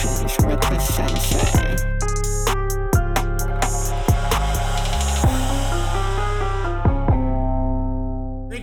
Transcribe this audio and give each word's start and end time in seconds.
Thank 0.00 0.30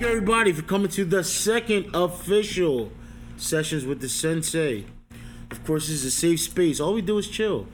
you, 0.01 0.07
everybody, 0.07 0.51
for 0.51 0.63
coming 0.63 0.89
to 0.89 1.05
the 1.05 1.23
second 1.23 1.91
official 1.93 2.91
Sessions 3.37 3.85
with 3.85 4.01
the 4.01 4.09
Sensei. 4.09 4.85
Of 5.51 5.63
course, 5.63 5.87
this 5.87 5.97
is 5.97 6.05
a 6.05 6.11
safe 6.11 6.39
space. 6.39 6.79
All 6.79 6.95
we 6.95 7.03
do 7.03 7.19
is 7.19 7.27
chill. 7.27 7.67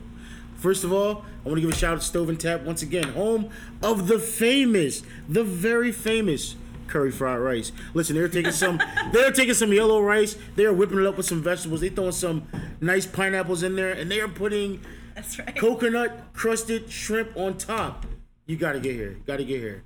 First 0.56 0.84
of 0.84 0.92
all, 0.92 1.24
I 1.44 1.48
want 1.48 1.56
to 1.56 1.62
give 1.62 1.70
a 1.70 1.74
shout 1.74 1.94
out 1.94 2.00
to 2.00 2.06
Stove 2.06 2.28
and 2.28 2.38
Tap 2.38 2.64
once 2.64 2.82
again, 2.82 3.14
home 3.14 3.48
of 3.82 4.08
the 4.08 4.18
famous, 4.18 5.02
the 5.26 5.42
very 5.42 5.90
famous 5.90 6.56
curry 6.88 7.10
fried 7.10 7.38
rice. 7.40 7.72
Listen, 7.94 8.16
they're 8.16 8.28
taking 8.28 8.52
some, 8.52 8.80
they're 9.12 9.32
taking 9.32 9.54
some 9.54 9.72
yellow 9.72 10.00
rice, 10.00 10.36
they 10.56 10.64
are 10.64 10.72
whipping 10.72 10.98
it 10.98 11.06
up 11.06 11.16
with 11.16 11.26
some 11.26 11.42
vegetables, 11.42 11.80
they 11.80 11.88
throwing 11.88 12.12
some 12.12 12.46
nice 12.80 13.06
pineapples 13.06 13.62
in 13.62 13.76
there, 13.76 13.92
and 13.92 14.10
they 14.10 14.20
are 14.20 14.28
putting 14.28 14.80
That's 15.14 15.38
right. 15.38 15.56
coconut 15.56 16.32
crusted 16.32 16.90
shrimp 16.90 17.36
on 17.36 17.56
top. 17.56 18.06
You 18.46 18.56
gotta 18.56 18.80
get 18.80 18.94
here. 18.94 19.16
Gotta 19.26 19.44
get 19.44 19.60
here. 19.60 19.84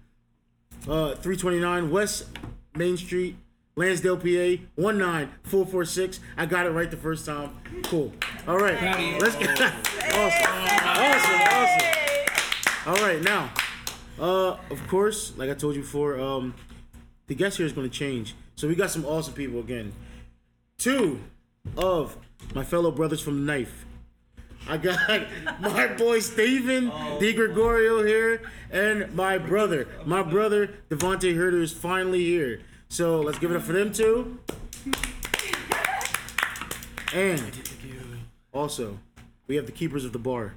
Uh, 0.89 1.15
329 1.15 1.91
West 1.91 2.27
Main 2.75 2.97
Street, 2.97 3.37
Lansdale, 3.77 4.17
PA, 4.17 4.63
19446. 4.77 6.21
I 6.37 6.47
got 6.47 6.67
it 6.67 6.71
right 6.71 6.91
the 6.91 6.97
first 6.97 7.27
time. 7.27 7.51
Cool. 7.85 8.13
All 8.47 8.59
right. 8.59 9.21
Let's 9.21 9.37
get 9.37 9.51
awesome. 9.61 10.51
Awesome. 10.85 11.41
Awesome. 11.41 11.89
All 12.87 12.97
right. 13.07 13.23
Now, 13.23 13.51
uh, 14.19 14.57
of 14.71 14.87
course, 14.89 15.33
like 15.37 15.51
I 15.51 15.55
told 15.55 15.75
you 15.77 15.83
before, 15.83 16.19
um, 16.19 16.55
the 17.29 17.35
guest 17.35 17.59
here 17.59 17.67
is 17.67 17.73
going 17.73 17.89
to 17.89 17.97
change. 17.97 18.35
So 18.57 18.67
we 18.67 18.75
got 18.75 18.91
some 18.91 19.05
awesome 19.07 19.35
people 19.35 19.61
again. 19.61 19.93
Two 20.79 21.21
of 21.77 22.17
my 22.55 22.65
fellow 22.65 22.91
brothers 22.91 23.21
from 23.21 23.47
Knife. 23.47 23.85
I 24.69 24.77
got 24.77 24.99
my 25.61 25.87
boy 25.89 26.19
Steven 26.21 26.91
oh, 26.93 27.19
Di 27.21 27.33
Gregorio 27.33 28.03
here, 28.05 28.43
and 28.71 29.15
my 29.15 29.39
brother, 29.39 29.87
my 30.05 30.23
brother 30.23 30.75
Devontae 30.91 31.37
Herder 31.37 31.63
is 31.63 31.73
finally 31.73 32.25
here. 32.25 32.61
So 32.89 33.21
let's 33.21 33.39
give 33.39 33.51
it 33.51 33.57
up 33.57 33.63
for 33.63 33.73
them 33.73 33.93
two. 33.93 34.39
And 37.15 37.53
also, 38.53 38.99
we 39.47 39.57
have 39.57 39.67
the 39.67 39.73
keepers 39.73 40.05
of 40.05 40.13
the 40.13 40.19
bar. 40.19 40.55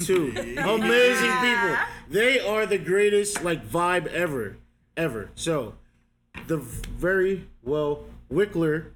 Two 0.00 0.32
amazing 0.58 1.32
people. 1.40 1.76
They 2.08 2.40
are 2.40 2.66
the 2.66 2.78
greatest 2.78 3.44
like 3.44 3.68
vibe 3.68 4.06
ever, 4.08 4.56
ever. 4.98 5.30
So, 5.34 5.74
the 6.46 6.58
very 6.58 7.48
well 7.62 8.04
Wickler, 8.30 8.90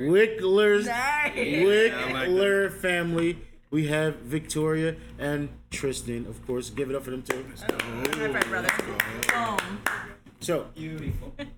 Wickler's 0.00 0.86
Nice. 0.86 1.34
Wickler 1.34 2.72
family. 2.72 3.38
We 3.70 3.88
have 3.88 4.16
Victoria 4.16 4.96
and 5.18 5.50
Tristan, 5.70 6.26
of 6.26 6.44
course. 6.46 6.70
Give 6.70 6.88
it 6.88 6.96
up 6.96 7.04
for 7.04 7.10
them 7.10 7.22
too. 7.22 7.44
High 7.60 8.32
five, 8.32 8.48
brother. 8.48 8.68
Boom. 9.28 9.80
So, 10.40 10.66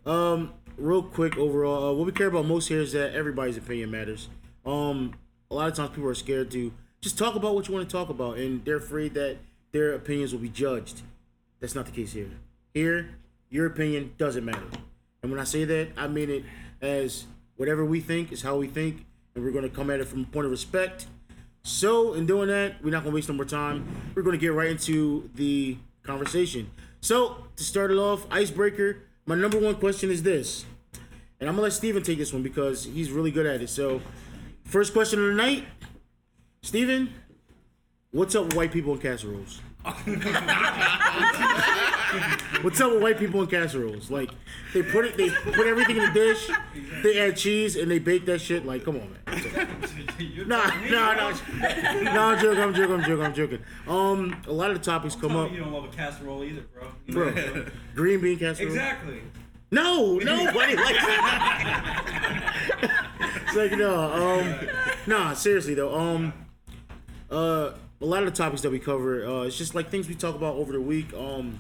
um, 0.07 0.53
real 0.77 1.03
quick 1.03 1.37
overall, 1.39 1.91
uh, 1.91 1.93
what 1.93 2.07
we 2.07 2.13
care 2.13 2.27
about 2.27 2.47
most 2.47 2.69
here 2.69 2.81
is 2.81 2.93
that 2.93 3.15
everybody's 3.15 3.57
opinion 3.57 3.91
matters. 3.91 4.29
Um, 4.67 5.15
a 5.51 5.55
lot 5.55 5.69
of 5.69 5.75
times 5.75 5.91
people 5.91 6.09
are 6.09 6.15
scared 6.15 6.51
to 6.53 6.73
just 7.01 7.17
talk 7.17 7.35
about 7.37 7.55
what 7.55 7.69
you 7.69 7.75
want 7.75 7.89
to 7.89 7.93
talk 7.93 8.09
about, 8.09 8.39
and 8.39 8.65
they're 8.65 8.77
afraid 8.77 9.15
that 9.15 9.37
their 9.73 9.95
opinions 9.95 10.33
will 10.33 10.41
be 10.41 10.49
judged. 10.49 11.03
That's 11.61 11.75
not 11.75 11.87
the 11.87 11.93
case 11.93 12.13
here. 12.13 12.31
Here, 12.75 13.11
your 13.51 13.67
opinion 13.67 14.13
doesn't 14.17 14.45
matter. 14.45 14.63
And 15.23 15.31
when 15.31 15.41
I 15.41 15.45
say 15.45 15.65
that, 15.65 15.89
I 15.97 16.09
mean 16.09 16.31
it 16.31 16.45
as 16.81 17.27
whatever 17.57 17.85
we 17.85 18.01
think 18.01 18.33
is 18.33 18.43
how 18.43 18.57
we 18.57 18.69
think, 18.69 19.05
and 19.35 19.45
we're 19.45 19.51
going 19.51 19.69
to 19.69 19.75
come 19.75 19.91
at 19.91 20.01
it 20.01 20.09
from 20.09 20.23
a 20.23 20.25
point 20.25 20.47
of 20.47 20.51
respect. 20.51 21.07
So, 21.63 22.15
in 22.15 22.25
doing 22.25 22.49
that, 22.49 22.83
we're 22.83 22.91
not 22.91 23.03
going 23.03 23.13
to 23.13 23.15
waste 23.15 23.29
no 23.29 23.35
more 23.35 23.45
time. 23.45 24.13
We're 24.15 24.23
going 24.23 24.39
to 24.39 24.41
get 24.41 24.55
right 24.55 24.71
into 24.71 25.29
the 25.35 25.77
conversation. 26.03 26.71
So, 27.03 27.45
to 27.57 27.63
start 27.63 27.91
it 27.91 27.99
off, 27.99 28.27
icebreaker, 28.31 29.03
my 29.27 29.35
number 29.35 29.59
one 29.59 29.75
question 29.75 30.11
is 30.11 30.23
this. 30.23 30.65
And 31.39 31.49
I'm 31.49 31.57
going 31.57 31.57
to 31.57 31.63
let 31.65 31.73
Steven 31.75 32.03
take 32.03 32.17
this 32.17 32.33
one 32.33 32.43
because 32.43 32.85
he's 32.85 33.11
really 33.11 33.31
good 33.31 33.45
at 33.45 33.61
it. 33.61 33.69
So, 33.69 34.01
first 34.65 34.95
question 34.95 35.21
of 35.21 35.27
the 35.27 35.35
night 35.35 35.67
Steven, 36.63 37.13
what's 38.11 38.35
up 38.35 38.45
with 38.45 38.55
white 38.55 38.73
people 38.73 38.95
in 38.95 39.01
casseroles? 39.01 39.61
what's 42.63 42.81
up 42.81 42.93
with 42.93 43.03
white 43.03 43.19
people 43.19 43.43
in 43.43 43.49
casseroles? 43.49 44.11
Like, 44.11 44.31
they 44.73 44.83
put 44.83 45.05
it, 45.05 45.17
they 45.17 45.31
put 45.31 45.67
everything 45.67 45.97
in 45.97 46.05
the 46.05 46.13
dish, 46.13 46.51
they 47.03 47.19
add 47.21 47.37
cheese, 47.37 47.77
and 47.77 47.91
they 47.91 47.99
bake 47.99 48.27
that 48.27 48.41
shit. 48.41 48.67
Like, 48.67 48.85
come 48.85 48.97
on, 48.97 49.17
man. 49.27 49.69
Nah, 50.47 50.67
nah, 50.89 51.15
nah. 51.15 51.33
No, 52.13 52.23
I'm 52.23 52.39
joking, 52.41 52.63
I'm 52.63 52.75
joking, 52.75 52.95
I'm 52.95 53.03
joking, 53.03 53.25
I'm 53.25 53.35
joking. 53.35 53.59
Um, 53.89 54.43
a 54.47 54.53
lot 54.53 54.71
of 54.71 54.79
the 54.79 54.85
topics 54.85 55.15
come 55.15 55.37
up. 55.37 55.51
You 55.51 55.61
don't 55.61 55.73
love 55.73 55.85
a 55.85 55.89
casserole 55.89 56.45
either, 56.45 56.63
bro. 56.75 56.89
You 57.07 57.15
Bro, 57.15 57.67
green 57.95 58.21
bean 58.21 58.39
casserole. 58.39 58.71
Exactly. 58.71 59.23
No, 59.71 60.19
nobody 60.19 60.75
likes 60.75 60.99
that. 60.99 62.27
it's 63.47 63.57
like 63.57 63.73
no, 63.73 63.95
um, 64.41 64.69
nah. 65.07 65.33
Seriously 65.35 65.75
though, 65.75 65.95
um, 65.97 66.33
uh, 67.31 67.71
a 68.01 68.05
lot 68.05 68.25
of 68.25 68.31
the 68.33 68.37
topics 68.37 68.63
that 68.63 68.71
we 68.71 68.79
cover, 68.81 69.25
uh, 69.25 69.43
it's 69.43 69.57
just 69.57 69.75
like 69.75 69.89
things 69.89 70.09
we 70.09 70.15
talk 70.15 70.35
about 70.35 70.57
over 70.57 70.73
the 70.73 70.81
week. 70.81 71.13
Um, 71.15 71.59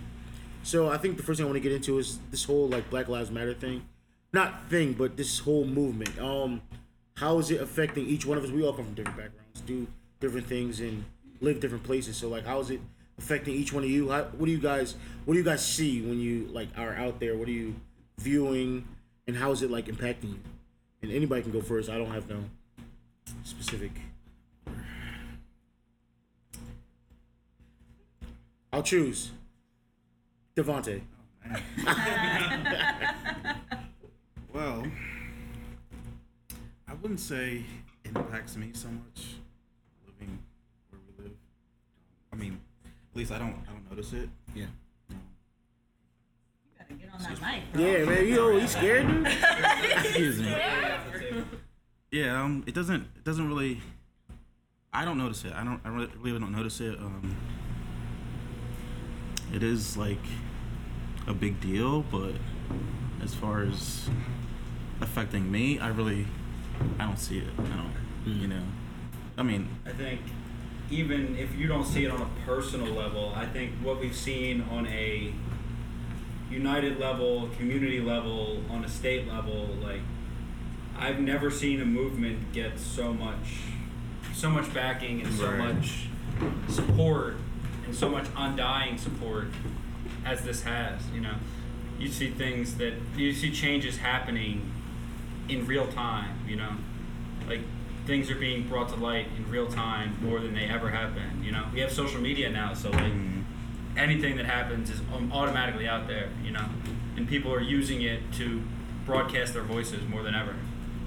so 0.63 0.89
I 0.89 0.99
think 0.99 1.17
the 1.17 1.23
first 1.23 1.39
thing 1.39 1.47
I 1.47 1.51
want 1.51 1.57
to 1.57 1.69
get 1.69 1.73
into 1.73 1.99
is 1.99 2.19
this 2.31 2.45
whole 2.45 2.69
like 2.69 2.89
Black 2.91 3.09
Lives 3.09 3.31
Matter 3.31 3.55
thing, 3.55 3.87
not 4.33 4.69
thing, 4.69 4.93
but 4.93 5.17
this 5.17 5.41
whole 5.41 5.65
movement. 5.65 6.19
Um, 6.21 6.63
how 7.15 7.39
is 7.39 7.51
it 7.51 7.61
affecting 7.61 8.07
each 8.07 8.25
one 8.25 8.39
of 8.39 8.45
us? 8.45 8.51
We 8.51 8.65
all 8.65 8.73
come 8.73 8.87
from 8.87 8.95
different 8.95 9.19
backgrounds, 9.19 9.61
do 9.67 9.87
different 10.21 10.47
things, 10.47 10.81
and 10.81 11.05
live 11.41 11.61
different 11.61 11.85
places. 11.85 12.17
So 12.17 12.29
like, 12.29 12.47
how 12.47 12.61
is 12.61 12.71
it 12.71 12.81
affecting 13.19 13.55
each 13.55 13.73
one 13.73 13.85
of 13.85 13.91
you? 13.91 14.11
How, 14.11 14.23
what 14.25 14.47
do 14.47 14.53
you 14.53 14.59
guys, 14.59 14.95
what 15.25 15.35
do 15.35 15.39
you 15.39 15.45
guys 15.45 15.65
see 15.65 16.01
when 16.03 16.19
you 16.19 16.49
like 16.53 16.69
are 16.77 16.95
out 16.95 17.21
there? 17.21 17.37
What 17.37 17.49
are 17.49 17.53
you 17.53 17.75
viewing, 18.19 18.87
and 19.27 19.37
how 19.37 19.51
is 19.51 19.63
it 19.63 19.71
like 19.71 19.87
impacting 19.87 20.31
you? 20.31 20.41
And 21.03 21.11
anybody 21.11 21.43
can 21.43 21.53
go 21.53 21.61
first. 21.61 21.89
I 21.89 21.97
don't 21.99 22.11
have 22.13 22.29
no 22.29 22.45
specific. 23.45 23.93
I'll 28.73 28.83
choose. 28.83 29.33
Devonte. 30.57 31.03
Well, 34.53 34.85
I 36.89 36.95
wouldn't 36.95 37.21
say 37.21 37.65
it 38.05 38.17
impacts 38.17 38.57
me 38.57 38.71
so 38.73 38.89
much 38.89 39.37
living 40.05 40.39
where 40.91 41.01
we 41.07 41.25
live. 41.25 41.37
I 42.33 42.37
mean, 42.37 42.61
at 42.85 43.17
least 43.17 43.31
I 43.31 43.39
don't 43.39 43.55
I 43.69 43.73
don't 43.73 43.89
notice 43.89 44.13
it. 44.13 44.29
Yeah. 44.55 44.65
You 45.09 45.17
gotta 46.79 46.95
get 46.95 47.11
on 47.15 47.23
that 47.23 47.41
mic, 47.41 47.73
bro. 47.73 47.83
Yeah, 47.83 48.05
man. 48.05 48.27
You 48.27 48.59
you 48.59 48.67
scared, 48.77 49.07
dude? 49.07 49.27
Excuse 49.27 50.41
me. 50.41 50.55
Yeah, 52.11 52.43
um, 52.43 52.65
it 52.67 52.75
doesn't 52.75 53.03
it 53.03 53.25
doesn't 53.25 53.47
really. 53.47 53.81
I 54.93 55.05
don't 55.05 55.19
notice 55.19 55.45
it. 55.45 55.53
I 55.53 55.63
don't. 55.63 55.81
I 55.85 55.89
really, 55.91 56.11
really 56.19 56.41
don't 56.41 56.53
notice 56.53 56.81
it. 56.81 56.99
Um, 56.99 57.37
it 59.55 59.63
is 59.63 59.97
like 59.97 60.19
a 61.27 61.35
big 61.35 61.61
deal, 61.61 62.03
but 62.03 62.35
as 63.23 63.35
far 63.35 63.63
as 63.63 64.09
affecting 65.01 65.51
me, 65.51 65.79
I 65.79 65.89
really, 65.89 66.27
I 66.99 67.05
don't 67.07 67.19
see 67.19 67.39
it. 67.39 67.53
I 67.59 67.63
don't. 67.63 67.95
Mm. 68.27 68.41
You 68.43 68.49
know, 68.49 68.63
I 69.39 69.43
mean, 69.43 69.69
I 69.87 69.91
think 69.91 70.21
even 70.91 71.37
if 71.39 71.55
you 71.57 71.67
don't 71.67 71.85
see 71.87 72.05
it 72.05 72.11
on 72.11 72.21
a 72.21 72.29
personal 72.47 72.93
level, 72.93 73.33
I 73.35 73.47
think 73.47 73.73
what 73.83 74.01
we've 74.01 74.15
seen 74.15 74.63
on 74.71 74.87
a 74.87 75.33
united 76.51 76.99
level, 76.99 77.49
community 77.57 78.01
level, 78.01 78.63
on 78.71 78.85
a 78.85 78.89
state 78.89 79.29
level, 79.29 79.69
like 79.83 80.01
I've 80.99 81.21
never 81.21 81.51
seen 81.51 81.81
a 81.81 81.85
movement 81.85 82.53
get 82.53 82.79
so 82.79 83.13
much 83.13 83.63
so 84.35 84.49
much 84.51 84.73
backing 84.73 85.23
and 85.23 85.35
so 85.35 85.51
Right. 85.51 85.75
much 85.75 86.07
support 86.69 87.35
and 87.35 87.50
so 87.93 88.09
much 88.09 88.27
undying 88.37 88.99
support 88.99 89.49
as 90.25 90.43
this 90.43 90.63
has, 90.63 91.01
you 91.15 91.21
know. 91.21 91.35
You 91.99 92.09
see 92.09 92.31
things 92.31 92.77
that 92.79 92.95
you 93.17 93.33
see 93.33 93.51
changes 93.51 93.99
happening 93.99 94.73
in 95.49 95.67
real 95.67 95.87
time, 95.89 96.39
you 96.47 96.57
know. 96.57 96.73
Like 97.49 97.61
things 98.07 98.31
are 98.31 98.37
being 98.37 98.69
brought 98.69 98.89
to 98.91 98.97
light 98.97 99.29
in 99.37 99.51
real 99.51 99.67
time 99.67 100.17
more 100.23 100.41
than 100.41 100.55
they 100.55 100.65
ever 100.65 100.91
have 100.91 101.15
been, 101.15 101.45
you 101.45 101.53
know. 101.53 101.65
We 101.73 101.81
have 101.81 101.93
social 101.93 102.21
media 102.21 102.51
now, 102.51 102.75
so 102.75 102.91
like 102.91 103.13
mm-hmm. 103.13 103.43
anything 103.99 104.37
that 104.37 104.47
happens 104.47 104.91
is 104.91 105.01
automatically 105.33 105.87
out 105.87 106.07
there, 106.07 106.31
you 106.43 106.53
know. 106.53 106.65
And 107.17 107.29
people 107.29 107.53
are 107.53 107.61
using 107.61 108.03
it 108.03 108.21
to 108.35 108.63
broadcast 109.05 109.53
their 109.55 109.63
voices 109.63 110.07
more 110.09 110.23
than 110.23 110.35
ever, 110.35 110.55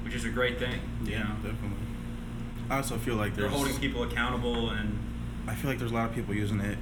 which 0.03 0.13
is 0.13 0.25
a 0.25 0.29
great 0.29 0.59
thing, 0.59 0.79
you 1.03 1.18
know. 1.18 1.31
definitely. 1.41 1.77
I 2.69 2.77
also 2.77 2.97
feel 2.97 3.15
like 3.15 3.36
They're 3.36 3.50
holding 3.50 3.77
people 3.77 4.03
accountable 4.03 4.69
and 4.69 5.00
I 5.47 5.55
feel 5.55 5.69
like 5.69 5.79
there's 5.79 5.91
a 5.91 5.95
lot 5.95 6.09
of 6.09 6.15
people 6.15 6.33
using 6.33 6.59
it 6.61 6.77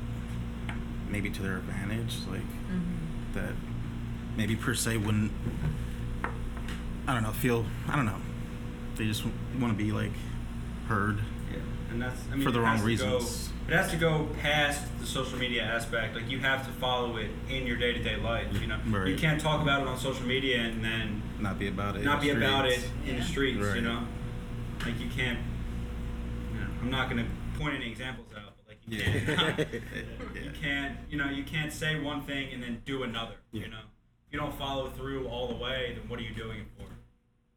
maybe 1.09 1.29
to 1.29 1.41
their 1.41 1.57
advantage, 1.57 2.17
like 2.29 2.39
mm-hmm. 2.41 3.33
that 3.33 3.53
maybe 4.37 4.55
per 4.55 4.73
se 4.73 4.97
wouldn't 4.97 5.31
I 7.07 7.13
don't 7.13 7.23
know, 7.23 7.31
feel 7.31 7.65
I 7.89 7.95
don't 7.95 8.05
know. 8.05 8.17
They 8.95 9.05
just 9.07 9.23
want 9.59 9.77
to 9.77 9.83
be 9.83 9.91
like 9.91 10.11
heard. 10.87 11.19
Yeah, 11.51 11.57
and 11.89 12.01
that's 12.01 12.21
I 12.31 12.35
mean, 12.35 12.43
For 12.45 12.51
the 12.51 12.61
wrong 12.61 12.77
has 12.77 12.81
to 12.81 12.97
go- 12.97 13.13
reasons. 13.15 13.49
it 13.67 13.73
has 13.73 13.89
to 13.91 13.97
go 13.97 14.27
past 14.41 14.83
the 14.99 15.05
social 15.07 15.37
media 15.39 15.63
aspect. 15.63 16.15
Like 16.15 16.29
you 16.29 16.39
have 16.39 16.65
to 16.67 16.71
follow 16.73 17.17
it 17.17 17.31
in 17.49 17.65
your 17.65 17.77
day 17.77 17.93
to 17.93 18.01
day 18.03 18.15
life. 18.17 18.47
You 18.61 18.67
know, 18.67 18.77
Right. 18.87 19.07
you 19.07 19.17
can't 19.17 19.41
talk 19.41 19.61
about 19.61 19.81
it 19.81 19.87
on 19.87 19.97
social 19.97 20.25
media 20.25 20.59
and 20.61 20.83
then 20.83 21.21
Not 21.39 21.57
be 21.57 21.67
about 21.67 21.95
it. 21.95 21.99
in 21.99 22.05
not 22.05 22.21
the 22.21 22.31
be 22.33 22.37
about 22.37 22.67
it 22.67 22.79
streets. 22.79 22.91
in 23.07 23.15
the 23.15 23.21
Yeah. 23.21 23.27
streets. 23.27 23.75
You 23.75 23.81
know, 23.81 24.03
like 24.85 24.99
you 24.99 25.09
can't. 25.09 25.39
You 26.53 26.59
know, 26.61 26.67
I'm 26.81 26.91
not 26.91 27.09
gonna 27.09 27.25
point 27.57 27.75
any 27.75 27.89
examples 27.89 28.27
out, 28.37 28.43
but 28.43 28.45
like 28.45 28.50
you 28.50 28.50
Yeah. 28.91 29.07
yeah. 29.57 29.65
you 30.43 30.51
can't. 30.61 30.97
You 31.09 31.17
know, 31.17 31.29
you 31.29 31.43
can't 31.43 31.71
say 31.71 31.99
one 31.99 32.21
thing 32.23 32.51
and 32.53 32.61
then 32.61 32.81
do 32.85 33.03
another. 33.03 33.35
Yeah. 33.53 33.63
You 33.63 33.67
know, 33.69 33.77
if 34.27 34.33
you 34.33 34.39
don't 34.39 34.53
follow 34.53 34.89
through 34.89 35.27
all 35.29 35.47
the 35.47 35.55
way, 35.55 35.95
then 35.97 36.09
what 36.09 36.19
are 36.19 36.23
you 36.23 36.33
doing 36.35 36.59
it 36.59 36.67
for? 36.77 36.83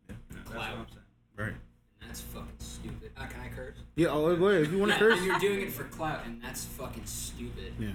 Yeah. 0.09 0.15
You 0.31 0.37
know, 0.37 0.43
that's 0.45 0.51
Clout. 0.51 0.71
what 0.71 0.79
I'm 0.79 0.87
saying. 0.89 1.01
Right. 1.37 1.55
That's 2.01 2.21
fucking 2.21 2.59
stupid. 2.61 3.11
Uh, 3.17 3.27
can 3.27 3.41
I 3.41 3.49
curse? 3.49 3.77
Yeah, 3.97 4.09
oh, 4.11 4.37
go 4.37 4.49
ahead. 4.49 4.63
If 4.63 4.73
you 4.73 4.79
want 4.79 4.93
to 4.93 4.99
curse. 5.01 5.19
And 5.19 5.27
you're 5.27 5.39
doing 5.41 5.63
it 5.63 5.73
for 5.73 5.85
clout, 5.85 6.21
and 6.25 6.41
that's 6.41 6.65
fucking 6.65 7.07
stupid. 7.07 7.73
Yeah. 7.81 7.91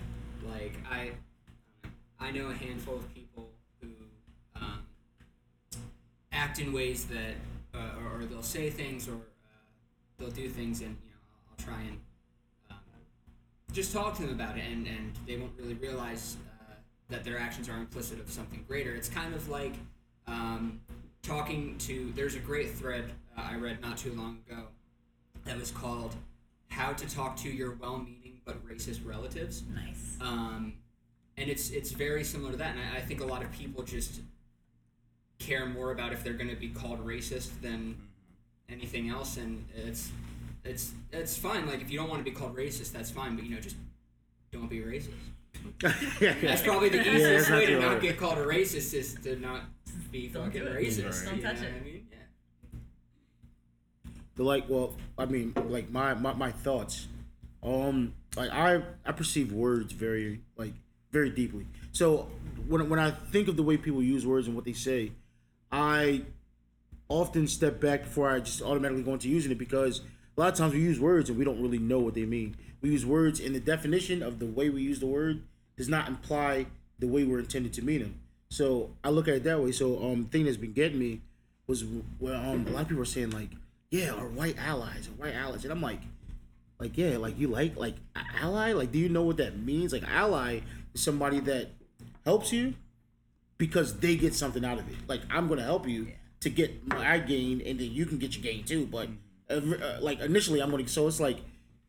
Like 0.45 0.73
I, 0.91 1.11
I 2.19 2.31
know 2.31 2.49
a 2.49 2.53
handful 2.53 2.95
of 2.95 3.13
people 3.13 3.51
who 3.81 3.87
um, 4.57 4.81
act 6.33 6.59
in 6.59 6.73
ways 6.73 7.05
that, 7.05 7.35
uh, 7.73 8.01
or, 8.03 8.19
or 8.21 8.25
they'll 8.25 8.41
say 8.43 8.69
things, 8.69 9.07
or 9.07 9.13
uh, 9.13 9.17
they'll 10.17 10.31
do 10.31 10.49
things, 10.49 10.81
and 10.81 10.97
you 11.05 11.11
know, 11.11 11.17
I'll, 11.31 11.51
I'll 11.51 11.65
try 11.65 11.81
and 11.87 11.99
just 13.71 13.93
talk 13.93 14.15
to 14.15 14.23
them 14.23 14.31
about 14.31 14.57
it, 14.57 14.63
and 14.71 14.87
and 14.87 15.13
they 15.27 15.37
won't 15.37 15.51
really 15.57 15.75
realize 15.75 16.37
uh, 16.61 16.73
that 17.09 17.23
their 17.23 17.39
actions 17.39 17.69
are 17.69 17.77
implicit 17.77 18.19
of 18.19 18.29
something 18.29 18.63
greater. 18.67 18.93
It's 18.95 19.09
kind 19.09 19.33
of 19.33 19.49
like 19.49 19.73
um, 20.27 20.81
talking 21.21 21.77
to. 21.79 22.11
There's 22.15 22.35
a 22.35 22.39
great 22.39 22.71
thread 22.71 23.11
uh, 23.37 23.41
I 23.51 23.55
read 23.55 23.81
not 23.81 23.97
too 23.97 24.13
long 24.13 24.39
ago 24.47 24.63
that 25.45 25.57
was 25.57 25.71
called 25.71 26.15
"How 26.69 26.93
to 26.93 27.09
Talk 27.09 27.35
to 27.37 27.49
Your 27.49 27.71
Well-Meaning 27.73 28.41
but 28.45 28.65
Racist 28.67 29.05
Relatives." 29.05 29.63
Nice. 29.73 30.17
um, 30.21 30.73
and 31.37 31.49
it's 31.49 31.69
it's 31.71 31.91
very 31.91 32.23
similar 32.23 32.51
to 32.51 32.57
that. 32.57 32.75
And 32.75 32.79
I, 32.93 32.97
I 32.97 33.01
think 33.01 33.21
a 33.21 33.25
lot 33.25 33.43
of 33.43 33.51
people 33.51 33.83
just 33.83 34.21
care 35.37 35.65
more 35.65 35.91
about 35.91 36.11
if 36.11 36.23
they're 36.23 36.33
going 36.33 36.49
to 36.49 36.55
be 36.55 36.69
called 36.69 37.05
racist 37.05 37.61
than 37.61 37.95
anything 38.67 39.09
else, 39.09 39.37
and 39.37 39.65
it's 39.75 40.11
it's 40.63 40.91
it's 41.11 41.37
fine. 41.37 41.67
Like 41.67 41.81
if 41.81 41.89
you 41.91 41.97
don't 41.99 42.09
want 42.09 42.23
to 42.23 42.29
be 42.29 42.35
called 42.35 42.55
racist, 42.55 42.91
that's 42.91 43.11
fine. 43.11 43.35
But 43.35 43.45
you 43.45 43.55
know, 43.55 43.61
just 43.61 43.75
don't 44.51 44.69
be 44.69 44.79
racist. 44.79 45.11
yeah, 46.21 46.35
That's 46.41 46.61
probably 46.61 46.89
the 46.89 47.01
easiest 47.01 47.25
it's 47.41 47.49
not 47.49 47.57
way 47.59 47.65
to 47.65 47.71
too 47.73 47.79
not 47.79 47.87
hard. 47.89 48.01
get 48.01 48.17
called 48.17 48.37
a 48.37 48.45
racist 48.45 48.93
is 48.93 49.15
to 49.23 49.35
not 49.37 49.63
be 50.11 50.27
Don't 50.27 50.45
fucking 50.45 50.61
do 50.63 50.69
racist. 50.69 51.25
Don't 51.25 51.37
you 51.37 51.41
touch 51.41 51.61
know 51.61 51.67
it. 51.67 51.73
what 51.73 51.81
I 51.81 51.85
mean? 51.85 52.07
Yeah. 52.11 52.17
the 54.35 54.43
like 54.43 54.69
well 54.69 54.93
i 55.17 55.25
mean 55.25 55.53
like 55.67 55.89
my, 55.91 56.13
my 56.13 56.33
my 56.33 56.51
thoughts 56.51 57.07
um 57.63 58.13
like 58.37 58.49
i 58.51 58.81
i 59.05 59.11
perceive 59.11 59.51
words 59.51 59.91
very 59.91 60.41
like 60.55 60.73
very 61.11 61.29
deeply 61.29 61.65
so 61.91 62.27
when, 62.67 62.87
when 62.89 62.99
i 62.99 63.11
think 63.11 63.47
of 63.47 63.57
the 63.57 63.63
way 63.63 63.75
people 63.75 64.01
use 64.01 64.25
words 64.25 64.47
and 64.47 64.55
what 64.55 64.63
they 64.65 64.73
say 64.73 65.11
i 65.71 66.21
often 67.09 67.47
step 67.47 67.81
back 67.81 68.03
before 68.03 68.29
i 68.29 68.39
just 68.39 68.61
automatically 68.61 69.03
go 69.03 69.13
into 69.13 69.27
using 69.27 69.51
it 69.51 69.57
because 69.57 70.01
a 70.39 70.43
lot 70.43 70.53
of 70.53 70.57
times 70.57 70.73
we 70.73 70.79
use 70.79 70.99
words 70.99 71.29
and 71.29 71.37
we 71.37 71.45
don't 71.45 71.61
really 71.61 71.79
know 71.79 71.99
what 71.99 72.13
they 72.13 72.25
mean 72.25 72.55
we 72.81 72.89
use 72.89 73.05
words 73.05 73.39
and 73.39 73.53
the 73.53 73.59
definition 73.59 74.23
of 74.23 74.39
the 74.39 74.45
way 74.45 74.69
we 74.69 74.81
use 74.81 74.99
the 74.99 75.07
word 75.07 75.43
does 75.77 75.89
not 75.89 76.07
imply 76.07 76.65
the 76.97 77.07
way 77.07 77.23
we're 77.23 77.39
intended 77.39 77.73
to 77.73 77.81
mean 77.81 77.99
them 77.99 78.19
so 78.49 78.89
i 79.03 79.09
look 79.09 79.27
at 79.27 79.35
it 79.35 79.43
that 79.43 79.61
way 79.61 79.71
so 79.71 80.01
um 80.03 80.25
thing 80.25 80.45
that's 80.45 80.57
been 80.57 80.73
getting 80.73 80.97
me 80.97 81.21
was 81.69 81.85
well, 82.19 82.35
um, 82.35 82.65
a 82.67 82.71
lot 82.71 82.81
of 82.81 82.87
people 82.89 83.03
are 83.03 83.05
saying 83.05 83.29
like, 83.29 83.49
yeah, 83.91 84.09
our 84.09 84.27
white 84.27 84.57
allies, 84.57 85.07
our 85.07 85.25
white 85.25 85.35
allies, 85.35 85.63
and 85.63 85.71
I'm 85.71 85.81
like, 85.81 86.01
like 86.79 86.97
yeah, 86.97 87.17
like 87.17 87.39
you 87.39 87.47
like 87.47 87.77
like 87.77 87.95
ally, 88.41 88.73
like 88.73 88.91
do 88.91 88.97
you 88.97 89.07
know 89.07 89.21
what 89.21 89.37
that 89.37 89.57
means? 89.57 89.93
Like 89.93 90.03
ally 90.03 90.61
is 90.93 91.03
somebody 91.03 91.39
that 91.41 91.69
helps 92.25 92.51
you 92.51 92.73
because 93.57 93.99
they 93.99 94.15
get 94.15 94.33
something 94.33 94.65
out 94.65 94.79
of 94.79 94.89
it. 94.89 94.97
Like 95.07 95.21
I'm 95.29 95.47
gonna 95.47 95.63
help 95.63 95.87
you 95.87 96.07
to 96.41 96.49
get 96.49 96.87
my 96.87 97.19
gain, 97.19 97.61
and 97.65 97.79
then 97.79 97.91
you 97.91 98.05
can 98.05 98.17
get 98.17 98.35
your 98.35 98.43
gain 98.43 98.63
too. 98.63 98.87
But 98.87 99.07
uh, 99.07 99.11
uh, 99.49 99.97
like 100.01 100.19
initially, 100.19 100.61
I'm 100.61 100.71
gonna 100.71 100.87
so 100.87 101.07
it's 101.07 101.19
like 101.19 101.37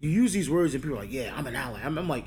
you 0.00 0.10
use 0.10 0.32
these 0.32 0.48
words 0.48 0.74
and 0.74 0.82
people 0.82 0.96
are 0.98 1.02
like, 1.02 1.12
yeah, 1.12 1.32
I'm 1.36 1.46
an 1.46 1.54
ally. 1.54 1.80
I'm, 1.84 1.98
I'm 1.98 2.08
like, 2.08 2.24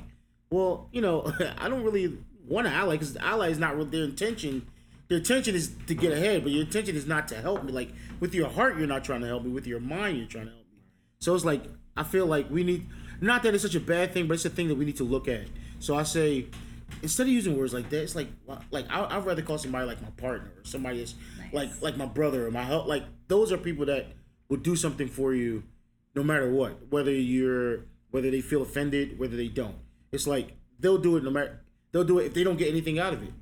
well, 0.49 0.87
you 0.91 1.01
know, 1.01 1.31
I 1.57 1.69
don't 1.69 1.83
really 1.83 2.17
want 2.47 2.67
an 2.67 2.73
ally 2.73 2.93
because 2.95 3.13
the 3.13 3.23
ally 3.25 3.49
is 3.49 3.57
not 3.57 3.75
really 3.75 3.89
their 3.89 4.03
intention. 4.03 4.67
Their 5.09 5.17
intention 5.17 5.55
is 5.55 5.71
to 5.87 5.95
get 5.95 6.11
ahead, 6.11 6.43
but 6.43 6.51
your 6.51 6.63
intention 6.63 6.95
is 6.95 7.05
not 7.05 7.27
to 7.29 7.35
help 7.35 7.63
me. 7.63 7.71
Like 7.71 7.89
with 8.19 8.33
your 8.33 8.49
heart, 8.49 8.77
you're 8.77 8.87
not 8.87 9.03
trying 9.03 9.21
to 9.21 9.27
help 9.27 9.43
me. 9.43 9.51
With 9.51 9.67
your 9.67 9.79
mind, 9.79 10.17
you're 10.17 10.27
trying 10.27 10.45
to 10.45 10.51
help 10.51 10.65
me. 10.71 10.79
So 11.19 11.35
it's 11.35 11.45
like 11.45 11.63
I 11.97 12.03
feel 12.03 12.25
like 12.25 12.49
we 12.49 12.63
need 12.63 12.87
not 13.21 13.43
that 13.43 13.53
it's 13.53 13.63
such 13.63 13.75
a 13.75 13.79
bad 13.79 14.13
thing, 14.13 14.27
but 14.27 14.35
it's 14.35 14.45
a 14.45 14.49
thing 14.49 14.67
that 14.67 14.75
we 14.75 14.85
need 14.85 14.97
to 14.97 15.03
look 15.03 15.27
at. 15.27 15.47
So 15.79 15.95
I 15.95 16.03
say 16.03 16.47
instead 17.01 17.27
of 17.27 17.33
using 17.33 17.57
words 17.57 17.73
like 17.73 17.89
that, 17.89 18.03
it's 18.03 18.15
like 18.15 18.27
like 18.71 18.85
I, 18.89 19.17
I'd 19.17 19.25
rather 19.25 19.41
call 19.41 19.57
somebody 19.57 19.85
like 19.85 20.01
my 20.01 20.09
partner 20.11 20.51
or 20.57 20.63
somebody 20.63 20.99
that's 20.99 21.15
Nice. 21.39 21.53
like 21.53 21.81
like 21.81 21.97
my 21.97 22.05
brother 22.05 22.45
or 22.47 22.51
my 22.51 22.63
help. 22.63 22.87
Like 22.87 23.03
those 23.27 23.51
are 23.51 23.57
people 23.57 23.85
that 23.87 24.07
would 24.49 24.63
do 24.63 24.75
something 24.75 25.07
for 25.07 25.33
you, 25.33 25.63
no 26.15 26.23
matter 26.23 26.51
what. 26.51 26.87
Whether 26.89 27.11
you're 27.11 27.85
whether 28.11 28.29
they 28.29 28.41
feel 28.41 28.61
offended, 28.61 29.17
whether 29.17 29.35
they 29.35 29.47
don't. 29.47 29.75
It's 30.11 30.27
like 30.27 30.55
they'll 30.79 30.99
do 30.99 31.17
it 31.17 31.23
no 31.23 31.31
matter. 31.31 31.61
They'll 31.91 32.03
do 32.03 32.19
it 32.19 32.25
if 32.25 32.33
they 32.33 32.43
don't 32.43 32.57
get 32.57 32.69
anything 32.69 32.99
out 32.99 33.13
of 33.13 33.23
it. 33.23 33.33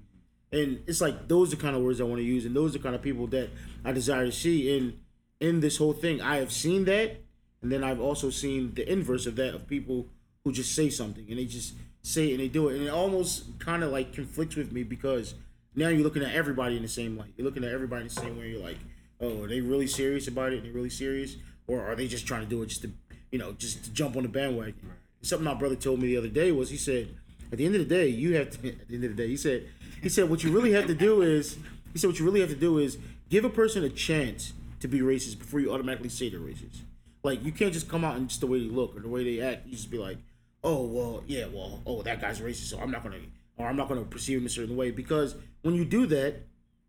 And 0.53 0.83
it's 0.87 1.01
like 1.01 1.27
those 1.27 1.51
are 1.51 1.55
the 1.55 1.61
kind 1.61 1.75
of 1.75 1.81
words 1.81 2.01
I 2.01 2.05
want 2.05 2.17
to 2.17 2.25
use, 2.25 2.45
and 2.45 2.55
those 2.55 2.75
are 2.75 2.77
the 2.77 2.83
kind 2.83 2.95
of 2.95 3.01
people 3.01 3.27
that 3.27 3.49
I 3.83 3.91
desire 3.91 4.25
to 4.25 4.31
see 4.31 4.75
in 4.75 4.99
in 5.39 5.59
this 5.59 5.77
whole 5.77 5.93
thing. 5.93 6.21
I 6.21 6.37
have 6.37 6.51
seen 6.51 6.85
that, 6.85 7.21
and 7.61 7.71
then 7.71 7.83
I've 7.83 8.01
also 8.01 8.29
seen 8.29 8.73
the 8.73 8.89
inverse 8.89 9.25
of 9.25 9.35
that 9.37 9.53
of 9.53 9.67
people 9.67 10.07
who 10.43 10.51
just 10.51 10.73
say 10.75 10.89
something 10.89 11.25
and 11.29 11.37
they 11.37 11.45
just 11.45 11.75
say 12.01 12.29
it 12.29 12.31
and 12.31 12.39
they 12.39 12.47
do 12.47 12.69
it, 12.69 12.77
and 12.77 12.85
it 12.85 12.89
almost 12.89 13.59
kind 13.59 13.83
of 13.83 13.91
like 13.91 14.13
conflicts 14.13 14.55
with 14.55 14.71
me 14.71 14.83
because 14.83 15.35
now 15.75 15.87
you're 15.87 16.03
looking 16.03 16.23
at 16.23 16.33
everybody 16.33 16.75
in 16.75 16.81
the 16.81 16.89
same 16.89 17.17
light. 17.17 17.33
You're 17.37 17.45
looking 17.45 17.63
at 17.63 17.71
everybody 17.71 18.01
in 18.01 18.07
the 18.07 18.13
same 18.13 18.37
way. 18.37 18.49
You're 18.49 18.63
like, 18.63 18.77
oh, 19.21 19.43
are 19.43 19.47
they 19.47 19.61
really 19.61 19.87
serious 19.87 20.27
about 20.27 20.53
it? 20.53 20.59
Are 20.59 20.61
they 20.61 20.69
really 20.69 20.89
serious, 20.89 21.37
or 21.67 21.85
are 21.85 21.95
they 21.95 22.07
just 22.07 22.25
trying 22.25 22.41
to 22.41 22.47
do 22.47 22.61
it 22.63 22.67
just 22.67 22.81
to, 22.81 22.91
you 23.31 23.39
know, 23.39 23.53
just 23.53 23.83
to 23.85 23.91
jump 23.91 24.15
on 24.15 24.23
the 24.23 24.29
bandwagon? 24.29 24.75
Something 25.21 25.45
my 25.45 25.53
brother 25.53 25.75
told 25.75 25.99
me 25.99 26.07
the 26.07 26.17
other 26.17 26.27
day 26.27 26.51
was 26.51 26.69
he 26.69 26.77
said, 26.77 27.15
at 27.51 27.57
the 27.57 27.65
end 27.65 27.75
of 27.75 27.87
the 27.87 27.95
day, 27.95 28.07
you 28.07 28.35
have 28.35 28.49
to. 28.49 28.69
At 28.71 28.87
the 28.87 28.95
end 28.95 29.03
of 29.03 29.15
the 29.15 29.23
day, 29.23 29.27
he 29.27 29.37
said, 29.37 29.67
he 30.01 30.09
said, 30.09 30.29
what 30.29 30.43
you 30.43 30.51
really 30.51 30.71
have 30.71 30.87
to 30.87 30.95
do 30.95 31.21
is, 31.21 31.57
he 31.93 31.99
said, 31.99 32.07
what 32.09 32.17
you 32.17 32.25
really 32.25 32.39
have 32.39 32.49
to 32.49 32.55
do 32.55 32.77
is 32.77 32.97
give 33.29 33.45
a 33.45 33.49
person 33.49 33.83
a 33.83 33.89
chance 33.89 34.53
to 34.79 34.87
be 34.87 34.99
racist 34.99 35.37
before 35.37 35.59
you 35.59 35.71
automatically 35.71 36.09
say 36.09 36.29
they're 36.29 36.39
racist. 36.39 36.81
Like 37.23 37.43
you 37.43 37.51
can't 37.51 37.71
just 37.71 37.87
come 37.87 38.03
out 38.03 38.15
and 38.15 38.27
just 38.27 38.41
the 38.41 38.47
way 38.47 38.59
they 38.59 38.73
look 38.73 38.95
or 38.95 38.99
the 38.99 39.07
way 39.07 39.23
they 39.23 39.41
act. 39.41 39.67
You 39.67 39.73
just 39.73 39.91
be 39.91 39.97
like, 39.97 40.17
oh 40.63 40.83
well, 40.85 41.23
yeah, 41.27 41.45
well, 41.51 41.81
oh 41.85 42.01
that 42.01 42.19
guy's 42.19 42.39
racist, 42.39 42.69
so 42.69 42.79
I'm 42.79 42.91
not 42.91 43.03
gonna, 43.03 43.19
or 43.57 43.67
I'm 43.67 43.77
not 43.77 43.87
gonna 43.87 44.03
perceive 44.03 44.39
him 44.39 44.45
a 44.45 44.49
certain 44.49 44.75
way 44.75 44.91
because 44.91 45.35
when 45.61 45.75
you 45.75 45.85
do 45.85 46.07
that, 46.07 46.41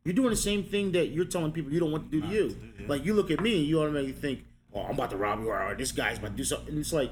you're 0.05 0.15
doing 0.15 0.31
the 0.31 0.37
same 0.37 0.65
thing 0.65 0.93
that 0.93 1.09
you're 1.09 1.25
telling 1.25 1.53
people 1.53 1.73
you 1.73 1.81
don't 1.81 1.93
want 1.93 2.11
to 2.11 2.21
do 2.21 2.27
to 2.27 2.33
you. 2.33 2.57
Like 2.89 3.05
you 3.05 3.15
look 3.15 3.31
at 3.31 3.41
me 3.41 3.59
and 3.59 3.67
you 3.67 3.81
automatically 3.81 4.13
think, 4.13 4.45
oh, 4.75 4.83
I'm 4.83 4.95
about 4.95 5.11
to 5.11 5.17
rob 5.17 5.41
you, 5.41 5.51
or, 5.51 5.75
this 5.77 5.93
guy's 5.93 6.19
about 6.19 6.33
to 6.33 6.37
do 6.37 6.45
something. 6.45 6.71
And 6.71 6.79
it's 6.79 6.93
like, 6.93 7.11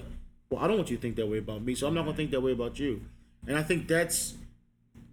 well, 0.48 0.62
I 0.62 0.66
don't 0.66 0.76
want 0.76 0.90
you 0.90 0.96
to 0.96 1.02
think 1.02 1.16
that 1.16 1.26
way 1.26 1.38
about 1.38 1.62
me, 1.62 1.74
so 1.74 1.86
I'm 1.86 1.94
not 1.94 2.04
gonna 2.04 2.16
think 2.16 2.32
that 2.32 2.40
way 2.40 2.52
about 2.52 2.78
you. 2.78 3.02
And 3.46 3.56
I 3.56 3.62
think 3.62 3.86
that's 3.86 4.34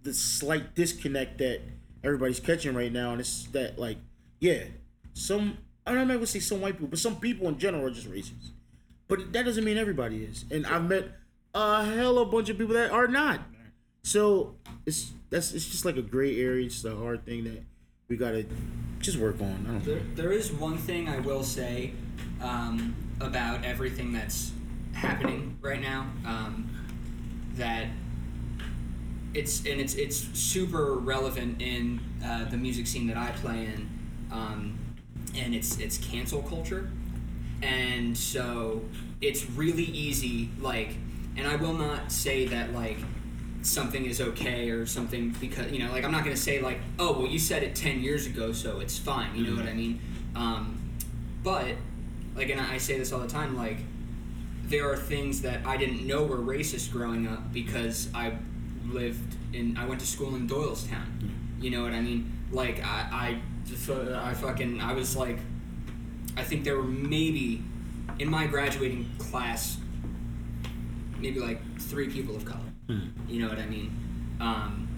the 0.02 0.12
slight 0.12 0.74
disconnect 0.74 1.38
that 1.38 1.60
everybody's 2.02 2.40
catching 2.40 2.74
right 2.74 2.92
now, 2.92 3.12
and 3.12 3.20
it's 3.20 3.44
that 3.48 3.78
like, 3.78 3.98
yeah, 4.40 4.64
some 5.14 5.58
I'm 5.86 5.94
not 5.94 6.14
gonna 6.14 6.26
say 6.26 6.40
some 6.40 6.60
white 6.60 6.74
people, 6.74 6.88
but 6.88 6.98
some 6.98 7.16
people 7.16 7.48
in 7.48 7.58
general 7.58 7.86
are 7.86 7.90
just 7.90 8.10
racist. 8.10 8.50
But 9.06 9.32
that 9.32 9.44
doesn't 9.44 9.64
mean 9.64 9.78
everybody 9.78 10.24
is, 10.24 10.44
and 10.50 10.66
I've 10.66 10.88
met 10.88 11.04
a 11.54 11.84
hell 11.84 12.18
of 12.18 12.28
a 12.28 12.30
bunch 12.30 12.48
of 12.48 12.58
people 12.58 12.74
that 12.74 12.90
are 12.90 13.08
not. 13.08 13.40
So 14.08 14.54
it's 14.86 15.12
that's 15.28 15.52
it's 15.52 15.68
just 15.68 15.84
like 15.84 15.98
a 15.98 16.02
gray 16.02 16.40
area. 16.40 16.64
It's 16.64 16.76
just 16.76 16.86
a 16.86 16.96
hard 16.96 17.26
thing 17.26 17.44
that 17.44 17.62
we 18.08 18.16
gotta 18.16 18.46
just 19.00 19.18
work 19.18 19.38
on. 19.38 19.66
I 19.68 19.72
don't 19.72 19.84
There, 19.84 19.96
know. 19.96 20.02
there 20.14 20.32
is 20.32 20.50
one 20.50 20.78
thing 20.78 21.10
I 21.10 21.18
will 21.18 21.42
say 21.42 21.92
um, 22.40 22.94
about 23.20 23.66
everything 23.66 24.14
that's 24.14 24.52
happening 24.94 25.58
right 25.60 25.82
now 25.82 26.06
um, 26.24 26.70
that 27.56 27.88
it's 29.34 29.58
and 29.66 29.78
it's 29.78 29.92
it's 29.96 30.16
super 30.16 30.94
relevant 30.94 31.60
in 31.60 32.00
uh, 32.24 32.46
the 32.46 32.56
music 32.56 32.86
scene 32.86 33.08
that 33.08 33.18
I 33.18 33.32
play 33.32 33.66
in, 33.66 33.90
um, 34.32 34.78
and 35.36 35.54
it's 35.54 35.78
it's 35.80 35.98
cancel 35.98 36.40
culture, 36.40 36.90
and 37.62 38.16
so 38.16 38.80
it's 39.20 39.50
really 39.50 39.84
easy 39.84 40.48
like, 40.62 40.94
and 41.36 41.46
I 41.46 41.56
will 41.56 41.74
not 41.74 42.10
say 42.10 42.46
that 42.46 42.72
like 42.72 42.96
something 43.68 44.06
is 44.06 44.20
okay 44.20 44.70
or 44.70 44.86
something 44.86 45.34
because 45.40 45.70
you 45.70 45.78
know 45.78 45.90
like 45.92 46.04
i'm 46.04 46.12
not 46.12 46.24
going 46.24 46.34
to 46.34 46.40
say 46.40 46.60
like 46.60 46.78
oh 46.98 47.12
well 47.18 47.26
you 47.26 47.38
said 47.38 47.62
it 47.62 47.74
10 47.74 48.00
years 48.00 48.26
ago 48.26 48.52
so 48.52 48.80
it's 48.80 48.98
fine 48.98 49.34
you 49.36 49.46
know 49.46 49.56
what 49.56 49.68
i 49.68 49.74
mean? 49.74 50.00
Um, 50.34 50.78
but 51.42 51.66
like 52.36 52.50
and 52.50 52.60
i 52.60 52.78
say 52.78 52.98
this 52.98 53.12
all 53.12 53.20
the 53.20 53.28
time 53.28 53.56
like 53.56 53.78
there 54.64 54.90
are 54.90 54.96
things 54.96 55.42
that 55.42 55.66
i 55.66 55.76
didn't 55.76 56.06
know 56.06 56.24
were 56.24 56.38
racist 56.38 56.92
growing 56.92 57.26
up 57.26 57.52
because 57.52 58.08
i 58.14 58.32
lived 58.86 59.36
in 59.52 59.76
i 59.76 59.86
went 59.86 60.00
to 60.00 60.06
school 60.06 60.34
in 60.34 60.48
doylestown 60.48 61.06
you 61.60 61.70
know 61.70 61.82
what 61.82 61.92
i 61.92 62.00
mean? 62.00 62.32
Like 62.52 62.84
i 62.84 63.08
i, 63.12 63.40
I 64.14 64.34
fucking 64.34 64.80
i 64.80 64.92
was 64.92 65.16
like 65.16 65.38
i 66.36 66.44
think 66.44 66.64
there 66.64 66.76
were 66.76 66.84
maybe 66.84 67.62
in 68.18 68.28
my 68.28 68.46
graduating 68.46 69.08
class, 69.18 69.78
maybe 71.18 71.40
like 71.40 71.60
three 71.80 72.08
people 72.08 72.36
of 72.36 72.44
color. 72.44 72.60
You 73.28 73.42
know 73.42 73.48
what 73.48 73.58
I 73.58 73.66
mean? 73.66 73.90
Um, 74.40 74.88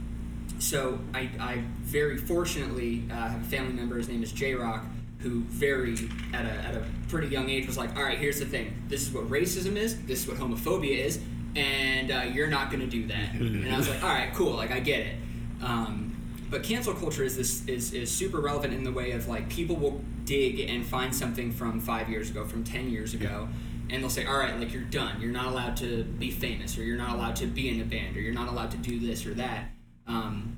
so 0.59 0.99
I, 1.15 1.31
I 1.41 1.65
very 1.81 2.17
fortunately 2.17 3.05
uh, 3.11 3.15
have 3.15 3.41
a 3.41 3.45
family 3.45 3.73
member. 3.73 3.97
His 3.97 4.09
name 4.09 4.23
is 4.23 4.31
J 4.33 4.55
Rock, 4.55 4.85
who 5.21 5.41
very 5.41 5.97
at 6.33 6.45
a, 6.45 6.51
at 6.51 6.75
a 6.77 6.85
pretty 7.09 7.29
young 7.29 7.49
age 7.51 7.67
was 7.67 7.77
like, 7.77 7.97
all 7.97 8.03
right, 8.03 8.19
here's 8.19 8.39
the 8.39 8.47
thing. 8.47 8.75
This 8.89 9.03
is 9.03 9.13
what 9.13 9.29
racism 9.29 9.77
is. 9.77 10.01
This 10.03 10.23
is 10.23 10.29
what 10.29 10.37
homophobia 10.37 10.99
is, 10.99 11.21
and 11.57 12.11
uh, 12.11 12.23
you're 12.33 12.47
not 12.47 12.71
gonna 12.71 12.87
do 12.87 13.07
that. 13.09 13.33
and 13.35 13.75
I 13.75 13.77
was 13.77 13.89
like, 13.89 14.03
all 14.03 14.09
right, 14.11 14.33
cool. 14.35 14.53
Like 14.53 14.71
I 14.71 14.81
get 14.81 15.01
it. 15.01 15.17
Um, 15.63 16.17
but 16.51 16.63
cancel 16.63 16.95
culture 16.95 17.23
is 17.25 17.37
this 17.37 17.67
is, 17.67 17.93
is 17.93 18.11
super 18.11 18.41
relevant 18.41 18.75
in 18.75 18.85
the 18.85 18.93
way 18.93 19.13
of 19.13 19.29
like 19.29 19.49
people 19.49 19.77
will 19.77 20.01
dig 20.25 20.61
and 20.61 20.85
find 20.85 21.15
something 21.15 21.51
from 21.53 21.81
five 21.81 22.09
years 22.09 22.31
ago, 22.31 22.45
from 22.45 22.63
ten 22.65 22.91
years 22.91 23.15
ago, 23.15 23.49
and 23.91 24.03
they'll 24.03 24.11
say, 24.11 24.25
all 24.25 24.39
right, 24.39 24.59
like 24.59 24.73
you're 24.73 24.83
done. 24.83 25.21
You're 25.21 25.33
not 25.33 25.47
allowed 25.47 25.77
to 25.79 26.05
be 26.05 26.31
famous, 26.31 26.79
or 26.79 26.83
you're 26.83 26.99
not 26.99 27.15
allowed 27.15 27.37
to 27.37 27.47
be 27.47 27.69
in 27.69 27.81
a 27.81 27.85
band, 27.85 28.17
or 28.17 28.21
you're 28.21 28.35
not 28.35 28.49
allowed 28.49 28.71
to 28.73 28.77
do 28.77 28.99
this 28.99 29.27
or 29.27 29.35
that. 29.35 29.71
Um, 30.07 30.57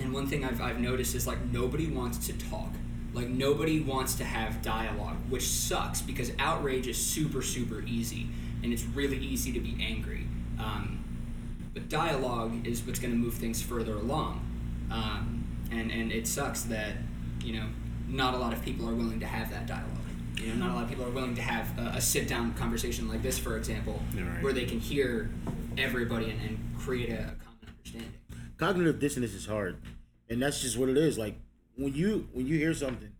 and 0.00 0.12
one 0.12 0.26
thing 0.26 0.44
I've, 0.44 0.60
I've 0.60 0.80
noticed 0.80 1.14
is 1.14 1.26
like 1.26 1.44
nobody 1.46 1.86
wants 1.86 2.26
to 2.26 2.32
talk. 2.32 2.70
Like 3.14 3.28
nobody 3.28 3.80
wants 3.80 4.14
to 4.14 4.24
have 4.24 4.62
dialogue, 4.62 5.16
which 5.28 5.46
sucks 5.46 6.00
because 6.00 6.32
outrage 6.38 6.86
is 6.86 6.96
super, 6.96 7.42
super 7.42 7.82
easy. 7.82 8.28
And 8.62 8.72
it's 8.72 8.84
really 8.84 9.18
easy 9.18 9.52
to 9.52 9.60
be 9.60 9.76
angry. 9.80 10.26
Um, 10.58 11.04
but 11.74 11.88
dialogue 11.88 12.66
is 12.66 12.82
what's 12.82 12.98
going 12.98 13.12
to 13.12 13.18
move 13.18 13.34
things 13.34 13.60
further 13.60 13.94
along. 13.94 14.46
Um, 14.90 15.44
and, 15.70 15.90
and 15.90 16.12
it 16.12 16.26
sucks 16.26 16.62
that, 16.62 16.94
you 17.42 17.54
know, 17.54 17.66
not 18.08 18.34
a 18.34 18.38
lot 18.38 18.52
of 18.52 18.62
people 18.62 18.88
are 18.88 18.94
willing 18.94 19.20
to 19.20 19.26
have 19.26 19.50
that 19.50 19.66
dialogue. 19.66 19.88
You 20.36 20.48
know, 20.48 20.66
not 20.66 20.70
a 20.70 20.74
lot 20.74 20.84
of 20.84 20.88
people 20.88 21.04
are 21.04 21.10
willing 21.10 21.34
to 21.34 21.42
have 21.42 21.78
a, 21.78 21.96
a 21.96 22.00
sit 22.00 22.28
down 22.28 22.54
conversation 22.54 23.08
like 23.08 23.22
this, 23.22 23.38
for 23.38 23.56
example, 23.56 24.02
right. 24.14 24.42
where 24.42 24.52
they 24.52 24.64
can 24.64 24.80
hear 24.80 25.30
everybody 25.76 26.30
and, 26.30 26.40
and 26.40 26.58
create 26.78 27.10
a, 27.10 27.14
a 27.14 27.34
common 27.44 27.68
understanding. 27.68 28.12
cognitive 28.56 28.98
dissonance 28.98 29.34
is 29.34 29.46
hard, 29.46 29.76
and 30.28 30.42
that's 30.42 30.60
just 30.60 30.78
what 30.78 30.88
it 30.88 30.96
is. 30.96 31.18
Like 31.18 31.36
when 31.76 31.94
you 31.94 32.28
when 32.32 32.46
you 32.46 32.58
hear 32.58 32.74
something 32.74 33.12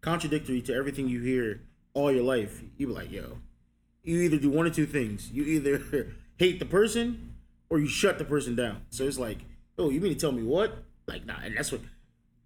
contradictory 0.00 0.60
to 0.60 0.74
everything 0.74 1.08
you 1.08 1.20
hear 1.20 1.62
all 1.94 2.12
your 2.12 2.24
life, 2.24 2.62
you 2.76 2.86
be 2.88 2.92
like, 2.92 3.10
yo, 3.10 3.38
you 4.02 4.20
either 4.20 4.36
do 4.36 4.50
one 4.50 4.66
or 4.66 4.70
two 4.70 4.86
things. 4.86 5.30
You 5.30 5.44
either 5.44 6.12
hate 6.36 6.58
the 6.58 6.66
person 6.66 7.34
or 7.70 7.78
you 7.78 7.88
shut 7.88 8.18
the 8.18 8.24
person 8.24 8.54
down. 8.54 8.82
So 8.90 9.04
it's 9.04 9.18
like, 9.18 9.38
oh, 9.78 9.90
you 9.90 10.00
mean 10.00 10.12
to 10.12 10.18
tell 10.18 10.32
me 10.32 10.42
what? 10.42 10.84
Like, 11.06 11.24
nah, 11.24 11.38
and 11.42 11.56
that's 11.56 11.72
what 11.72 11.80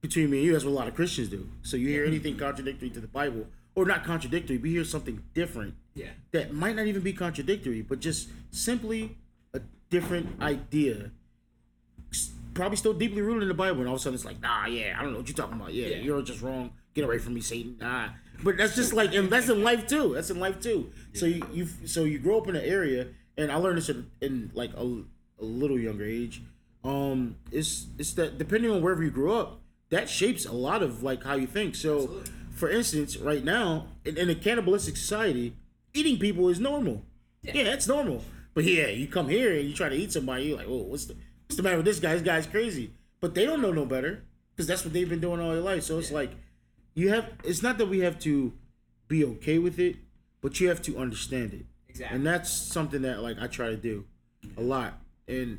between 0.01 0.31
me 0.31 0.39
and 0.39 0.47
you, 0.47 0.53
that's 0.53 0.65
what 0.65 0.71
a 0.71 0.79
lot 0.79 0.89
of 0.89 0.95
Christians 0.95 1.29
do. 1.29 1.49
So 1.63 1.77
you 1.77 1.89
hear 1.89 2.05
anything 2.05 2.37
contradictory 2.37 2.91
to 2.91 3.01
the 3.01 3.09
Bible, 3.09 3.47
or 3.79 3.85
not 3.85 4.03
contradictory, 4.05 4.59
we 4.59 4.71
hear 4.71 4.83
something 4.85 5.23
different 5.35 5.75
Yeah. 5.95 6.09
that 6.33 6.53
might 6.53 6.75
not 6.75 6.87
even 6.89 7.01
be 7.01 7.13
contradictory, 7.13 7.81
but 7.81 8.01
just 8.01 8.29
simply 8.51 9.17
a 9.55 9.61
different 9.89 10.43
idea. 10.43 11.13
Probably 12.55 12.77
still 12.77 12.93
deeply 12.93 13.23
rooted 13.23 13.43
in 13.45 13.49
the 13.49 13.55
Bible, 13.55 13.79
and 13.81 13.89
all 13.89 13.95
of 13.95 14.01
a 14.01 14.03
sudden 14.03 14.17
it's 14.17 14.25
like, 14.25 14.41
nah, 14.41 14.67
yeah, 14.67 14.97
I 14.99 15.03
don't 15.03 15.13
know 15.13 15.19
what 15.19 15.29
you're 15.29 15.37
talking 15.37 15.55
about. 15.61 15.73
Yeah, 15.73 15.87
Yeah. 15.87 15.97
you're 15.99 16.23
just 16.23 16.43
wrong. 16.43 16.73
Get 16.95 17.05
away 17.05 17.19
from 17.19 17.35
me, 17.35 17.41
Satan. 17.41 17.77
Nah, 17.79 18.09
but 18.43 18.57
that's 18.57 18.75
just 18.75 18.93
like, 18.93 19.15
and 19.15 19.31
that's 19.31 19.49
in 19.49 19.63
life 19.63 19.87
too. 19.87 20.15
That's 20.15 20.31
in 20.31 20.41
life 20.41 20.59
too. 20.61 20.91
So 21.13 21.27
you, 21.27 21.47
you, 21.53 21.69
so 21.85 22.03
you 22.03 22.19
grow 22.19 22.39
up 22.41 22.49
in 22.49 22.57
an 22.57 22.65
area, 22.65 23.07
and 23.37 23.53
I 23.53 23.57
learned 23.57 23.79
this 23.79 23.89
in, 23.91 24.11
in 24.21 24.51
like 24.55 24.73
a, 24.75 24.83
a 25.41 25.45
little 25.45 25.79
younger 25.79 26.05
age. 26.05 26.43
Um, 26.83 27.37
it's 27.53 27.87
it's 27.97 28.13
that 28.15 28.39
depending 28.39 28.73
on 28.73 28.83
wherever 28.83 29.05
you 29.05 29.11
grew 29.13 29.33
up, 29.33 29.61
that 29.91 30.09
shapes 30.09 30.45
a 30.45 30.53
lot 30.53 30.83
of 30.83 31.05
like 31.05 31.23
how 31.23 31.35
you 31.37 31.47
think. 31.47 31.77
So, 31.77 31.99
Absolutely. 32.01 32.33
For 32.59 32.69
instance, 32.69 33.17
right 33.17 33.45
now 33.45 33.87
in, 34.05 34.19
in 34.19 34.29
a 34.29 34.35
cannibalistic 34.35 34.97
society, 34.97 35.55
eating 35.95 36.19
people 36.19 36.49
is 36.49 36.61
normal. 36.61 37.03
Yeah. 37.43 37.53
Yeah, 37.55 37.65
that's 37.65 37.87
normal. 37.87 38.25
But 38.55 38.65
yeah, 38.65 38.89
you 38.89 39.07
come 39.07 39.29
here 39.29 39.55
and 39.55 39.69
you 39.69 39.75
try 39.75 39.89
to 39.89 39.95
eat 39.95 40.13
somebody, 40.13 40.47
you're 40.47 40.59
like, 40.59 40.67
oh, 40.69 40.83
what's 40.83 41.07
the 41.07 41.15
what's 41.47 41.57
the 41.57 41.63
matter 41.63 41.77
with 41.77 41.87
this 41.87 42.01
guy? 42.01 42.13
This 42.15 42.23
guy's 42.23 42.47
crazy. 42.47 42.93
But 43.21 43.35
they 43.35 43.45
don't 43.47 43.63
know 43.63 43.73
no 43.73 43.85
better 43.85 44.25
because 44.55 44.67
that's 44.67 44.85
what 44.85 44.93
they've 44.93 45.09
been 45.09 45.21
doing 45.21 45.41
all 45.41 45.51
their 45.51 45.61
life. 45.61 45.85
So 45.85 45.99
it's 45.99 46.11
like 46.11 46.33
you 46.95 47.11
have. 47.11 47.31
It's 47.45 47.63
not 47.63 47.79
that 47.79 47.87
we 47.87 48.01
have 48.01 48.19
to 48.21 48.53
be 49.07 49.25
okay 49.25 49.59
with 49.59 49.79
it, 49.79 49.97
but 50.41 50.61
you 50.61 50.69
have 50.69 50.83
to 50.83 50.99
understand 50.99 51.55
it. 51.55 51.67
Exactly. 51.89 52.17
And 52.17 52.27
that's 52.27 52.51
something 52.51 53.03
that 53.03 53.23
like 53.23 53.39
I 53.41 53.47
try 53.47 53.69
to 53.69 53.77
do 53.77 54.05
a 54.57 54.63
lot. 54.63 54.95
And 55.27 55.59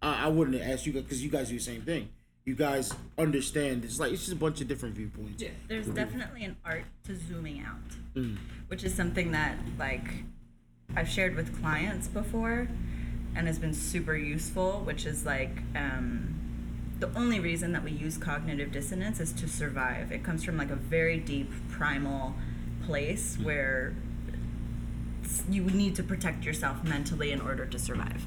I, 0.00 0.26
I 0.26 0.28
wouldn't 0.28 0.60
ask 0.60 0.86
you 0.86 0.92
because 0.92 1.22
you 1.22 1.30
guys 1.30 1.48
do 1.48 1.56
the 1.56 1.60
same 1.60 1.82
thing. 1.82 2.10
You 2.48 2.54
guys 2.54 2.94
understand. 3.18 3.84
It's 3.84 4.00
like 4.00 4.10
it's 4.10 4.22
just 4.22 4.32
a 4.32 4.36
bunch 4.36 4.62
of 4.62 4.68
different 4.68 4.94
viewpoints. 4.94 5.42
Yeah. 5.42 5.50
There's 5.68 5.84
mm-hmm. 5.84 5.96
definitely 5.96 6.44
an 6.44 6.56
art 6.64 6.84
to 7.04 7.14
zooming 7.14 7.60
out, 7.60 7.76
mm. 8.14 8.38
which 8.68 8.84
is 8.84 8.94
something 8.94 9.32
that 9.32 9.58
like 9.78 10.08
I've 10.96 11.10
shared 11.10 11.36
with 11.36 11.60
clients 11.60 12.08
before, 12.08 12.66
and 13.36 13.46
has 13.46 13.58
been 13.58 13.74
super 13.74 14.16
useful. 14.16 14.80
Which 14.86 15.04
is 15.04 15.26
like 15.26 15.58
um, 15.76 16.40
the 16.98 17.14
only 17.14 17.38
reason 17.38 17.72
that 17.72 17.84
we 17.84 17.90
use 17.90 18.16
cognitive 18.16 18.72
dissonance 18.72 19.20
is 19.20 19.34
to 19.34 19.46
survive. 19.46 20.10
It 20.10 20.24
comes 20.24 20.42
from 20.42 20.56
like 20.56 20.70
a 20.70 20.76
very 20.76 21.18
deep 21.18 21.50
primal 21.68 22.34
place 22.86 23.36
mm. 23.36 23.44
where 23.44 23.94
s- 25.22 25.44
you 25.50 25.64
need 25.64 25.96
to 25.96 26.02
protect 26.02 26.46
yourself 26.46 26.82
mentally 26.82 27.30
in 27.30 27.42
order 27.42 27.66
to 27.66 27.78
survive. 27.78 28.24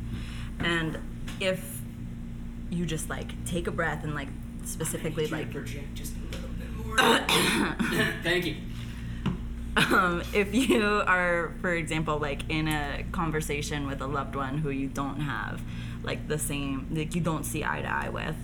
Mm. 0.60 0.66
And 0.68 1.00
if 1.40 1.81
you 2.72 2.86
just 2.86 3.10
like 3.10 3.44
take 3.46 3.68
a 3.68 3.72
breath 3.72 4.04
and 4.04 4.16
like 4.16 4.30
specifically 4.66 5.28
Can 5.28 5.38
like 5.38 5.51
project 5.51 5.94
just 5.94 6.13
a 6.16 6.36
little 6.36 6.50
bit 6.58 6.86
more. 6.86 6.98
Thank 8.24 8.46
you. 8.46 8.56
um, 9.78 10.24
if 10.34 10.54
you 10.56 11.04
are, 11.06 11.54
for 11.62 11.74
example, 11.74 12.18
like 12.18 12.50
in 12.50 12.68
a 12.68 13.06
conversation 13.12 13.88
with 13.88 14.01
a 14.01 14.08
loved 14.08 14.36
one 14.36 14.58
who 14.58 14.70
you 14.70 14.88
don't 14.88 15.20
have 15.20 15.62
like 16.04 16.28
the 16.28 16.40
same, 16.40 16.88
like 16.92 17.13
you 17.13 17.22
don't 17.22 17.46
see 17.46 17.63
eye 17.63 17.82
to 17.82 17.88
eye 17.88 18.10
with, 18.10 18.36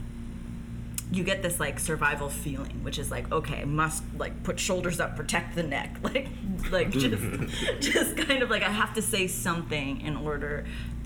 you 1.12 1.24
get 1.24 1.42
this 1.42 1.60
like 1.60 1.80
survival 1.80 2.30
feeling, 2.30 2.84
which 2.84 3.00
is 3.00 3.10
like, 3.10 3.32
okay, 3.32 3.64
must 3.64 4.04
like 4.18 4.44
put 4.44 4.60
shoulders 4.60 5.00
up, 5.00 5.16
protect 5.16 5.56
the 5.56 5.64
neck, 5.64 5.98
like, 6.02 6.28
like 6.70 6.92
just, 6.92 7.24
just 7.80 8.18
kind 8.18 8.44
of 8.44 8.50
like 8.50 8.64
I 8.64 8.72
have 8.72 8.94
to 8.96 9.02
say 9.02 9.28
something 9.28 10.02
in 10.02 10.18
order 10.18 10.66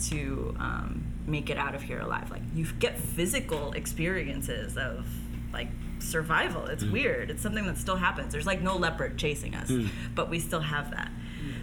to 0.09 0.55
um, 0.59 1.10
make 1.27 1.49
it 1.49 1.57
out 1.57 1.75
of 1.75 1.81
here 1.81 1.99
alive. 1.99 2.31
Like 2.31 2.41
you 2.53 2.65
get 2.79 2.97
physical 2.97 3.73
experiences 3.73 4.77
of 4.77 5.05
like 5.53 5.69
survival. 5.99 6.65
It's 6.65 6.83
mm. 6.83 6.91
weird. 6.91 7.29
It's 7.29 7.41
something 7.41 7.65
that 7.65 7.77
still 7.77 7.97
happens. 7.97 8.31
There's 8.31 8.45
like 8.47 8.61
no 8.61 8.77
leopard 8.77 9.17
chasing 9.17 9.55
us, 9.55 9.69
mm. 9.69 9.89
but 10.15 10.29
we 10.29 10.39
still 10.39 10.61
have 10.61 10.91
that. 10.91 11.11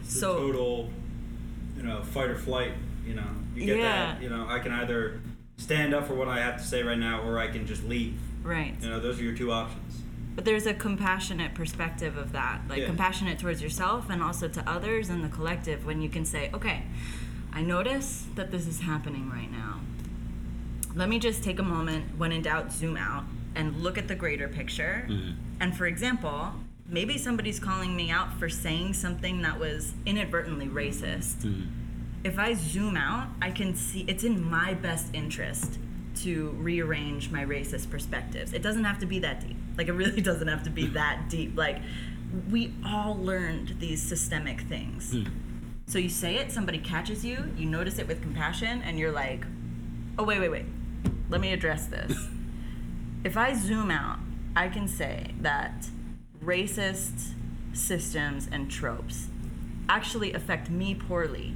It's 0.00 0.14
the 0.14 0.20
So 0.20 0.38
total, 0.38 0.90
you 1.76 1.82
know, 1.82 2.02
fight 2.02 2.30
or 2.30 2.36
flight. 2.36 2.72
You 3.06 3.14
know, 3.14 3.26
you 3.54 3.66
get 3.66 3.78
Yeah. 3.78 4.12
that. 4.12 4.22
You 4.22 4.28
know, 4.28 4.46
I 4.48 4.58
can 4.58 4.72
either 4.72 5.20
stand 5.56 5.94
up 5.94 6.06
for 6.06 6.14
what 6.14 6.28
I 6.28 6.38
have 6.40 6.58
to 6.58 6.64
say 6.64 6.82
right 6.82 6.98
now, 6.98 7.22
or 7.22 7.38
I 7.38 7.48
can 7.48 7.66
just 7.66 7.84
leave. 7.84 8.18
right. 8.44 8.74
You 8.80 8.88
know, 8.88 9.00
those 9.00 9.18
are 9.20 9.24
your 9.24 9.34
two 9.34 9.50
options. 9.52 10.02
But 10.34 10.44
there's 10.44 10.66
a 10.66 10.72
compassionate 10.72 11.54
perspective 11.54 12.16
of 12.16 12.30
that, 12.32 12.60
like 12.68 12.78
Yeah. 12.80 12.86
compassionate 12.86 13.40
towards 13.40 13.60
yourself 13.60 14.08
and 14.08 14.22
also 14.22 14.46
to 14.46 14.70
others 14.70 15.08
and 15.10 15.24
the 15.24 15.28
collective 15.28 15.84
when 15.84 16.00
you 16.00 16.08
can 16.08 16.24
say, 16.24 16.48
okay, 16.54 16.84
I 17.58 17.62
notice 17.62 18.24
that 18.36 18.52
this 18.52 18.68
is 18.68 18.82
happening 18.82 19.28
right 19.28 19.50
now. 19.50 19.80
Let 20.94 21.08
me 21.08 21.18
just 21.18 21.42
take 21.42 21.58
a 21.58 21.62
moment, 21.64 22.16
when 22.16 22.30
in 22.30 22.42
doubt, 22.42 22.70
zoom 22.70 22.96
out 22.96 23.24
and 23.56 23.82
look 23.82 23.98
at 23.98 24.06
the 24.06 24.14
greater 24.14 24.46
picture. 24.46 25.04
Mm-hmm. 25.08 25.32
And 25.58 25.76
for 25.76 25.86
example, 25.86 26.52
maybe 26.86 27.18
somebody's 27.18 27.58
calling 27.58 27.96
me 27.96 28.12
out 28.12 28.38
for 28.38 28.48
saying 28.48 28.94
something 28.94 29.42
that 29.42 29.58
was 29.58 29.92
inadvertently 30.06 30.68
racist. 30.68 31.38
Mm-hmm. 31.38 31.64
If 32.22 32.38
I 32.38 32.54
zoom 32.54 32.96
out, 32.96 33.26
I 33.42 33.50
can 33.50 33.74
see 33.74 34.04
it's 34.06 34.22
in 34.22 34.40
my 34.48 34.74
best 34.74 35.08
interest 35.12 35.80
to 36.18 36.50
rearrange 36.50 37.32
my 37.32 37.44
racist 37.44 37.90
perspectives. 37.90 38.52
It 38.52 38.62
doesn't 38.62 38.84
have 38.84 39.00
to 39.00 39.06
be 39.06 39.18
that 39.18 39.40
deep. 39.40 39.56
Like 39.76 39.88
it 39.88 39.94
really 39.94 40.20
doesn't 40.30 40.46
have 40.46 40.62
to 40.62 40.70
be 40.70 40.86
that 40.90 41.28
deep. 41.28 41.56
Like 41.56 41.80
we 42.52 42.72
all 42.86 43.16
learned 43.16 43.80
these 43.80 44.00
systemic 44.00 44.60
things. 44.60 45.10
Hmm. 45.10 45.24
So 45.88 45.98
you 45.98 46.10
say 46.10 46.36
it, 46.36 46.52
somebody 46.52 46.76
catches 46.76 47.24
you, 47.24 47.50
you 47.56 47.64
notice 47.64 47.98
it 47.98 48.06
with 48.06 48.20
compassion, 48.20 48.82
and 48.82 48.98
you're 48.98 49.10
like, 49.10 49.46
oh, 50.18 50.22
wait, 50.22 50.38
wait, 50.38 50.50
wait. 50.50 50.66
Let 51.30 51.40
me 51.40 51.50
address 51.54 51.86
this. 51.86 52.28
if 53.24 53.38
I 53.38 53.54
zoom 53.54 53.90
out, 53.90 54.18
I 54.54 54.68
can 54.68 54.86
say 54.86 55.28
that 55.40 55.86
racist 56.44 57.32
systems 57.72 58.50
and 58.52 58.70
tropes 58.70 59.28
actually 59.88 60.34
affect 60.34 60.68
me 60.68 60.94
poorly 60.94 61.54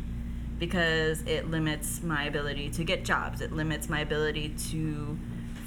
because 0.58 1.20
it 1.22 1.50
limits 1.50 2.02
my 2.02 2.24
ability 2.24 2.70
to 2.70 2.84
get 2.84 3.04
jobs, 3.04 3.42
it 3.42 3.52
limits 3.52 3.90
my 3.90 4.00
ability 4.00 4.54
to 4.70 5.18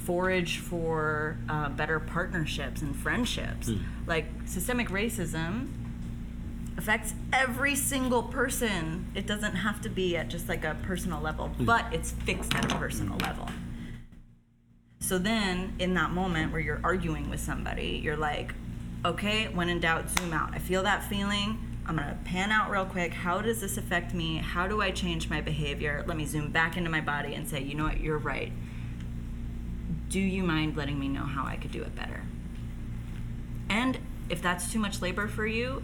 forage 0.02 0.58
for 0.58 1.36
uh, 1.48 1.68
better 1.68 2.00
partnerships 2.00 2.82
and 2.82 2.96
friendships. 2.96 3.70
Like 4.08 4.26
systemic 4.44 4.88
racism 4.88 5.68
affects 6.78 7.14
every 7.32 7.74
single 7.74 8.22
person. 8.22 9.10
It 9.14 9.26
doesn't 9.26 9.54
have 9.54 9.80
to 9.82 9.88
be 9.88 10.16
at 10.16 10.28
just 10.28 10.48
like 10.48 10.64
a 10.64 10.76
personal 10.82 11.20
level, 11.20 11.48
hmm. 11.48 11.64
but 11.64 11.86
it's 11.92 12.12
fixed 12.12 12.54
at 12.54 12.70
a 12.70 12.74
personal 12.76 13.14
hmm. 13.14 13.24
level. 13.24 13.48
So 14.98 15.18
then, 15.18 15.74
in 15.78 15.94
that 15.94 16.10
moment 16.10 16.52
where 16.52 16.60
you're 16.60 16.80
arguing 16.82 17.30
with 17.30 17.40
somebody, 17.40 18.00
you're 18.02 18.16
like, 18.16 18.54
okay, 19.04 19.48
when 19.48 19.68
in 19.68 19.78
doubt, 19.78 20.10
zoom 20.18 20.32
out. 20.32 20.52
I 20.54 20.58
feel 20.58 20.82
that 20.82 21.04
feeling. 21.04 21.58
I'm 21.86 21.96
gonna 21.96 22.18
pan 22.24 22.50
out 22.50 22.70
real 22.70 22.84
quick. 22.84 23.14
How 23.14 23.40
does 23.40 23.60
this 23.60 23.76
affect 23.76 24.12
me? 24.12 24.38
How 24.38 24.66
do 24.66 24.82
I 24.82 24.90
change 24.90 25.30
my 25.30 25.40
behavior? 25.40 26.04
Let 26.08 26.16
me 26.16 26.26
zoom 26.26 26.50
back 26.50 26.76
into 26.76 26.90
my 26.90 27.00
body 27.00 27.34
and 27.34 27.48
say, 27.48 27.62
you 27.62 27.74
know 27.76 27.84
what, 27.84 28.00
you're 28.00 28.18
right. 28.18 28.50
Do 30.08 30.18
you 30.18 30.42
mind 30.42 30.76
letting 30.76 30.98
me 30.98 31.08
know 31.08 31.24
how 31.24 31.46
I 31.46 31.56
could 31.56 31.70
do 31.70 31.82
it 31.82 31.94
better? 31.94 32.22
And 33.68 33.98
if 34.28 34.42
that's 34.42 34.72
too 34.72 34.80
much 34.80 35.00
labor 35.00 35.28
for 35.28 35.46
you, 35.46 35.82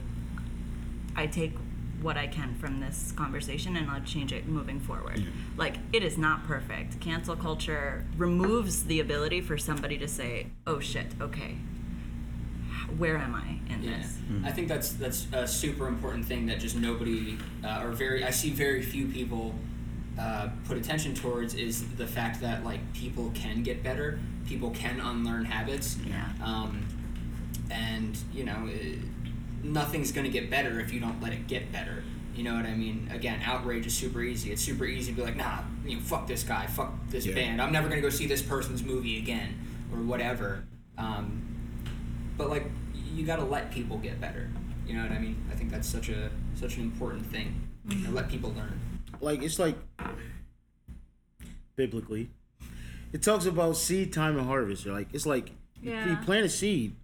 I 1.17 1.27
take 1.27 1.55
what 2.01 2.17
I 2.17 2.27
can 2.27 2.55
from 2.57 2.81
this 2.81 3.13
conversation 3.17 3.77
and 3.77 3.89
I'll 3.91 4.01
change 4.03 4.33
it 4.33 4.47
moving 4.49 4.81
forward. 4.81 5.25
Like, 5.57 5.77
it 5.93 6.03
is 6.03 6.19
not 6.19 6.45
perfect. 6.47 6.99
Cancel 7.01 7.37
culture 7.37 8.05
removes 8.17 8.85
the 8.85 8.99
ability 9.01 9.41
for 9.41 9.57
somebody 9.57 9.97
to 9.99 10.09
say, 10.09 10.47
oh 10.67 10.81
shit, 10.81 11.07
okay, 11.21 11.57
where 12.99 13.17
am 13.17 13.35
I 13.35 13.73
in 13.73 13.83
Yeah, 13.83 13.99
this? 13.99 14.19
I 14.45 14.51
think 14.51 14.69
that's 14.69 14.93
that's 14.95 15.27
a 15.33 15.47
super 15.47 15.87
important 15.87 16.25
thing 16.27 16.47
that 16.47 16.59
just 16.61 16.77
nobody 16.77 17.39
uh, 17.65 17.83
or 17.85 17.93
very 17.93 18.25
I 18.25 18.31
see 18.31 18.51
very 18.51 18.83
few 18.83 19.07
people 19.07 19.55
uh, 20.19 20.49
put 20.67 20.77
attention 20.77 21.15
towards 21.15 21.55
is 21.55 21.87
the 21.97 22.07
fact 22.07 22.41
that 22.43 22.65
like 22.65 22.81
people 22.93 23.31
can 23.35 23.63
get 23.63 23.83
better, 23.83 24.19
people 24.47 24.71
can 24.71 25.01
unlearn 25.01 25.45
habits, 25.45 25.97
Yeah. 26.05 26.27
um, 26.45 26.85
and 27.71 28.19
you 28.35 28.45
know 28.45 28.69
nothing's 29.63 30.13
gonna 30.13 30.29
get 30.29 30.51
better 30.51 30.81
if 30.81 30.93
you 30.93 31.01
don't 31.01 31.21
let 31.23 31.33
it 31.33 31.47
get 31.47 31.71
better. 31.73 32.03
You 32.35 32.45
know 32.45 32.55
what 32.55 32.65
I 32.67 32.75
mean? 32.75 33.11
Again, 33.13 33.41
outrage 33.45 33.87
is 33.87 33.95
super 33.95 34.23
easy. 34.23 34.51
It's 34.53 34.63
super 34.63 34.85
easy 34.87 35.13
to 35.13 35.17
be 35.17 35.23
like, 35.23 35.37
nah, 35.37 35.59
you 35.85 35.97
know, 35.97 36.03
fuck 36.03 36.27
this 36.27 36.43
guy, 36.43 36.67
fuck 36.67 36.93
this 37.11 37.27
Yeah. 37.27 37.35
band. 37.35 37.61
I'm 37.61 37.73
never 37.73 37.89
gonna 37.89 38.01
go 38.01 38.09
see 38.11 38.27
this 38.27 38.41
person's 38.43 38.83
movie 38.83 39.19
again, 39.19 39.55
or 39.93 39.99
whatever. 40.01 40.65
Um, 40.99 41.43
but 42.39 42.49
like 42.51 42.65
you 43.15 43.27
got 43.27 43.37
to 43.37 43.45
let 43.45 43.71
people 43.71 43.99
get 43.99 44.19
better 44.21 44.49
you 44.87 44.95
know 44.95 45.03
what 45.03 45.13
i 45.13 45.19
mean 45.19 45.37
i 45.53 45.55
think 45.55 45.71
that's 45.71 45.87
such 45.87 46.09
a 46.09 46.31
such 46.55 46.77
an 46.79 46.83
important 46.83 47.25
thing 47.27 47.55
You 47.89 47.97
know, 47.99 48.11
let 48.11 48.29
people 48.31 48.53
learn 48.57 48.81
like 49.21 49.43
it's 49.43 49.59
like 49.59 49.77
biblically 51.77 52.31
it 53.13 53.23
talks 53.23 53.45
about 53.47 53.77
seed 53.77 54.13
time 54.13 54.37
and 54.39 54.47
harvest 54.47 54.87
like 54.87 55.09
it's 55.13 55.27
like 55.27 55.51
you- 55.83 55.93
you 55.95 56.17
plant 56.25 56.47
a 56.47 56.49
seed 56.49 56.95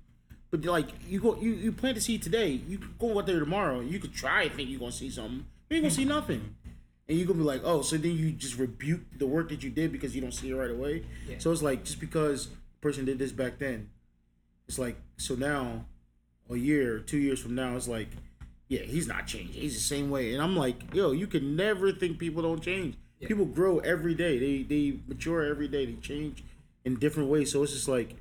but 0.50 0.64
like 0.64 0.88
you 1.08 1.20
go 1.20 1.36
you, 1.40 1.52
you 1.52 1.72
plant 1.72 1.96
a 1.96 2.00
seed 2.00 2.22
today 2.22 2.48
you 2.68 2.78
go 2.98 3.18
out 3.18 3.26
there 3.26 3.40
tomorrow 3.40 3.80
you 3.80 3.98
could 3.98 4.14
try 4.14 4.42
and 4.42 4.52
think 4.52 4.68
you're 4.68 4.80
gonna 4.80 4.92
see 4.92 5.10
something 5.10 5.44
you 5.68 5.76
ain't 5.76 5.84
gonna 5.84 5.94
see 5.94 6.04
nothing 6.04 6.54
and 7.08 7.18
you're 7.18 7.26
gonna 7.26 7.38
be 7.38 7.44
like 7.44 7.62
oh 7.64 7.82
so 7.82 7.96
then 7.96 8.16
you 8.16 8.32
just 8.32 8.56
rebuke 8.58 9.00
the 9.18 9.26
work 9.26 9.48
that 9.48 9.62
you 9.62 9.70
did 9.70 9.92
because 9.92 10.14
you 10.14 10.20
don't 10.20 10.32
see 10.32 10.50
it 10.50 10.54
right 10.54 10.70
away 10.70 11.04
Yeah. 11.28 11.36
so 11.38 11.52
it's 11.52 11.62
like 11.62 11.84
just 11.84 12.00
because 12.00 12.46
a 12.46 12.80
person 12.80 13.04
did 13.04 13.18
this 13.18 13.32
back 13.32 13.58
then 13.58 13.90
it's 14.66 14.78
like 14.78 14.96
so 15.16 15.34
now 15.34 15.84
a 16.50 16.56
year 16.56 16.98
two 16.98 17.18
years 17.18 17.40
from 17.40 17.54
now 17.54 17.76
it's 17.76 17.88
like 17.88 18.08
yeah, 18.70 18.80
he's 18.82 19.08
not 19.08 19.26
changing. 19.26 19.62
He's 19.62 19.72
the 19.72 19.80
same 19.80 20.10
way. 20.10 20.34
And 20.34 20.42
I'm 20.42 20.54
like, 20.54 20.94
yo, 20.94 21.12
you 21.12 21.26
can 21.26 21.56
never 21.56 21.90
think 21.90 22.18
people 22.18 22.42
don't 22.42 22.62
change. 22.62 22.96
Yeah. 23.18 23.26
People 23.26 23.46
grow 23.46 23.78
every 23.78 24.14
day. 24.14 24.38
They 24.38 24.62
they 24.62 24.98
mature 25.08 25.42
every 25.42 25.68
day. 25.68 25.86
They 25.86 25.94
change 25.94 26.44
in 26.84 26.96
different 26.96 27.30
ways. 27.30 27.50
So 27.50 27.62
it's 27.62 27.72
just 27.72 27.88
like 27.88 28.16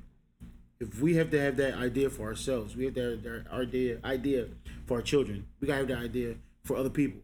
if 0.80 1.00
we 1.00 1.16
have 1.16 1.30
to 1.30 1.40
have 1.40 1.56
that 1.56 1.74
idea 1.74 2.08
for 2.08 2.26
ourselves, 2.26 2.76
we 2.76 2.84
have 2.84 2.94
to 2.94 3.10
have 3.10 3.22
that 3.22 3.44
idea 3.52 3.98
idea 4.04 4.46
for 4.86 4.98
our 4.98 5.02
children. 5.02 5.46
We 5.60 5.66
gotta 5.66 5.78
have 5.78 5.88
that 5.88 5.98
idea 5.98 6.36
for 6.64 6.76
other 6.76 6.90
people. 6.90 7.20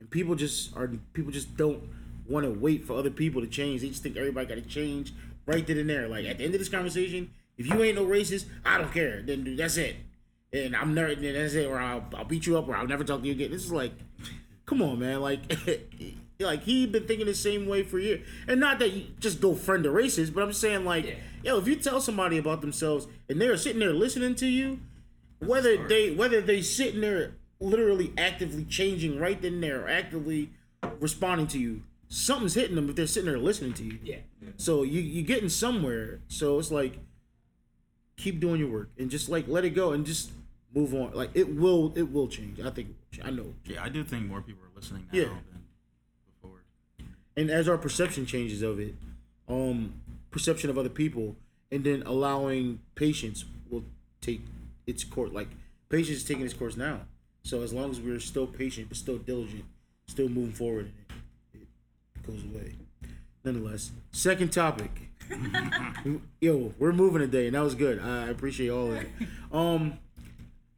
And 0.00 0.08
people 0.10 0.34
just 0.34 0.74
are 0.76 0.88
people 1.12 1.32
just 1.32 1.56
don't 1.56 1.82
want 2.26 2.44
to 2.44 2.50
wait 2.50 2.84
for 2.84 2.94
other 2.94 3.10
people 3.10 3.40
to 3.40 3.46
change. 3.46 3.82
They 3.82 3.88
just 3.88 4.02
think 4.02 4.16
everybody 4.16 4.46
gotta 4.46 4.62
change 4.62 5.12
right 5.46 5.66
then 5.66 5.78
and 5.78 5.90
there. 5.90 6.08
Like 6.08 6.26
at 6.26 6.38
the 6.38 6.44
end 6.44 6.54
of 6.54 6.60
this 6.60 6.68
conversation, 6.68 7.30
if 7.56 7.66
you 7.66 7.82
ain't 7.82 7.96
no 7.96 8.06
racist, 8.06 8.46
I 8.64 8.78
don't 8.78 8.92
care. 8.92 9.22
Then 9.22 9.44
dude, 9.44 9.58
that's 9.58 9.76
it. 9.76 9.96
And 10.52 10.74
I'm 10.74 10.94
never 10.94 11.14
then 11.14 11.34
that's 11.34 11.54
it, 11.54 11.66
or 11.66 11.78
I'll, 11.78 12.04
I'll 12.16 12.24
beat 12.24 12.46
you 12.46 12.56
up, 12.56 12.68
or 12.68 12.76
I'll 12.76 12.86
never 12.86 13.04
talk 13.04 13.20
to 13.20 13.26
you 13.26 13.32
again. 13.32 13.50
This 13.50 13.64
is 13.64 13.72
like, 13.72 13.92
come 14.64 14.80
on, 14.80 14.98
man. 14.98 15.20
Like, 15.20 15.40
like 16.46 16.62
he 16.62 16.86
been 16.86 17.04
thinking 17.06 17.26
the 17.26 17.34
same 17.34 17.66
way 17.66 17.82
for 17.82 17.98
years. 17.98 18.20
And 18.46 18.60
not 18.60 18.78
that 18.78 18.90
you 18.92 19.06
just 19.18 19.40
go 19.40 19.54
friend 19.54 19.84
a 19.86 19.88
racist, 19.88 20.32
but 20.34 20.42
I'm 20.42 20.52
saying 20.52 20.84
like, 20.84 21.04
Yeah. 21.04 21.14
yo, 21.42 21.58
if 21.58 21.66
you 21.66 21.74
tell 21.76 22.00
somebody 22.00 22.38
about 22.38 22.60
themselves 22.60 23.08
and 23.28 23.40
they're 23.40 23.56
sitting 23.56 23.80
there 23.80 23.92
listening 23.92 24.34
to 24.36 24.46
you, 24.46 24.78
whether 25.40 25.76
they 25.88 26.12
whether 26.12 26.40
they 26.40 26.62
sitting 26.62 27.00
there 27.00 27.34
literally 27.60 28.12
actively 28.16 28.64
changing 28.64 29.18
right 29.18 29.40
then 29.42 29.54
and 29.54 29.62
there, 29.64 29.84
or 29.84 29.88
actively 29.88 30.50
responding 31.00 31.48
to 31.48 31.58
you, 31.58 31.82
something's 32.08 32.54
hitting 32.54 32.76
them 32.76 32.88
if 32.88 32.94
they're 32.94 33.06
sitting 33.08 33.28
there 33.28 33.38
listening 33.38 33.72
to 33.74 33.84
you. 33.84 33.98
yeah 34.04 34.16
So 34.56 34.84
you 34.84 35.00
you're 35.00 35.26
getting 35.26 35.48
somewhere. 35.48 36.20
So 36.28 36.58
it's 36.60 36.70
like 36.70 36.98
keep 38.16 38.38
doing 38.40 38.60
your 38.60 38.70
work 38.70 38.90
and 38.98 39.10
just 39.10 39.28
like 39.28 39.48
let 39.48 39.64
it 39.64 39.70
go 39.70 39.90
and 39.92 40.06
just 40.06 40.30
move 40.72 40.94
on. 40.94 41.12
Like 41.14 41.30
it 41.34 41.56
will 41.56 41.92
it 41.96 42.12
will 42.12 42.28
change. 42.28 42.60
I 42.60 42.70
think 42.70 42.90
it 42.90 42.94
will 42.96 43.10
change. 43.10 43.26
I 43.26 43.30
know. 43.30 43.54
Yeah, 43.64 43.82
I 43.82 43.88
do 43.88 44.04
think 44.04 44.26
more 44.26 44.40
people 44.40 44.62
are 44.62 44.76
listening 44.76 45.04
now 45.12 45.18
Yeah. 45.18 45.28
And 47.38 47.50
as 47.50 47.68
our 47.68 47.78
perception 47.78 48.26
changes 48.26 48.62
of 48.62 48.80
it, 48.80 48.94
um 49.48 49.94
perception 50.32 50.70
of 50.70 50.76
other 50.76 50.88
people 50.88 51.36
and 51.70 51.84
then 51.84 52.02
allowing 52.04 52.80
patience 52.96 53.44
will 53.70 53.84
take 54.20 54.40
its 54.88 55.04
course. 55.04 55.32
Like 55.32 55.48
patience 55.88 56.18
is 56.18 56.24
taking 56.24 56.44
its 56.44 56.52
course 56.52 56.76
now. 56.76 57.02
So 57.44 57.62
as 57.62 57.72
long 57.72 57.90
as 57.92 58.00
we're 58.00 58.18
still 58.18 58.48
patient 58.48 58.88
but 58.88 58.96
still 58.96 59.18
diligent, 59.18 59.64
still 60.08 60.28
moving 60.28 60.52
forward, 60.52 60.90
it, 61.54 61.60
it 62.14 62.26
goes 62.26 62.42
away. 62.42 62.74
Nonetheless, 63.44 63.92
second 64.10 64.52
topic. 64.52 64.90
Yo, 66.40 66.74
we're 66.78 66.92
moving 66.92 67.20
today, 67.20 67.46
and 67.46 67.54
that 67.54 67.62
was 67.62 67.76
good. 67.76 68.00
I 68.00 68.28
appreciate 68.28 68.70
all 68.70 68.90
of 68.90 68.96
it. 68.96 69.08
Um, 69.52 69.98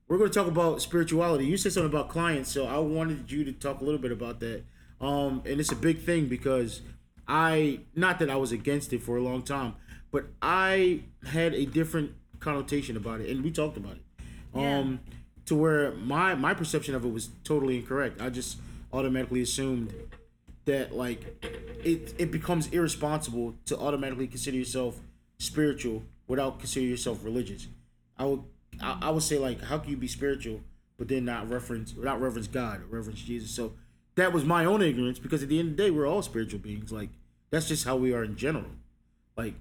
we're 0.09 0.19
going 0.19 0.31
to 0.31 0.39
talk 0.39 0.49
about 0.49 0.83
spirituality. 0.83 1.47
You 1.47 1.57
said 1.57 1.73
something 1.73 1.91
about 1.91 2.09
clients, 2.09 2.51
so 2.53 2.67
I 2.67 2.79
wanted 2.79 3.31
you 3.31 3.45
to 3.45 3.53
talk 3.53 3.81
a 3.81 3.85
little 3.85 4.01
bit 4.01 4.13
about 4.13 4.41
that. 4.41 4.65
Um, 5.01 5.43
and 5.47 5.61
it's 5.61 5.73
a 5.73 5.77
big 5.77 6.01
thing 6.01 6.27
because 6.27 6.83
I, 7.27 7.81
not 7.95 8.19
that 8.19 8.31
I 8.31 8.37
was 8.37 8.53
against 8.53 8.93
it 8.93 9.03
for 9.03 9.17
a 9.17 9.23
long 9.23 9.43
time, 9.43 9.77
but 10.11 10.27
I 10.43 11.05
had 11.27 11.55
a 11.55 11.65
different 11.65 12.13
connotation 12.39 12.97
about 12.97 13.21
it, 13.21 13.31
and 13.31 13.45
we 13.45 13.51
talked 13.51 13.77
about 13.77 13.97
it. 13.97 14.03
Um, 14.53 15.01
to 15.47 15.57
where 15.57 15.93
my 15.93 16.35
my 16.37 16.55
perception 16.55 16.95
of 16.95 17.05
it 17.05 17.13
was 17.13 17.29
totally 17.45 17.77
incorrect. 17.77 18.21
I 18.21 18.31
just 18.31 18.59
automatically 18.93 19.43
assumed 19.43 19.93
that 20.65 20.95
like 20.95 21.45
it 21.85 22.15
it 22.19 22.31
becomes 22.31 22.69
irresponsible 22.69 23.57
to 23.67 23.79
automatically 23.79 24.27
consider 24.27 24.57
yourself 24.57 25.01
spiritual 25.39 26.05
without 26.29 26.61
considering 26.61 26.91
yourself 26.91 27.25
religious. 27.25 27.67
I 28.17 28.27
would 28.27 28.43
I, 28.81 28.99
I 29.03 29.11
would 29.11 29.23
say 29.25 29.39
like 29.39 29.61
how 29.63 29.79
can 29.79 29.91
you 29.91 29.97
be 29.97 30.09
spiritual 30.09 30.61
but 30.97 31.09
then 31.09 31.25
not 31.25 31.51
reference 31.51 31.95
not 31.97 32.21
reference 32.21 32.47
God 32.47 32.83
or 32.83 32.99
reference 32.99 33.21
Jesus? 33.23 33.51
So 33.51 33.73
that 34.17 34.33
was 34.33 34.45
my 34.45 34.65
own 34.65 34.83
ignorance 34.83 35.19
because 35.19 35.43
at 35.43 35.49
the 35.49 35.59
end 35.59 35.71
of 35.71 35.77
the 35.77 35.83
day 35.85 35.91
we're 35.91 36.07
all 36.07 36.23
spiritual 36.23 36.61
beings. 36.61 36.93
Like 36.93 37.11
that's 37.51 37.69
just 37.69 37.85
how 37.85 37.97
we 37.97 38.13
are 38.13 38.25
in 38.25 38.37
general. 38.37 38.71
Like 39.37 39.55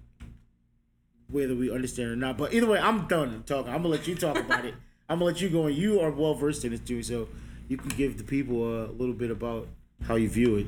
whether 1.30 1.56
we 1.56 1.72
understand 1.72 2.10
or 2.10 2.16
not. 2.16 2.38
But 2.38 2.54
either 2.54 2.68
way, 2.68 2.80
I'm 2.80 3.08
done 3.08 3.44
talking. 3.46 3.72
I'm 3.72 3.82
gonna 3.82 3.90
let 3.90 4.08
you 4.08 4.16
talk 4.16 4.38
about 4.38 4.66
it. 4.66 4.76
I'm 5.10 5.20
gonna 5.20 5.32
let 5.32 5.42
you 5.42 5.50
go 5.50 5.68
and 5.68 5.76
you 5.76 6.00
are 6.00 6.12
well 6.12 6.36
versed 6.36 6.66
in 6.66 6.72
this 6.72 6.80
too, 6.82 7.02
so 7.02 7.28
you 7.68 7.78
can 7.78 7.90
give 7.90 8.18
the 8.18 8.24
people 8.24 8.86
a 8.86 8.92
little 8.92 9.14
bit 9.14 9.32
about 9.32 9.68
how 10.08 10.16
you 10.16 10.30
view 10.30 10.58
it. 10.58 10.68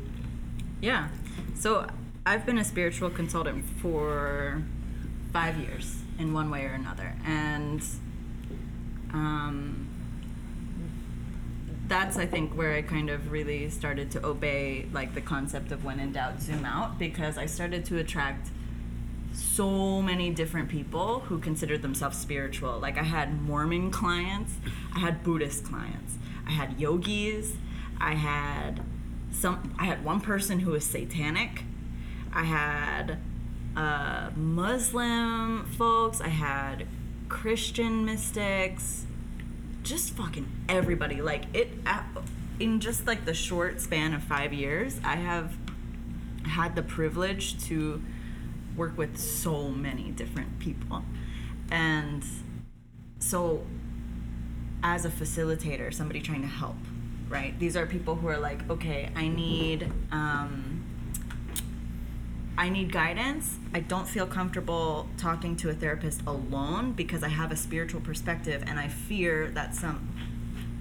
Yeah. 0.81 1.09
So 1.55 1.87
I've 2.25 2.45
been 2.45 2.57
a 2.57 2.63
spiritual 2.63 3.09
consultant 3.09 3.65
for 3.81 4.63
five 5.31 5.57
years 5.57 5.95
in 6.19 6.33
one 6.33 6.49
way 6.49 6.65
or 6.65 6.73
another. 6.73 7.15
And 7.25 7.81
um, 9.13 9.87
that's, 11.91 12.15
I 12.15 12.25
think, 12.25 12.53
where 12.53 12.73
I 12.73 12.81
kind 12.81 13.09
of 13.09 13.33
really 13.33 13.69
started 13.69 14.11
to 14.11 14.25
obey 14.25 14.87
like 14.93 15.13
the 15.13 15.19
concept 15.19 15.73
of 15.73 15.83
when 15.83 15.99
in 15.99 16.13
doubt, 16.13 16.41
zoom 16.41 16.63
out, 16.63 16.97
because 16.97 17.37
I 17.37 17.47
started 17.47 17.83
to 17.85 17.97
attract 17.97 18.47
so 19.33 20.01
many 20.01 20.29
different 20.29 20.69
people 20.69 21.19
who 21.19 21.37
considered 21.37 21.81
themselves 21.81 22.17
spiritual. 22.17 22.79
Like 22.79 22.97
I 22.97 23.03
had 23.03 23.41
Mormon 23.41 23.91
clients, 23.91 24.53
I 24.95 24.99
had 24.99 25.21
Buddhist 25.21 25.65
clients, 25.65 26.17
I 26.47 26.51
had 26.51 26.79
yogis, 26.79 27.55
I 27.99 28.13
had 28.13 28.79
some 29.33 29.75
I 29.77 29.83
had 29.83 30.05
one 30.05 30.21
person 30.21 30.59
who 30.59 30.71
was 30.71 30.85
satanic. 30.85 31.63
I 32.33 32.45
had 32.45 33.17
uh, 33.75 34.29
Muslim 34.37 35.65
folks, 35.65 36.21
I 36.21 36.29
had 36.29 36.87
Christian 37.27 38.05
mystics, 38.05 39.05
just 39.83 40.13
fucking 40.13 40.47
everybody. 40.69 41.21
Like 41.21 41.43
it 41.53 41.69
in 42.59 42.79
just 42.79 43.07
like 43.07 43.25
the 43.25 43.33
short 43.33 43.81
span 43.81 44.13
of 44.13 44.23
5 44.23 44.53
years, 44.53 44.99
I 45.03 45.15
have 45.15 45.57
had 46.43 46.75
the 46.75 46.83
privilege 46.83 47.63
to 47.67 48.01
work 48.75 48.97
with 48.97 49.17
so 49.17 49.69
many 49.69 50.11
different 50.11 50.59
people. 50.59 51.03
And 51.71 52.23
so, 53.19 53.65
as 54.83 55.05
a 55.05 55.09
facilitator, 55.09 55.93
somebody 55.93 56.21
trying 56.21 56.41
to 56.41 56.47
help, 56.47 56.77
right? 57.29 57.57
These 57.59 57.77
are 57.77 57.85
people 57.85 58.15
who 58.15 58.27
are 58.27 58.37
like, 58.37 58.69
okay, 58.69 59.09
I 59.15 59.27
need, 59.27 59.91
um, 60.11 60.70
I 62.57 62.69
need 62.69 62.91
guidance. 62.91 63.57
I 63.73 63.79
don't 63.79 64.07
feel 64.07 64.27
comfortable 64.27 65.07
talking 65.17 65.55
to 65.57 65.69
a 65.69 65.73
therapist 65.73 66.21
alone 66.27 66.91
because 66.93 67.23
I 67.23 67.29
have 67.29 67.51
a 67.51 67.55
spiritual 67.55 68.01
perspective 68.01 68.63
and 68.67 68.79
I 68.79 68.87
fear 68.87 69.49
that 69.51 69.75
some 69.75 70.09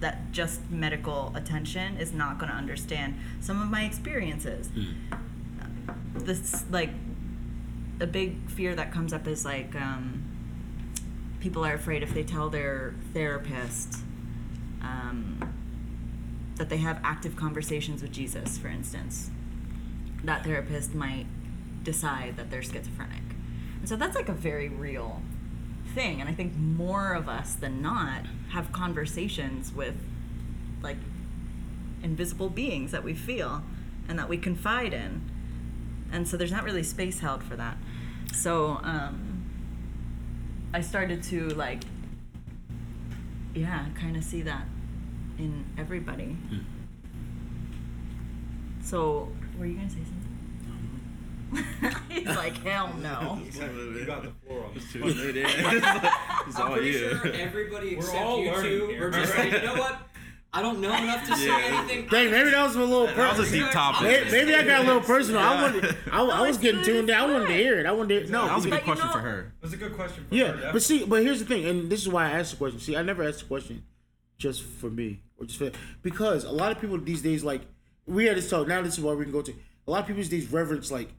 that 0.00 0.32
just 0.32 0.70
medical 0.70 1.30
attention 1.36 1.98
is 1.98 2.12
not 2.12 2.38
going 2.38 2.50
to 2.50 2.56
understand 2.56 3.14
some 3.40 3.60
of 3.60 3.68
my 3.68 3.84
experiences. 3.84 4.70
This 6.14 6.64
like 6.70 6.90
a 8.00 8.06
big 8.06 8.50
fear 8.50 8.74
that 8.74 8.92
comes 8.92 9.12
up 9.12 9.26
is 9.26 9.44
like 9.44 9.74
um, 9.76 10.22
people 11.40 11.64
are 11.64 11.74
afraid 11.74 12.02
if 12.02 12.14
they 12.14 12.22
tell 12.24 12.48
their 12.48 12.94
therapist 13.12 13.98
um, 14.82 15.38
that 16.56 16.68
they 16.68 16.78
have 16.78 16.98
active 17.04 17.36
conversations 17.36 18.02
with 18.02 18.10
Jesus, 18.10 18.58
for 18.58 18.68
instance, 18.68 19.30
that 20.24 20.44
therapist 20.44 20.94
might 20.94 21.26
decide 21.82 22.36
that 22.36 22.50
they're 22.50 22.62
schizophrenic. 22.62 23.22
And 23.80 23.88
so 23.88 23.96
that's 23.96 24.14
like 24.14 24.28
a 24.28 24.34
very 24.34 24.68
real 24.68 25.22
thing. 25.94 26.20
And 26.20 26.28
I 26.28 26.34
think 26.34 26.56
more 26.56 27.14
of 27.14 27.28
us 27.28 27.54
than 27.54 27.82
not 27.82 28.26
have 28.50 28.72
conversations 28.72 29.72
with 29.72 29.94
like 30.82 30.96
invisible 32.02 32.48
beings 32.48 32.92
that 32.92 33.04
we 33.04 33.14
feel 33.14 33.62
and 34.08 34.18
that 34.18 34.28
we 34.28 34.36
confide 34.38 34.92
in. 34.92 35.22
And 36.12 36.26
so 36.26 36.36
there's 36.36 36.52
not 36.52 36.64
really 36.64 36.82
space 36.82 37.20
held 37.20 37.42
for 37.42 37.56
that. 37.56 37.76
So 38.32 38.80
um, 38.82 39.44
I 40.72 40.80
started 40.80 41.22
to 41.24 41.48
like, 41.50 41.82
yeah, 43.54 43.86
kind 43.94 44.16
of 44.16 44.24
see 44.24 44.42
that 44.42 44.64
in 45.38 45.64
everybody. 45.78 46.36
So, 48.82 49.28
were 49.58 49.66
you 49.66 49.74
gonna 49.74 49.90
say 49.90 49.96
something? 49.96 50.19
He's 52.08 52.26
like, 52.26 52.56
hell 52.64 52.92
no. 53.00 53.40
You 53.44 54.04
got 54.06 54.22
the 54.22 54.32
floor 54.46 54.64
on 54.66 54.74
this 54.74 54.92
too 54.92 55.04
late. 55.04 55.36
It's 56.46 56.56
I'm 56.58 56.66
all 56.68 56.72
pretty 56.74 56.88
you. 56.90 56.98
sure 57.16 57.32
everybody 57.32 57.94
We're 57.96 58.02
except 58.02 58.18
all 58.24 58.40
you 58.42 58.50
learning 58.50 58.62
two 58.80 58.86
here, 58.88 59.00
were 59.00 59.10
just 59.10 59.32
alright? 59.32 59.52
like, 59.52 59.62
you 59.62 59.68
know 59.68 59.74
what? 59.76 59.98
I 60.52 60.62
don't 60.62 60.80
know 60.80 60.92
enough 60.92 61.26
to 61.28 61.36
say 61.36 61.46
Yeah. 61.46 61.78
anything. 61.84 62.08
Dang, 62.08 62.30
maybe 62.32 62.50
that 62.50 62.64
was 62.64 62.74
a 62.74 62.80
little. 62.80 63.06
That 63.06 63.38
was 63.38 63.38
a 63.38 63.42
personal. 63.42 63.64
deep 63.66 63.72
topic. 63.72 64.02
Maybe, 64.02 64.30
maybe 64.32 64.54
I 64.56 64.64
got 64.64 64.80
a 64.80 64.84
little 64.86 65.00
personal. 65.02 65.40
I 65.40 65.62
wanted. 65.62 65.96
I, 66.10 66.22
I 66.22 66.40
was 66.40 66.48
it's 66.50 66.58
getting 66.58 66.80
good, 66.80 66.86
tuned 66.86 67.10
in. 67.10 67.14
I 67.14 67.22
wanted 67.22 67.40
to 67.40 67.46
fine. 67.46 67.56
hear 67.56 67.78
it. 67.78 67.86
I 67.86 67.92
wanted. 67.92 68.26
To, 68.26 68.32
no, 68.32 68.46
That 68.46 68.56
was 68.56 68.64
a 68.64 68.68
But 68.68 68.76
good 68.80 68.80
you 68.80 68.84
question 68.92 69.06
know- 69.06 69.12
for 69.12 69.18
her. 69.20 69.52
It 69.60 69.62
was 69.62 69.72
a 69.72 69.76
good 69.76 69.94
question 69.94 70.24
for 70.28 70.34
her, 70.34 70.40
Yeah, 70.62 70.70
but 70.72 70.82
see, 70.82 71.04
but 71.04 71.22
here's 71.22 71.38
the 71.38 71.44
thing, 71.44 71.66
and 71.66 71.88
this 71.88 72.00
is 72.00 72.08
why 72.08 72.26
I 72.26 72.30
asked 72.30 72.50
the 72.50 72.56
question. 72.56 72.80
See, 72.80 72.96
I 72.96 73.02
never 73.02 73.22
asked 73.22 73.40
the 73.40 73.44
question 73.46 73.84
just 74.38 74.62
for 74.64 74.90
me 74.90 75.20
or 75.38 75.44
just 75.46 75.58
for 75.58 75.70
because 76.02 76.42
a 76.44 76.50
lot 76.50 76.72
of 76.72 76.80
people 76.80 76.98
these 76.98 77.22
days 77.22 77.44
like 77.44 77.60
we 78.06 78.24
had 78.26 78.36
this 78.36 78.50
talk. 78.50 78.66
Now 78.66 78.82
this 78.82 78.94
is 78.98 79.04
why 79.04 79.12
we 79.12 79.22
can 79.24 79.32
go 79.32 79.42
to. 79.42 79.52
A 79.86 79.90
lot 79.90 80.00
of 80.00 80.06
people 80.06 80.18
these 80.20 80.28
days 80.30 80.50
reverence 80.50 80.90
like, 80.90 81.10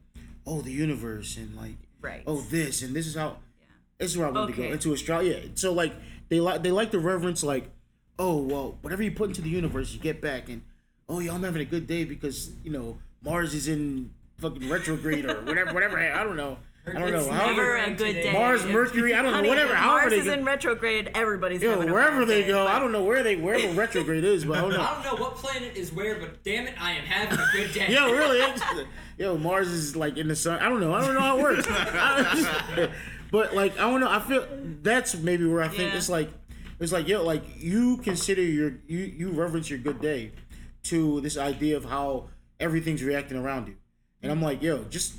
oh, 0.46 0.60
the 0.60 0.72
universe 0.72 1.36
and 1.36 1.56
like, 1.56 1.76
Right. 2.00 2.22
oh, 2.26 2.40
this 2.50 2.82
and 2.82 2.94
this 2.96 3.06
is 3.06 3.14
how. 3.14 3.36
yeah. 3.60 3.66
This 3.98 4.10
is 4.12 4.18
where 4.18 4.26
I 4.26 4.30
want 4.30 4.54
to 4.54 4.56
go 4.60 4.68
into 4.72 4.92
astrology. 4.92 5.30
Yeah, 5.30 5.50
so 5.54 5.72
like 5.72 5.92
they 6.28 6.40
like 6.40 6.62
they 6.62 6.72
like 6.72 6.90
the 6.90 6.98
reverence 6.98 7.42
like, 7.44 7.70
oh 8.18 8.38
well, 8.42 8.78
whatever 8.82 9.02
you 9.02 9.12
put 9.12 9.28
into 9.28 9.40
the 9.42 9.50
universe, 9.50 9.92
you 9.92 10.00
get 10.00 10.20
back, 10.20 10.48
and 10.48 10.62
oh 11.08 11.20
yeah, 11.20 11.32
I'm 11.32 11.42
having 11.42 11.62
a 11.62 11.66
good 11.66 11.86
day 11.86 12.04
because 12.04 12.50
you 12.64 12.72
know 12.72 12.98
Mars 13.24 13.54
is 13.54 13.68
in 13.68 14.10
fucking 14.38 14.68
retrograde 14.68 15.24
or 15.24 15.42
whatever, 15.42 15.72
whatever. 15.72 15.98
I 16.20 16.24
don't 16.24 16.36
know. 16.36 16.58
I 16.84 16.92
don't 16.98 17.14
It's 17.14 17.26
know. 17.26 17.32
never 17.32 17.34
However, 17.34 17.76
a 17.76 17.90
good 17.94 18.12
day. 18.14 18.32
Mars, 18.32 18.64
Mercury, 18.66 19.14
I 19.14 19.22
don't 19.22 19.40
know, 19.42 19.48
whatever. 19.48 19.70
if 19.70 19.76
However 19.76 20.00
Mars 20.00 20.10
they 20.10 20.18
is 20.18 20.24
go, 20.24 20.32
in 20.32 20.44
retrograde. 20.44 21.10
Everybody's 21.14 21.62
yo, 21.62 21.70
having 21.70 21.88
a 21.88 21.92
wherever 21.92 22.24
they 22.24 22.42
day, 22.42 22.48
go, 22.48 22.64
but- 22.64 22.74
I 22.74 22.80
don't 22.80 22.90
know 22.90 23.04
where 23.04 23.22
they 23.22 23.36
wherever 23.36 23.68
retrograde 23.74 24.24
is, 24.24 24.44
but 24.44 24.58
I 24.58 24.60
don't 24.62 24.70
know. 24.70 24.80
I 24.80 24.96
know. 24.98 25.02
don't 25.04 25.18
know 25.18 25.24
what 25.24 25.36
planet 25.36 25.76
is 25.76 25.92
where, 25.92 26.16
but 26.18 26.42
damn 26.42 26.66
it, 26.66 26.74
I 26.80 26.92
am 26.92 27.04
having 27.04 27.38
a 27.38 27.46
good 27.52 27.72
day. 27.72 27.86
Yo, 27.92 28.10
really? 28.10 28.40
it's- 28.40 28.60
Yo, 29.18 29.38
Mars 29.38 29.68
is 29.68 29.94
like 29.94 30.16
in 30.16 30.26
the 30.26 30.34
sun. 30.34 30.58
I 30.58 30.68
don't 30.68 30.80
know. 30.80 30.92
I 30.92 31.02
don't 31.04 31.14
know 31.14 31.20
how 31.20 31.38
it 31.38 31.42
works. 31.42 31.66
I- 31.68 32.90
but 33.30 33.54
like, 33.54 33.74
I 33.78 33.88
don't 33.88 34.00
know. 34.00 34.10
I 34.10 34.18
feel 34.20 34.44
that's 34.82 35.14
maybe 35.16 35.46
where 35.46 35.62
I 35.62 35.68
think 35.68 35.92
Yeah. 35.92 35.96
it's 35.96 36.08
like, 36.08 36.30
it's 36.80 36.90
like 36.92 37.06
yo, 37.06 37.22
like 37.24 37.44
you 37.58 37.98
consider 37.98 38.42
your 38.42 38.74
you 38.88 38.98
you 38.98 39.30
reverence 39.30 39.70
your 39.70 39.78
good 39.78 40.00
day 40.00 40.32
to 40.84 41.20
this 41.20 41.38
idea 41.38 41.76
of 41.76 41.84
how 41.84 42.28
everything's 42.58 43.04
reacting 43.04 43.38
around 43.38 43.68
you, 43.68 43.76
and 44.20 44.32
I'm 44.32 44.42
like, 44.42 44.62
yo, 44.62 44.82
just 44.90 45.14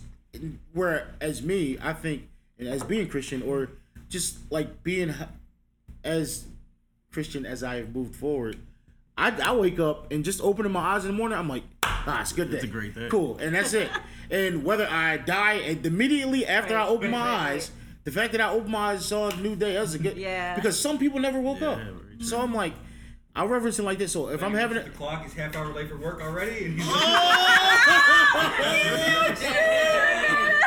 where 0.73 1.13
as 1.21 1.41
me, 1.41 1.77
I 1.81 1.93
think, 1.93 2.27
and 2.59 2.67
as 2.67 2.83
being 2.83 3.07
Christian 3.07 3.41
or 3.41 3.69
just 4.09 4.37
like 4.51 4.83
being 4.83 5.13
as 6.03 6.45
Christian 7.11 7.45
as 7.45 7.63
I 7.63 7.75
have 7.77 7.95
moved 7.95 8.15
forward, 8.15 8.57
I, 9.17 9.29
I 9.41 9.55
wake 9.55 9.79
up 9.79 10.11
and 10.11 10.25
just 10.25 10.41
opening 10.41 10.71
my 10.71 10.79
eyes 10.95 11.05
in 11.05 11.11
the 11.11 11.17
morning, 11.17 11.37
I'm 11.37 11.47
like, 11.49 11.63
ah, 11.83 12.21
it's 12.21 12.31
a 12.31 12.35
good 12.35 12.49
day. 12.49 12.55
It's 12.57 12.63
a 12.63 12.67
great 12.67 12.95
day. 12.95 13.07
Cool, 13.09 13.37
and 13.37 13.53
that's 13.55 13.73
it. 13.73 13.89
and 14.31 14.63
whether 14.63 14.87
I 14.89 15.17
die 15.17 15.53
and 15.53 15.85
immediately 15.85 16.45
after 16.47 16.75
I 16.75 16.81
Right. 16.81 16.89
open 16.89 17.11
my 17.11 17.19
Right, 17.19 17.25
right, 17.31 17.51
eyes, 17.53 17.71
the 18.05 18.11
fact 18.11 18.31
that 18.31 18.41
I 18.41 18.49
opened 18.49 18.71
my 18.71 18.91
eyes 18.91 18.97
and 18.97 19.05
saw 19.05 19.29
a 19.29 19.35
new 19.37 19.55
day, 19.55 19.73
that's 19.73 19.93
a 19.93 19.99
good. 19.99 20.17
Yeah. 20.17 20.55
Because 20.55 20.79
some 20.79 20.97
people 20.97 21.19
never 21.19 21.39
woke 21.39 21.61
up. 21.61 21.79
So 22.19 22.39
I'm 22.41 22.53
like, 22.53 22.73
I 23.35 23.45
reverence 23.45 23.79
it 23.79 23.83
like 23.83 23.97
this. 23.97 24.11
So 24.11 24.29
if 24.29 24.43
I'm 24.43 24.53
having 24.53 24.77
it, 24.77 24.85
the 24.85 24.91
clock, 24.91 25.25
is 25.25 25.33
half 25.33 25.55
hour 25.55 25.73
late 25.73 25.89
for 25.89 25.97
work 25.97 26.21
already, 26.21 26.65
and 26.65 26.79
he's 26.79 26.85
oh! 26.87 26.99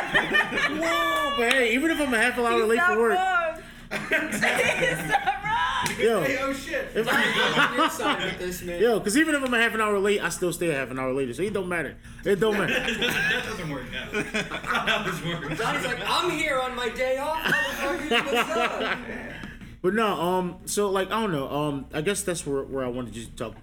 whoa, 0.77 1.33
but 1.37 1.53
hey, 1.53 1.73
even 1.73 1.91
if 1.91 2.01
I'm 2.01 2.13
a 2.13 2.17
half 2.17 2.37
an 2.37 2.45
hour 2.45 2.59
He's 2.59 2.67
late 2.69 2.75
not 2.75 2.93
for 2.93 2.99
work, 2.99 3.17
wrong. 3.17 3.61
He's 4.09 4.41
not 4.41 5.21
wrong. 5.45 5.97
yo, 5.97 6.23
hey, 6.23 6.37
oh 6.41 6.51
shit. 6.51 6.89
if 6.93 7.07
I'm 7.09 7.79
inside 7.79 8.25
with 8.25 8.39
this 8.39 8.61
man. 8.61 8.81
Yo, 8.81 8.99
because 8.99 9.17
even 9.17 9.33
if 9.35 9.43
I'm 9.43 9.53
a 9.53 9.57
half 9.61 9.73
an 9.73 9.79
hour 9.79 9.97
late, 9.97 10.21
I 10.21 10.27
still 10.27 10.51
stay 10.51 10.69
a 10.69 10.75
half 10.75 10.91
an 10.91 10.99
hour 10.99 11.13
later. 11.13 11.33
So 11.33 11.43
it 11.43 11.53
don't 11.53 11.69
matter. 11.69 11.95
It 12.25 12.41
don't 12.41 12.57
matter. 12.57 12.73
that 12.73 13.43
doesn't 13.45 13.69
work 13.69 13.85
out. 13.95 14.11
That's 14.11 14.33
not 14.33 14.89
how 14.89 15.03
this 15.03 15.23
works. 15.23 15.57
Johnny's 15.57 15.85
like, 15.85 15.99
I'm 16.05 16.31
here 16.31 16.59
on 16.59 16.75
my 16.75 16.89
day 16.89 17.17
off. 17.17 17.37
motherfucker. 17.37 18.25
What's 18.25 18.49
up? 18.49 19.46
But 19.87 19.93
no, 19.93 20.19
um, 20.19 20.57
so 20.65 20.89
like 20.89 21.11
I 21.11 21.21
don't 21.21 21.31
know, 21.31 21.49
um, 21.49 21.85
I 21.93 22.01
guess 22.01 22.21
that's 22.21 22.45
where 22.45 22.61
where 22.63 22.83
I 22.83 22.89
wanted 22.89 23.13
to 23.13 23.19
just 23.21 23.37
talk, 23.37 23.55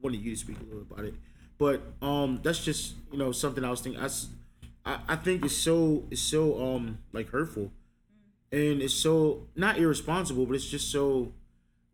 wanted 0.00 0.20
you 0.20 0.30
to 0.30 0.36
speak 0.38 0.58
a 0.60 0.62
little 0.62 0.82
about 0.82 1.04
it. 1.04 1.14
But 1.58 1.82
um, 2.00 2.38
that's 2.44 2.64
just 2.64 2.94
you 3.10 3.18
know 3.18 3.32
something 3.32 3.64
I 3.64 3.70
was 3.70 3.80
thinking. 3.80 4.00
I, 4.00 4.98
I 5.08 5.16
think 5.16 5.44
it's 5.44 5.56
so 5.56 6.04
it's 6.08 6.22
so 6.22 6.62
um 6.64 6.98
like 7.12 7.30
hurtful, 7.30 7.72
and 8.52 8.80
it's 8.80 8.94
so 8.94 9.48
not 9.56 9.76
irresponsible, 9.76 10.46
but 10.46 10.54
it's 10.54 10.70
just 10.70 10.92
so 10.92 11.32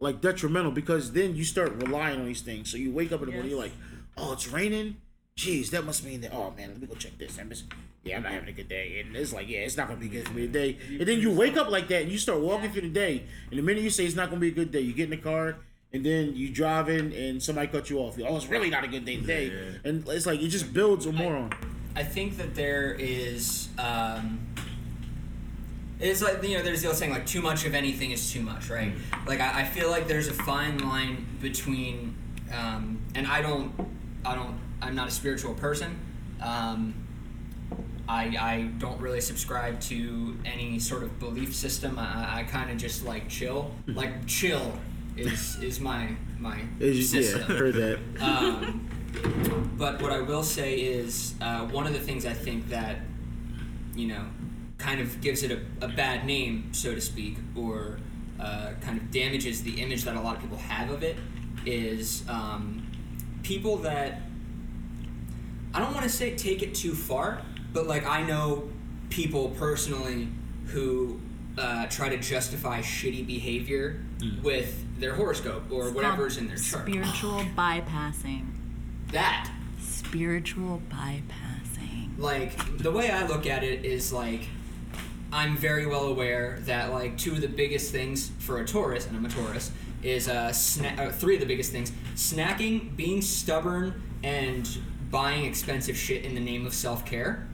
like 0.00 0.20
detrimental 0.20 0.72
because 0.72 1.12
then 1.12 1.34
you 1.34 1.42
start 1.42 1.72
relying 1.82 2.20
on 2.20 2.26
these 2.26 2.42
things. 2.42 2.70
So 2.70 2.76
you 2.76 2.92
wake 2.92 3.10
up 3.10 3.20
in 3.22 3.28
the 3.28 3.32
morning, 3.32 3.52
you're 3.52 3.58
like, 3.58 3.72
oh, 4.18 4.34
it's 4.34 4.48
raining. 4.48 4.98
Jeez, 5.34 5.70
that 5.70 5.86
must 5.86 6.04
mean 6.04 6.20
that. 6.20 6.34
Oh 6.34 6.52
man, 6.58 6.68
let 6.68 6.78
me 6.78 6.86
go 6.86 6.94
check 6.94 7.16
this. 7.16 7.38
Yeah, 8.04 8.16
I'm 8.16 8.22
not 8.24 8.32
having 8.32 8.48
a 8.48 8.52
good 8.52 8.68
day, 8.68 9.00
and 9.00 9.14
it's 9.14 9.32
like, 9.32 9.48
yeah, 9.48 9.60
it's 9.60 9.76
not 9.76 9.86
gonna 9.88 10.00
be 10.00 10.08
good 10.08 10.26
for 10.26 10.34
me 10.34 10.42
today. 10.46 10.76
And 10.88 11.06
then 11.06 11.20
you 11.20 11.30
wake 11.30 11.56
up 11.56 11.70
like 11.70 11.88
that, 11.88 12.02
and 12.02 12.10
you 12.10 12.18
start 12.18 12.40
walking 12.40 12.72
through 12.72 12.82
the 12.82 12.88
day, 12.88 13.24
and 13.50 13.58
the 13.58 13.62
minute 13.62 13.82
you 13.82 13.90
say 13.90 14.04
it's 14.04 14.16
not 14.16 14.28
gonna 14.28 14.40
be 14.40 14.48
a 14.48 14.52
good 14.52 14.72
day, 14.72 14.80
you 14.80 14.92
get 14.92 15.04
in 15.04 15.10
the 15.10 15.16
car, 15.18 15.56
and 15.92 16.04
then 16.04 16.34
you 16.34 16.48
drive 16.48 16.88
in, 16.88 17.12
and 17.12 17.42
somebody 17.42 17.68
cut 17.68 17.90
you 17.90 17.98
off. 17.98 18.18
Oh, 18.20 18.36
it's 18.36 18.48
really 18.48 18.70
not 18.70 18.82
a 18.82 18.88
good 18.88 19.04
day 19.04 19.16
today, 19.18 19.52
and 19.84 20.06
it's 20.08 20.26
like 20.26 20.40
it 20.40 20.48
just 20.48 20.72
builds 20.72 21.06
more 21.06 21.36
on. 21.36 21.52
I 21.94 22.02
think 22.02 22.38
that 22.38 22.54
there 22.54 22.96
is. 22.98 23.68
Um, 23.78 24.40
it's 26.00 26.20
like 26.22 26.42
you 26.42 26.56
know, 26.56 26.64
there's 26.64 26.82
the 26.82 26.88
old 26.88 26.96
saying 26.96 27.12
like 27.12 27.26
too 27.26 27.40
much 27.42 27.64
of 27.64 27.74
anything 27.74 28.10
is 28.10 28.32
too 28.32 28.42
much, 28.42 28.68
right? 28.68 28.92
Like 29.26 29.40
I, 29.40 29.60
I 29.60 29.64
feel 29.64 29.90
like 29.90 30.08
there's 30.08 30.26
a 30.26 30.32
fine 30.32 30.78
line 30.78 31.24
between, 31.40 32.16
um, 32.52 33.00
and 33.14 33.28
I 33.28 33.40
don't, 33.42 33.72
I 34.24 34.34
don't, 34.34 34.58
I'm 34.80 34.96
not 34.96 35.06
a 35.06 35.12
spiritual 35.12 35.54
person. 35.54 35.96
Um, 36.40 36.94
I, 38.12 38.24
I 38.38 38.62
don't 38.78 39.00
really 39.00 39.22
subscribe 39.22 39.80
to 39.82 40.36
any 40.44 40.78
sort 40.78 41.02
of 41.02 41.18
belief 41.18 41.54
system. 41.54 41.98
I, 41.98 42.40
I 42.40 42.42
kind 42.44 42.70
of 42.70 42.76
just 42.76 43.04
like 43.06 43.26
chill. 43.28 43.70
Like 43.86 44.26
chill 44.26 44.78
is 45.16 45.56
is 45.62 45.80
my 45.80 46.14
my 46.38 46.58
It's- 46.78 47.12
yeah, 47.14 47.22
system. 47.22 47.42
heard 47.56 47.74
that. 47.74 47.98
Um, 48.20 48.88
but 49.78 50.00
what 50.02 50.12
I 50.12 50.20
will 50.20 50.42
say 50.42 50.74
is 50.80 51.34
uh, 51.40 51.66
one 51.68 51.86
of 51.86 51.94
the 51.94 52.00
things 52.00 52.26
I 52.26 52.34
think 52.34 52.68
that 52.68 52.96
you 53.94 54.08
know 54.08 54.24
kind 54.76 55.00
of 55.00 55.20
gives 55.22 55.42
it 55.42 55.50
a, 55.50 55.60
a 55.84 55.88
bad 55.88 56.26
name, 56.26 56.68
so 56.74 56.94
to 56.94 57.00
speak, 57.00 57.38
or 57.56 57.98
uh, 58.38 58.72
kind 58.82 58.98
of 59.00 59.10
damages 59.10 59.62
the 59.62 59.80
image 59.80 60.02
that 60.04 60.16
a 60.16 60.20
lot 60.20 60.36
of 60.36 60.42
people 60.42 60.58
have 60.58 60.90
of 60.90 61.02
it 61.02 61.16
is 61.64 62.24
um, 62.28 62.86
people 63.42 63.76
that 63.78 64.20
I 65.72 65.78
don't 65.80 65.94
want 65.94 66.04
to 66.04 66.10
say 66.10 66.36
take 66.36 66.62
it 66.62 66.74
too 66.74 66.92
far, 66.94 67.42
but 67.72 67.86
like 67.86 68.06
I 68.06 68.22
know 68.22 68.68
people 69.10 69.50
personally 69.50 70.28
who 70.66 71.20
uh, 71.58 71.86
try 71.86 72.08
to 72.08 72.16
justify 72.16 72.80
shitty 72.80 73.26
behavior 73.26 74.02
with 74.42 74.84
their 74.98 75.14
horoscope 75.14 75.64
or 75.70 75.86
It's 75.88 75.94
whatever's 75.94 76.38
in 76.38 76.48
their 76.48 76.56
chart. 76.56 76.88
Spiritual 76.88 77.44
bypassing. 77.56 78.46
That 79.12 79.50
Spiritual 79.80 80.80
bypassing. 80.90 82.18
like 82.18 82.78
the 82.78 82.90
way 82.90 83.10
I 83.10 83.26
look 83.26 83.46
at 83.46 83.62
it 83.62 83.84
is 83.84 84.12
like 84.12 84.42
I'm 85.32 85.56
very 85.56 85.86
well 85.86 86.04
aware 86.04 86.58
that 86.62 86.90
like 86.92 87.16
two 87.18 87.32
of 87.32 87.40
the 87.40 87.48
biggest 87.48 87.90
things 87.90 88.30
for 88.38 88.60
a 88.60 88.66
Taurus, 88.66 89.06
and 89.06 89.16
I'm 89.16 89.24
a 89.24 89.28
Taurus, 89.30 89.70
is 90.02 90.28
uh, 90.28 90.48
sna- 90.50 90.98
uh 90.98 91.10
three 91.10 91.34
of 91.36 91.40
the 91.40 91.46
biggest 91.46 91.72
things: 91.72 91.90
snacking, 92.14 92.94
being 92.96 93.22
stubborn, 93.22 94.02
and 94.22 94.68
buying 95.10 95.44
expensive 95.46 95.96
shit 95.96 96.24
in 96.24 96.34
the 96.34 96.40
name 96.40 96.66
of 96.66 96.74
self 96.74 97.06
care. 97.06 97.48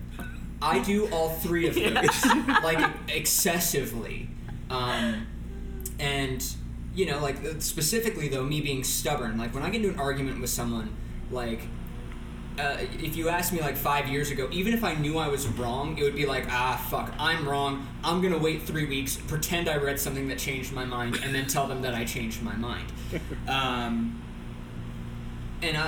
I 0.61 0.81
do 0.81 1.09
all 1.11 1.31
three 1.31 1.69
of 1.69 1.75
those 1.75 2.27
like 2.63 2.85
excessively, 3.09 4.29
um, 4.71 5.27
and 5.99 6.45
you 6.95 7.07
know, 7.07 7.21
like 7.21 7.45
uh, 7.45 7.61
specifically 7.61 8.29
though, 8.29 8.45
me 8.45 8.61
being 8.61 8.83
stubborn. 8.83 9.39
Like 9.39 9.55
when 9.55 9.63
I 9.63 9.71
get 9.71 9.77
into 9.77 9.91
an 9.91 10.01
argument 10.01 10.41
with 10.41 10.51
someone, 10.51 10.97
like 11.31 11.61
uh, 12.59 12.77
if 13.01 13.17
you 13.17 13.29
asked 13.29 13.53
me 13.53 13.61
like 13.61 13.77
five 13.77 14.09
years 14.09 14.31
ago, 14.31 14.49
even 14.51 14.75
if 14.75 14.83
I 14.83 14.95
knew 14.95 15.17
I 15.19 15.29
was 15.29 15.47
wrong, 15.47 15.97
it 15.97 16.03
would 16.03 16.17
be 16.17 16.27
like, 16.27 16.47
ah, 16.51 16.85
fuck, 16.91 17.13
I'm 17.19 17.49
wrong. 17.49 17.87
I'm 18.03 18.21
gonna 18.21 18.39
wait 18.39 18.63
three 18.63 18.87
weeks, 18.87 19.17
pretend 19.17 19.69
I 19.69 19.77
read 19.77 20.01
something 20.01 20.29
that 20.29 20.39
changed 20.39 20.73
my 20.73 20.85
mind, 20.85 21.21
and 21.23 21.35
then 21.35 21.47
tell 21.47 21.69
them 21.69 21.83
that 21.83 21.95
I 21.95 22.05
changed 22.05 22.43
my 22.43 22.57
mind. 22.57 22.93
Um, 23.49 24.23
and 25.63 25.77
I, 25.77 25.83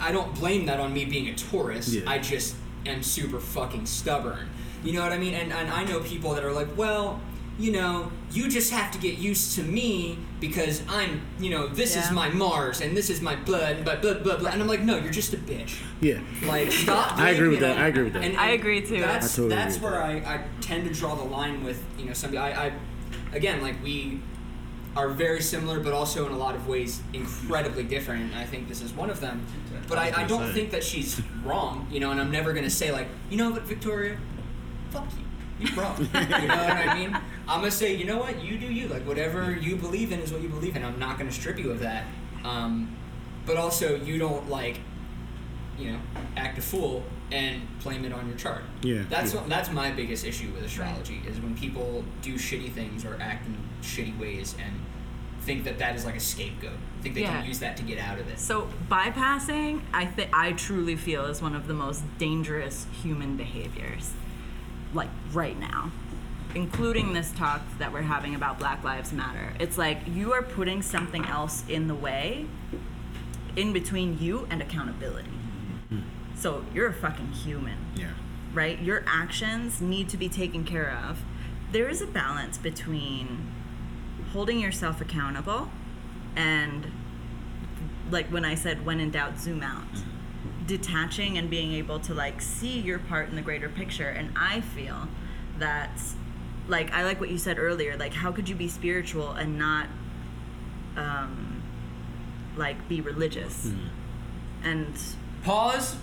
I, 0.00 0.08
I 0.08 0.12
don't 0.12 0.34
blame 0.34 0.66
that 0.66 0.80
on 0.80 0.92
me 0.92 1.04
being 1.04 1.28
a 1.28 1.34
Taurus. 1.34 1.94
Yeah. 1.94 2.02
I 2.06 2.18
just 2.18 2.56
am 2.86 3.02
super 3.02 3.40
fucking 3.40 3.86
stubborn. 3.86 4.48
You 4.82 4.92
know 4.92 5.02
what 5.02 5.12
I 5.12 5.18
mean? 5.18 5.34
And, 5.34 5.52
and 5.52 5.70
I 5.70 5.84
know 5.84 6.00
people 6.00 6.34
that 6.34 6.44
are 6.44 6.52
like, 6.52 6.68
well, 6.76 7.20
you 7.58 7.70
know, 7.70 8.10
you 8.32 8.48
just 8.48 8.72
have 8.72 8.90
to 8.90 8.98
get 8.98 9.16
used 9.16 9.54
to 9.54 9.62
me 9.62 10.18
because 10.40 10.82
I'm, 10.88 11.22
you 11.38 11.50
know, 11.50 11.68
this 11.68 11.94
is 11.94 12.10
my 12.10 12.28
Mars 12.28 12.80
and 12.80 12.96
this 12.96 13.10
is 13.10 13.22
my 13.22 13.36
blood, 13.36 13.84
but 13.84 14.02
blah, 14.02 14.14
blah, 14.14 14.36
blah. 14.36 14.50
And 14.50 14.60
I'm 14.60 14.66
like, 14.66 14.80
no, 14.80 14.96
you're 14.96 15.12
just 15.12 15.32
a 15.34 15.36
bitch. 15.36 15.76
Yeah. 16.00 16.18
Like, 16.44 16.72
stop. 16.72 17.16
I 17.16 17.30
agree 17.30 17.48
with 17.48 17.60
that. 17.60 17.78
I 17.78 17.86
agree 17.86 18.04
with 18.04 18.14
that. 18.14 18.24
And, 18.24 18.36
I 18.36 18.50
agree, 18.50 18.84
too. 18.84 19.00
That's, 19.00 19.26
I 19.26 19.36
totally 19.36 19.54
that's 19.54 19.76
agree 19.76 19.86
with 19.86 19.94
where 19.94 20.02
I, 20.02 20.14
I 20.16 20.44
tend 20.60 20.84
to 20.88 20.92
draw 20.92 21.14
the 21.14 21.22
line 21.22 21.62
with, 21.62 21.82
you 21.96 22.06
know, 22.06 22.12
somebody. 22.12 22.38
I, 22.38 22.66
I, 22.66 22.72
again, 23.32 23.62
like, 23.62 23.80
we 23.84 24.20
are 24.96 25.08
very 25.08 25.40
similar, 25.42 25.80
but 25.80 25.92
also 25.92 26.26
in 26.26 26.32
a 26.32 26.36
lot 26.36 26.54
of 26.54 26.68
ways 26.68 27.02
incredibly 27.12 27.82
different. 27.82 28.22
And 28.22 28.34
I 28.36 28.44
think 28.44 28.68
this 28.68 28.80
is 28.80 28.92
one 28.92 29.10
of 29.10 29.20
them. 29.20 29.44
But 29.88 29.98
I, 29.98 30.22
I 30.22 30.24
don't 30.26 30.52
think 30.52 30.70
that 30.70 30.84
she's 30.84 31.20
wrong, 31.44 31.86
you 31.90 32.00
know, 32.00 32.10
and 32.10 32.20
I'm 32.20 32.30
never 32.30 32.52
going 32.52 32.64
to 32.64 32.70
say, 32.70 32.92
like, 32.92 33.08
you 33.28 33.36
know 33.36 33.50
what, 33.50 33.62
Victoria? 33.62 34.16
Fuck 34.90 35.06
you. 35.18 35.66
You're 35.66 35.82
wrong. 35.82 35.98
you 35.98 36.06
know 36.06 36.56
what 36.56 36.76
I 36.76 36.94
mean? 36.98 37.16
I'm 37.46 37.60
going 37.60 37.70
to 37.70 37.76
say, 37.76 37.94
you 37.94 38.04
know 38.04 38.18
what? 38.18 38.42
You 38.42 38.58
do 38.58 38.66
you. 38.66 38.88
Like, 38.88 39.06
whatever 39.06 39.52
you 39.52 39.76
believe 39.76 40.12
in 40.12 40.20
is 40.20 40.32
what 40.32 40.42
you 40.42 40.48
believe 40.48 40.74
in. 40.76 40.84
I'm 40.84 40.98
not 40.98 41.18
going 41.18 41.28
to 41.28 41.34
strip 41.34 41.58
you 41.58 41.70
of 41.70 41.80
that. 41.80 42.04
Um, 42.44 42.96
but 43.46 43.56
also, 43.56 43.96
you 43.96 44.18
don't, 44.18 44.48
like, 44.48 44.80
you 45.78 45.92
know, 45.92 45.98
act 46.36 46.58
a 46.58 46.62
fool 46.62 47.04
and 47.30 47.62
blame 47.82 48.04
it 48.04 48.12
on 48.12 48.28
your 48.28 48.36
chart. 48.36 48.62
Yeah, 48.82 49.02
That's 49.08 49.34
yeah. 49.34 49.40
what, 49.40 49.48
that's 49.48 49.70
my 49.70 49.90
biggest 49.90 50.24
issue 50.24 50.50
with 50.52 50.64
astrology 50.64 51.20
is 51.26 51.40
when 51.40 51.56
people 51.56 52.04
do 52.22 52.34
shitty 52.34 52.72
things 52.72 53.04
or 53.04 53.18
act 53.20 53.46
in 53.46 53.56
shitty 53.82 54.18
ways 54.18 54.54
and 54.62 54.74
think 55.44 55.64
that 55.64 55.78
that 55.78 55.94
is 55.94 56.04
like 56.04 56.16
a 56.16 56.20
scapegoat. 56.20 56.78
Think 57.02 57.14
they 57.14 57.20
Yeah. 57.22 57.38
can 57.40 57.46
use 57.46 57.58
that 57.60 57.76
to 57.76 57.82
get 57.82 57.98
out 57.98 58.18
of 58.18 58.28
it. 58.28 58.38
So 58.38 58.68
bypassing, 58.90 59.80
I 59.92 60.06
think 60.06 60.30
I 60.32 60.52
truly 60.52 60.96
feel 60.96 61.26
is 61.26 61.42
one 61.42 61.54
of 61.54 61.66
the 61.66 61.74
most 61.74 62.02
dangerous 62.18 62.86
human 63.02 63.36
behaviors, 63.36 64.12
like 64.94 65.10
right 65.32 65.58
now, 65.58 65.90
including 66.54 67.12
this 67.12 67.30
talk 67.32 67.60
that 67.78 67.92
we're 67.92 68.02
having 68.02 68.34
about 68.34 68.58
Black 68.58 68.82
Lives 68.84 69.12
Matter. 69.12 69.52
It's 69.58 69.76
like 69.76 69.98
you 70.06 70.32
are 70.32 70.42
putting 70.42 70.80
something 70.82 71.24
else 71.26 71.64
in 71.68 71.88
the 71.88 71.94
way, 71.94 72.46
in 73.56 73.72
between 73.72 74.18
you 74.18 74.46
and 74.50 74.62
accountability. 74.62 75.28
Mm-hmm. 75.92 76.00
So 76.36 76.64
you're 76.72 76.88
a 76.88 76.92
fucking 76.92 77.32
human 77.32 77.76
Yeah. 77.96 78.06
right? 78.54 78.80
Your 78.80 79.04
actions 79.06 79.80
need 79.80 80.08
to 80.08 80.16
be 80.16 80.28
taken 80.28 80.64
care 80.64 80.90
of. 81.08 81.22
There 81.72 81.88
is 81.88 82.00
a 82.00 82.06
balance 82.06 82.56
between 82.56 83.50
holding 84.34 84.58
yourself 84.60 85.00
accountable 85.00 85.70
and, 86.36 86.90
like 88.10 88.26
when 88.26 88.44
I 88.44 88.56
said, 88.56 88.84
when 88.84 89.00
in 89.00 89.10
doubt, 89.10 89.38
zoom 89.38 89.62
out. 89.62 89.86
Detaching 90.66 91.38
and 91.38 91.48
being 91.48 91.72
able 91.72 92.00
to 92.00 92.12
like 92.12 92.40
see 92.40 92.80
your 92.80 92.98
part 92.98 93.28
in 93.28 93.36
the 93.36 93.42
greater 93.42 93.68
picture. 93.68 94.08
And 94.08 94.32
I 94.36 94.60
feel 94.60 95.08
that, 95.58 96.02
like, 96.66 96.90
I 96.92 97.04
like 97.04 97.20
what 97.20 97.30
you 97.30 97.38
said 97.38 97.58
earlier. 97.58 97.96
Like, 97.96 98.12
how 98.12 98.32
could 98.32 98.48
you 98.48 98.56
be 98.56 98.68
spiritual 98.68 99.30
and 99.30 99.56
not, 99.58 99.86
um, 100.96 101.62
like, 102.56 102.88
be 102.88 103.00
religious? 103.00 103.70
And 104.64 104.94
Pause. 105.44 105.96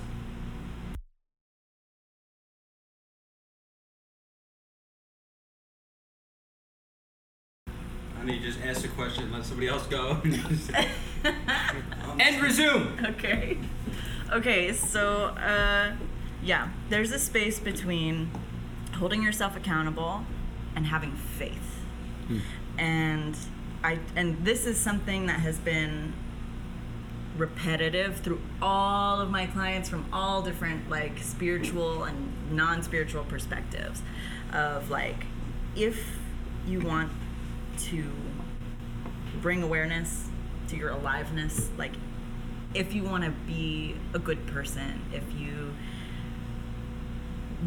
To 8.25 8.39
just 8.39 8.61
ask 8.61 8.85
a 8.85 8.87
question, 8.89 9.31
let 9.31 9.45
somebody 9.45 9.67
else 9.67 9.85
go. 9.87 10.21
And 12.19 12.41
resume. 12.41 13.05
okay. 13.11 13.57
Okay, 14.31 14.73
so 14.73 15.25
uh 15.37 15.93
yeah, 16.43 16.69
there's 16.89 17.11
a 17.11 17.19
space 17.19 17.59
between 17.59 18.31
holding 18.95 19.21
yourself 19.23 19.55
accountable 19.55 20.25
and 20.75 20.85
having 20.87 21.13
faith. 21.13 21.79
And 22.77 23.35
I 23.83 23.99
and 24.15 24.45
this 24.45 24.65
is 24.65 24.77
something 24.77 25.25
that 25.25 25.39
has 25.41 25.57
been 25.57 26.13
repetitive 27.37 28.17
through 28.17 28.41
all 28.61 29.19
of 29.19 29.29
my 29.29 29.45
clients 29.47 29.89
from 29.89 30.05
all 30.13 30.41
different 30.41 30.89
like 30.89 31.17
spiritual 31.19 32.03
and 32.03 32.51
non-spiritual 32.51 33.23
perspectives 33.23 34.01
of 34.53 34.89
like 34.89 35.25
if 35.75 36.19
you 36.67 36.79
want 36.79 37.11
to 37.89 38.11
bring 39.41 39.63
awareness 39.63 40.27
to 40.69 40.75
your 40.75 40.89
aliveness. 40.89 41.69
Like 41.77 41.93
if 42.73 42.93
you 42.93 43.03
want 43.03 43.23
to 43.23 43.31
be 43.31 43.95
a 44.13 44.19
good 44.19 44.45
person 44.47 45.01
if 45.13 45.23
you 45.37 45.73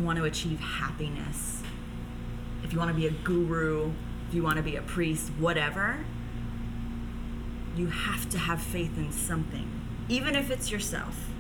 want 0.00 0.18
to 0.18 0.24
achieve 0.24 0.58
happiness 0.58 1.62
if 2.64 2.72
you 2.72 2.78
want 2.78 2.90
to 2.90 2.94
be 2.94 3.06
a 3.06 3.10
guru 3.10 3.92
if 4.26 4.34
you 4.34 4.42
want 4.42 4.56
to 4.56 4.62
be 4.62 4.76
a 4.76 4.82
priest 4.82 5.28
whatever 5.38 6.04
you 7.76 7.88
have 7.88 8.28
to 8.30 8.38
have 8.38 8.60
faith 8.60 8.96
in 8.96 9.12
something 9.12 9.70
even 10.08 10.34
if 10.34 10.50
it's 10.50 10.70
yourself. 10.70 11.30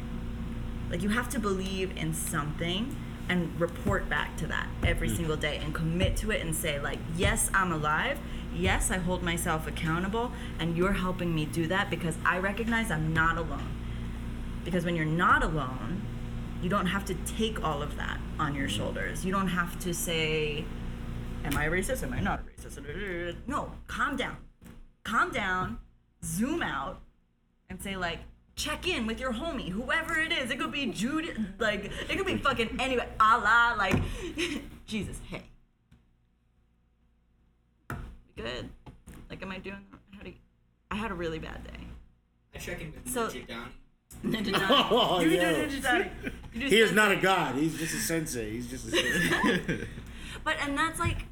Like 0.90 1.02
you 1.02 1.10
have 1.10 1.28
to 1.30 1.38
believe 1.38 1.96
in 1.96 2.14
something 2.14 2.96
and 3.28 3.58
report 3.60 4.08
back 4.08 4.36
to 4.36 4.46
that 4.46 4.68
every 4.82 5.08
hmm. 5.08 5.16
single 5.16 5.36
day 5.36 5.58
and 5.62 5.74
commit 5.74 6.16
to 6.18 6.30
it 6.30 6.42
and 6.42 6.54
say 6.54 6.78
like 6.78 6.98
yes 7.16 7.50
i'm 7.54 7.72
alive 7.72 8.18
yes 8.54 8.90
i 8.90 8.96
hold 8.96 9.22
myself 9.22 9.66
accountable 9.66 10.32
and 10.58 10.76
you're 10.76 10.92
helping 10.92 11.34
me 11.34 11.44
do 11.44 11.66
that 11.66 11.90
because 11.90 12.16
i 12.24 12.38
recognize 12.38 12.90
i'm 12.90 13.12
not 13.12 13.36
alone. 13.36 13.80
Because 14.64 14.84
when 14.84 14.96
you're 14.96 15.04
not 15.04 15.42
alone 15.42 16.02
you 16.62 16.70
don't 16.70 16.86
have 16.86 17.04
to 17.04 17.14
take 17.36 17.62
all 17.62 17.82
of 17.82 17.96
that 17.96 18.18
on 18.38 18.54
your 18.54 18.66
mm-hmm. 18.66 18.78
shoulders. 18.78 19.24
You 19.24 19.32
don't 19.32 19.48
have 19.48 19.78
to 19.80 19.92
say 19.92 20.64
am 21.44 21.56
i 21.56 21.64
a 21.64 21.70
racist? 21.70 22.02
Am 22.02 22.12
i 22.12 22.20
not 22.20 22.40
a 22.40 22.42
racist? 22.42 23.36
No 23.46 23.72
calm 23.86 24.16
down. 24.16 24.36
Calm 25.02 25.30
down 25.30 25.78
zoom 26.24 26.62
out 26.62 27.02
and 27.68 27.80
say 27.82 27.96
like 27.96 28.20
check 28.56 28.88
in 28.88 29.06
with 29.06 29.20
your 29.20 29.32
homie 29.32 29.68
whoever 29.68 30.18
it 30.18 30.32
is. 30.32 30.50
It 30.50 30.58
could 30.58 30.72
be 30.72 30.86
judy 30.86 31.32
like 31.58 31.90
it 32.08 32.16
could 32.16 32.26
be 32.26 32.38
fucking 32.38 32.76
anyway 32.80 33.08
allah 33.20 33.74
like 33.76 33.96
jesus 34.86 35.20
hey 35.28 35.42
good 38.36 38.68
like 39.30 39.42
am 39.42 39.50
i 39.50 39.58
doing 39.58 39.76
how 40.16 40.22
do 40.22 40.28
you, 40.30 40.34
i 40.90 40.96
had 40.96 41.10
a 41.10 41.14
really 41.14 41.38
bad 41.38 41.62
day 41.64 41.80
I 42.54 42.58
check 42.58 42.80
in 42.80 42.92
with 42.92 43.12
So- 43.12 43.26
Ninja 43.28 43.48
Donnie. 43.48 43.72
Ninja 44.24 44.52
Donnie. 44.68 44.86
Oh, 44.92 45.20
You 45.20 45.30
do 45.30 45.34
yo. 45.36 45.42
Ninja 45.42 45.82
Donnie. 45.82 46.10
You 46.52 46.60
do 46.60 46.66
He 46.68 46.78
is 46.80 46.92
not 46.92 47.10
a 47.10 47.16
god. 47.16 47.56
He's 47.56 47.76
just 47.76 47.94
a 47.94 47.98
sensei. 47.98 48.50
He's 48.52 48.68
just 48.70 48.86
a 48.86 48.90
sensei. 48.92 49.88
But 50.44 50.56
and 50.60 50.78
that's 50.78 51.00
like 51.00 51.24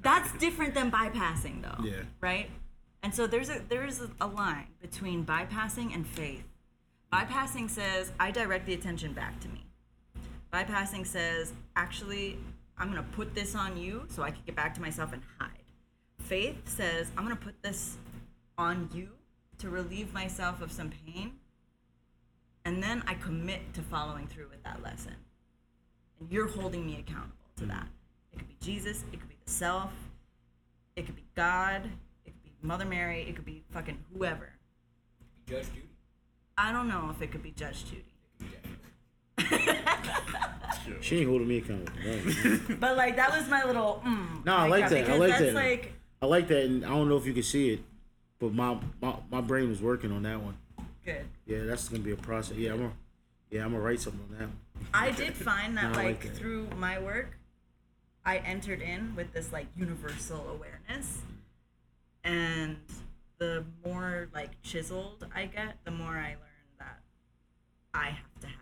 that's 0.00 0.32
different 0.38 0.74
than 0.74 0.90
bypassing 0.92 1.62
though. 1.62 1.82
Yeah. 1.84 2.02
Right? 2.20 2.50
And 3.02 3.12
so 3.14 3.26
there's 3.26 3.48
a 3.48 3.60
there's 3.68 4.00
a, 4.00 4.10
a 4.20 4.26
line 4.28 4.68
between 4.80 5.24
bypassing 5.24 5.92
and 5.94 6.06
faith. 6.06 6.44
Bypassing 7.12 7.68
says 7.68 8.12
I 8.20 8.30
direct 8.30 8.66
the 8.66 8.74
attention 8.74 9.12
back 9.12 9.40
to 9.40 9.48
me. 9.48 9.66
Bypassing 10.52 11.04
says 11.06 11.52
actually 11.74 12.38
I'm 12.78 12.90
going 12.90 13.02
to 13.02 13.10
put 13.10 13.34
this 13.34 13.54
on 13.54 13.76
you 13.76 14.06
so 14.08 14.22
I 14.22 14.30
can 14.30 14.42
get 14.46 14.54
back 14.54 14.74
to 14.74 14.80
myself 14.80 15.12
and 15.12 15.22
hide. 15.38 15.50
Faith 16.18 16.68
says 16.68 17.10
I'm 17.16 17.24
going 17.24 17.36
to 17.36 17.42
put 17.42 17.62
this 17.62 17.96
on 18.56 18.88
you 18.92 19.10
to 19.58 19.70
relieve 19.70 20.12
myself 20.12 20.60
of 20.62 20.70
some 20.70 20.90
pain. 21.06 21.32
And 22.64 22.82
then 22.82 23.02
I 23.06 23.14
commit 23.14 23.72
to 23.74 23.82
following 23.82 24.26
through 24.26 24.48
with 24.50 24.62
that 24.64 24.82
lesson 24.82 25.14
and 26.20 26.30
you're 26.30 26.48
holding 26.48 26.84
me 26.86 26.98
accountable 26.98 27.36
to 27.56 27.66
that. 27.66 27.86
It 28.32 28.38
could 28.38 28.48
be 28.48 28.56
Jesus, 28.60 29.04
it 29.12 29.20
could 29.20 29.28
be 29.28 29.36
the 29.44 29.50
self, 29.50 29.92
it 30.96 31.06
could 31.06 31.16
be 31.16 31.24
God, 31.34 31.84
it 32.24 32.30
could 32.30 32.42
be 32.42 32.52
Mother 32.62 32.84
Mary, 32.84 33.22
it 33.28 33.36
could 33.36 33.44
be 33.44 33.62
fucking 33.70 33.98
whoever. 34.12 34.52
Judge 35.46 35.66
Judy. 35.68 35.88
I 36.56 36.72
don't 36.72 36.88
know 36.88 37.08
if 37.10 37.22
it 37.22 37.30
could 37.30 37.42
be 37.42 37.52
Judge 37.52 37.84
Judy. 37.84 38.04
She 41.00 41.18
ain't 41.20 41.28
holding 41.28 41.48
me 41.48 41.58
accountable. 41.58 41.92
Right. 42.04 42.60
But 42.80 42.96
like 42.96 43.16
that 43.16 43.30
was 43.36 43.48
my 43.48 43.64
little 43.64 44.02
mm, 44.04 44.44
No, 44.44 44.56
I 44.56 44.68
like 44.68 44.88
that. 44.90 45.08
I 45.08 45.16
like 45.16 45.30
that's 45.30 45.40
that. 45.42 45.54
like 45.54 45.92
I 46.20 46.26
like 46.26 46.48
that, 46.48 46.64
and 46.64 46.84
I 46.84 46.88
don't 46.88 47.08
know 47.08 47.16
if 47.16 47.26
you 47.26 47.32
can 47.32 47.42
see 47.42 47.70
it, 47.74 47.80
but 48.38 48.52
my 48.52 48.76
my, 49.00 49.14
my 49.30 49.40
brain 49.40 49.68
was 49.68 49.80
working 49.80 50.12
on 50.12 50.22
that 50.24 50.40
one. 50.40 50.56
good. 51.04 51.24
Yeah, 51.46 51.64
that's 51.64 51.88
gonna 51.88 52.02
be 52.02 52.12
a 52.12 52.16
process. 52.16 52.56
Yeah, 52.56 52.72
I'm 52.72 52.78
gonna 52.78 52.92
yeah 53.50 53.64
I'm 53.64 53.72
gonna 53.72 53.82
write 53.82 54.00
something 54.00 54.20
on 54.30 54.38
that. 54.38 54.48
One. 54.48 54.58
I 54.94 55.10
did 55.12 55.34
find 55.34 55.76
that 55.76 55.90
No, 55.92 55.96
like 55.96 56.06
like 56.06 56.22
that. 56.22 56.36
through 56.36 56.68
my 56.76 56.98
work, 56.98 57.36
I 58.24 58.38
entered 58.38 58.82
in 58.82 59.14
with 59.16 59.32
this 59.32 59.52
like 59.52 59.66
universal 59.76 60.46
awareness, 60.48 61.18
And 62.24 62.76
the 63.38 63.64
more 63.84 64.28
like 64.34 64.60
chiseled 64.62 65.26
I 65.34 65.46
get, 65.46 65.78
the 65.84 65.90
more 65.92 66.12
I 66.16 66.30
learn 66.30 66.68
that 66.80 67.00
I 67.94 68.06
have 68.10 68.40
to 68.40 68.46
have 68.48 68.56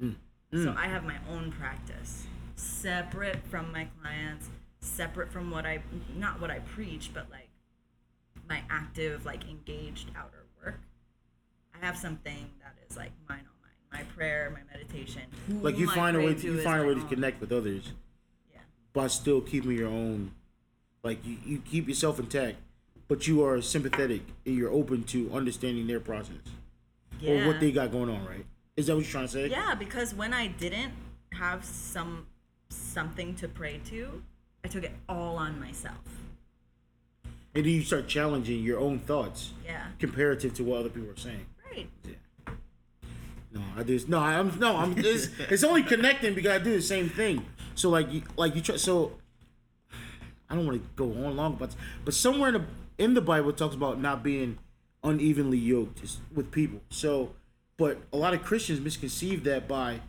faith. 0.00 0.16
So 0.52 0.70
mm. 0.70 0.76
I 0.76 0.86
have 0.86 1.04
my 1.04 1.16
own 1.30 1.52
practice, 1.52 2.26
separate 2.56 3.38
from 3.48 3.70
my 3.72 3.86
clients, 4.00 4.48
separate 4.80 5.30
from 5.30 5.50
what 5.50 5.64
I 5.64 5.82
not 6.16 6.40
what 6.40 6.50
I 6.50 6.58
preach, 6.60 7.10
but 7.14 7.30
like 7.30 7.48
my 8.48 8.62
active, 8.68 9.24
like 9.24 9.48
engaged 9.48 10.10
outer 10.16 10.44
work. 10.64 10.80
I 11.80 11.84
have 11.86 11.96
something 11.96 12.50
that 12.62 12.74
is 12.88 12.96
like 12.96 13.12
mine 13.28 13.38
on 13.38 13.44
mine. 13.62 13.70
My 13.92 14.02
prayer, 14.14 14.50
my 14.50 14.60
meditation. 14.72 15.22
Like 15.62 15.78
you 15.78 15.88
find 15.88 16.16
a 16.16 16.20
way 16.20 16.34
to 16.34 16.46
you 16.46 16.60
find 16.62 16.82
a 16.82 16.86
way 16.86 16.94
to 16.94 17.00
own. 17.00 17.08
connect 17.08 17.40
with 17.40 17.52
others, 17.52 17.92
Yeah. 18.52 18.60
but 18.92 19.08
still 19.08 19.40
keeping 19.40 19.72
your 19.72 19.88
own. 19.88 20.32
Like 21.02 21.24
you, 21.24 21.36
you 21.46 21.58
keep 21.58 21.88
yourself 21.88 22.18
intact, 22.18 22.56
but 23.08 23.26
you 23.26 23.44
are 23.44 23.62
sympathetic 23.62 24.22
and 24.44 24.54
you're 24.56 24.70
open 24.70 25.04
to 25.04 25.32
understanding 25.32 25.86
their 25.86 26.00
process 26.00 26.42
or 27.26 27.46
what 27.46 27.60
they 27.60 27.70
got 27.70 27.92
going 27.92 28.10
on. 28.10 28.26
Right? 28.26 28.46
Is 28.80 28.86
that 28.86 28.96
what 28.96 29.04
you're 29.04 29.10
trying 29.10 29.26
to 29.26 29.32
say? 29.32 29.46
Yeah, 29.48 29.74
because 29.74 30.14
when 30.14 30.32
I 30.32 30.46
didn't 30.46 30.92
have 31.34 31.66
some 31.66 32.26
something 32.70 33.34
to 33.34 33.46
pray 33.46 33.78
to, 33.84 34.22
I 34.64 34.68
took 34.68 34.84
it 34.84 34.92
all 35.06 35.36
on 35.36 35.60
myself. 35.60 35.98
And 37.54 37.66
then 37.66 37.72
you 37.72 37.82
start 37.82 38.08
challenging 38.08 38.62
your 38.62 38.78
own 38.80 39.00
thoughts 39.00 39.52
Yeah. 39.66 39.88
comparative 39.98 40.54
to 40.54 40.64
what 40.64 40.80
other 40.80 40.88
people 40.88 41.10
are 41.10 41.16
saying. 41.16 41.44
Right. 41.70 41.90
No, 43.52 43.60
I 43.76 43.82
do. 43.82 44.00
No, 44.08 44.18
I'm 44.18 44.58
no. 44.58 44.76
I'm. 44.76 44.94
It's, 44.96 45.28
it's 45.50 45.64
only 45.64 45.82
connecting 45.82 46.34
because 46.34 46.52
I 46.52 46.58
do 46.58 46.72
the 46.72 46.80
same 46.82 47.10
thing. 47.10 47.44
So 47.74 47.90
like, 47.90 48.10
you, 48.10 48.22
like 48.36 48.54
you 48.54 48.62
try. 48.62 48.76
So 48.76 49.12
I 50.48 50.54
don't 50.54 50.64
want 50.64 50.82
to 50.82 50.88
go 50.96 51.04
on 51.26 51.36
long 51.36 51.52
about, 51.54 51.70
this, 51.70 51.78
but 52.04 52.14
somewhere 52.14 52.48
in 52.48 52.54
the 52.54 53.04
in 53.04 53.12
the 53.12 53.20
Bible 53.20 53.50
it 53.50 53.58
talks 53.58 53.74
about 53.74 54.00
not 54.00 54.22
being 54.22 54.58
unevenly 55.04 55.58
yoked 55.58 56.00
with 56.34 56.50
people. 56.50 56.80
So, 56.88 57.32
but 57.80 57.96
a 58.12 58.16
lot 58.18 58.34
of 58.34 58.42
Christians 58.42 58.78
misconceive 58.78 59.42
that 59.44 59.66
by 59.66 60.00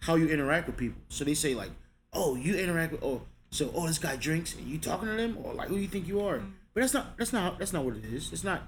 how 0.00 0.14
you 0.14 0.26
interact 0.26 0.66
with 0.66 0.78
people. 0.78 1.02
So 1.10 1.22
they 1.22 1.34
say 1.34 1.54
like, 1.54 1.68
oh, 2.14 2.34
you 2.34 2.56
interact 2.56 2.92
with 2.92 3.04
oh, 3.04 3.20
so 3.50 3.70
oh 3.74 3.86
this 3.86 3.98
guy 3.98 4.16
drinks 4.16 4.54
and 4.54 4.66
you 4.66 4.78
talking 4.78 5.08
to 5.08 5.14
them 5.14 5.36
or 5.44 5.52
like 5.52 5.68
who 5.68 5.76
you 5.76 5.86
think 5.86 6.08
you 6.08 6.24
are. 6.24 6.38
Mm-hmm. 6.38 6.48
But 6.72 6.80
that's 6.80 6.94
not 6.94 7.18
that's 7.18 7.32
not 7.34 7.58
that's 7.58 7.74
not 7.74 7.84
what 7.84 7.94
it 7.94 8.06
is. 8.06 8.32
It's 8.32 8.42
not 8.42 8.62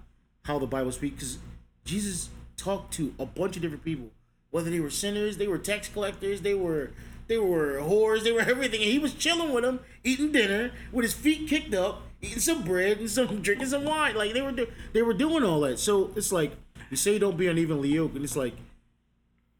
how 0.44 0.58
the 0.58 0.66
Bible 0.66 0.92
speaks 0.92 1.14
because 1.14 1.38
Jesus 1.86 2.28
talked 2.58 2.92
to 2.94 3.14
a 3.18 3.24
bunch 3.24 3.56
of 3.56 3.62
different 3.62 3.82
people, 3.82 4.10
whether 4.50 4.68
they 4.68 4.80
were 4.80 4.90
sinners, 4.90 5.38
they 5.38 5.48
were 5.48 5.56
tax 5.56 5.88
collectors, 5.88 6.42
they 6.42 6.54
were 6.54 6.90
they 7.28 7.38
were 7.38 7.78
whores, 7.80 8.22
they 8.22 8.32
were 8.32 8.40
everything, 8.40 8.82
and 8.82 8.92
he 8.92 8.98
was 8.98 9.14
chilling 9.14 9.50
with 9.54 9.64
them, 9.64 9.80
eating 10.04 10.30
dinner 10.30 10.72
with 10.92 11.04
his 11.04 11.14
feet 11.14 11.48
kicked 11.48 11.72
up, 11.72 12.02
eating 12.20 12.40
some 12.40 12.64
bread 12.64 12.98
and 12.98 13.08
some 13.08 13.26
drinking 13.40 13.68
some 13.68 13.84
wine. 13.84 14.14
Like 14.14 14.34
they 14.34 14.42
were 14.42 14.52
do, 14.52 14.66
they 14.92 15.00
were 15.00 15.14
doing 15.14 15.42
all 15.42 15.60
that. 15.60 15.78
So 15.78 16.10
it's 16.16 16.32
like 16.32 16.52
you 16.90 16.96
say 16.96 17.14
you 17.14 17.18
don't 17.18 17.36
be 17.36 17.48
unevenly 17.48 17.88
yoked, 17.90 18.14
and 18.14 18.24
it's 18.24 18.36
like 18.36 18.54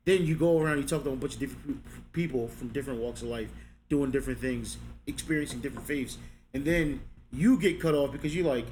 then 0.05 0.25
you 0.25 0.37
go 0.37 0.61
around, 0.61 0.79
you 0.79 0.85
talk 0.85 1.03
to 1.03 1.11
a 1.11 1.17
bunch 1.17 1.35
of 1.35 1.41
different 1.41 1.83
people 2.13 2.49
from 2.49 2.69
different 2.69 3.01
walks 3.01 3.23
of 3.23 3.29
life, 3.29 3.49
doing 3.89 4.11
different 4.11 4.41
things, 4.41 4.79
experiencing 5.07 5.61
different 5.61 5.87
faiths, 5.87 6.19
and 6.55 6.65
then 6.65 7.01
you 7.33 7.59
get 7.59 7.81
cut 7.81 7.95
off 7.95 8.13
because 8.13 8.35
you're 8.35 8.47
like, 8.47 8.67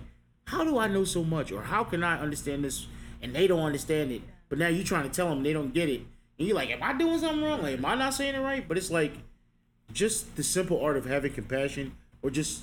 how 0.44 0.62
do 0.62 0.78
I 0.78 0.86
know 0.86 1.04
so 1.04 1.24
much, 1.24 1.50
or 1.50 1.62
how 1.62 1.82
can 1.84 2.04
I 2.04 2.20
understand 2.20 2.64
this, 2.64 2.86
and 3.20 3.34
they 3.34 3.46
don't 3.46 3.60
understand 3.60 4.12
it, 4.12 4.22
but 4.48 4.58
now 4.58 4.68
you're 4.68 4.84
trying 4.84 5.04
to 5.04 5.14
tell 5.14 5.28
them 5.28 5.42
they 5.42 5.52
don't 5.52 5.74
get 5.74 5.88
it, 5.88 6.02
and 6.38 6.46
you're 6.46 6.56
like, 6.56 6.70
am 6.70 6.82
I 6.82 6.92
doing 6.92 7.18
something 7.18 7.42
wrong? 7.42 7.62
Like, 7.62 7.78
am 7.78 7.84
I 7.84 7.94
not 7.96 8.14
saying 8.14 8.36
it 8.36 8.40
right? 8.40 8.66
But 8.66 8.78
it's 8.78 8.90
like, 8.90 9.12
just 9.92 10.36
the 10.36 10.42
simple 10.42 10.80
art 10.82 10.96
of 10.96 11.04
having 11.04 11.32
compassion, 11.32 11.96
or 12.22 12.30
just 12.30 12.62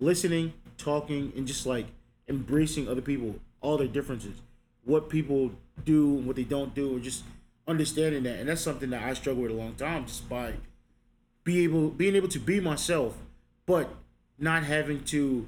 listening, 0.00 0.52
talking, 0.76 1.32
and 1.36 1.46
just 1.46 1.66
like 1.66 1.86
embracing 2.28 2.88
other 2.88 3.00
people, 3.00 3.36
all 3.60 3.78
their 3.78 3.86
differences, 3.86 4.40
what 4.88 5.10
people 5.10 5.52
do 5.84 6.16
and 6.16 6.26
what 6.26 6.34
they 6.34 6.44
don't 6.44 6.74
do, 6.74 6.96
or 6.96 6.98
just 6.98 7.22
understanding 7.68 8.22
that. 8.22 8.40
And 8.40 8.48
that's 8.48 8.62
something 8.62 8.88
that 8.90 9.02
I 9.02 9.12
struggle 9.12 9.42
with 9.42 9.52
a 9.52 9.54
long 9.54 9.74
time, 9.74 10.06
just 10.06 10.28
by 10.28 10.54
be 11.44 11.62
able 11.62 11.90
being 11.90 12.16
able 12.16 12.28
to 12.28 12.38
be 12.38 12.58
myself, 12.58 13.14
but 13.66 13.94
not 14.38 14.64
having 14.64 15.04
to 15.04 15.46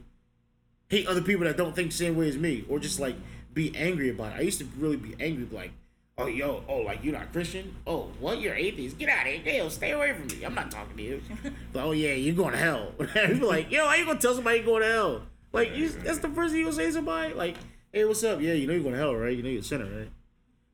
hate 0.89 1.07
other 1.07 1.23
people 1.23 1.47
that 1.47 1.57
don't 1.57 1.75
think 1.75 1.91
the 1.91 1.97
same 1.97 2.17
way 2.17 2.29
as 2.29 2.37
me, 2.37 2.65
or 2.69 2.79
just 2.79 3.01
like 3.01 3.17
be 3.55 3.75
angry 3.75 4.11
about 4.11 4.35
it. 4.35 4.41
I 4.41 4.41
used 4.43 4.59
to 4.59 4.69
really 4.77 4.97
be 4.97 5.17
angry, 5.19 5.49
like, 5.51 5.73
oh 6.19 6.27
yo, 6.27 6.63
oh 6.69 6.83
like 6.83 7.03
you're 7.03 7.15
not 7.15 7.33
Christian? 7.33 7.75
Oh 7.87 8.11
what? 8.21 8.43
You're 8.43 8.55
atheist? 8.55 8.99
Get 8.99 9.09
out 9.09 9.27
of 9.27 9.33
here! 9.33 9.55
Yo, 9.55 9.69
stay 9.71 9.93
away 9.93 10.13
from 10.13 10.27
me! 10.27 10.45
I'm 10.45 10.55
not 10.55 10.71
talking 10.71 10.99
to 10.99 11.03
you. 11.03 11.23
but, 11.73 11.83
oh 11.83 11.93
yeah, 11.93 12.13
you're 12.13 12.35
going 12.35 12.53
to 12.53 12.59
hell. 12.59 12.93
People 12.99 13.49
like, 13.49 13.71
yo, 13.71 13.87
how 13.87 13.95
you 13.95 14.05
gonna 14.05 14.19
tell 14.19 14.35
somebody 14.35 14.59
you're 14.59 14.67
going 14.67 14.83
to 14.83 14.89
hell? 14.89 15.23
Like 15.53 15.75
you, 15.75 15.89
that's 15.89 16.19
the 16.19 16.29
first 16.29 16.53
thing 16.53 16.61
you 16.61 16.67
gonna 16.67 16.77
say 16.77 16.87
to 16.87 16.93
somebody? 16.93 17.33
Like, 17.33 17.57
hey, 17.93 18.05
what's 18.05 18.23
up? 18.23 18.41
Yeah, 18.41 18.53
you 18.53 18.67
know 18.67 18.73
you're 18.73 18.83
going 18.83 18.95
to 18.95 19.01
hell, 19.01 19.15
right? 19.15 19.37
You 19.37 19.43
know 19.43 19.49
you're 19.49 19.61
a 19.61 19.65
sinner, 19.65 19.85
right? 19.85 20.11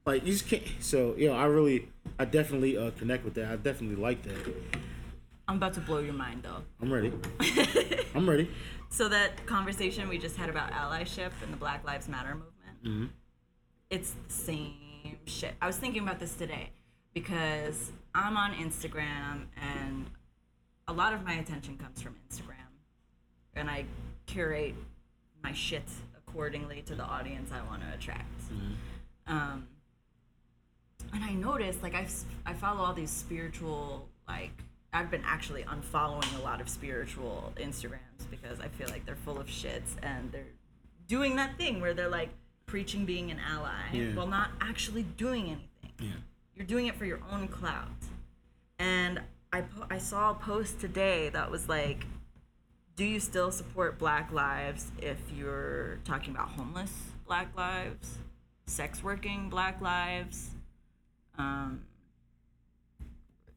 Like 0.05 0.24
you 0.24 0.33
just 0.33 0.48
can't. 0.48 0.62
So 0.81 1.14
you 1.16 1.29
know, 1.29 1.35
I 1.35 1.46
really, 1.46 1.88
I 2.18 2.24
definitely 2.24 2.76
uh, 2.76 2.90
connect 2.92 3.24
with 3.24 3.35
that. 3.35 3.50
I 3.50 3.57
definitely 3.57 3.96
like 3.96 4.22
that. 4.22 4.55
I'm 5.48 5.57
about 5.57 5.74
to 5.74 5.81
blow 5.81 5.98
your 5.98 6.14
mind 6.14 6.42
though. 6.42 6.62
I'm 6.81 6.92
ready. 6.92 7.12
I'm 8.14 8.29
ready. 8.29 8.50
So 8.88 9.09
that 9.09 9.46
conversation 9.46 10.09
we 10.09 10.18
just 10.18 10.37
had 10.37 10.48
about 10.48 10.72
allyship 10.72 11.33
and 11.42 11.52
the 11.52 11.57
Black 11.57 11.85
Lives 11.85 12.09
Matter 12.09 12.35
movement, 12.35 12.85
mm-hmm. 12.85 13.07
it's 13.90 14.14
the 14.29 14.33
same 14.33 14.74
shit. 15.26 15.55
I 15.61 15.66
was 15.66 15.76
thinking 15.76 16.02
about 16.02 16.20
this 16.20 16.35
today 16.35 16.70
because 17.14 17.90
I'm 18.14 18.37
on 18.37 18.52
Instagram 18.55 19.46
and 19.61 20.07
a 20.88 20.92
lot 20.92 21.12
of 21.12 21.24
my 21.24 21.35
attention 21.35 21.76
comes 21.79 22.00
from 22.00 22.14
Instagram, 22.31 22.70
and 23.57 23.68
I 23.68 23.87
curate 24.26 24.74
my 25.42 25.52
shit 25.52 25.83
accordingly 26.40 26.83
to 26.83 26.94
the 26.94 27.03
audience 27.03 27.51
I 27.51 27.66
want 27.66 27.81
to 27.83 27.94
attract. 27.94 28.42
Um, 29.27 29.66
and 31.14 31.25
I 31.25 31.33
noticed 31.33 31.83
like 31.83 31.94
I, 31.94 32.07
I 32.44 32.53
follow 32.53 32.85
all 32.85 32.92
these 32.92 33.11
spiritual 33.11 34.07
like 34.29 34.51
I've 34.92 35.11
been 35.11 35.22
actually 35.25 35.62
unfollowing 35.64 36.38
a 36.38 36.42
lot 36.42 36.61
of 36.61 36.68
spiritual 36.68 37.53
Instagrams 37.57 38.29
because 38.31 38.61
I 38.61 38.68
feel 38.68 38.88
like 38.90 39.07
they're 39.07 39.16
full 39.16 39.38
of 39.38 39.46
shits 39.46 39.96
and 40.03 40.31
they're 40.31 40.44
doing 41.09 41.37
that 41.37 41.57
thing 41.57 41.81
where 41.81 41.94
they're 41.94 42.09
like 42.11 42.29
preaching 42.66 43.05
being 43.07 43.31
an 43.31 43.38
ally 43.38 43.70
Yeah. 43.92 44.14
while 44.14 44.27
not 44.27 44.51
actually 44.61 45.05
doing 45.05 45.44
anything. 45.46 45.92
Yeah. 46.01 46.09
You're 46.55 46.66
doing 46.66 46.87
it 46.87 46.96
for 46.96 47.05
your 47.07 47.20
own 47.33 47.49
clout. 47.49 47.88
And 48.79 49.22
I 49.55 49.62
po- 49.62 49.87
I 49.90 49.96
saw 49.99 50.33
a 50.33 50.35
post 50.35 50.81
today 50.81 51.31
that 51.31 51.51
was 51.51 51.66
like 51.68 52.05
do 52.97 53.05
you 53.05 53.21
still 53.21 53.51
support 53.51 53.99
black 53.99 54.33
lives 54.33 54.91
if 55.03 55.19
you're 55.37 55.99
talking 56.05 56.35
about 56.35 56.49
homeless 56.49 56.93
black 57.27 57.55
lives, 57.57 58.19
sex 58.67 59.03
working 59.03 59.51
black 59.51 59.81
lives, 59.83 60.51
um, 61.37 61.83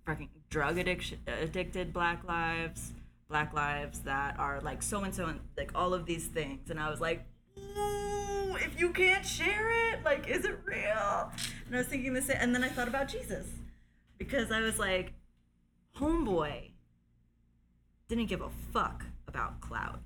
fucking 0.06 0.30
drug 0.50 0.78
addiction 0.78 1.20
addicted 1.28 1.94
black 1.94 2.24
lives, 2.28 2.92
black 3.30 3.54
lives 3.54 4.00
that 4.00 4.38
are 4.38 4.60
like 4.62 4.84
so 4.84 5.04
and 5.04 5.16
so 5.16 5.28
and 5.28 5.40
like 5.56 5.72
all 5.74 5.94
of 5.94 6.06
these 6.06 6.28
things, 6.28 6.70
and 6.70 6.80
I 6.80 6.90
was 6.90 7.00
like, 7.00 7.26
if 7.56 8.78
you 8.78 8.90
can't 8.90 9.26
share 9.26 9.94
it, 9.94 10.04
like, 10.04 10.28
is 10.28 10.44
it 10.44 10.60
real? 10.66 11.32
And 11.66 11.76
I 11.76 11.78
was 11.78 11.88
thinking 11.88 12.14
this, 12.14 12.30
and 12.30 12.54
then 12.54 12.64
I 12.64 12.70
thought 12.70 12.90
about 12.90 13.08
Jesus 13.08 13.46
because 14.18 14.52
I 14.52 14.60
was 14.60 14.78
like, 14.78 15.14
homeboy 15.98 16.72
didn't 18.10 18.26
give 18.26 18.42
a 18.42 18.50
fuck 18.74 19.06
about 19.30 19.62
clout. 19.62 20.02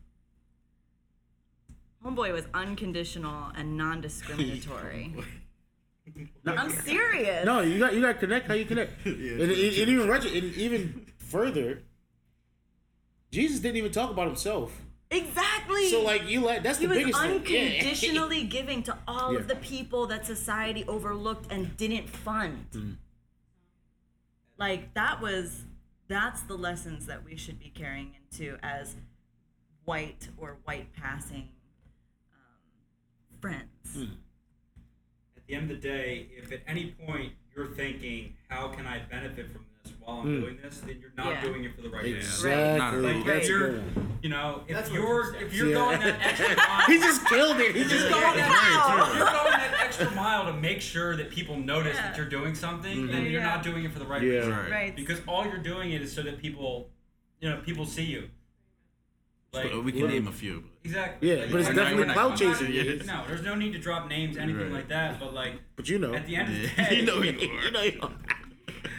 Homeboy 2.05 2.31
was 2.33 2.45
unconditional 2.53 3.51
and 3.55 3.77
non-discriminatory. 3.77 5.15
I'm 6.45 6.69
serious. 6.69 7.45
No, 7.45 7.62
you 7.62 7.79
got 7.79 7.93
you 7.93 8.01
got 8.01 8.13
to 8.13 8.19
connect 8.19 8.47
how 8.49 8.53
you 8.53 8.65
connect. 8.65 8.91
and, 9.05 9.15
and, 9.15 9.51
and 9.51 9.51
even 9.51 10.07
retro- 10.09 10.29
and 10.29 10.53
even 10.55 11.05
further, 11.17 11.81
Jesus 13.31 13.60
didn't 13.62 13.77
even 13.77 13.91
talk 13.91 14.12
about 14.12 14.27
himself. 14.27 14.81
Exactly. 15.10 15.89
So 15.89 16.02
like 16.02 16.27
you 16.29 16.41
let 16.41 16.62
that's 16.63 16.79
he 16.79 16.85
the 16.87 16.89
was 16.89 16.98
biggest 16.98 17.19
thing. 17.21 17.31
Yeah. 17.31 17.60
unconditionally 17.69 18.43
giving 18.58 18.83
to 18.83 18.98
all 19.08 19.31
Yeah. 19.31 19.39
of 19.39 19.48
the 19.48 19.56
people 19.56 20.08
that 20.08 20.25
society 20.25 20.83
overlooked 20.89 21.50
and 21.50 21.77
didn't 21.77 22.10
fund. 22.10 22.65
Mm. 22.73 22.95
Like 24.58 24.93
that 24.95 25.21
was 25.21 25.63
that's 26.10 26.41
the 26.41 26.56
lessons 26.58 27.06
that 27.06 27.23
we 27.23 27.37
should 27.37 27.60
be 27.60 27.69
carrying 27.69 28.15
into 28.29 28.58
as 28.62 28.95
white 29.86 30.27
or 30.38 30.58
white 30.65 30.92
passing 30.94 31.50
um, 32.34 33.40
friends. 33.42 33.67
Mm. 33.98 34.10
At 35.38 35.48
the 35.48 35.56
end 35.56 35.71
of 35.71 35.81
the 35.81 35.88
day, 35.88 36.29
if 36.38 36.52
at 36.52 36.62
any 36.67 36.96
point 37.06 37.34
you're 37.56 37.67
thinking, 37.67 38.36
how 38.50 38.69
can 38.69 38.88
I 38.88 39.00
benefit 39.10 39.52
from 39.52 39.65
this 39.84 39.94
while 40.00 40.19
I'm 40.19 40.25
Mm. 40.27 40.42
doing 40.42 40.58
this, 40.62 40.79
then 40.79 40.98
you're 41.02 41.12
not 41.17 41.27
Yeah. 41.34 41.42
doing 41.42 41.63
it 41.65 41.75
for 41.75 41.81
the 41.81 41.90
right 41.90 42.04
reason. 42.04 42.19
Exactly. 42.19 42.77
Not 42.79 42.94
at 42.94 42.98
all. 42.98 43.02
Like 43.02 43.25
That's 43.25 43.44
if 43.44 43.50
you're, 43.50 43.84
you 44.21 44.29
know, 44.29 44.63
if 44.67 44.75
That's 44.75 44.92
you're 44.92 45.36
if 45.36 45.54
you're 45.54 45.67
Yeah. 45.67 45.73
going 45.75 46.00
that 46.00 46.21
extra 46.25 46.56
mile, 46.58 46.86
He 46.88 46.98
just 47.00 47.27
killed 47.27 47.60
it. 47.60 47.75
He 47.75 47.84
just 47.84 47.96
Just 47.96 48.10
going 48.10 48.34
it. 48.34 48.38
that, 48.38 49.10
if 49.12 49.17
you're 49.17 49.25
going 49.25 49.52
that 49.52 49.81
extra 49.86 50.12
mile 50.12 50.46
to 50.46 50.54
make 50.54 50.81
sure 50.81 51.15
that 51.17 51.29
people 51.29 51.58
notice 51.58 51.96
Yeah. 51.98 52.02
that 52.08 52.17
you're 52.17 52.29
doing 52.29 52.56
something, 52.56 52.96
Mm-hmm. 52.98 53.12
then 53.12 53.23
you're 53.23 53.42
Yeah. 53.42 53.44
not 53.56 53.63
doing 53.63 53.84
it 53.84 53.92
for 53.92 54.00
the 54.00 54.06
right 54.06 54.21
Yeah. 54.21 54.38
reason. 54.38 54.52
Right. 54.52 54.71
Right. 54.71 54.96
Because 54.96 55.21
all 55.27 55.46
you're 55.46 55.58
doing 55.58 55.92
it 55.92 56.02
is 56.02 56.13
so 56.13 56.21
that 56.23 56.40
people, 56.40 56.90
you 57.42 57.50
know, 57.50 57.58
people 57.62 57.86
see 57.86 58.06
you. 58.06 58.29
Like, 59.54 59.71
we 59.83 59.91
can 59.91 60.08
name 60.08 60.27
a 60.27 60.31
few. 60.31 60.63
exactly. 60.83 61.29
Yeah, 61.31 61.41
Like, 61.43 61.51
but 61.51 61.60
it's 61.62 61.69
I'm 61.69 61.75
definitely 61.75 62.06
not- 62.06 62.13
cloud 62.15 62.31
I'm 62.31 62.37
chasing. 62.37 62.65
not- 62.75 62.85
Yeah. 62.85 63.04
No, 63.06 63.23
there's 63.27 63.43
no 63.43 63.54
need 63.56 63.73
to 63.73 63.79
drop 63.79 64.08
names, 64.10 64.35
anything 64.37 64.63
Right. 64.63 64.71
like 64.71 64.87
that. 64.87 65.19
But 65.19 65.33
like, 65.33 65.54
But 65.75 65.87
you 65.89 65.99
know, 65.99 66.13
at 66.15 66.25
the 66.25 66.35
end 66.37 66.49
of 66.56 66.62
the 66.62 66.67
day, 66.67 66.95
You 66.95 67.01
know 67.06 67.21
you 67.21 67.31
you 67.63 67.71
know, 67.71 67.81
you 67.83 68.12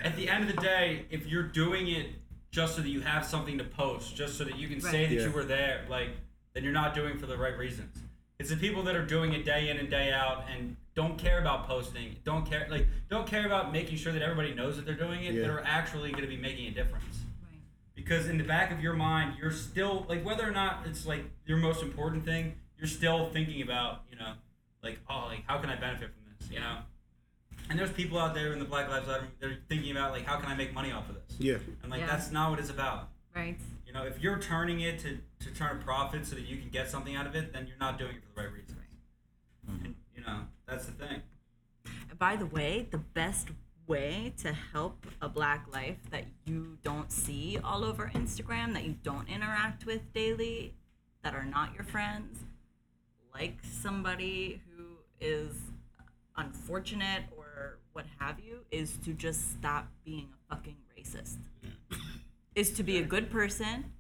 at 0.05 0.17
the 0.17 0.29
end 0.29 0.49
of 0.49 0.55
the 0.55 0.63
day, 0.63 1.07
if 1.11 1.27
you're 1.27 1.43
doing 1.43 1.89
it 1.89 2.07
just 2.53 2.77
so 2.77 2.83
that 2.83 2.89
you 2.89 3.01
have 3.01 3.25
something 3.27 3.59
to 3.59 3.65
post, 3.65 4.15
just 4.15 4.39
so 4.39 4.45
that 4.45 4.57
you 4.57 4.69
can 4.69 4.81
say 4.81 5.07
that 5.07 5.13
Yeah. 5.15 5.23
you 5.27 5.31
were 5.33 5.45
there, 5.45 5.85
like 5.89 6.11
then 6.53 6.63
you're 6.63 6.73
not 6.73 6.95
doing 6.95 7.15
it 7.15 7.21
for 7.21 7.27
the 7.27 7.37
right 7.37 7.59
reasons. 7.59 7.99
It's 8.39 8.51
the 8.51 8.57
people 8.57 8.83
that 8.85 8.95
are 8.95 9.05
doing 9.05 9.33
it 9.33 9.45
day 9.45 9.71
in 9.71 9.77
and 9.79 9.91
day 9.91 10.13
out 10.13 10.45
and 10.55 10.77
don't 10.95 11.19
care 11.19 11.41
about 11.41 11.67
posting, 11.67 12.15
don't 12.25 12.47
care 12.49 12.67
like 12.71 12.87
don't 13.11 13.27
care 13.27 13.45
about 13.47 13.73
making 13.73 13.97
sure 13.97 14.13
that 14.13 14.23
everybody 14.23 14.55
knows 14.55 14.77
that 14.77 14.87
they're 14.87 14.95
doing 14.95 15.25
it, 15.25 15.35
that 15.41 15.51
are 15.51 15.65
actually 15.65 16.13
going 16.13 16.23
to 16.23 16.29
be 16.29 16.37
making 16.37 16.69
a 16.69 16.71
difference. 16.71 17.17
Right. 17.97 18.05
Because 18.05 18.27
in 18.27 18.39
the 18.39 18.45
back 18.45 18.73
of 18.73 18.81
your 18.81 18.95
mind, 18.95 19.35
you're 19.41 19.51
still 19.53 20.07
like 20.09 20.25
whether 20.25 20.47
or 20.47 20.51
not 20.51 20.81
it's 20.87 21.07
like 21.07 21.25
your 21.47 21.59
most 21.59 21.83
important 21.83 22.25
thing, 22.25 22.55
you're 22.79 22.89
still 22.89 23.31
thinking 23.31 23.63
about, 23.63 24.03
you 24.11 24.17
know, 24.17 24.33
like 24.83 24.99
oh, 25.09 25.27
like 25.29 25.45
how 25.47 25.59
can 25.59 25.71
I 25.71 25.77
benefit 25.77 26.11
from 26.11 26.25
this, 26.39 26.51
you 26.51 26.61
know? 26.61 26.79
And 27.71 27.79
there's 27.79 27.93
people 27.93 28.19
out 28.19 28.35
there 28.35 28.53
in 28.53 28.59
the 28.59 28.65
Black 28.65 28.89
Lives 28.89 29.07
Matter 29.07 29.29
they're 29.41 29.59
thinking 29.69 29.91
about 29.93 30.13
like 30.13 30.25
how 30.25 30.37
can 30.37 30.51
I 30.51 30.55
make 30.55 30.75
money 30.75 30.93
off 30.93 31.09
of 31.09 31.15
this? 31.15 31.37
Yeah. 31.39 31.57
And 31.83 31.91
like 31.91 32.01
Yeah. 32.01 32.07
that's 32.07 32.31
not 32.31 32.51
what 32.51 32.59
it's 32.59 32.71
about. 32.71 33.09
Right. 33.35 33.57
You 33.87 33.93
know, 33.93 34.05
if 34.05 34.21
you're 34.21 34.39
turning 34.39 34.81
it 34.81 34.99
to, 35.01 35.19
to 35.45 35.51
turn 35.55 35.77
a 35.77 35.85
profit 35.85 36.27
so 36.27 36.35
that 36.35 36.47
you 36.47 36.57
can 36.57 36.69
get 36.69 36.91
something 36.91 37.15
out 37.15 37.27
of 37.27 37.35
it, 37.37 37.53
then 37.53 37.67
you're 37.67 37.79
not 37.79 37.99
doing 37.99 38.17
it 38.17 38.23
for 38.23 38.35
the 38.35 38.43
right 38.47 38.53
reasons. 38.53 38.79
And 39.69 39.95
you 40.15 40.23
know, 40.23 40.41
that's 40.67 40.87
the 40.87 40.93
thing. 40.93 41.23
By 42.19 42.37
the 42.37 42.47
way, 42.47 42.87
the 42.91 42.99
best 42.99 43.49
way 43.87 44.33
to 44.39 44.53
help 44.53 45.07
a 45.21 45.29
black 45.29 45.67
life 45.73 45.99
that 46.11 46.25
you 46.47 46.79
don't 46.83 47.13
see 47.13 47.59
all 47.63 47.85
over 47.85 48.11
Instagram, 48.15 48.73
that 48.75 48.85
you 48.85 48.97
don't 49.03 49.29
interact 49.29 49.87
with 49.87 50.13
daily, 50.13 50.75
that 51.23 51.35
are 51.35 51.45
not 51.45 51.75
your 51.75 51.85
friends, 51.85 52.39
like 53.33 53.59
somebody 53.63 54.61
who 54.77 54.85
is 55.21 55.55
unfortunate 56.37 57.25
or 57.37 57.79
what 57.93 58.05
have 58.19 58.41
you, 58.41 58.61
is 58.71 58.97
to 59.05 59.13
just 59.13 59.53
stop 59.53 59.89
being 60.05 60.29
a 60.51 60.55
fucking 60.55 60.77
racist. 60.99 61.39
Mm. 61.65 61.99
is 62.55 62.71
to 62.73 62.83
be 62.83 62.99
a 62.99 63.03
good 63.03 63.31
person, 63.31 63.93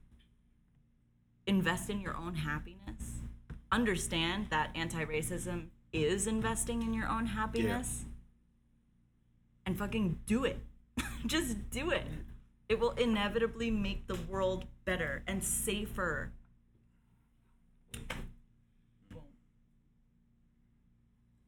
invest 1.46 1.90
in 1.90 2.00
your 2.00 2.16
own 2.16 2.34
happiness, 2.34 3.20
understand 3.70 4.46
that 4.50 4.70
anti 4.74 5.04
racism 5.04 5.66
is 5.92 6.26
investing 6.26 6.82
in 6.82 6.92
your 6.94 7.08
own 7.08 7.26
happiness, 7.26 8.04
and 9.66 9.78
fucking 9.78 10.18
do 10.26 10.44
it. 10.44 10.58
Just 11.26 11.70
do 11.70 11.90
it. 11.90 12.04
It 12.68 12.80
will 12.80 12.92
inevitably 12.92 13.70
make 13.70 14.06
the 14.06 14.14
world 14.14 14.64
better 14.84 15.22
and 15.26 15.42
safer. 15.44 16.32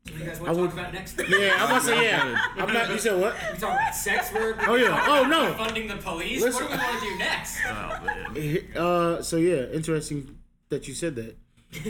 What 0.04 0.12
do 0.18 0.18
you 0.20 0.24
guys 0.24 0.40
want 0.40 0.54
to 0.54 0.60
would- 0.60 0.70
talk 0.70 0.78
about 0.78 0.94
next? 0.94 1.18
Yeah, 1.28 1.56
I'm 1.58 1.68
gonna 1.68 1.80
say 1.80 2.04
yeah. 2.04 2.38
I'm 2.56 2.72
not. 2.72 2.90
You 2.90 2.98
said 2.98 3.20
what? 3.20 3.34
We 3.52 3.58
talking 3.58 3.76
about 3.76 3.94
sex 3.94 4.32
work. 4.32 4.68
Oh, 4.68 4.76
yeah. 4.76 5.04
Oh, 5.08 5.24
no. 5.26 5.52
Funding 5.54 5.88
the 5.88 5.96
police. 5.96 6.42
Listen. 6.42 6.64
What 6.66 6.72
do 6.72 6.76
we 6.76 6.82
want 6.84 7.02
to 7.02 7.08
do 7.08 7.18
next? 7.18 7.56
Oh 7.66 8.00
man. 8.04 8.76
Uh, 8.76 9.22
so 9.22 9.36
yeah, 9.36 9.64
interesting 9.72 10.38
that 10.68 10.86
you 10.86 10.94
said 10.94 11.16
that. 11.16 11.36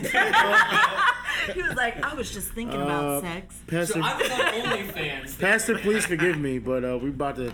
He 1.54 1.62
was 1.62 1.74
like, 1.76 2.02
I 2.04 2.12
was 2.14 2.32
just 2.32 2.50
thinking 2.52 2.80
about 2.80 3.04
Uh, 3.04 3.20
sex. 3.20 3.54
Pastor, 3.68 3.92
So 3.94 4.00
I 4.02 4.16
was 4.16 4.30
on 4.30 4.38
OnlyFans. 4.38 5.38
Pastor, 5.40 5.78
please 5.78 6.04
forgive 6.04 6.38
me, 6.38 6.58
but 6.58 6.84
uh, 6.84 6.98
we 7.00 7.10
about 7.10 7.36
to 7.36 7.52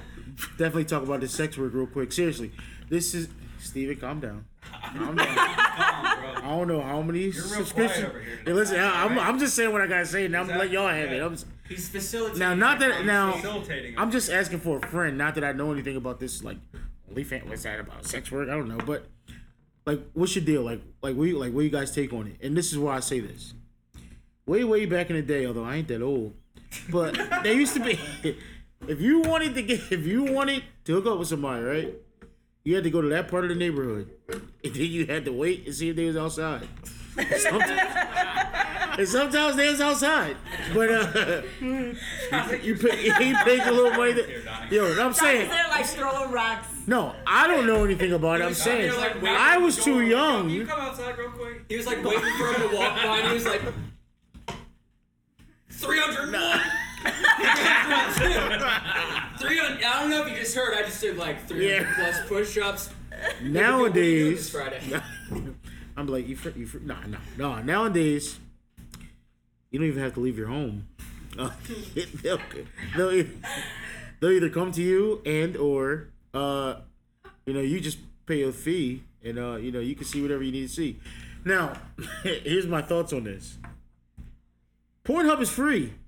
definitely 0.57 0.87
talk 0.87 1.03
about 1.03 1.21
this 1.21 1.33
sex 1.35 1.59
work 1.59 1.75
real 1.75 1.87
quick. 1.87 2.11
Seriously, 2.11 2.53
this 2.89 3.13
is 3.15 3.29
Steven, 3.59 3.97
calm 3.97 4.21
down. 4.21 4.47
Calm 4.97 5.17
down. 5.17 5.27
Come 5.37 6.21
bro. 6.21 6.33
I 6.37 6.41
don't 6.57 6.69
know 6.69 6.81
how 6.81 7.03
many 7.03 7.21
You're 7.25 7.33
real 7.33 7.43
quiet 7.43 7.57
subscriptions. 7.67 8.05
over 8.09 8.21
here 8.21 8.39
Hey, 8.47 8.53
listen, 8.55 8.79
I, 8.81 9.05
I'm, 9.05 9.19
I'm 9.19 9.39
just 9.39 9.55
saying 9.55 9.71
what 9.73 9.83
I 9.83 9.87
gotta 9.87 10.07
say, 10.07 10.25
and 10.25 10.35
I'm 10.37 10.47
gonna 10.47 10.59
let 10.61 10.71
y'all 10.71 10.89
have 10.89 11.13
it. 11.13 11.21
I'm, 11.23 11.37
He's 11.69 11.89
facilitating. 11.89 12.39
now, 12.39 12.55
not 12.55 12.79
that 12.79 13.05
now, 13.05 13.33
Facilitating. 13.33 13.99
I'm 13.99 14.11
just 14.11 14.31
asking 14.31 14.61
for 14.61 14.79
a 14.79 14.87
friend. 14.89 15.19
Not 15.19 15.35
that 15.35 15.45
I 15.45 15.53
know 15.53 15.71
anything 15.73 15.97
about 15.97 16.19
this. 16.19 16.43
Like, 16.43 16.59
OnlyFans, 17.13 17.47
what's 17.49 17.65
that 17.65 17.79
about? 17.81 18.07
Sex 18.07 18.31
work? 18.33 18.49
I 18.49 18.53
don't 18.53 18.69
know. 18.69 18.79
But 18.79 19.07
like, 19.85 20.01
what's 20.13 20.35
your 20.37 20.45
deal? 20.45 20.63
Like, 20.63 20.81
like, 21.03 21.17
what 21.17 21.25
you, 21.25 21.39
like, 21.39 21.53
what 21.53 21.65
you 21.65 21.71
guys 21.71 21.95
take 21.95 22.13
on 22.13 22.27
it? 22.27 22.37
And 22.45 22.57
this 22.57 22.73
is 22.73 22.79
why 22.79 22.97
I 22.97 23.01
say 23.01 23.21
this. 23.21 23.55
Way, 24.47 24.65
way 24.65 24.87
back 24.87 25.11
in 25.11 25.17
the 25.17 25.23
day, 25.23 25.47
although 25.47 25.65
I 25.65 25.77
ain't 25.77 25.89
that 25.89 26.03
old, 26.03 26.35
but 26.91 27.15
there 27.43 27.55
used 27.55 27.75
to 27.75 27.81
be. 27.81 27.99
If 28.89 29.01
you 29.01 29.21
wanted 29.21 29.55
to 29.55 29.63
get, 29.63 29.93
if 29.93 30.05
you 30.05 30.25
wanted 30.25 30.65
to 30.87 30.95
hook 30.95 31.07
up 31.07 31.17
with 31.21 31.29
somebody, 31.29 31.63
right? 31.63 31.95
You 32.65 32.75
had 32.75 32.83
to 32.83 32.91
go 32.91 33.01
to 33.01 33.09
that 33.11 33.29
part 33.29 33.45
of 33.45 33.51
the 33.51 33.55
neighborhood, 33.55 34.11
and 34.29 34.75
then 34.75 34.75
you 34.75 35.07
had 35.07 35.25
to 35.27 35.33
wait 35.33 35.67
and 35.67 35.73
see 35.73 35.91
if 35.91 35.95
they 35.95 36.05
was 36.05 36.17
outside. 36.17 36.67
Sometimes, 37.39 37.97
and 38.99 39.09
sometimes 39.09 39.55
they 39.55 39.71
was 39.71 39.81
outside, 39.81 40.37
but 40.75 40.91
uh, 40.91 41.43
you 42.61 42.75
pay, 42.75 43.05
you 43.05 43.37
paid 43.37 43.61
a 43.61 43.71
little 43.71 43.93
money. 43.93 44.15
To, 44.15 44.43
yo, 44.71 45.01
I'm 45.01 45.13
saying, 45.13 45.49
They're 45.49 45.69
like 45.69 45.87
throwing 45.87 46.33
rocks. 46.33 46.72
No, 46.87 47.15
I 47.27 47.47
don't 47.47 47.67
know 47.67 47.85
anything 47.85 48.13
about 48.13 48.41
it. 48.41 48.45
I'm 48.45 48.55
saying, 48.55 48.95
like, 48.97 49.23
I 49.25 49.59
was 49.59 49.77
too 49.77 49.99
Can 50.01 50.05
you 50.51 50.59
young. 50.61 50.67
come 50.67 50.81
outside 50.81 51.17
real 51.19 51.31
quick? 51.31 51.65
He 51.69 51.77
was 51.77 51.87
like 51.87 52.03
waiting 52.05 52.21
for 52.21 52.53
him 52.53 52.69
to 52.71 52.77
walk 52.77 52.97
by, 52.97 53.19
and 53.19 53.29
he 53.29 53.35
was 53.35 53.45
like, 53.47 53.63
301. 55.71 56.61
300. 58.19 58.63
I 59.85 59.99
don't 60.01 60.11
know 60.11 60.23
if 60.25 60.31
you 60.33 60.37
just 60.37 60.55
heard. 60.55 60.75
I 60.77 60.83
just 60.83 61.01
did 61.01 61.17
like 61.17 61.47
300 61.49 61.65
Yeah. 61.83 61.93
plus 61.95 62.21
push-ups. 62.29 62.91
Nowadays, 63.43 64.37
This 64.39 64.51
Friday. 64.51 64.81
I'm 65.97 66.07
like, 66.07 66.27
you, 66.27 66.37
fr- 66.37 66.51
you, 66.57 66.67
fr- 66.67 66.79
nah, 66.83 66.97
nah, 67.07 67.19
nah. 67.37 67.61
Nowadays, 67.63 68.39
you 69.71 69.79
don't 69.79 69.89
even 69.89 70.03
have 70.03 70.15
to 70.15 70.21
leave 70.21 70.39
your 70.39 70.49
home. 70.49 70.89
Uh, 71.39 71.51
they'll, 72.23 72.39
they'll, 72.97 73.11
either, 73.13 73.31
they'll 74.21 74.31
either 74.31 74.51
come 74.51 74.73
to 74.73 74.83
you 74.83 75.21
and 75.27 75.57
or, 75.57 76.09
uh, 76.35 76.77
you 77.47 77.55
know, 77.55 77.61
you 77.61 77.81
just 77.81 77.99
pay 78.27 78.43
a 78.43 78.53
fee 78.53 79.03
and 79.25 79.39
uh, 79.39 79.57
you 79.57 79.71
know, 79.73 79.81
you 79.81 79.95
can 79.95 80.05
see 80.05 80.21
whatever 80.23 80.43
you 80.43 80.53
need 80.53 80.69
to 80.69 80.73
see. 80.75 80.99
Now, 81.45 81.73
here's 82.23 82.67
my 82.67 82.83
thoughts 82.83 83.13
on 83.13 83.25
this. 83.25 83.59
Pornhub 85.05 85.41
is 85.41 85.51
free. 85.51 85.93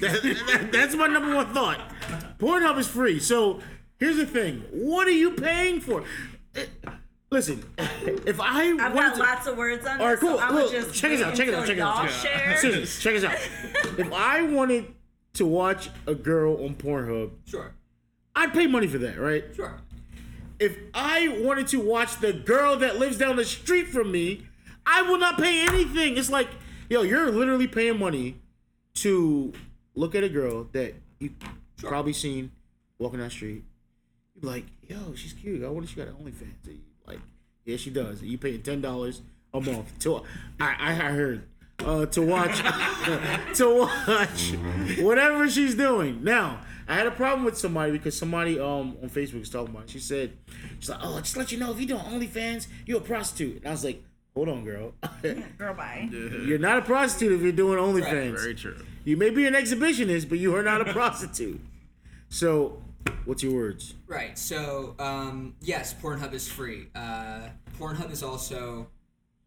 That- 0.00 0.22
that- 0.22 0.68
that's 0.72 0.94
my 0.94 1.08
number 1.08 1.34
one 1.34 1.52
thought. 1.52 1.80
Pornhub 2.38 2.78
is 2.78 2.86
free. 2.86 3.18
So 3.18 3.58
here's 3.98 4.16
the 4.16 4.26
thing: 4.26 4.62
what 4.70 5.08
are 5.08 5.12
you 5.12 5.32
paying 5.32 5.80
for? 5.80 6.04
Eh, 6.54 6.64
Listen, 7.32 7.62
if 7.78 8.40
I 8.40 8.70
I've 8.70 8.78
got 8.94 9.14
to- 9.14 9.20
lots 9.20 9.46
of 9.48 9.56
words 9.56 9.84
on 9.86 10.00
all 10.00 10.06
right, 10.06 10.12
this, 10.12 10.20
cool. 10.20 10.38
so 10.38 10.42
I'm 10.44 10.54
Look, 10.54 10.70
just 10.72 10.94
check 10.94 11.10
this 11.10 11.22
out. 11.22 11.34
Check 11.34 11.48
it 11.48 11.54
out. 11.54 11.66
Check 11.66 11.76
it 11.76 11.80
out. 11.80 11.96
y'all 11.96 12.08
Check 12.22 12.40
it 12.40 12.48
out. 12.48 12.58
Seriously, 12.58 13.02
check 13.02 13.20
this 13.20 13.24
out. 13.24 13.98
If 13.98 14.12
I 14.12 14.42
wanted 14.42 14.86
to 15.34 15.46
watch 15.46 15.90
a 16.06 16.14
girl 16.14 16.64
on 16.64 16.74
Pornhub, 16.76 17.30
Sure. 17.46 17.72
I'd 18.40 18.54
pay 18.54 18.66
money 18.66 18.86
for 18.86 18.96
that, 18.96 19.18
right? 19.20 19.44
Sure. 19.54 19.78
If 20.58 20.78
I 20.94 21.28
wanted 21.42 21.68
to 21.68 21.80
watch 21.80 22.20
the 22.20 22.32
girl 22.32 22.74
that 22.78 22.98
lives 22.98 23.18
down 23.18 23.36
the 23.36 23.44
street 23.44 23.88
from 23.88 24.10
me, 24.10 24.46
I 24.86 25.02
will 25.02 25.18
not 25.18 25.36
pay 25.36 25.66
anything. 25.66 26.16
It's 26.16 26.30
like, 26.30 26.48
yo, 26.88 27.02
you're 27.02 27.30
literally 27.30 27.66
paying 27.66 27.98
money 27.98 28.36
to 28.94 29.52
look 29.94 30.14
at 30.14 30.24
a 30.24 30.28
girl 30.30 30.68
that 30.72 30.94
you 31.18 31.32
probably 31.76 32.14
seen 32.14 32.50
walking 32.98 33.18
down 33.18 33.28
the 33.28 33.34
street. 33.34 33.62
You're 34.40 34.50
like, 34.50 34.64
yo, 34.88 35.14
she's 35.14 35.34
cute. 35.34 35.62
I 35.62 35.68
wonder 35.68 35.84
if 35.84 35.90
she 35.90 35.96
got 35.96 36.08
an 36.08 36.14
OnlyFans. 36.14 36.66
And 36.66 36.80
like, 37.06 37.20
yeah, 37.66 37.76
she 37.76 37.90
does. 37.90 38.22
And 38.22 38.30
you 38.30 38.38
paying 38.38 38.62
ten 38.62 38.80
dollars 38.80 39.20
a 39.52 39.60
month 39.60 39.98
to 39.98 40.22
I 40.58 40.76
I 40.78 40.94
heard 40.94 41.42
uh, 41.84 42.06
to 42.06 42.22
watch 42.22 42.58
to 43.56 43.76
watch 43.76 44.52
whatever 44.98 45.48
she's 45.50 45.74
doing. 45.74 46.24
Now, 46.24 46.60
I 46.90 46.94
had 46.94 47.06
a 47.06 47.12
problem 47.12 47.44
with 47.44 47.56
somebody 47.56 47.92
because 47.92 48.18
somebody 48.18 48.58
um 48.58 48.96
on 49.00 49.08
Facebook 49.08 49.38
was 49.38 49.48
talking 49.48 49.72
about. 49.72 49.84
It. 49.84 49.90
She 49.90 50.00
said, 50.00 50.32
she's 50.80 50.90
like, 50.90 50.98
oh, 51.00 51.20
just 51.20 51.36
let 51.36 51.52
you 51.52 51.58
know 51.58 51.70
if 51.70 51.80
you 51.80 51.86
doing 51.86 52.02
OnlyFans, 52.02 52.66
you're 52.84 52.98
a 52.98 53.00
prostitute. 53.00 53.58
And 53.58 53.68
I 53.68 53.70
was 53.70 53.84
like, 53.84 54.02
hold 54.34 54.48
on, 54.48 54.64
girl. 54.64 54.92
Girl, 55.22 55.74
bye. 55.74 56.08
you're 56.12 56.58
not 56.58 56.78
a 56.78 56.82
prostitute 56.82 57.32
if 57.32 57.42
you're 57.42 57.52
doing 57.52 57.78
OnlyFans. 57.78 58.40
Very 58.40 58.54
true. 58.56 58.76
You 59.04 59.16
may 59.16 59.30
be 59.30 59.46
an 59.46 59.54
exhibitionist, 59.54 60.28
but 60.28 60.38
you 60.38 60.56
are 60.56 60.64
not 60.64 60.80
a 60.86 60.92
prostitute. 60.92 61.60
So, 62.28 62.82
what's 63.24 63.44
your 63.44 63.54
words? 63.54 63.94
Right. 64.08 64.36
So, 64.36 64.96
um, 64.98 65.54
yes, 65.60 65.94
Pornhub 65.94 66.32
is 66.32 66.48
free. 66.48 66.88
Uh, 66.96 67.50
Pornhub 67.78 68.10
is 68.10 68.24
also 68.24 68.88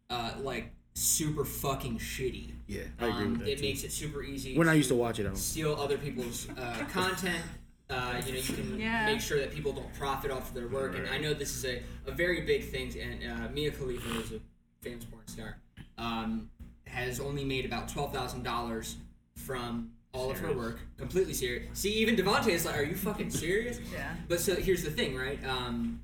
uh, 0.08 0.32
like 0.40 0.72
super 0.94 1.44
fucking 1.44 1.98
shitty. 1.98 2.52
Yeah, 2.66 2.82
I 3.00 3.06
agree 3.08 3.22
Um, 3.24 3.30
with 3.32 3.40
that. 3.40 3.48
it 3.48 3.56
too. 3.58 3.62
makes 3.64 3.84
it 3.84 3.92
super 3.92 4.22
easy. 4.22 4.56
when 4.56 4.68
I 4.68 4.74
used 4.74 4.88
to 4.88 4.94
watch 4.94 5.18
it, 5.18 5.26
I 5.26 5.30
was, 5.30 5.42
steal 5.42 5.74
other 5.74 5.98
people's 5.98 6.48
uh, 6.56 6.84
content. 6.92 7.42
Uh, 7.90 8.20
you 8.24 8.32
know, 8.32 8.38
you 8.38 8.54
can 8.54 8.78
Yeah. 8.80 9.06
make 9.06 9.20
sure 9.20 9.38
that 9.38 9.52
people 9.52 9.72
don't 9.72 9.92
profit 9.94 10.30
off 10.30 10.48
of 10.48 10.54
their 10.54 10.68
work. 10.68 10.96
And 10.96 11.06
I 11.08 11.18
know 11.18 11.34
this 11.34 11.54
is 11.54 11.64
a, 11.66 11.82
a 12.06 12.12
very 12.12 12.40
big 12.42 12.70
thing. 12.70 12.92
And 12.98 13.30
uh, 13.30 13.48
Mia 13.52 13.70
Khalifa 13.72 14.20
is 14.20 14.32
a 14.32 14.40
famous 14.80 15.04
porn 15.04 15.26
star. 15.26 15.58
Um, 15.98 16.50
has 16.86 17.20
only 17.20 17.44
made 17.44 17.64
about 17.64 17.88
twelve 17.88 18.12
thousand 18.12 18.42
dollars 18.44 18.96
from 19.36 19.90
all 20.12 20.30
of 20.30 20.38
her 20.38 20.52
work. 20.52 20.80
Completely 20.96 21.34
serious. 21.34 21.78
See, 21.78 21.92
even 21.94 22.14
Devontae 22.16 22.48
is 22.50 22.64
like, 22.64 22.76
"Are 22.76 22.82
you 22.82 22.94
fucking 22.94 23.30
serious?" 23.30 23.80
Yeah. 23.92 24.14
But 24.28 24.40
so 24.40 24.54
here's 24.54 24.82
the 24.84 24.90
thing, 24.90 25.14
right? 25.16 25.44
Um, 25.44 26.02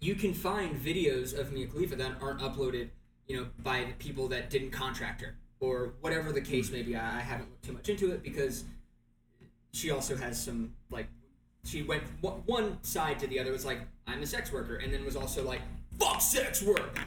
you 0.00 0.14
can 0.14 0.34
find 0.34 0.76
videos 0.76 1.36
of 1.38 1.52
Mia 1.52 1.66
Khalifa 1.68 1.96
that 1.96 2.12
aren't 2.20 2.40
uploaded, 2.40 2.88
you 3.28 3.36
know, 3.36 3.46
by 3.62 3.84
the 3.84 3.92
people 3.98 4.26
that 4.28 4.50
didn't 4.50 4.70
contract 4.70 5.20
her 5.20 5.34
or 5.60 5.92
whatever 6.00 6.32
the 6.32 6.40
case 6.40 6.72
may 6.72 6.82
be. 6.82 6.96
I, 6.96 7.18
I 7.18 7.20
haven't 7.20 7.50
looked 7.50 7.64
too 7.64 7.72
much 7.72 7.88
into 7.88 8.10
it 8.12 8.22
because 8.22 8.64
she 9.72 9.90
also 9.90 10.16
has 10.16 10.42
some 10.42 10.72
like 10.90 11.06
she 11.64 11.82
went 11.82 12.02
w- 12.22 12.42
one 12.46 12.82
side 12.82 13.18
to 13.20 13.26
the 13.26 13.38
other 13.38 13.52
was 13.52 13.64
like 13.66 13.80
I'm 14.06 14.22
a 14.22 14.26
sex 14.26 14.50
worker 14.52 14.76
and 14.76 14.92
then 14.92 15.04
was 15.04 15.14
also 15.16 15.44
like 15.44 15.60
fuck 15.98 16.20
sex 16.20 16.62
work. 16.62 16.98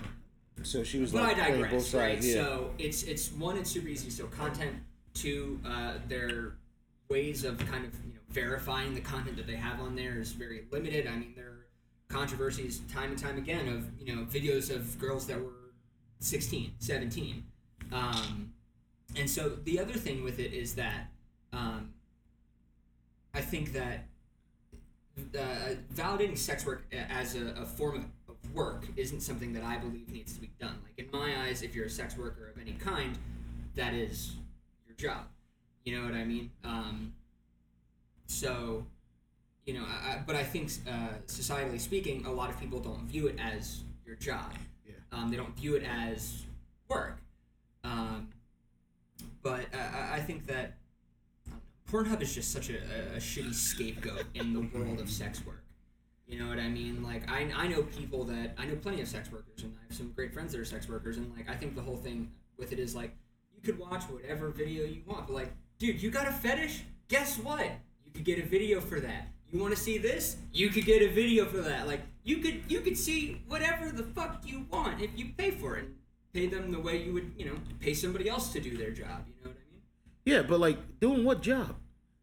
So 0.64 0.84
she 0.84 1.00
was 1.00 1.12
But 1.12 1.24
I 1.24 1.28
like 1.28 1.38
playing 1.38 1.54
digress, 1.54 1.72
both 1.72 1.84
sides. 1.88 1.94
right? 1.96 2.24
Yeah. 2.24 2.34
So 2.36 2.72
it's 2.78 3.04
it's 3.04 3.32
one, 3.32 3.58
it's 3.58 3.72
super 3.72 3.88
easy. 3.88 4.12
So 4.12 4.28
content, 4.28 4.76
two, 5.16 5.60
uh, 5.66 5.94
their 6.08 6.54
ways 7.10 7.44
of 7.44 7.58
kind 7.66 7.84
of 7.84 7.94
you 8.06 8.14
know 8.14 8.20
verifying 8.30 8.94
the 8.94 9.02
content 9.02 9.38
that 9.38 9.48
they 9.48 9.56
have 9.56 9.80
on 9.82 9.96
there 9.96 10.20
is 10.20 10.34
very 10.34 10.66
limited. 10.72 11.08
I 11.08 11.16
mean, 11.16 11.34
there 11.36 11.46
are 11.48 11.66
controversies 12.10 12.82
time 12.94 13.10
and 13.10 13.18
time 13.18 13.38
again 13.40 13.68
of 13.70 13.88
you 14.00 14.16
know 14.16 14.24
videos 14.26 14.70
of 14.74 15.00
girls 15.00 15.26
that 15.28 15.40
were 15.42 15.54
16, 16.22 16.76
17. 16.80 17.44
Um, 17.92 18.54
and 19.16 19.30
so 19.30 19.50
the 19.50 19.80
other 19.80 19.94
thing 19.94 20.24
with 20.24 20.40
it 20.40 20.54
is 20.54 20.76
that 20.76 21.08
um, 21.52 21.94
I 23.34 23.42
think 23.42 23.74
that 23.74 24.06
uh, 25.38 25.76
validating 25.94 26.38
sex 26.38 26.66
work 26.66 26.84
as 27.10 27.36
a, 27.36 27.54
a 27.62 27.66
form 27.66 27.98
of, 27.98 28.06
work 28.56 28.86
isn't 28.98 29.22
something 29.22 29.54
that 29.54 29.64
I 29.64 29.78
believe 29.78 30.12
needs 30.12 30.34
to 30.34 30.42
be 30.42 30.50
done. 30.60 30.76
Like 30.84 30.98
in 30.98 31.12
my 31.12 31.44
eyes, 31.44 31.62
if 31.62 31.76
you're 31.76 31.86
a 31.86 31.90
sex 31.90 32.18
worker 32.18 32.52
of 32.54 32.60
any 32.60 32.74
kind, 32.74 33.18
that 33.76 33.94
is 33.94 34.34
your 34.88 34.96
job. 34.96 35.26
You 35.86 35.98
know 35.98 36.06
what 36.06 36.16
I 36.16 36.24
mean? 36.24 36.50
Um, 36.64 37.14
so, 38.26 38.86
you 39.66 39.76
know, 39.76 39.86
I, 39.86 40.14
I, 40.14 40.22
but 40.26 40.36
I 40.36 40.44
think 40.44 40.72
uh, 40.90 41.10
societally 41.28 41.80
speaking, 41.80 42.26
a 42.26 42.32
lot 42.32 42.50
of 42.50 42.60
people 42.60 42.80
don't 42.80 43.04
view 43.04 43.28
it 43.28 43.38
as 43.40 43.84
your 44.06 44.16
job. 44.16 44.54
Um, 45.12 45.30
they 45.30 45.38
don't 45.38 45.56
view 45.58 45.76
it 45.76 45.84
as 45.84 46.44
work. 46.88 47.18
Um, 47.84 48.30
but 49.42 49.66
I- 49.74 50.16
I 50.16 50.20
think 50.22 50.46
that 50.48 50.78
Pornhub 51.90 52.22
is 52.22 52.34
just 52.34 52.52
such 52.52 52.70
a, 52.70 52.76
a, 52.78 53.16
a 53.16 53.20
shitty 53.20 53.54
scapegoat 53.54 54.26
in 54.34 54.54
the 54.54 54.62
world 54.78 55.00
of 55.00 55.10
sex 55.10 55.46
work. 55.46 55.64
You 56.28 56.40
know 56.40 56.48
what 56.48 56.60
I 56.60 56.70
mean? 56.70 57.04
Like 57.04 57.30
I, 57.30 57.50
I 57.54 57.68
know 57.68 57.84
people 57.84 58.24
that 58.26 58.56
I 58.58 58.66
know 58.66 58.76
plenty 58.76 59.02
of 59.02 59.08
sex 59.10 59.30
workers, 59.30 59.64
and 59.64 59.74
I 59.78 59.84
have 59.88 59.98
some 59.98 60.12
great 60.14 60.34
friends 60.34 60.54
that 60.54 60.62
are 60.62 60.66
sex 60.66 60.88
workers, 60.88 61.18
and 61.18 61.30
like 61.36 61.50
I 61.50 61.56
think 61.56 61.76
the 61.76 61.82
whole 61.82 61.98
thing 61.98 62.32
with 62.58 62.72
it 62.72 62.80
is 62.80 62.96
like 62.96 63.14
you 63.54 63.62
could 63.62 63.78
watch 63.78 64.04
whatever 64.06 64.50
video 64.50 64.86
you 64.86 65.02
want, 65.06 65.28
but 65.28 65.34
like, 65.34 65.52
dude, 65.78 66.02
you 66.02 66.10
got 66.10 66.28
a 66.28 66.32
fetish? 66.32 66.84
Guess 67.10 67.40
what? 67.40 67.66
You 68.06 68.12
could 68.14 68.24
get 68.24 68.40
a 68.40 68.46
video 68.46 68.80
for 68.80 69.02
that. 69.02 69.28
You 69.52 69.60
want 69.60 69.76
to 69.76 69.80
see 69.80 69.98
this? 69.98 70.38
You 70.54 70.70
could 70.70 70.86
get 70.86 71.02
a 71.02 71.10
video 71.10 71.46
for 71.46 71.58
that. 71.58 71.88
Like 71.88 72.02
you 72.24 72.38
could 72.38 72.62
you 72.68 72.82
could 72.82 72.98
see 72.98 73.42
whatever 73.48 73.92
the 73.92 74.04
fuck 74.04 74.42
you 74.46 74.66
want 74.72 75.02
if 75.02 75.12
you 75.16 75.30
pay 75.38 75.52
for 75.52 75.76
it. 75.78 75.86
And 75.86 75.96
pay 76.34 76.48
them 76.48 76.72
the 76.72 76.80
way 76.80 77.04
you 77.04 77.14
would, 77.14 77.32
you 77.38 77.46
know, 77.46 77.56
pay 77.82 77.94
somebody 77.94 78.30
else 78.30 78.54
to 78.54 78.60
do 78.62 78.78
their 78.78 78.92
job. 78.92 79.26
You 79.28 79.34
know 79.44 79.50
what 79.50 79.58
I 79.58 79.72
mean? 79.72 79.82
Yeah, 80.26 80.42
but 80.44 80.60
like 80.60 80.78
doing 81.00 81.26
what 81.26 81.42
job? 81.42 81.76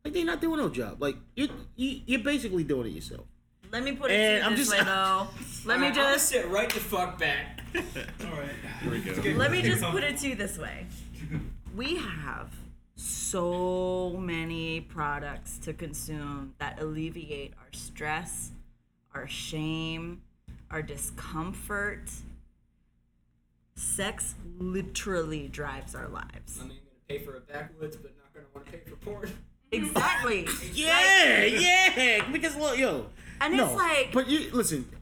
Like 0.04 0.14
they're 0.14 0.24
not 0.24 0.40
doing 0.40 0.58
no 0.58 0.68
job. 0.70 1.02
Like 1.02 1.16
you, 1.36 1.48
you 1.76 2.00
you're 2.06 2.20
basically 2.22 2.64
doing 2.64 2.86
it 2.86 2.94
yourself. 2.94 3.26
Let 3.70 3.82
me 3.84 3.92
put 3.92 4.10
it 4.10 4.14
And 4.14 4.38
to 4.38 4.38
you 4.38 4.50
I'm 4.50 4.56
this 4.56 4.68
just- 4.70 4.78
way, 4.78 4.84
though. 4.84 5.26
Let 5.66 5.80
me 5.80 5.88
Alright, 5.88 5.98
I'm 5.98 6.14
just 6.14 6.28
sit 6.30 6.48
right 6.48 6.70
the 6.72 6.80
fuck 6.80 7.18
back. 7.18 7.60
All 7.76 7.82
right. 8.40 8.48
Here 8.80 8.90
we 8.90 9.00
go. 9.00 9.12
let 9.36 9.50
me 9.52 9.60
just 9.60 9.82
put 9.84 10.02
it 10.02 10.16
to 10.18 10.28
you 10.28 10.34
this 10.36 10.56
way. 10.56 10.86
We 11.76 11.96
have 11.96 12.48
so 12.98 14.16
many 14.18 14.80
products 14.80 15.58
to 15.58 15.72
consume 15.72 16.52
that 16.58 16.80
alleviate 16.80 17.54
our 17.60 17.68
stress, 17.72 18.50
our 19.14 19.28
shame, 19.28 20.20
our 20.70 20.82
discomfort. 20.82 22.10
Sex 23.76 24.34
literally 24.58 25.46
drives 25.46 25.94
our 25.94 26.08
lives. 26.08 26.58
I 26.60 26.64
mean, 26.64 26.78
gonna 26.78 26.80
pay 27.08 27.24
for 27.24 27.36
a 27.36 27.40
backwoods, 27.40 27.96
but 27.96 28.10
not 28.16 28.34
gonna 28.34 28.46
want 28.52 28.66
to 28.66 28.72
pay 28.72 28.78
for 28.90 28.96
porn. 28.96 29.30
Exactly. 29.70 30.48
Yeah, 30.72 31.44
yeah. 31.44 32.28
Because 32.32 32.56
look, 32.56 32.76
yo. 32.78 33.06
And 33.40 33.56
no, 33.56 33.66
it's 33.66 33.74
like 33.76 34.12
but 34.12 34.28
you 34.28 34.50
listen. 34.52 34.88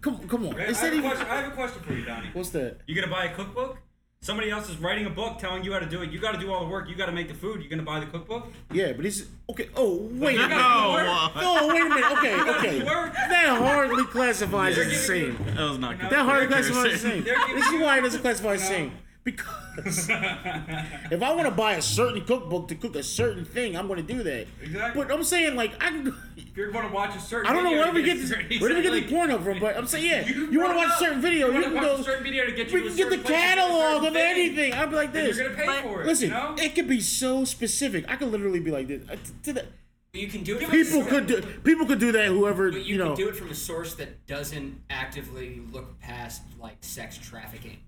Come, 0.00 0.18
come 0.28 0.46
on. 0.48 0.60
I 0.60 0.64
It's 0.64 0.80
have, 0.80 0.92
a 0.92 0.96
even. 0.96 1.08
question, 1.10 1.26
I 1.30 1.36
have 1.36 1.52
a 1.52 1.54
question 1.54 1.82
for 1.82 1.92
you, 1.94 2.04
Donnie. 2.04 2.28
What's 2.34 2.50
that? 2.50 2.80
You 2.86 2.94
gonna 2.94 3.10
buy 3.10 3.24
a 3.26 3.34
cookbook? 3.34 3.78
Somebody 4.24 4.50
else 4.50 4.70
is 4.70 4.78
writing 4.78 5.04
a 5.04 5.10
book 5.10 5.38
telling 5.38 5.64
you 5.64 5.74
how 5.74 5.80
to 5.80 5.84
do 5.86 6.00
it. 6.00 6.10
You 6.10 6.18
got 6.18 6.32
to 6.32 6.38
do 6.38 6.50
all 6.50 6.64
the 6.64 6.70
work. 6.70 6.88
You 6.88 6.94
got 6.94 7.06
to 7.06 7.12
make 7.12 7.28
the 7.28 7.34
food. 7.34 7.62
You 7.62 7.68
gonna 7.68 7.82
buy 7.82 8.00
the 8.00 8.06
cookbook? 8.06 8.46
Yeah, 8.72 8.94
but 8.94 9.04
he's 9.04 9.26
okay. 9.50 9.68
Oh 9.76 10.08
wait. 10.12 10.38
a 10.38 10.42
You 10.44 10.48
minute. 10.48 10.56
gotta 10.56 10.80
do 10.80 10.96
the 10.96 11.04
work. 11.04 11.32
Oh 11.36 11.68
wait 11.68 11.80
a 11.82 11.88
minute. 11.90 12.12
Okay, 12.12 12.34
okay. 12.56 12.78
That 12.78 13.58
hardly 13.58 14.04
classifies 14.06 14.78
as 14.78 14.86
the 14.88 14.94
same. 14.94 15.36
That 15.54 15.68
was 15.68 15.78
not 15.78 16.00
good. 16.00 16.08
That 16.08 16.24
hardly 16.24 16.46
classifies 16.46 16.94
as 16.94 17.02
the 17.02 17.08
same. 17.10 17.24
This 17.24 17.66
is 17.66 17.80
why 17.82 17.98
it 17.98 18.00
doesn't 18.00 18.22
classify 18.22 18.54
as 18.54 18.62
the 18.62 18.70
No. 18.70 18.74
same. 18.76 18.92
Because 19.24 20.08
if 20.10 21.22
I 21.22 21.32
want 21.34 21.46
to 21.46 21.50
buy 21.50 21.74
a 21.76 21.82
certain 21.82 22.22
cookbook 22.26 22.68
to 22.68 22.74
cook 22.74 22.94
a 22.94 23.02
certain 23.02 23.44
thing, 23.46 23.74
I'm 23.76 23.86
going 23.88 24.06
to 24.06 24.12
do 24.14 24.22
that. 24.22 24.46
Exactly. 24.62 25.02
But 25.02 25.10
I'm 25.12 25.24
saying 25.24 25.56
like 25.56 25.72
I 25.82 25.88
can. 25.88 26.14
If 26.36 26.56
you're 26.58 26.70
going 26.70 26.86
to 26.86 26.92
watch 26.94 27.16
a 27.16 27.20
certain, 27.20 27.50
I 27.50 27.54
don't 27.54 27.64
know 27.64 27.70
where 27.72 27.86
to 27.86 27.92
we 27.92 28.02
get 28.02 28.18
this. 28.18 28.28
certain- 28.28 28.58
Where 28.60 28.68
do 28.68 28.76
we 28.76 28.82
get 28.82 28.90
the 28.90 28.98
exactly. 28.98 29.16
porno 29.16 29.38
from? 29.40 29.58
But 29.60 29.76
I'm 29.78 29.86
saying 29.86 30.04
yeah, 30.06 30.26
You 30.26 30.50
you, 30.50 30.60
want 30.60 30.72
to 30.72 30.74
brought 30.74 30.74
it 30.74 30.76
watch 30.76 30.94
a 30.96 30.98
certain 31.04 31.20
video, 31.22 31.46
You 31.48 31.52
you, 31.54 31.60
wanna 31.60 31.64
can 31.66 31.74
watch 31.74 31.84
go. 31.84 31.94
a 31.96 32.04
certain 32.04 32.22
video 32.24 32.44
to 32.44 32.52
get 32.52 32.68
you 32.70 32.74
we 32.74 32.80
to 32.82 32.86
a 32.86 32.88
can 32.90 32.96
get 32.96 33.08
the 33.10 33.16
certain 33.16 33.24
place 33.24 33.26
to 33.26 33.32
do 33.32 33.34
a 33.34 33.38
catalog 33.38 33.92
certain 33.94 34.06
of 34.08 34.12
thing. 34.12 34.24
anything. 34.24 34.72
I'd 34.74 34.90
be 34.90 34.96
like 34.96 35.06
And 35.06 35.14
this. 35.16 35.36
You're 35.38 35.48
gonna 35.48 35.56
pay 35.58 35.66
But- 35.66 35.82
for 35.82 36.02
it. 36.02 36.06
Listen, 36.06 36.28
you 36.28 36.34
know? 36.34 36.54
it 36.58 36.74
could 36.74 36.88
be 36.88 37.00
so 37.00 37.44
specific. 37.44 38.04
I 38.08 38.16
could 38.16 38.28
literally 38.30 38.60
be 38.60 38.70
like 38.70 38.88
this. 38.88 39.02
To 39.44 39.52
the, 39.54 39.66
You 40.12 40.28
can 40.28 40.44
do 40.44 40.56
it. 40.58 40.62
from 40.62 40.70
people 40.70 41.00
a, 41.02 41.06
could 41.06 41.26
do. 41.26 41.40
People 41.64 41.86
could 41.86 41.98
do 41.98 42.12
that. 42.12 42.26
Whoever 42.28 42.70
But 42.70 42.84
you, 42.84 42.92
you, 42.92 42.98
know. 42.98 43.16
can 43.16 43.24
do 43.24 43.28
it 43.30 43.36
from 43.36 43.48
a 43.50 43.54
source 43.54 43.94
that 43.94 44.26
doesn't 44.26 44.80
actively 44.90 45.62
look 45.72 45.98
past 45.98 46.42
like 46.60 46.76
sex 46.82 47.16
trafficking. 47.18 47.78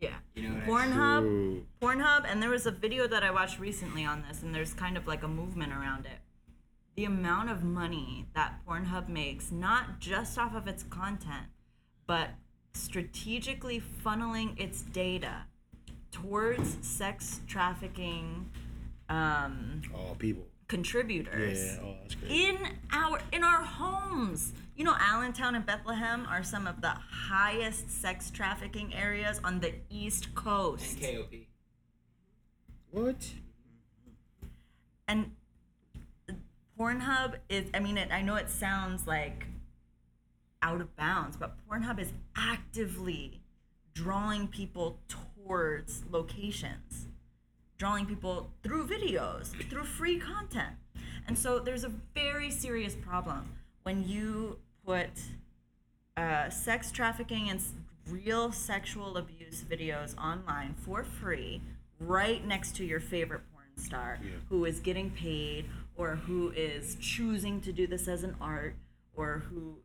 Yeah. 0.00 0.14
You 0.34 0.48
know 0.48 0.60
Pornhub, 0.66 1.24
Ooh. 1.24 1.66
Pornhub, 1.80 2.24
and 2.30 2.42
there 2.42 2.50
was 2.50 2.66
a 2.66 2.70
video 2.70 3.06
that 3.06 3.22
I 3.22 3.30
watched 3.30 3.58
recently 3.58 4.04
on 4.04 4.24
this, 4.28 4.42
and 4.42 4.54
there's 4.54 4.72
kind 4.72 4.96
of 4.96 5.06
like 5.06 5.22
a 5.22 5.28
movement 5.28 5.72
around 5.72 6.06
it. 6.06 6.18
The 6.96 7.04
amount 7.04 7.50
of 7.50 7.62
money 7.62 8.26
that 8.34 8.60
Pornhub 8.66 9.08
makes, 9.08 9.50
not 9.50 10.00
just 10.00 10.38
off 10.38 10.54
of 10.54 10.66
its 10.66 10.82
content, 10.82 11.46
but 12.06 12.30
strategically 12.72 13.80
funneling 14.04 14.58
its 14.60 14.82
data 14.82 15.44
towards 16.10 16.76
sex 16.86 17.40
trafficking 17.46 18.50
um, 19.08 19.82
Oh, 19.94 20.14
people. 20.14 20.46
Contributors 20.70 21.76
Yeah. 21.76 21.82
Oh, 21.82 21.96
that's 22.00 22.14
great. 22.14 22.30
in 22.30 22.56
our 22.92 23.20
in 23.32 23.42
our 23.44 23.62
homes. 23.62 24.52
You 24.76 24.84
know, 24.84 24.96
Allentown 24.98 25.54
and 25.56 25.66
Bethlehem 25.66 26.26
are 26.26 26.42
some 26.42 26.66
of 26.66 26.80
the 26.80 26.94
highest 27.28 27.90
sex 27.90 28.30
trafficking 28.30 28.94
areas 28.94 29.38
on 29.44 29.60
the 29.60 29.74
East 29.90 30.34
Coast. 30.34 31.02
And 31.02 31.18
KOP. 31.18 31.34
What? 32.90 33.32
And 35.06 35.32
Pornhub 36.78 37.34
is, 37.50 37.68
I 37.74 37.80
mean, 37.80 37.98
it, 37.98 38.10
I 38.10 38.22
know 38.22 38.36
it 38.36 38.48
sounds 38.48 39.06
like 39.06 39.48
out 40.62 40.80
of 40.80 40.96
bounds, 40.96 41.36
but 41.36 41.56
Pornhub 41.68 41.98
is 42.00 42.12
actively 42.34 43.42
drawing 43.92 44.48
people 44.48 44.98
towards 45.08 46.04
locations, 46.10 47.08
drawing 47.80 48.04
people 48.04 48.50
through 48.62 48.86
videos, 48.86 49.46
through 49.70 49.84
free 49.84 50.18
content. 50.18 50.74
And 51.26 51.36
so 51.36 51.58
there's 51.58 51.82
a 51.82 51.90
very 52.14 52.50
serious 52.50 52.94
problem 52.94 53.54
when 53.84 54.06
you 54.06 54.58
put 54.84 55.08
uh, 56.14 56.50
sex 56.50 56.92
trafficking 56.92 57.48
and 57.48 57.58
real 58.10 58.52
sexual 58.52 59.16
abuse 59.16 59.64
videos 59.64 60.14
online 60.18 60.74
for 60.74 61.02
free 61.02 61.62
right 61.98 62.46
next 62.46 62.76
to 62.76 62.84
your 62.84 63.00
favorite 63.00 63.40
porn 63.50 63.64
star 63.76 64.18
who 64.50 64.66
is 64.66 64.78
getting 64.80 65.10
paid 65.10 65.64
or 65.96 66.16
who 66.16 66.50
is 66.54 66.96
choosing 67.00 67.62
to 67.62 67.72
do 67.72 67.86
this 67.86 68.08
as 68.08 68.22
an 68.24 68.36
art 68.42 68.74
or 69.16 69.44
who 69.48 69.76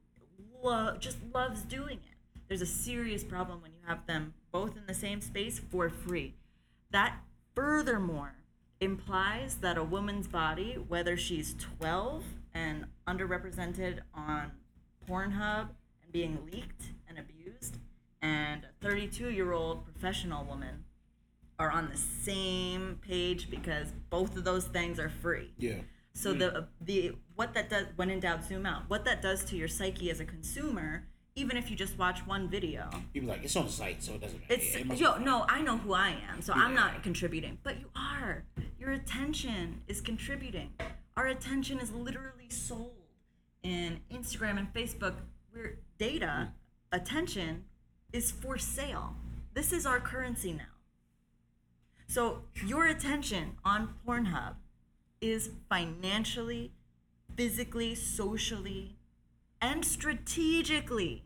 lo- 0.62 0.98
just 1.00 1.18
loves 1.34 1.62
doing 1.62 2.00
it. 2.00 2.40
There's 2.50 2.62
a 2.62 2.66
serious 2.66 3.24
problem 3.24 3.62
when 3.62 3.72
you 3.72 3.80
have 3.88 4.06
them 4.06 4.34
both 4.52 4.76
in 4.76 4.86
the 4.86 4.94
same 4.94 5.22
space 5.22 5.62
for 5.72 5.90
free. 5.90 6.34
That 6.92 7.20
furthermore 7.56 8.36
implies 8.82 9.56
that 9.56 9.78
a 9.78 9.84
woman's 9.84 10.28
body, 10.28 10.74
whether 10.88 11.16
she's 11.18 11.56
12 11.80 12.24
and 12.54 12.86
underrepresented 13.08 14.00
on 14.14 14.52
Pornhub 15.10 15.70
and 16.04 16.12
being 16.12 16.38
leaked 16.52 16.84
and 17.08 17.18
abused, 17.18 17.78
and 18.22 18.64
a 18.66 18.86
32 18.86 19.30
year 19.30 19.54
old 19.54 19.86
professional 19.86 20.44
woman 20.44 20.84
are 21.58 21.72
on 21.72 21.90
the 21.90 21.98
same 21.98 23.00
page 23.02 23.50
because 23.50 23.94
both 24.10 24.36
of 24.36 24.44
those 24.44 24.66
things 24.66 25.00
are 25.00 25.10
free. 25.10 25.52
Yeah. 25.58 25.78
So 26.14 26.34
hmm. 26.34 26.40
the 26.40 26.68
the 26.82 27.14
what 27.36 27.54
that 27.54 27.70
does 27.70 27.86
when 27.96 28.10
in 28.10 28.20
doubt 28.20 28.44
zoom 28.46 28.66
out. 28.66 28.84
What 28.90 29.06
that 29.06 29.22
does 29.22 29.46
to 29.46 29.56
your 29.56 29.68
psyche 29.68 30.10
as 30.10 30.20
a 30.20 30.26
consumer, 30.26 31.08
even 31.36 31.58
if 31.58 31.70
you 31.70 31.76
just 31.76 31.98
watch 31.98 32.26
one 32.26 32.50
video, 32.50 32.90
People 33.14 33.30
like 33.30 33.44
it's 33.44 33.56
on 33.58 33.66
the 33.66 33.72
site, 33.72 34.02
so 34.02 34.14
it 34.14 34.22
doesn't 34.22 34.40
matter. 34.42 34.54
it's 34.54 34.76
it 34.76 35.00
yo 35.00 35.18
no 35.18 35.46
I 35.50 35.62
know 35.62 35.78
who 35.78 35.94
I 35.94 36.16
am, 36.30 36.42
so 36.42 36.54
I'm 36.54 36.74
not 36.74 37.04
contributing, 37.04 37.58
but 37.62 37.78
you 37.80 37.90
are. 37.96 38.46
Your 38.80 38.92
attention 38.92 39.82
is 39.88 40.00
contributing. 40.00 40.72
Our 41.18 41.28
attention 41.28 41.80
is 41.80 41.92
literally 41.92 42.50
sold 42.50 42.94
in 43.64 44.00
Instagram 44.12 44.58
and 44.58 44.74
Facebook. 44.74 45.16
Where 45.52 45.76
data, 45.98 46.52
hmm. 46.92 46.96
attention, 46.96 47.66
is 48.14 48.32
for 48.32 48.58
sale. 48.58 49.16
This 49.54 49.74
is 49.74 49.86
our 49.86 50.00
currency 50.00 50.54
now. 50.54 50.64
So 52.08 52.44
your 52.66 52.88
attention 52.88 53.58
on 53.66 53.96
Pornhub 54.08 54.56
is 55.20 55.50
financially, 55.70 56.72
physically, 57.36 57.96
socially, 57.96 58.98
and 59.62 59.84
strategically 59.84 61.25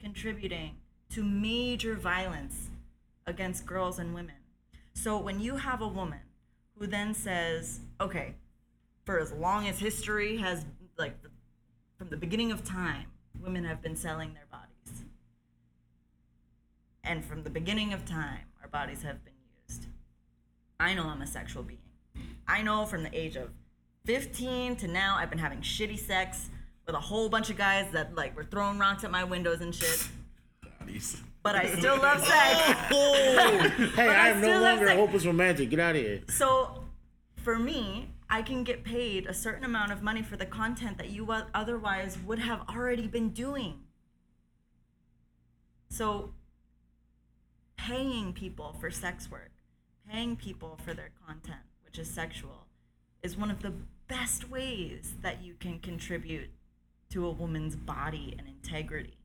contributing 0.00 0.76
to 1.10 1.22
major 1.22 1.94
violence 1.94 2.70
against 3.26 3.66
girls 3.66 3.98
and 3.98 4.14
women. 4.14 4.34
So 4.94 5.18
when 5.18 5.40
you 5.40 5.56
have 5.56 5.80
a 5.80 5.88
woman 5.88 6.20
who 6.78 6.86
then 6.86 7.14
says, 7.14 7.80
okay, 8.00 8.34
for 9.04 9.18
as 9.18 9.32
long 9.32 9.66
as 9.68 9.78
history 9.78 10.36
has, 10.38 10.64
like, 10.98 11.16
from 11.96 12.08
the 12.10 12.16
beginning 12.16 12.52
of 12.52 12.64
time, 12.64 13.06
women 13.40 13.64
have 13.64 13.82
been 13.82 13.96
selling 13.96 14.34
their 14.34 14.46
bodies. 14.50 15.04
And 17.04 17.24
from 17.24 17.42
the 17.42 17.50
beginning 17.50 17.92
of 17.92 18.04
time, 18.04 18.40
our 18.62 18.68
bodies 18.68 19.02
have 19.02 19.24
been 19.24 19.34
used. 19.66 19.86
I 20.78 20.94
know 20.94 21.04
I'm 21.04 21.22
a 21.22 21.26
sexual 21.26 21.62
being. 21.62 21.78
I 22.46 22.62
know 22.62 22.86
from 22.86 23.02
the 23.02 23.16
age 23.16 23.36
of 23.36 23.50
15 24.04 24.76
to 24.76 24.88
now, 24.88 25.16
I've 25.18 25.30
been 25.30 25.38
having 25.38 25.60
shitty 25.60 25.98
sex 25.98 26.50
with 26.88 26.96
a 26.96 27.00
whole 27.00 27.28
bunch 27.28 27.50
of 27.50 27.56
guys 27.58 27.86
that 27.92 28.14
like 28.14 28.34
were 28.34 28.44
throwing 28.44 28.78
rocks 28.78 29.04
at 29.04 29.10
my 29.10 29.22
windows 29.22 29.60
and 29.60 29.74
shit. 29.74 30.08
But 31.42 31.54
I 31.54 31.66
still 31.76 31.98
love 31.98 32.24
sex. 32.26 32.78
Oh! 32.90 33.70
Hey, 33.94 34.08
I 34.08 34.26
I 34.26 34.28
am 34.30 34.40
no 34.40 34.46
still 34.48 34.54
have 34.54 34.62
longer 34.62 34.84
a 34.86 34.88
sex. 34.88 34.98
hopeless 35.00 35.26
romantic. 35.26 35.68
Get 35.70 35.80
out 35.80 35.96
of 35.96 36.02
here. 36.02 36.20
So, 36.28 36.84
for 37.36 37.58
me, 37.58 38.08
I 38.30 38.40
can 38.40 38.64
get 38.64 38.84
paid 38.84 39.26
a 39.26 39.34
certain 39.34 39.64
amount 39.64 39.92
of 39.92 40.02
money 40.02 40.22
for 40.22 40.36
the 40.38 40.46
content 40.46 40.96
that 40.96 41.10
you 41.10 41.30
o- 41.30 41.44
otherwise 41.54 42.16
would 42.26 42.38
have 42.38 42.62
already 42.70 43.06
been 43.06 43.30
doing. 43.30 43.80
So, 45.90 46.32
paying 47.76 48.32
people 48.32 48.74
for 48.80 48.90
sex 48.90 49.30
work, 49.30 49.50
paying 50.10 50.36
people 50.36 50.78
for 50.84 50.94
their 50.94 51.10
content, 51.26 51.60
which 51.84 51.98
is 51.98 52.08
sexual, 52.08 52.66
is 53.22 53.36
one 53.36 53.50
of 53.50 53.60
the 53.60 53.72
best 54.08 54.48
ways 54.48 55.14
that 55.20 55.42
you 55.42 55.54
can 55.60 55.78
contribute 55.80 56.48
to 57.10 57.26
a 57.26 57.30
woman's 57.30 57.76
body 57.76 58.34
and 58.38 58.48
integrity. 58.48 59.16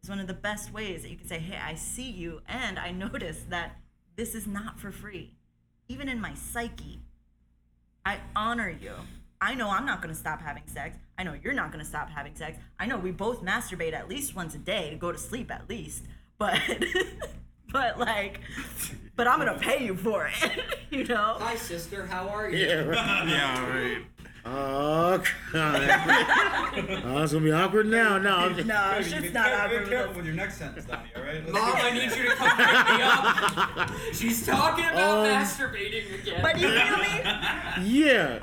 It's 0.00 0.08
one 0.08 0.18
of 0.18 0.26
the 0.26 0.34
best 0.34 0.72
ways 0.72 1.02
that 1.02 1.10
you 1.10 1.16
can 1.16 1.28
say, 1.28 1.38
hey, 1.38 1.58
I 1.62 1.74
see 1.74 2.10
you, 2.10 2.40
and 2.48 2.78
I 2.78 2.90
notice 2.92 3.44
that 3.48 3.76
this 4.16 4.34
is 4.34 4.46
not 4.46 4.78
for 4.80 4.90
free. 4.90 5.34
Even 5.88 6.08
in 6.08 6.20
my 6.20 6.34
psyche, 6.34 7.00
I 8.04 8.18
honor 8.34 8.68
you. 8.68 8.94
I 9.40 9.54
know 9.54 9.70
I'm 9.70 9.86
not 9.86 10.00
going 10.02 10.14
to 10.14 10.18
stop 10.18 10.40
having 10.40 10.62
sex. 10.66 10.96
I 11.18 11.24
know 11.24 11.34
you're 11.42 11.52
not 11.52 11.72
going 11.72 11.84
to 11.84 11.88
stop 11.88 12.08
having 12.08 12.34
sex. 12.36 12.58
I 12.78 12.86
know 12.86 12.96
we 12.96 13.10
both 13.10 13.42
masturbate 13.42 13.92
at 13.92 14.08
least 14.08 14.36
once 14.36 14.54
a 14.54 14.58
day 14.58 14.90
to 14.90 14.96
go 14.96 15.10
to 15.10 15.18
sleep 15.18 15.50
at 15.50 15.68
least. 15.68 16.04
But 16.38 16.58
but 17.70 18.00
like 18.00 18.40
but 19.14 19.28
I'm 19.28 19.38
going 19.38 19.52
to 19.52 19.60
pay 19.60 19.84
you 19.84 19.94
for 19.94 20.26
it, 20.26 20.60
you 20.90 21.04
know? 21.04 21.36
Hi, 21.38 21.54
sister. 21.54 22.06
How 22.06 22.28
are 22.28 22.50
you? 22.50 22.66
Yeah, 22.66 22.80
right. 22.80 23.28
Yeah, 23.28 23.70
right. 23.70 23.98
Oh, 24.44 25.22
God. 25.52 25.82
oh, 27.04 27.22
it's 27.22 27.32
gonna 27.32 27.44
be 27.44 27.52
awkward 27.52 27.86
now. 27.86 28.18
No, 28.18 28.36
I'm 28.38 28.54
just, 28.56 28.66
No, 28.66 28.94
Be 28.98 29.04
shit's 29.04 29.12
careful- 29.30 29.32
not 29.34 29.46
be 29.46 29.52
awkward 29.54 29.80
with 29.82 29.88
careful 29.90 30.14
with 30.16 30.26
your 30.26 30.34
next 30.34 30.56
sentence, 30.58 30.84
Donnie. 30.84 31.08
All 31.14 31.22
right. 31.22 31.34
Let's 31.46 31.52
Mom, 31.52 31.74
I 31.76 31.90
need 31.92 32.10
you 32.10 32.28
to 32.28 32.34
come 32.34 32.56
pick 32.56 32.96
me 32.96 33.02
up. 33.02 33.90
She's 34.14 34.44
talking 34.44 34.84
about 34.84 35.26
Um, 35.26 35.26
masturbating 35.42 36.20
again. 36.20 36.42
But 36.42 36.58
you 36.58 36.68
feel 36.68 36.96
me? 36.98 37.88
yeah, 37.88 38.38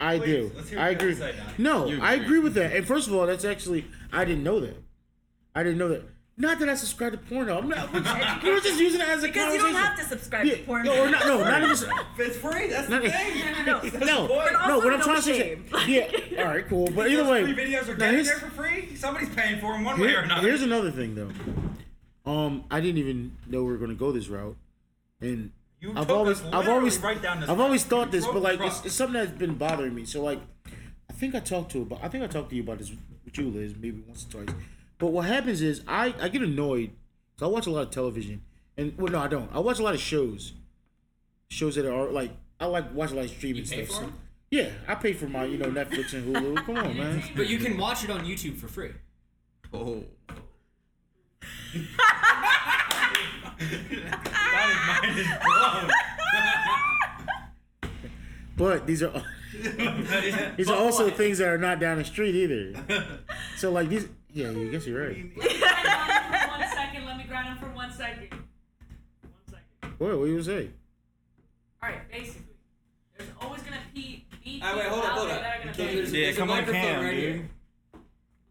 I 0.00 0.18
Please, 0.18 0.26
do. 0.26 0.52
let's 0.56 0.68
hear 0.70 0.78
I 0.80 0.82
what 0.82 0.90
you 0.90 0.96
agree. 0.96 1.08
have 1.10 1.18
to 1.18 1.38
say, 1.38 1.44
Donnie. 1.44 1.52
No, 1.58 1.86
You 1.86 2.00
I 2.02 2.12
agree. 2.14 2.24
agree 2.26 2.38
with 2.40 2.54
that. 2.54 2.72
And 2.74 2.86
first 2.86 3.06
of 3.06 3.14
all, 3.14 3.26
that's 3.26 3.44
actually 3.44 3.86
I 4.12 4.24
didn't 4.24 4.42
know 4.42 4.58
that. 4.60 4.82
I 5.54 5.62
didn't 5.62 5.78
know 5.78 5.88
that. 5.88 6.02
Not 6.38 6.58
that 6.58 6.68
I 6.68 6.74
subscribe 6.74 7.12
to 7.12 7.18
porno. 7.18 7.56
I'm 7.58 7.68
not. 7.68 7.90
We 8.42 8.50
were 8.50 8.60
just 8.60 8.78
using 8.78 9.00
it 9.00 9.08
as 9.08 9.24
a 9.24 9.28
Because 9.28 9.54
you 9.54 9.60
don't 9.60 9.72
have 9.74 9.96
to 9.98 10.04
subscribe 10.04 10.44
Yeah, 10.44 10.56
to 10.56 10.62
porn. 10.64 10.84
no, 10.84 11.04
or 11.04 11.08
not, 11.10 11.26
no, 11.26 11.38
not 11.42 11.62
even. 11.62 11.76
It's 12.18 12.36
free. 12.36 12.66
That's 12.68 12.90
Not, 12.90 13.02
the 13.02 13.10
thing. 13.10 13.64
No, 13.64 13.80
That's 13.80 13.94
no, 13.94 14.26
no, 14.26 14.66
no. 14.68 14.78
What 14.78 14.92
I'm 14.92 14.98
no 14.98 15.04
trying 15.04 15.16
to 15.16 15.22
say, 15.22 15.38
shame. 15.38 15.64
yeah. 15.88 16.42
All 16.42 16.48
right, 16.48 16.66
cool. 16.68 16.88
But 16.94 17.10
either 17.10 17.24
way, 17.26 17.44
free 17.44 17.54
videos 17.54 17.84
are 17.88 17.92
now 17.92 17.96
getting 17.96 18.14
here's- 18.14 18.26
there 18.28 18.38
for 18.38 18.50
free. 18.50 18.94
Somebody's 18.96 19.30
paying 19.34 19.60
for 19.60 19.72
them 19.72 19.84
one 19.84 19.98
way 19.98 20.14
or 20.14 20.20
another. 20.20 20.46
here's 20.46 20.60
another 20.62 20.90
thing 20.90 21.14
though. 21.14 21.30
Um, 22.30 22.64
I 22.70 22.80
didn't 22.80 22.98
even 22.98 23.36
know 23.46 23.62
we 23.64 23.72
were 23.72 23.78
gonna 23.78 23.94
go 23.94 24.12
this 24.12 24.28
route, 24.28 24.56
and 25.22 25.52
You 25.80 25.92
I've 25.96 26.06
took 26.08 26.16
always, 26.16 26.42
us 26.42 26.52
I've 26.52 26.68
always, 26.68 26.98
right 26.98 27.20
down 27.22 27.40
this 27.40 27.48
I've 27.48 27.56
road. 27.56 27.64
always 27.64 27.84
thought 27.84 28.06
You 28.12 28.20
this, 28.20 28.26
but 28.26 28.42
like 28.42 28.60
it's, 28.60 28.84
it's 28.84 28.94
something 28.94 29.14
that's 29.14 29.30
been 29.38 29.54
bothering 29.54 29.94
me. 29.94 30.04
So 30.04 30.22
like, 30.22 30.40
I 31.08 31.12
think 31.14 31.34
I 31.34 31.40
talked 31.40 31.72
to 31.72 31.82
about, 31.82 32.00
I 32.02 32.08
think 32.08 32.24
I 32.24 32.26
talked 32.26 32.50
to 32.50 32.56
you 32.56 32.62
about 32.62 32.78
this 32.78 32.90
with 33.24 33.38
you, 33.38 33.48
Liz, 33.48 33.74
maybe 33.80 34.02
once 34.06 34.26
or 34.34 34.44
twice. 34.44 34.56
But 34.98 35.08
what 35.08 35.26
happens 35.26 35.60
is 35.62 35.82
I 35.86 36.14
I 36.20 36.28
get 36.28 36.42
annoyed. 36.42 36.90
So 37.38 37.46
I 37.46 37.48
watch 37.50 37.66
a 37.66 37.70
lot 37.70 37.82
of 37.82 37.90
television, 37.90 38.42
and 38.76 38.96
well, 38.96 39.12
no, 39.12 39.18
I 39.20 39.28
don't. 39.28 39.50
I 39.52 39.58
watch 39.60 39.78
a 39.78 39.82
lot 39.82 39.94
of 39.94 40.00
shows, 40.00 40.54
shows 41.48 41.74
that 41.74 41.86
are 41.86 42.08
like 42.10 42.30
I 42.58 42.66
like 42.66 42.92
watch 42.94 43.12
a 43.12 43.14
lot 43.14 43.24
of 43.26 43.30
streaming 43.30 43.64
You 43.64 43.68
pay 43.70 43.84
stuff. 43.84 43.98
for 43.98 44.04
so- 44.06 44.12
yeah, 44.50 44.70
I 44.88 44.94
pay 44.94 45.12
for 45.12 45.26
my 45.26 45.44
you 45.44 45.58
know 45.58 45.66
Netflix 45.70 46.14
and 46.14 46.34
Hulu. 46.34 46.56
Come 46.66 46.76
on, 46.78 46.96
man. 46.96 47.22
But 47.34 47.48
you 47.48 47.58
can 47.58 47.76
watch 47.76 48.04
it 48.04 48.10
on 48.10 48.24
YouTube 48.24 48.56
for 48.56 48.68
free. 48.68 48.92
Oh. 49.74 50.04
Donnie's 53.96 54.76
mind 54.86 55.18
is. 55.18 55.26
But 58.56 58.86
these 58.86 59.02
are 59.02 59.12
these 60.56 60.70
are 60.70 60.76
also 60.76 61.10
things 61.10 61.38
that 61.38 61.48
are 61.48 61.58
not 61.58 61.78
down 61.80 61.98
the 61.98 62.04
street 62.04 62.34
either. 62.34 62.72
So 63.56 63.70
like 63.70 63.88
these, 63.88 64.08
yeah, 64.36 64.50
I 64.50 64.64
guess 64.68 64.86
you're 64.86 65.02
right. 65.08 65.16
one 65.36 66.68
second. 66.68 67.06
Let 67.06 67.16
me 67.16 67.24
grind 67.24 67.48
him 67.48 67.58
for 67.58 67.66
one 67.74 67.90
second. 67.90 68.28
One 68.30 69.32
second. 69.48 69.94
What? 69.98 70.18
What 70.18 70.24
you 70.26 70.42
say? 70.42 70.70
All 71.82 71.88
right. 71.88 72.10
Basically, 72.10 72.42
there's 73.16 73.30
always 73.40 73.62
gonna 73.62 73.80
be, 73.94 74.26
be 74.44 74.60
Ah, 74.62 74.72
people 74.74 74.78
wait, 74.78 74.88
hold 74.88 75.04
up, 75.04 75.10
out 75.10 75.16
hold 75.18 75.28
there 75.30 75.36
up. 75.36 75.42
that 75.42 75.56
are 75.60 75.64
gonna 75.64 75.72
pay. 75.76 75.94
there's- 75.94 76.12
Yeah, 76.12 76.20
there's 76.24 76.36
a 76.36 76.38
come 76.38 76.50
on 76.50 76.56
microphone 76.58 76.82
cam, 76.82 77.04
right 77.04 77.10
dude. 77.12 77.22
here. 77.22 77.48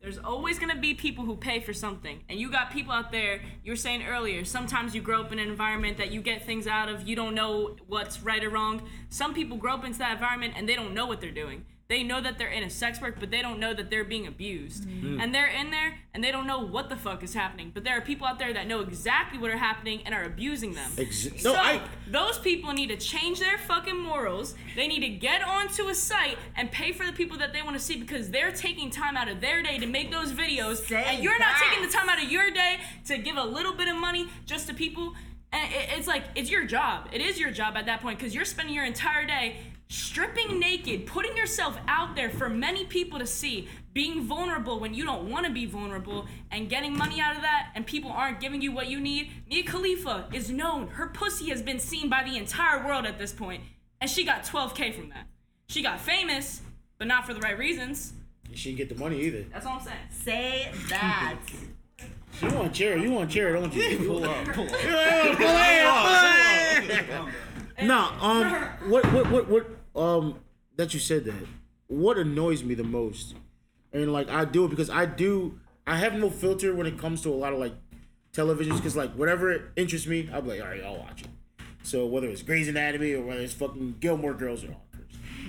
There's 0.02 0.18
always 0.20 0.60
gonna 0.60 0.76
be 0.80 0.94
people 0.94 1.26
who 1.26 1.36
pay 1.36 1.60
for 1.60 1.74
something, 1.74 2.24
and 2.30 2.40
you 2.40 2.52
got 2.52 2.72
people 2.72 2.94
out 2.94 3.12
there. 3.12 3.42
You 3.64 3.72
were 3.72 3.76
saying 3.78 4.04
earlier, 4.06 4.46
sometimes 4.46 4.94
you 4.94 5.02
grow 5.02 5.22
up 5.22 5.32
in 5.32 5.40
an 5.40 5.48
environment 5.50 5.98
that 5.98 6.12
you 6.12 6.22
get 6.22 6.46
things 6.46 6.68
out 6.68 6.90
of. 6.90 7.08
You 7.08 7.16
don't 7.16 7.34
know 7.34 7.76
what's 7.88 8.22
right 8.22 8.44
or 8.44 8.50
wrong. 8.52 8.88
Some 9.10 9.34
people 9.34 9.58
grow 9.58 9.74
up 9.74 9.84
into 9.84 9.98
that 10.00 10.14
environment 10.14 10.54
and 10.58 10.68
they 10.70 10.76
don't 10.76 10.94
know 10.94 11.08
what 11.08 11.22
they're 11.22 11.32
doing. 11.32 11.66
They 11.88 12.02
know 12.02 12.20
that 12.20 12.40
they're 12.40 12.48
in 12.50 12.64
a 12.64 12.70
sex 12.70 13.00
work, 13.00 13.18
but 13.20 13.30
they 13.30 13.44
don't 13.44 13.60
know 13.60 13.72
that 13.74 13.92
they're 13.92 14.04
being 14.04 14.26
abused. 14.26 14.86
Mm-hmm. 14.86 15.22
And 15.22 15.36
they're 15.36 15.48
in 15.50 15.70
there 15.70 16.00
and 16.16 16.24
they 16.24 16.32
don't 16.32 16.48
know 16.48 16.60
what 16.60 16.90
the 16.90 16.96
fuck 16.96 17.22
is 17.22 17.36
happening. 17.36 17.70
But 17.72 17.84
there 17.84 17.96
are 17.96 18.02
people 18.02 18.26
out 18.26 18.40
there 18.40 18.52
that 18.54 18.66
know 18.66 18.80
exactly 18.80 19.38
what 19.38 19.52
are 19.52 19.58
happening 19.58 20.02
and 20.04 20.16
are 20.16 20.24
abusing 20.24 20.74
them. 20.74 20.90
Ex- 20.98 21.28
So 21.38 21.54
no, 21.54 21.60
I. 21.60 21.82
those 22.10 22.40
people 22.40 22.74
need 22.74 22.88
to 22.88 22.98
change 22.98 23.40
their 23.40 23.60
fucking 23.60 24.00
morals. 24.00 24.56
They 24.76 24.88
need 24.88 25.02
to 25.02 25.10
get 25.10 25.44
onto 25.44 25.88
a 25.90 25.94
site 25.94 26.40
and 26.56 26.72
pay 26.72 26.92
for 26.92 27.06
the 27.06 27.14
people 27.14 27.38
that 27.38 27.54
they 27.54 27.62
want 27.62 27.76
to 27.78 27.84
see 27.84 27.98
because 27.98 28.32
they're 28.32 28.52
taking 28.52 28.90
time 28.90 29.16
out 29.16 29.28
of 29.28 29.40
their 29.40 29.62
day 29.62 29.78
to 29.78 29.86
make 29.86 30.12
those 30.12 30.32
videos, 30.34 30.78
Say 30.78 31.04
and 31.04 31.24
you're 31.24 31.38
not 31.38 31.56
taking 31.58 31.86
the 31.86 31.92
time 31.92 32.10
out 32.10 32.18
of 32.24 32.32
your 32.32 32.50
day 32.50 32.80
to 33.06 33.20
give 33.20 33.38
a 33.38 33.44
little 33.44 33.74
bit 33.74 33.90
of 33.90 33.96
money 33.96 34.28
just 34.48 34.68
to 34.70 34.74
people. 34.74 35.14
And 35.54 35.72
it's 35.96 36.08
like 36.08 36.24
it's 36.34 36.50
your 36.50 36.66
job. 36.66 37.10
It 37.14 37.22
is 37.22 37.40
your 37.40 37.52
job 37.52 37.78
at 37.78 37.86
that 37.86 38.02
point 38.02 38.18
because 38.18 38.34
you're 38.34 38.44
spending 38.44 38.74
your 38.74 38.86
entire 38.86 39.26
day 39.28 39.58
stripping 39.88 40.60
naked, 40.60 41.06
putting 41.06 41.36
yourself 41.38 41.78
out 41.88 42.16
there 42.16 42.30
for 42.30 42.50
many 42.50 42.86
people 42.86 43.20
to 43.20 43.26
see, 43.26 43.68
being 43.94 44.24
vulnerable 44.24 44.80
when 44.80 44.94
you 44.94 45.06
don't 45.06 45.30
want 45.30 45.46
to 45.46 45.52
be 45.52 45.66
vulnerable, 45.66 46.28
and 46.52 46.70
getting 46.70 46.98
money 46.98 47.22
out 47.22 47.36
of 47.36 47.42
that, 47.42 47.72
and 47.76 47.86
people 47.86 48.12
aren't 48.12 48.40
giving 48.40 48.62
you 48.62 48.72
what 48.72 48.88
you 48.88 49.00
need. 49.00 49.32
Mia 49.50 49.64
Khalifa 49.64 50.28
is 50.34 50.50
known. 50.50 50.88
Her 50.88 51.08
pussy 51.08 51.50
has 51.50 51.62
been 51.62 51.80
seen 51.80 52.10
by 52.10 52.24
the 52.24 52.38
entire 52.38 52.86
world 52.86 53.06
at 53.06 53.18
this 53.18 53.32
point, 53.32 53.64
and 54.02 54.10
she 54.10 54.26
got 54.26 54.44
12k 54.44 54.94
from 54.94 55.10
that. 55.10 55.28
She 55.68 55.82
got 55.82 56.00
famous, 56.00 56.62
but 56.98 57.08
not 57.08 57.26
for 57.26 57.34
the 57.34 57.40
right 57.40 57.58
reasons. 57.58 58.14
She 58.54 58.70
didn't 58.70 58.78
get 58.78 58.90
the 58.90 59.02
money 59.02 59.22
either. 59.22 59.46
That's 59.52 59.66
all 59.66 59.80
I'm 59.80 59.86
saying. 59.86 59.98
Say 60.10 60.72
that. 60.90 61.38
You 62.42 62.50
want 62.50 62.74
chair? 62.74 62.98
You 62.98 63.12
want 63.12 63.32
chair? 63.32 63.54
Don't 63.54 63.74
you? 63.74 63.98
pull 63.98 64.26
up 64.26 64.46
pull 64.48 64.66
up 64.66 64.72
Pull 64.82 64.96
up, 64.98 65.38
pull 65.38 67.16
up. 67.16 67.30
No, 67.82 68.10
um, 68.22 68.52
what, 68.90 69.12
what, 69.12 69.32
what, 69.32 69.50
what, 69.50 69.68
um, 69.96 70.40
that 70.78 70.94
you 70.94 71.00
said 71.00 71.26
that. 71.26 71.48
What 71.88 72.18
annoys 72.18 72.64
me 72.64 72.74
the 72.74 72.84
most, 72.84 73.36
and 73.94 74.12
like 74.12 74.30
I 74.30 74.46
do 74.46 74.66
it 74.66 74.70
because 74.70 74.90
I 74.90 75.06
do, 75.06 75.60
I 75.86 75.98
have 75.98 76.14
no 76.14 76.30
filter 76.30 76.74
when 76.74 76.88
it 76.88 76.98
comes 76.98 77.22
to 77.24 77.30
a 77.30 77.36
lot 77.36 77.54
of 77.54 77.60
like 77.60 77.74
televisions, 78.34 78.78
because 78.78 78.96
like 78.96 79.14
whatever 79.14 79.72
interests 79.76 80.08
me, 80.08 80.30
I'll 80.34 80.42
be 80.42 80.50
like, 80.50 80.62
all 80.62 80.68
right, 80.68 80.84
I'll 80.84 80.98
watch 80.98 81.22
it. 81.22 81.28
So 81.84 82.08
whether 82.08 82.28
it's 82.28 82.42
Grey's 82.42 82.68
Anatomy 82.68 83.14
or 83.14 83.22
whether 83.22 83.42
it's 83.42 83.54
fucking 83.54 83.98
Gilmore 84.00 84.34
Girls 84.34 84.64
or 84.64 84.76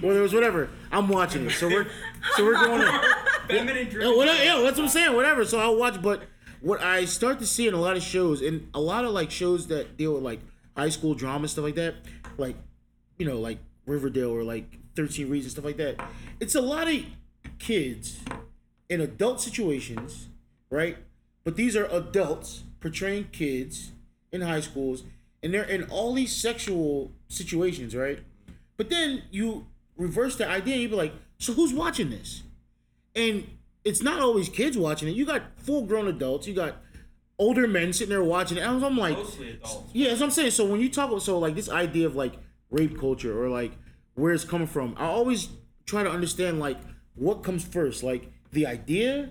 whether 0.02 0.22
it's 0.22 0.34
whatever, 0.34 0.68
I'm 0.92 1.08
watching 1.08 1.46
it. 1.46 1.52
So 1.52 1.68
we're, 1.68 1.86
so 2.36 2.44
we're 2.44 2.54
going 2.54 2.80
to. 2.82 3.16
Feminine 3.48 3.88
Yeah, 3.90 4.14
whatever, 4.14 4.44
yeah, 4.44 4.60
that's 4.60 4.76
what 4.76 4.84
I'm 4.84 4.88
saying. 4.88 5.14
Whatever. 5.14 5.44
So 5.44 5.58
I'll 5.58 5.76
watch, 5.76 6.02
but 6.02 6.22
what 6.60 6.82
I 6.82 7.04
start 7.04 7.38
to 7.38 7.46
see 7.46 7.68
in 7.68 7.74
a 7.74 7.80
lot 7.80 7.96
of 7.96 8.02
shows, 8.02 8.42
and 8.42 8.68
a 8.74 8.80
lot 8.80 9.04
of 9.04 9.12
like 9.12 9.30
shows 9.30 9.68
that 9.68 9.96
deal 9.96 10.14
with 10.14 10.22
like 10.22 10.40
high 10.76 10.88
school 10.88 11.14
drama 11.14 11.48
stuff 11.48 11.64
like 11.64 11.76
that, 11.76 11.94
like 12.38 12.56
you 13.18 13.26
know, 13.26 13.38
like 13.38 13.58
Riverdale 13.86 14.30
or 14.30 14.42
like 14.42 14.78
Thirteen 14.94 15.28
Reasons 15.28 15.52
stuff 15.52 15.64
like 15.64 15.76
that. 15.76 16.00
It's 16.40 16.54
a 16.54 16.60
lot 16.60 16.88
of 16.88 17.02
kids 17.58 18.20
in 18.88 19.00
adult 19.00 19.40
situations, 19.40 20.28
right? 20.70 20.98
But 21.44 21.56
these 21.56 21.76
are 21.76 21.86
adults 21.86 22.64
portraying 22.80 23.28
kids 23.32 23.92
in 24.32 24.40
high 24.40 24.60
schools, 24.60 25.04
and 25.42 25.54
they're 25.54 25.62
in 25.64 25.84
all 25.84 26.12
these 26.12 26.34
sexual 26.34 27.12
situations, 27.28 27.94
right? 27.94 28.20
But 28.76 28.90
then 28.90 29.22
you 29.30 29.66
reverse 29.96 30.36
the 30.36 30.48
idea, 30.48 30.74
and 30.74 30.82
you 30.82 30.88
be 30.88 30.96
like, 30.96 31.14
so 31.38 31.52
who's 31.52 31.72
watching 31.72 32.10
this? 32.10 32.42
And 33.14 33.48
it's 33.84 34.02
not 34.02 34.20
always 34.20 34.48
kids 34.48 34.76
watching 34.76 35.08
it. 35.08 35.14
You 35.14 35.24
got 35.24 35.42
full 35.56 35.86
grown 35.86 36.08
adults. 36.08 36.46
You 36.46 36.54
got 36.54 36.76
older 37.38 37.66
men 37.68 37.92
sitting 37.92 38.10
there 38.10 38.24
watching 38.24 38.58
it. 38.58 38.60
And 38.60 38.84
I'm 38.84 38.96
like, 38.96 39.16
yeah, 39.92 40.08
that's 40.08 40.20
what 40.20 40.26
I'm 40.26 40.30
saying. 40.30 40.50
So 40.52 40.64
when 40.64 40.80
you 40.80 40.88
talk 40.88 41.10
about 41.10 41.22
so 41.22 41.38
like 41.38 41.54
this 41.54 41.68
idea 41.68 42.06
of 42.06 42.16
like 42.16 42.34
rape 42.70 42.98
culture 42.98 43.42
or 43.42 43.48
like 43.48 43.72
where 44.14 44.32
it's 44.32 44.44
coming 44.44 44.66
from, 44.66 44.94
I 44.98 45.06
always 45.06 45.48
try 45.84 46.02
to 46.02 46.10
understand 46.10 46.58
like 46.58 46.78
what 47.14 47.42
comes 47.42 47.64
first, 47.64 48.02
like 48.02 48.30
the 48.52 48.66
idea 48.66 49.30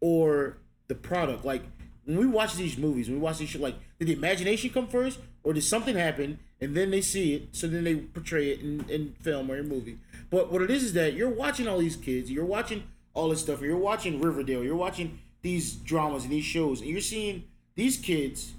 or 0.00 0.58
the 0.88 0.94
product. 0.94 1.44
Like 1.44 1.62
when 2.04 2.18
we 2.18 2.26
watch 2.26 2.54
these 2.54 2.78
movies, 2.78 3.08
when 3.08 3.18
we 3.18 3.22
watch 3.22 3.38
these 3.38 3.50
shit, 3.50 3.60
like 3.60 3.76
did 3.98 4.08
the 4.08 4.14
imagination 4.14 4.70
come 4.70 4.86
first 4.86 5.20
or 5.42 5.52
did 5.52 5.62
something 5.62 5.96
happen 5.96 6.38
and 6.60 6.76
then 6.76 6.92
they 6.92 7.00
see 7.00 7.34
it, 7.34 7.48
so 7.50 7.66
then 7.66 7.82
they 7.82 7.96
portray 7.96 8.50
it 8.50 8.60
in, 8.60 8.88
in 8.88 9.14
film 9.20 9.50
or 9.50 9.56
in 9.56 9.68
movie. 9.68 9.98
But 10.30 10.52
what 10.52 10.62
it 10.62 10.70
is 10.70 10.84
is 10.84 10.92
that 10.92 11.14
you're 11.14 11.28
watching 11.28 11.66
all 11.66 11.78
these 11.78 11.96
kids, 11.96 12.30
you're 12.30 12.44
watching 12.44 12.84
all 13.14 13.30
this 13.30 13.40
stuff, 13.40 13.60
you're 13.60 13.76
watching 13.76 14.20
Riverdale, 14.20 14.62
you're 14.62 14.76
watching 14.76 15.18
these 15.42 15.74
dramas 15.74 16.24
and 16.24 16.32
these 16.32 16.44
shows, 16.44 16.80
and 16.80 16.88
you're 16.90 17.00
seeing 17.00 17.44
these 17.74 17.96
kids 17.96 18.52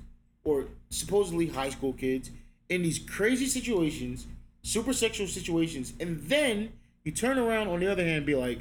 or 0.44 0.66
supposedly 0.90 1.48
high 1.48 1.70
school 1.70 1.94
kids 1.94 2.30
in 2.70 2.84
these 2.84 3.00
crazy 3.00 3.46
situations, 3.48 4.28
super 4.62 4.94
sexual 4.94 5.28
situations, 5.28 5.94
and 6.00 6.20
then 6.24 6.72
you 7.04 7.12
turn 7.12 7.38
around 7.38 7.68
on 7.68 7.80
the 7.80 7.92
other 7.92 8.04
hand 8.04 8.18
and 8.18 8.26
be 8.26 8.36
like, 8.36 8.60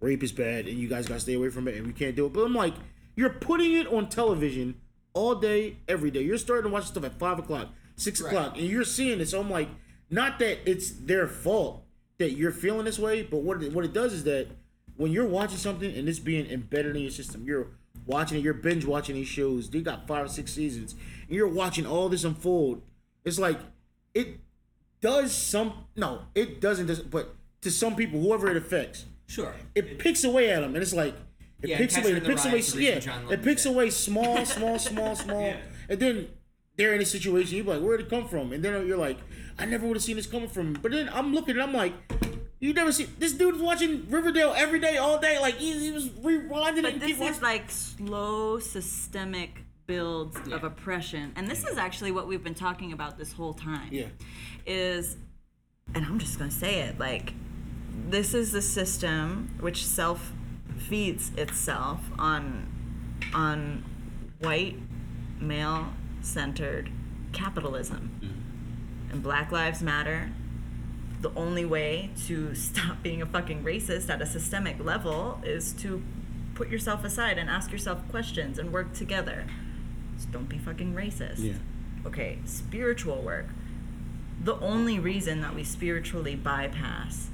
rape 0.00 0.22
is 0.22 0.32
bad 0.32 0.66
and 0.68 0.78
you 0.78 0.88
guys 0.88 1.08
gotta 1.08 1.20
stay 1.20 1.34
away 1.34 1.50
from 1.50 1.66
it 1.68 1.76
and 1.76 1.86
we 1.86 1.92
can't 1.92 2.14
do 2.14 2.26
it. 2.26 2.32
But 2.32 2.42
I'm 2.44 2.54
like, 2.54 2.74
you're 3.16 3.30
putting 3.30 3.72
it 3.72 3.86
on 3.88 4.08
television 4.08 4.76
all 5.12 5.34
day, 5.34 5.76
every 5.88 6.10
day. 6.12 6.22
You're 6.22 6.38
starting 6.38 6.70
to 6.70 6.72
watch 6.72 6.86
stuff 6.86 7.02
at 7.04 7.18
five 7.18 7.38
o'clock, 7.38 7.68
six 7.96 8.20
Right. 8.20 8.32
o'clock, 8.32 8.56
and 8.56 8.66
you're 8.66 8.84
seeing 8.84 9.20
it. 9.20 9.28
So 9.28 9.40
I'm 9.40 9.50
like, 9.50 9.68
not 10.10 10.38
that 10.38 10.58
it's 10.70 10.90
their 10.92 11.26
fault 11.26 11.82
that 12.18 12.32
you're 12.32 12.52
feeling 12.52 12.84
this 12.84 12.98
way, 12.98 13.22
but 13.22 13.38
what 13.38 13.62
it, 13.62 13.72
what 13.72 13.84
it 13.84 13.92
does 13.92 14.12
is 14.12 14.24
that 14.24 14.46
when 14.98 15.10
you're 15.12 15.26
watching 15.26 15.56
something 15.56 15.90
and 15.96 16.08
it's 16.08 16.18
being 16.18 16.44
embedded 16.50 16.94
in 16.96 17.02
your 17.02 17.10
system, 17.10 17.44
you're 17.44 17.68
watching 18.04 18.38
it, 18.38 18.44
you're 18.44 18.52
binge 18.54 18.84
watching 18.84 19.14
these 19.14 19.28
shows. 19.28 19.70
They 19.70 19.80
got 19.80 20.06
five 20.06 20.26
or 20.26 20.28
six 20.28 20.52
seasons, 20.52 20.94
and 21.26 21.34
you're 21.36 21.48
watching 21.48 21.86
all 21.86 22.08
this 22.10 22.24
unfold. 22.24 22.82
It's 23.24 23.38
like 23.38 23.58
it 24.14 24.40
does 25.00 25.32
some 25.34 25.72
no, 25.96 26.22
it 26.34 26.60
doesn't. 26.60 26.86
does 26.86 27.00
but 27.00 27.34
to 27.62 27.70
some 27.70 27.96
people, 27.96 28.20
whoever 28.20 28.50
it 28.50 28.56
affects, 28.56 29.06
Sure. 29.26 29.54
it 29.74 29.98
picks 29.98 30.24
away 30.24 30.50
at 30.50 30.60
them, 30.60 30.74
and 30.74 30.82
it's 30.82 30.92
like 30.92 31.14
it 31.62 31.70
Yeah, 31.70 31.78
picks 31.78 31.96
away, 31.96 32.12
it 32.12 32.24
picks 32.24 32.44
away, 32.44 32.58
is 32.58 32.72
the 32.72 32.78
reason 32.78 33.02
yeah, 33.08 33.30
it 33.30 33.42
picks 33.42 33.66
away 33.66 33.90
small, 33.90 34.44
small, 34.54 34.78
small, 34.78 35.14
small, 35.16 35.40
Yeah. 35.42 35.56
and 35.88 35.98
then 36.00 36.28
they're 36.76 36.94
in 36.94 37.00
a 37.00 37.06
situation. 37.06 37.56
You're 37.56 37.66
like, 37.66 37.80
where'd 37.82 38.00
it 38.00 38.08
come 38.08 38.28
from? 38.28 38.52
And 38.52 38.64
then 38.64 38.86
you're 38.86 38.96
like, 38.96 39.18
I 39.58 39.64
never 39.66 39.86
would 39.86 39.96
have 39.96 40.02
seen 40.04 40.14
this 40.16 40.28
coming 40.28 40.48
from. 40.48 40.74
But 40.74 40.92
then 40.92 41.08
I'm 41.12 41.34
looking, 41.34 41.54
and 41.56 41.62
I'm 41.62 41.72
like, 41.74 41.92
you 42.60 42.74
never 42.74 42.90
see 42.90 43.04
this 43.04 43.32
dude 43.32 43.54
was 43.54 43.62
watching 43.62 44.06
Riverdale 44.10 44.52
every 44.56 44.80
day, 44.80 44.96
all 44.96 45.18
day. 45.18 45.38
Like 45.38 45.54
he, 45.54 45.78
he 45.78 45.92
was 45.92 46.08
rewinding 46.08 46.78
it. 46.78 46.82
But 46.82 46.92
and 46.94 47.02
this 47.02 47.20
is 47.20 47.40
like 47.40 47.70
slow 47.70 48.58
systemic 48.58 49.64
builds 49.86 50.36
of 50.52 50.64
oppression. 50.64 51.32
And 51.36 51.48
this 51.48 51.64
is 51.64 51.78
actually 51.78 52.12
what 52.12 52.26
we've 52.26 52.42
been 52.42 52.54
talking 52.54 52.92
about 52.92 53.16
this 53.16 53.32
whole 53.32 53.54
time. 53.54 53.88
Yeah. 53.90 54.06
Is 54.66 55.16
and 55.94 56.04
I'm 56.04 56.18
just 56.18 56.38
to 56.38 56.50
say 56.50 56.80
it 56.80 56.98
like 56.98 57.32
this 58.08 58.34
is 58.34 58.52
the 58.52 58.62
system 58.62 59.56
which 59.60 59.86
self 59.86 60.32
feeds 60.76 61.30
itself 61.36 62.00
on 62.18 62.66
on 63.34 63.84
white 64.40 64.76
male 65.40 65.92
centered 66.22 66.90
capitalism. 67.32 68.10
Mm-hmm. 68.20 69.12
And 69.12 69.22
Black 69.22 69.52
Lives 69.52 69.80
Matter 69.80 70.30
the 71.20 71.32
only 71.34 71.64
way 71.64 72.10
to 72.26 72.54
stop 72.54 73.02
being 73.02 73.22
a 73.22 73.26
fucking 73.26 73.64
racist 73.64 74.08
at 74.08 74.22
a 74.22 74.26
systemic 74.26 74.82
level 74.82 75.40
is 75.44 75.72
to 75.74 76.02
put 76.54 76.68
yourself 76.68 77.04
aside 77.04 77.38
and 77.38 77.48
ask 77.48 77.70
yourself 77.70 78.00
questions 78.10 78.58
and 78.58 78.72
work 78.72 78.92
together. 78.92 79.46
Just 80.16 80.32
don't 80.32 80.48
be 80.48 80.58
fucking 80.58 80.94
racist. 80.94 81.38
Yeah. 81.38 81.54
Okay, 82.06 82.38
spiritual 82.44 83.22
work. 83.22 83.46
The 84.42 84.56
only 84.60 84.98
reason 84.98 85.40
that 85.42 85.54
we 85.54 85.64
spiritually 85.64 86.36
bypass 86.36 87.28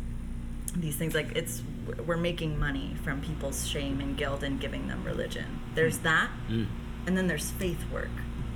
these 0.77 0.97
things 0.97 1.15
like 1.15 1.37
it's 1.37 1.63
we're 2.07 2.17
making 2.17 2.59
money 2.59 2.97
from 3.05 3.21
people's 3.21 3.69
shame 3.69 4.01
and 4.01 4.17
guilt 4.17 4.43
and 4.43 4.61
giving 4.61 4.89
them 4.89 5.05
religion. 5.05 5.61
There's 5.75 5.99
mm. 5.99 6.03
that. 6.05 6.31
Mm. 6.49 6.67
And 7.07 7.17
then 7.17 7.27
there's 7.27 7.51
faith 7.51 7.85
work, 7.93 8.11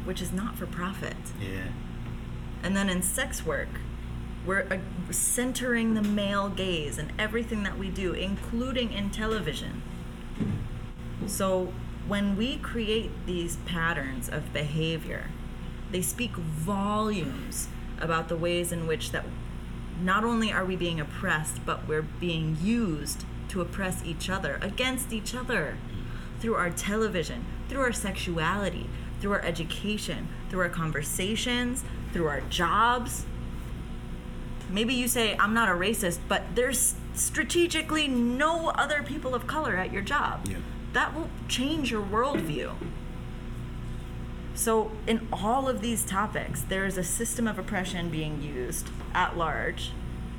which 0.04 0.22
is 0.22 0.32
not 0.32 0.56
for 0.56 0.66
profit. 0.66 1.16
yeah. 1.40 1.68
And 2.62 2.76
then 2.76 2.88
in 2.88 3.02
sex 3.02 3.44
work, 3.44 3.68
we're 4.48 4.66
uh, 4.70 4.78
centering 5.12 5.92
the 5.92 6.02
male 6.02 6.48
gaze 6.48 6.96
in 6.96 7.12
everything 7.18 7.64
that 7.64 7.76
we 7.76 7.90
do, 7.90 8.14
including 8.14 8.90
in 8.94 9.10
television. 9.10 9.82
So 11.26 11.70
when 12.06 12.34
we 12.34 12.56
create 12.56 13.10
these 13.26 13.56
patterns 13.66 14.26
of 14.30 14.50
behavior, 14.54 15.26
they 15.92 16.00
speak 16.00 16.32
volumes 16.32 17.68
about 18.00 18.28
the 18.28 18.36
ways 18.36 18.72
in 18.72 18.86
which 18.86 19.12
that 19.12 19.26
not 20.02 20.24
only 20.24 20.50
are 20.50 20.64
we 20.64 20.76
being 20.76 20.98
oppressed, 20.98 21.66
but 21.66 21.86
we're 21.86 22.00
being 22.00 22.56
used 22.62 23.26
to 23.48 23.60
oppress 23.60 24.02
each 24.02 24.30
other 24.30 24.58
against 24.62 25.12
each 25.12 25.34
other 25.34 25.76
through 26.40 26.54
our 26.54 26.70
television, 26.70 27.44
through 27.68 27.80
our 27.80 27.92
sexuality, 27.92 28.88
through 29.20 29.32
our 29.32 29.42
education, 29.42 30.28
through 30.48 30.60
our 30.60 30.68
conversations, 30.70 31.84
through 32.14 32.28
our 32.28 32.40
jobs. 32.42 33.26
Maybe 34.70 34.94
you 34.94 35.08
say, 35.08 35.36
I'm 35.38 35.54
not 35.54 35.68
a 35.68 35.72
racist, 35.72 36.18
but 36.28 36.42
there's 36.54 36.94
strategically 37.14 38.06
no 38.06 38.68
other 38.70 39.02
people 39.02 39.34
of 39.34 39.46
color 39.46 39.76
at 39.76 39.92
your 39.92 40.02
job. 40.02 40.46
Yeah. 40.48 40.56
That 40.92 41.14
will 41.14 41.30
change 41.48 41.90
your 41.90 42.02
worldview. 42.02 42.74
So, 44.54 44.90
in 45.06 45.28
all 45.32 45.68
of 45.68 45.80
these 45.80 46.04
topics, 46.04 46.62
there 46.62 46.84
is 46.84 46.98
a 46.98 47.04
system 47.04 47.46
of 47.46 47.58
oppression 47.58 48.08
being 48.08 48.42
used 48.42 48.88
at 49.14 49.36
large 49.36 49.92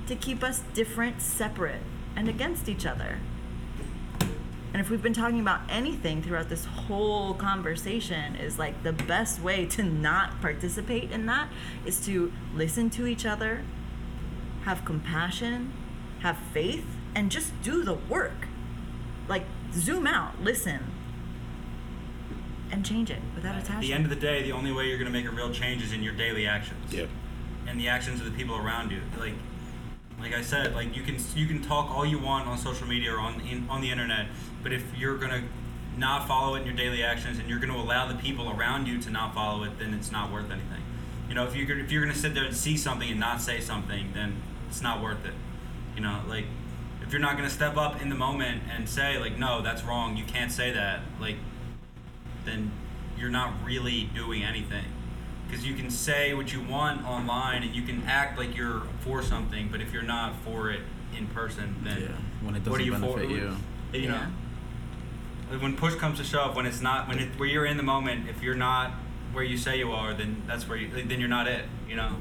to 0.07 0.15
keep 0.15 0.43
us 0.43 0.61
different, 0.73 1.21
separate, 1.21 1.81
and 2.15 2.27
against 2.27 2.67
each 2.67 2.85
other. 2.85 3.19
And 4.73 4.81
if 4.81 4.89
we've 4.89 5.01
been 5.01 5.13
talking 5.13 5.39
about 5.39 5.61
anything 5.69 6.21
throughout 6.21 6.49
this 6.49 6.65
whole 6.65 7.33
conversation, 7.33 8.35
is 8.35 8.59
like 8.59 8.83
the 8.83 8.93
best 8.93 9.41
way 9.41 9.65
to 9.67 9.83
not 9.83 10.41
participate 10.41 11.11
in 11.11 11.25
that 11.25 11.49
is 11.85 12.05
to 12.05 12.31
listen 12.53 12.89
to 12.91 13.07
each 13.07 13.25
other, 13.25 13.63
have 14.65 14.85
compassion, 14.85 15.73
have 16.19 16.37
faith, 16.53 16.85
and 17.15 17.31
just 17.31 17.59
do 17.61 17.83
the 17.83 17.93
work. 17.95 18.47
Like, 19.27 19.43
zoom 19.73 20.07
out, 20.07 20.41
listen, 20.41 20.79
and 22.71 22.85
change 22.85 23.09
it 23.09 23.19
without 23.35 23.55
At 23.55 23.63
attachment. 23.63 23.87
the 23.87 23.93
end 23.93 24.03
of 24.05 24.09
the 24.09 24.15
day, 24.15 24.43
the 24.43 24.51
only 24.51 24.71
way 24.71 24.87
you're 24.87 24.97
going 24.97 25.11
to 25.11 25.17
make 25.17 25.25
a 25.25 25.31
real 25.31 25.51
change 25.51 25.83
is 25.83 25.91
in 25.91 26.03
your 26.03 26.13
daily 26.13 26.45
actions. 26.45 26.93
Yeah. 26.93 27.05
And 27.67 27.79
the 27.79 27.87
actions 27.87 28.19
of 28.19 28.25
the 28.25 28.31
people 28.31 28.55
around 28.55 28.91
you. 28.91 29.01
Like, 29.17 29.33
like 30.19 30.33
I 30.33 30.41
said, 30.41 30.75
like 30.75 30.95
you 30.95 31.03
can 31.03 31.17
you 31.35 31.45
can 31.47 31.61
talk 31.61 31.89
all 31.91 32.05
you 32.05 32.19
want 32.19 32.47
on 32.47 32.57
social 32.57 32.87
media 32.87 33.13
or 33.13 33.19
on 33.19 33.39
in, 33.41 33.67
on 33.69 33.81
the 33.81 33.89
internet, 33.89 34.27
but 34.61 34.73
if 34.73 34.83
you're 34.97 35.17
gonna 35.17 35.43
not 35.97 36.27
follow 36.27 36.55
it 36.55 36.61
in 36.61 36.65
your 36.65 36.75
daily 36.75 37.03
actions 37.03 37.39
and 37.39 37.49
you're 37.49 37.59
gonna 37.59 37.77
allow 37.77 38.07
the 38.07 38.15
people 38.15 38.49
around 38.51 38.87
you 38.87 38.99
to 39.01 39.09
not 39.09 39.33
follow 39.33 39.63
it, 39.63 39.79
then 39.79 39.93
it's 39.93 40.11
not 40.11 40.31
worth 40.31 40.51
anything. 40.51 40.81
You 41.29 41.35
know, 41.35 41.45
if 41.45 41.55
you're 41.55 41.79
if 41.79 41.91
you're 41.91 42.01
gonna 42.01 42.15
sit 42.15 42.33
there 42.33 42.43
and 42.43 42.55
see 42.55 42.75
something 42.75 43.09
and 43.09 43.19
not 43.19 43.41
say 43.41 43.61
something, 43.61 44.11
then 44.13 44.41
it's 44.69 44.81
not 44.81 45.01
worth 45.01 45.25
it. 45.25 45.33
You 45.95 46.01
know, 46.01 46.21
like 46.27 46.45
if 47.01 47.11
you're 47.11 47.21
not 47.21 47.35
gonna 47.35 47.49
step 47.49 47.75
up 47.77 48.01
in 48.01 48.09
the 48.09 48.15
moment 48.15 48.61
and 48.73 48.87
say 48.87 49.17
like, 49.17 49.37
no, 49.37 49.61
that's 49.61 49.83
wrong, 49.83 50.15
you 50.15 50.23
can't 50.25 50.51
say 50.51 50.71
that, 50.71 51.01
like, 51.19 51.35
then 52.45 52.71
you're 53.17 53.29
not 53.29 53.53
really 53.65 54.09
doing 54.15 54.43
anything. 54.43 54.85
Because 55.47 55.65
you 55.65 55.73
can 55.73 55.89
say 55.89 56.33
what 56.35 56.53
you 56.53 56.61
want 56.61 57.03
online 57.05 57.63
and 57.63 57.73
you 57.73 57.81
can 57.81 58.03
act 58.03 58.37
like 58.37 58.55
you're 58.55 58.83
for 59.01 59.23
something, 59.23 59.69
but 59.71 59.81
if 59.81 59.91
you're 59.91 60.03
not 60.03 60.35
for 60.45 60.69
it 60.69 60.81
in 61.17 61.25
person, 61.27 61.75
then 61.83 62.01
Yeah, 62.01 62.07
when 62.45 62.55
it 62.55 62.65
what 62.67 62.79
are 62.79 62.85
doesn't 62.85 63.03
you 63.03 63.13
for? 63.13 63.23
you. 63.23 63.57
You 63.91 64.07
know, 64.09 64.21
Yeah. 65.51 65.57
when 65.57 65.75
push 65.75 65.95
comes 65.95 66.19
to 66.19 66.23
shove, 66.23 66.55
when 66.55 66.67
it's 66.67 66.81
not, 66.81 67.07
when 67.07 67.17
it, 67.17 67.29
where 67.39 67.49
you're 67.49 67.65
in 67.65 67.77
the 67.77 67.83
moment, 67.83 68.29
if 68.29 68.43
you're 68.43 68.53
not 68.55 68.91
where 69.33 69.43
you 69.43 69.57
say 69.57 69.79
you 69.79 69.91
are, 69.91 70.13
then 70.13 70.43
that's 70.45 70.67
where 70.69 70.77
you, 70.77 70.87
then 70.89 71.19
you're 71.19 71.27
not 71.29 71.47
it. 71.47 71.65
You 71.87 71.95
know, 71.95 72.17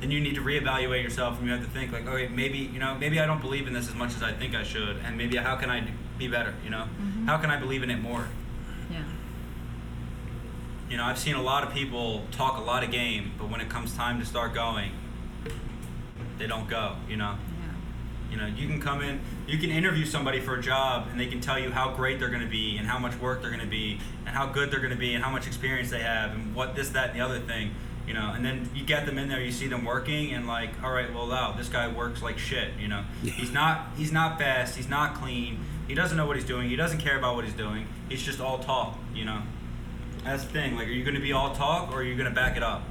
then 0.00 0.10
you 0.10 0.20
need 0.20 0.34
to 0.34 0.40
reevaluate 0.40 1.02
yourself 1.02 1.38
and 1.38 1.46
you 1.46 1.52
have 1.52 1.62
to 1.62 1.70
think 1.70 1.92
like, 1.92 2.06
okay, 2.06 2.28
maybe 2.28 2.58
you 2.58 2.78
know, 2.78 2.94
maybe 2.94 3.20
I 3.20 3.26
don't 3.26 3.40
believe 3.40 3.66
in 3.66 3.74
this 3.74 3.88
as 3.88 3.94
much 3.94 4.14
as 4.14 4.22
I 4.22 4.32
think 4.32 4.54
I 4.54 4.62
should, 4.62 4.96
and 5.04 5.16
maybe 5.16 5.36
how 5.36 5.56
can 5.56 5.70
I 5.70 5.86
be 6.18 6.26
better? 6.28 6.54
You 6.64 6.70
know, 6.70 6.84
mm-hmm. 7.00 7.26
how 7.26 7.36
can 7.38 7.50
I 7.50 7.58
believe 7.58 7.82
in 7.82 7.90
it 7.90 8.00
more? 8.00 8.28
yeah. 8.90 9.04
You 10.88 10.96
know, 10.96 11.04
I've 11.04 11.18
seen 11.18 11.36
a 11.36 11.42
lot 11.42 11.62
of 11.62 11.72
people 11.72 12.24
talk 12.32 12.58
a 12.58 12.62
lot 12.62 12.82
of 12.82 12.90
game, 12.90 13.32
but 13.38 13.48
when 13.48 13.60
it 13.60 13.68
comes 13.68 13.94
time 13.94 14.18
to 14.18 14.26
start 14.26 14.54
going, 14.54 14.90
they 16.38 16.48
don't 16.48 16.68
go. 16.68 16.96
You 17.08 17.16
know, 17.16 17.36
Yeah. 17.60 18.32
You 18.32 18.36
know, 18.38 18.46
you 18.46 18.66
can 18.66 18.80
come 18.80 19.02
in, 19.02 19.20
you 19.46 19.58
can 19.58 19.70
interview 19.70 20.04
somebody 20.04 20.40
for 20.40 20.56
a 20.56 20.62
job, 20.62 21.08
and 21.10 21.20
they 21.20 21.26
can 21.26 21.40
tell 21.40 21.58
you 21.58 21.70
how 21.70 21.94
great 21.94 22.18
they're 22.18 22.28
going 22.28 22.42
to 22.42 22.48
be, 22.48 22.76
and 22.76 22.88
how 22.88 22.98
much 22.98 23.16
work 23.20 23.40
they're 23.40 23.50
going 23.50 23.62
to 23.62 23.66
be, 23.66 24.00
and 24.26 24.34
how 24.34 24.46
good 24.46 24.70
they're 24.70 24.80
going 24.80 24.92
to 24.92 24.98
be, 24.98 25.14
and 25.14 25.22
how 25.22 25.30
much 25.30 25.46
experience 25.46 25.90
they 25.90 26.02
have, 26.02 26.32
and 26.32 26.54
what 26.54 26.74
this, 26.74 26.88
that, 26.90 27.10
and 27.10 27.20
the 27.20 27.24
other 27.24 27.38
thing. 27.38 27.70
You 28.10 28.14
know, 28.14 28.32
and 28.34 28.44
then 28.44 28.68
you 28.74 28.84
get 28.84 29.06
them 29.06 29.18
in 29.18 29.28
there, 29.28 29.40
you 29.40 29.52
see 29.52 29.68
them 29.68 29.84
working, 29.84 30.32
and 30.32 30.44
like, 30.44 30.70
all 30.82 30.90
right, 30.90 31.14
well, 31.14 31.28
wow, 31.28 31.54
this 31.56 31.68
guy 31.68 31.86
works 31.86 32.20
like 32.20 32.38
shit. 32.38 32.72
You 32.76 32.88
know, 32.88 33.04
he's 33.22 33.52
not, 33.52 33.86
he's 33.96 34.10
not 34.10 34.36
fast, 34.36 34.74
he's 34.74 34.88
not 34.88 35.14
clean, 35.14 35.60
he 35.86 35.94
doesn't 35.94 36.16
know 36.16 36.26
what 36.26 36.34
he's 36.34 36.44
doing, 36.44 36.68
he 36.68 36.74
doesn't 36.74 36.98
care 36.98 37.16
about 37.16 37.36
what 37.36 37.44
he's 37.44 37.54
doing. 37.54 37.86
He's 38.08 38.20
just 38.20 38.40
all 38.40 38.58
talk. 38.58 38.98
You 39.14 39.26
know, 39.26 39.42
that's 40.24 40.42
the 40.42 40.50
thing. 40.50 40.74
Like, 40.74 40.88
are 40.88 40.90
you 40.90 41.04
going 41.04 41.14
to 41.14 41.20
be 41.20 41.32
all 41.32 41.54
talk, 41.54 41.92
or 41.92 42.00
are 42.00 42.02
you 42.02 42.16
going 42.16 42.28
to 42.28 42.34
back 42.34 42.56
it 42.56 42.64
up? 42.64 42.82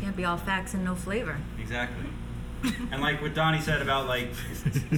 Can't 0.00 0.16
be 0.16 0.24
all 0.24 0.38
facts 0.38 0.72
and 0.72 0.82
no 0.82 0.94
flavor. 0.94 1.36
Exactly. 1.60 2.06
and 2.90 3.02
like 3.02 3.20
what 3.20 3.34
Donnie 3.34 3.60
said 3.60 3.82
about 3.82 4.06
like 4.06 4.30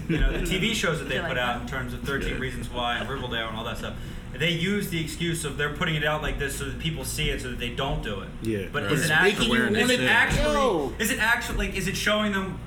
you 0.09 0.21
know 0.21 0.31
the 0.31 0.47
TV 0.47 0.75
shows 0.75 1.01
that 1.01 1.09
they 1.09 1.19
put 1.27 1.39
out 1.39 1.61
in 1.61 1.67
terms 1.67 1.93
of 1.93 2.03
13 2.05 2.39
Reasons 2.39 2.71
Why 2.71 2.99
and 2.99 3.09
Riverdale 3.09 3.49
and 3.49 3.57
all 3.57 3.65
that 3.65 3.79
stuff. 3.79 3.97
They 4.39 4.51
use 4.51 4.91
the 4.91 5.01
excuse 5.01 5.45
of 5.45 5.57
they're 5.57 5.75
putting 5.75 5.95
it 5.95 6.05
out 6.05 6.23
like 6.23 6.39
this 6.39 6.57
so 6.59 6.65
that 6.67 6.79
people 6.79 7.05
see 7.05 7.31
it 7.31 7.41
so 7.41 7.51
that 7.51 7.59
they 7.59 7.71
don't 7.71 8.03
do 8.03 8.21
it. 8.21 8.29
Yeah. 8.43 8.67
But 8.73 8.85
Right. 8.85 8.93
is 8.93 9.01
It's 9.03 9.11
it 9.11 9.13
actually 9.13 9.81
is 9.81 9.91
it 9.91 10.01
actually 10.01 10.53
Yo. 10.53 10.93
is 10.99 11.11
it 11.11 11.19
actually 11.21 11.59
like 11.69 11.77
is 11.77 11.89
it 11.89 11.97
showing 11.97 12.33
them 12.33 12.59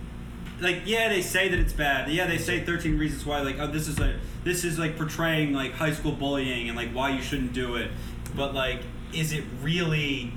like 0.60 0.82
yeah 0.86 1.10
they 1.10 1.22
say 1.22 1.50
that 1.50 1.60
it's 1.60 1.74
bad 1.74 2.10
yeah 2.10 2.26
they 2.26 2.38
say 2.38 2.64
13 2.64 2.98
reasons 2.98 3.26
why 3.26 3.42
like 3.42 3.60
oh 3.60 3.68
this 3.68 3.88
is 3.88 4.00
like 4.00 4.16
this 4.44 4.64
is 4.64 4.80
like 4.80 4.98
portraying 4.98 5.54
like 5.54 5.74
high 5.74 5.92
school 5.92 6.12
bullying 6.14 6.68
and 6.68 6.76
like 6.76 6.90
why 6.92 7.10
you 7.12 7.22
shouldn't 7.22 7.54
do 7.54 7.76
it 7.76 7.92
but 8.36 8.56
like 8.56 8.80
is 9.14 9.34
it 9.34 9.44
really 9.62 10.32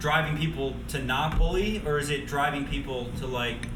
driving 0.00 0.36
people 0.36 0.74
to 0.88 0.98
not 1.00 1.38
bully 1.38 1.80
or 1.86 1.98
is 1.98 2.10
it 2.10 2.26
driving 2.26 2.66
people 2.66 3.08
to 3.18 3.26
like 3.26 3.66
I 3.66 3.68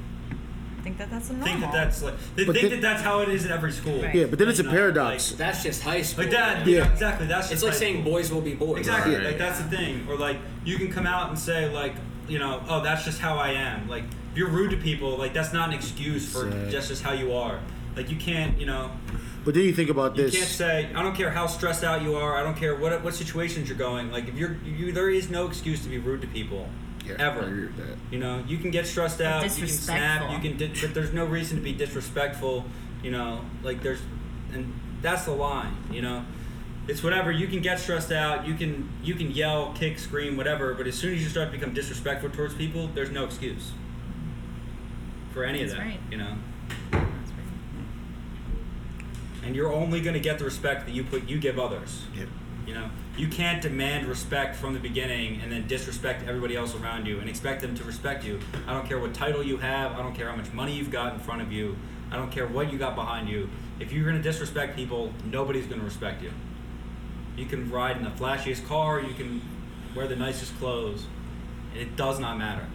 think 0.89 0.99
that 0.99 1.11
that's 1.11 1.31
a 1.31 1.33
normal. 1.35 1.47
think 1.49 1.61
that 1.61 1.73
that's 1.73 2.03
like 2.03 2.15
they 2.37 2.45
But 2.45 2.57
think 2.57 2.71
then- 2.71 2.81
that 2.81 2.89
that's 2.95 3.03
how 3.03 3.21
it 3.21 3.29
is 3.29 3.45
in 3.45 3.53
every 3.53 3.73
school 3.73 4.03
Right. 4.03 4.15
Yeah, 4.15 4.27
but 4.27 4.39
then 4.39 4.49
it's 4.49 4.59
a 4.59 4.63
You 4.63 4.69
know, 4.69 4.75
paradox. 4.75 5.33
That's 5.33 5.63
just 5.63 5.83
high 5.83 6.03
school. 6.03 6.25
like, 6.25 6.33
like 6.33 6.41
that 6.43 6.59
man. 6.61 6.69
yeah. 6.69 6.79
Yeah. 6.79 6.93
exactly 6.93 7.27
that's 7.27 7.47
It's 7.51 7.61
just 7.61 7.63
like 7.65 7.73
high 7.75 7.79
saying 7.79 8.01
school. 8.03 8.13
boys 8.13 8.33
will 8.33 8.41
be 8.41 8.55
boys. 8.55 8.79
exactly 8.79 9.15
Right. 9.15 9.25
like 9.25 9.39
that's 9.39 9.59
the 9.61 9.69
thing 9.77 10.07
or 10.09 10.17
like 10.17 10.39
you 10.65 10.77
can 10.77 10.91
come 10.93 11.07
out 11.07 11.29
and 11.29 11.39
say 11.39 11.69
like 11.73 11.95
you 12.29 12.39
know 12.39 12.63
oh 12.69 12.83
that's 12.83 13.05
just 13.05 13.19
how 13.21 13.37
i 13.37 13.51
am 13.53 13.89
like 13.89 14.05
if 14.33 14.37
you're 14.39 14.51
rude 14.51 14.71
to 14.71 14.77
people 14.77 15.17
like 15.17 15.33
that's 15.33 15.53
not 15.53 15.69
an 15.69 15.75
excuse 15.75 16.31
for 16.31 16.47
Right. 16.47 16.69
just 16.71 16.89
just 16.89 17.03
how 17.03 17.13
you 17.13 17.33
are 17.33 17.59
like 17.97 18.11
you 18.11 18.17
can't 18.17 18.59
you 18.61 18.67
know 18.67 18.91
But 19.45 19.55
then 19.55 19.65
you 19.65 19.73
think 19.73 19.89
about 19.89 20.15
this. 20.15 20.35
you 20.35 20.41
this. 20.41 20.59
can't 20.59 20.59
say 20.59 20.91
i 20.95 21.03
don't 21.03 21.15
care 21.17 21.31
how 21.31 21.47
stressed 21.47 21.85
out 21.85 22.03
you 22.03 22.17
are 22.17 22.37
i 22.37 22.43
don't 22.43 22.57
care 22.57 22.75
what 22.77 23.03
what 23.03 23.15
situations 23.15 23.69
you're 23.69 23.79
going 23.79 24.13
like 24.13 24.29
if 24.29 24.35
you're 24.37 24.57
you 24.65 24.93
there 24.93 25.09
is 25.11 25.31
no 25.31 25.47
excuse 25.47 25.83
to 25.85 25.89
be 25.89 25.99
rude 25.99 26.21
to 26.21 26.27
people 26.29 26.69
Yeah, 27.09 27.17
ever 27.19 27.41
I 27.41 27.47
agree 27.47 27.67
with 27.67 27.77
that. 27.79 27.97
you 28.11 28.19
know, 28.19 28.43
you 28.47 28.59
can 28.59 28.71
get 28.71 28.87
stressed 28.87 29.21
out, 29.21 29.43
you 29.45 29.51
can 29.67 29.69
snap, 29.69 30.31
you 30.31 30.39
can, 30.39 30.57
di- 30.59 30.73
but 30.81 30.95
there's 30.95 31.13
no 31.13 31.25
reason 31.25 31.57
to 31.57 31.63
be 31.63 31.73
disrespectful. 31.73 32.65
You 33.03 33.11
know, 33.13 33.41
like 33.63 33.83
there's, 33.83 34.01
and 34.53 34.73
that's 35.03 35.25
the 35.25 35.33
line. 35.33 35.77
You 35.91 36.03
know, 36.03 36.25
it's 36.89 37.03
whatever. 37.03 37.31
You 37.31 37.47
can 37.47 37.61
get 37.61 37.79
stressed 37.79 38.11
out, 38.13 38.47
you 38.47 38.55
can 38.55 38.89
you 39.03 39.15
can 39.15 39.31
yell, 39.31 39.73
kick, 39.75 39.99
scream, 39.99 40.37
whatever. 40.37 40.75
But 40.75 40.87
as 40.87 40.95
soon 40.97 41.15
as 41.15 41.23
you 41.23 41.29
start 41.29 41.53
to 41.53 41.59
become 41.59 41.75
disrespectful 41.75 42.31
towards 42.31 42.55
people, 42.55 42.89
there's 42.95 43.11
no 43.11 43.25
excuse 43.25 43.73
for 45.33 45.45
any 45.45 45.61
That's 45.61 45.73
of 45.73 45.79
that. 45.79 45.85
right. 45.85 46.01
You 46.11 46.19
know, 46.19 46.37
right. 46.93 47.03
and 49.45 49.55
you're 49.55 49.73
only 49.73 50.01
going 50.01 50.15
to 50.15 50.21
get 50.21 50.39
the 50.39 50.45
respect 50.45 50.87
that 50.87 50.93
you 50.95 51.05
put 51.05 51.29
you 51.29 51.39
give 51.39 51.59
others. 51.59 52.03
Yep. 52.17 52.29
You 52.67 52.75
know, 52.75 52.91
you 53.19 53.27
can't 53.27 53.61
demand 53.61 54.07
respect 54.07 54.55
from 54.55 54.75
the 54.75 54.79
beginning 54.79 55.41
and 55.43 55.51
then 55.51 55.67
disrespect 55.67 56.23
everybody 56.29 56.57
else 56.57 56.77
around 56.77 57.05
you 57.05 57.19
and 57.19 57.29
expect 57.29 57.61
them 57.61 57.75
to 57.75 57.83
respect 57.83 58.25
you. 58.25 58.39
I 58.67 58.73
don't 58.73 58.87
care 58.87 59.01
what 59.01 59.13
title 59.13 59.43
you 59.43 59.57
have. 59.57 59.93
I 59.93 60.03
don't 60.03 60.15
care 60.15 60.31
how 60.31 60.37
much 60.37 60.53
money 60.53 60.73
you've 60.73 60.93
got 60.93 61.15
in 61.15 61.19
front 61.19 61.43
of 61.43 61.51
you. 61.51 61.77
I 62.13 62.17
don't 62.17 62.31
care 62.31 62.47
what 62.47 62.73
you 62.73 62.79
got 62.79 62.95
behind 62.95 63.29
you. 63.29 63.51
If 63.81 63.93
you're 63.93 64.05
going 64.05 64.17
to 64.17 64.23
disrespect 64.23 64.77
people, 64.77 65.13
nobody's 65.25 65.67
going 65.67 65.81
to 65.81 65.85
respect 65.85 66.23
you. 66.23 66.31
You 67.37 67.47
can 67.47 67.69
ride 67.71 67.97
in 67.97 68.05
the 68.05 68.11
flashiest 68.11 68.67
car. 68.69 69.01
You 69.01 69.15
can 69.15 69.43
wear 69.97 70.07
the 70.07 70.17
nicest 70.17 70.57
clothes. 70.59 71.07
It 71.77 71.97
does 71.97 72.21
not 72.21 72.39
matter. 72.39 72.67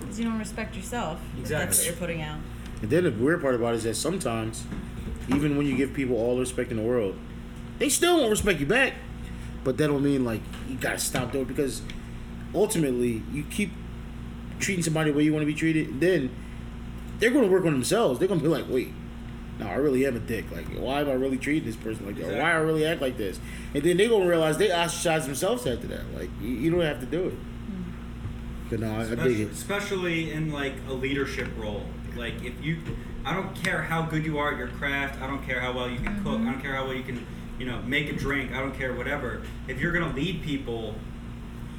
Because 0.00 0.18
you 0.18 0.24
don't 0.24 0.38
respect 0.38 0.74
yourself. 0.74 1.20
if 1.40 1.48
That's 1.48 1.78
what 1.78 1.86
you're 1.86 1.96
putting 1.96 2.22
out. 2.22 2.40
And 2.82 2.90
then 2.90 3.04
the 3.04 3.12
weird 3.12 3.40
part 3.40 3.54
about 3.54 3.74
it 3.74 3.78
is 3.78 3.84
that 3.84 3.94
sometimes, 3.94 4.64
even 5.28 5.56
when 5.56 5.66
you 5.66 5.76
give 5.76 5.94
people 5.94 6.16
all 6.16 6.34
the 6.34 6.40
respect 6.40 6.72
in 6.72 6.76
the 6.76 6.82
world, 6.82 7.16
they 7.78 7.88
still 7.88 8.18
won't 8.18 8.30
respect 8.30 8.58
you 8.58 8.66
back. 8.66 8.94
But 9.64 9.78
that 9.78 9.88
don't 9.88 10.04
mean 10.04 10.24
like 10.24 10.42
you 10.68 10.76
gotta 10.76 10.98
stop 10.98 11.32
doing 11.32 11.46
it 11.46 11.48
because 11.48 11.82
ultimately 12.54 13.22
you 13.32 13.44
keep 13.44 13.70
treating 14.60 14.84
somebody 14.84 15.10
the 15.10 15.16
way 15.16 15.24
you 15.24 15.32
want 15.32 15.42
to 15.42 15.46
be 15.46 15.54
treated. 15.54 16.00
Then 16.00 16.30
they're 17.18 17.30
going 17.30 17.44
to 17.44 17.50
work 17.50 17.64
on 17.64 17.72
themselves. 17.72 18.18
They're 18.18 18.28
going 18.28 18.40
to 18.40 18.44
be 18.44 18.50
like, 18.50 18.66
wait, 18.68 18.92
no, 19.58 19.66
I 19.68 19.74
really 19.74 20.04
am 20.06 20.16
a 20.16 20.20
dick. 20.20 20.50
Like, 20.50 20.66
why 20.76 21.00
am 21.00 21.08
I 21.08 21.12
really 21.12 21.38
treating 21.38 21.64
this 21.64 21.76
person 21.76 22.06
like 22.06 22.16
that? 22.16 22.38
Why 22.38 22.50
I 22.50 22.56
really 22.56 22.86
act 22.86 23.00
like 23.00 23.16
this? 23.16 23.38
And 23.72 23.82
then 23.82 23.96
they're 23.96 24.08
going 24.08 24.22
to 24.22 24.28
realize 24.28 24.58
they 24.58 24.72
ostracize 24.72 25.26
themselves 25.26 25.66
after 25.66 25.86
that. 25.88 26.12
Like, 26.14 26.30
you, 26.40 26.48
you 26.48 26.70
don't 26.70 26.80
have 26.80 27.00
to 27.00 27.06
do 27.06 27.28
it. 27.28 27.34
Mm. 27.34 27.92
But 28.70 28.80
no, 28.80 28.94
I, 28.94 29.02
I 29.02 29.14
dig 29.14 29.40
it. 29.40 29.50
especially 29.52 30.32
in 30.32 30.50
like 30.50 30.74
a 30.88 30.92
leadership 30.92 31.48
role. 31.56 31.84
Like 32.16 32.44
if 32.44 32.62
you, 32.62 32.78
I 33.24 33.34
don't 33.34 33.54
care 33.60 33.82
how 33.82 34.02
good 34.02 34.24
you 34.24 34.38
are 34.38 34.52
at 34.52 34.58
your 34.58 34.68
craft. 34.68 35.20
I 35.20 35.26
don't 35.26 35.44
care 35.44 35.60
how 35.60 35.72
well 35.72 35.90
you 35.90 35.98
can 35.98 36.22
cook. 36.22 36.40
I 36.40 36.44
don't 36.44 36.60
care 36.60 36.74
how 36.74 36.84
well 36.84 36.94
you 36.94 37.02
can, 37.02 37.26
you 37.58 37.66
know, 37.66 37.82
make 37.82 38.10
a 38.10 38.12
drink. 38.14 38.52
I 38.52 38.60
don't 38.60 38.74
care 38.74 38.92
whatever. 38.94 39.42
If 39.68 39.80
you're 39.80 39.92
gonna 39.92 40.14
lead 40.14 40.42
people, 40.42 40.94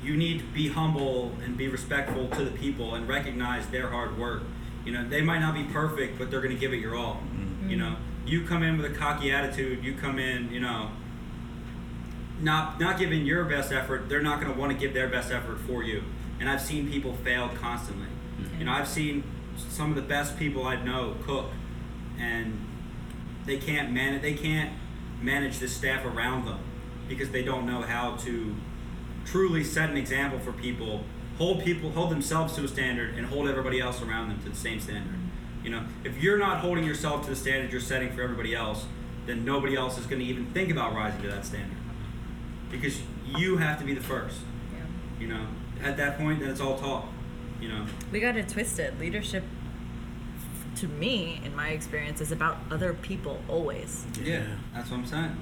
you 0.04 0.16
need 0.16 0.40
to 0.40 0.46
be 0.46 0.70
humble 0.70 1.34
and 1.44 1.58
be 1.58 1.68
respectful 1.68 2.28
to 2.30 2.46
the 2.46 2.52
people 2.52 2.96
and 2.96 3.08
recognize 3.08 3.68
their 3.68 3.90
hard 3.90 4.18
work. 4.18 4.44
You 4.86 4.92
know, 4.92 5.08
they 5.08 5.22
might 5.22 5.40
not 5.40 5.56
be 5.56 5.64
perfect, 5.64 6.20
but 6.20 6.30
they're 6.30 6.42
gonna 6.42 6.56
give 6.56 6.74
it 6.74 6.78
your 6.78 6.96
all. 6.96 7.16
Mm-hmm. 7.16 7.70
You 7.70 7.78
know, 7.78 7.96
you 8.26 8.46
come 8.46 8.64
in 8.64 8.78
with 8.78 8.92
a 8.92 8.96
cocky 8.96 9.32
attitude. 9.32 9.84
You 9.84 9.96
come 9.96 10.20
in, 10.20 10.52
you 10.52 10.60
know, 10.60 10.92
not 12.42 12.80
not 12.80 13.00
giving 13.00 13.26
your 13.26 13.46
best 13.46 13.72
effort, 13.72 14.10
they're 14.10 14.22
not 14.22 14.42
going 14.42 14.52
to 14.52 14.60
want 14.60 14.72
to 14.72 14.78
give 14.78 14.94
their 14.94 15.08
best 15.08 15.32
effort 15.32 15.60
for 15.60 15.84
you. 15.84 16.04
And 16.40 16.50
I've 16.50 16.62
seen 16.62 16.90
people 16.90 17.14
fail 17.24 17.50
constantly. 17.60 18.08
Mm-hmm. 18.08 18.60
You 18.60 18.66
know, 18.66 18.74
I've 18.74 18.88
seen 18.88 19.24
some 19.70 19.90
of 19.90 19.96
the 19.96 20.02
best 20.02 20.38
people 20.38 20.66
I 20.66 20.76
know 20.76 21.16
cook, 21.26 21.52
and 22.20 22.60
they 23.46 23.58
can't 23.58 23.92
manage. 23.92 24.22
They 24.22 24.34
can't 24.34 24.72
manage 25.22 25.60
the 25.60 25.68
staff 25.68 26.06
around 26.06 26.46
them 26.46 26.60
because 27.08 27.30
they 27.32 27.44
don't 27.44 27.66
know 27.66 27.82
how 27.82 28.16
to 28.18 28.56
truly 29.26 29.64
set 29.64 29.90
an 29.90 29.98
example 29.98 30.40
for 30.40 30.52
people, 30.52 31.04
hold 31.38 31.64
people, 31.64 31.92
hold 31.92 32.12
themselves 32.12 32.56
to 32.56 32.64
a 32.64 32.68
standard, 32.68 33.16
and 33.16 33.28
hold 33.28 33.48
everybody 33.48 33.80
else 33.80 34.02
around 34.02 34.30
them 34.30 34.42
to 34.44 34.50
the 34.50 34.56
same 34.56 34.80
standard. 34.80 35.16
You 35.64 35.72
know, 35.72 35.84
if 36.04 36.22
you're 36.22 36.38
not 36.38 36.60
holding 36.60 36.84
yourself 36.84 37.24
to 37.24 37.32
the 37.32 37.36
standard 37.36 37.72
you're 37.72 37.82
setting 37.82 38.12
for 38.12 38.22
everybody 38.22 38.54
else, 38.54 38.86
then 39.26 39.44
nobody 39.44 39.76
else 39.76 39.98
is 39.98 40.06
going 40.06 40.20
to 40.22 40.26
even 40.26 40.46
think 40.54 40.70
about 40.70 40.94
rising 40.94 41.22
to 41.24 41.28
that 41.30 41.46
standard 41.46 41.78
because 42.70 43.02
you 43.36 43.58
have 43.58 43.80
to 43.80 43.86
be 43.86 43.94
the 43.94 44.04
first. 44.04 44.38
You 45.20 45.28
know, 45.28 45.48
at 45.82 45.98
that 45.98 46.18
point, 46.18 46.40
then 46.40 46.50
it's 46.50 46.60
all 46.60 46.78
talk. 46.78 47.08
You 47.60 47.70
know, 47.70 47.86
We 48.12 48.20
got 48.20 48.36
it 48.36 48.50
twisted. 48.50 49.00
Leadership, 49.00 49.44
to 50.78 50.88
me, 50.88 51.42
in 51.44 51.56
my 51.56 51.70
experience, 51.70 52.22
is 52.22 52.32
about 52.32 52.58
other 52.72 52.94
people 52.94 53.42
always. 53.48 54.06
yeah, 54.22 54.44
that's 54.74 54.90
what 54.92 54.98
I'm 54.98 55.06
saying. 55.06 55.36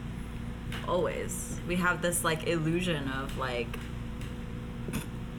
Always. 0.88 1.60
We 1.68 1.76
have 1.78 2.02
this 2.02 2.24
like 2.24 2.48
illusion 2.48 3.08
of 3.10 3.38
like, 3.38 3.78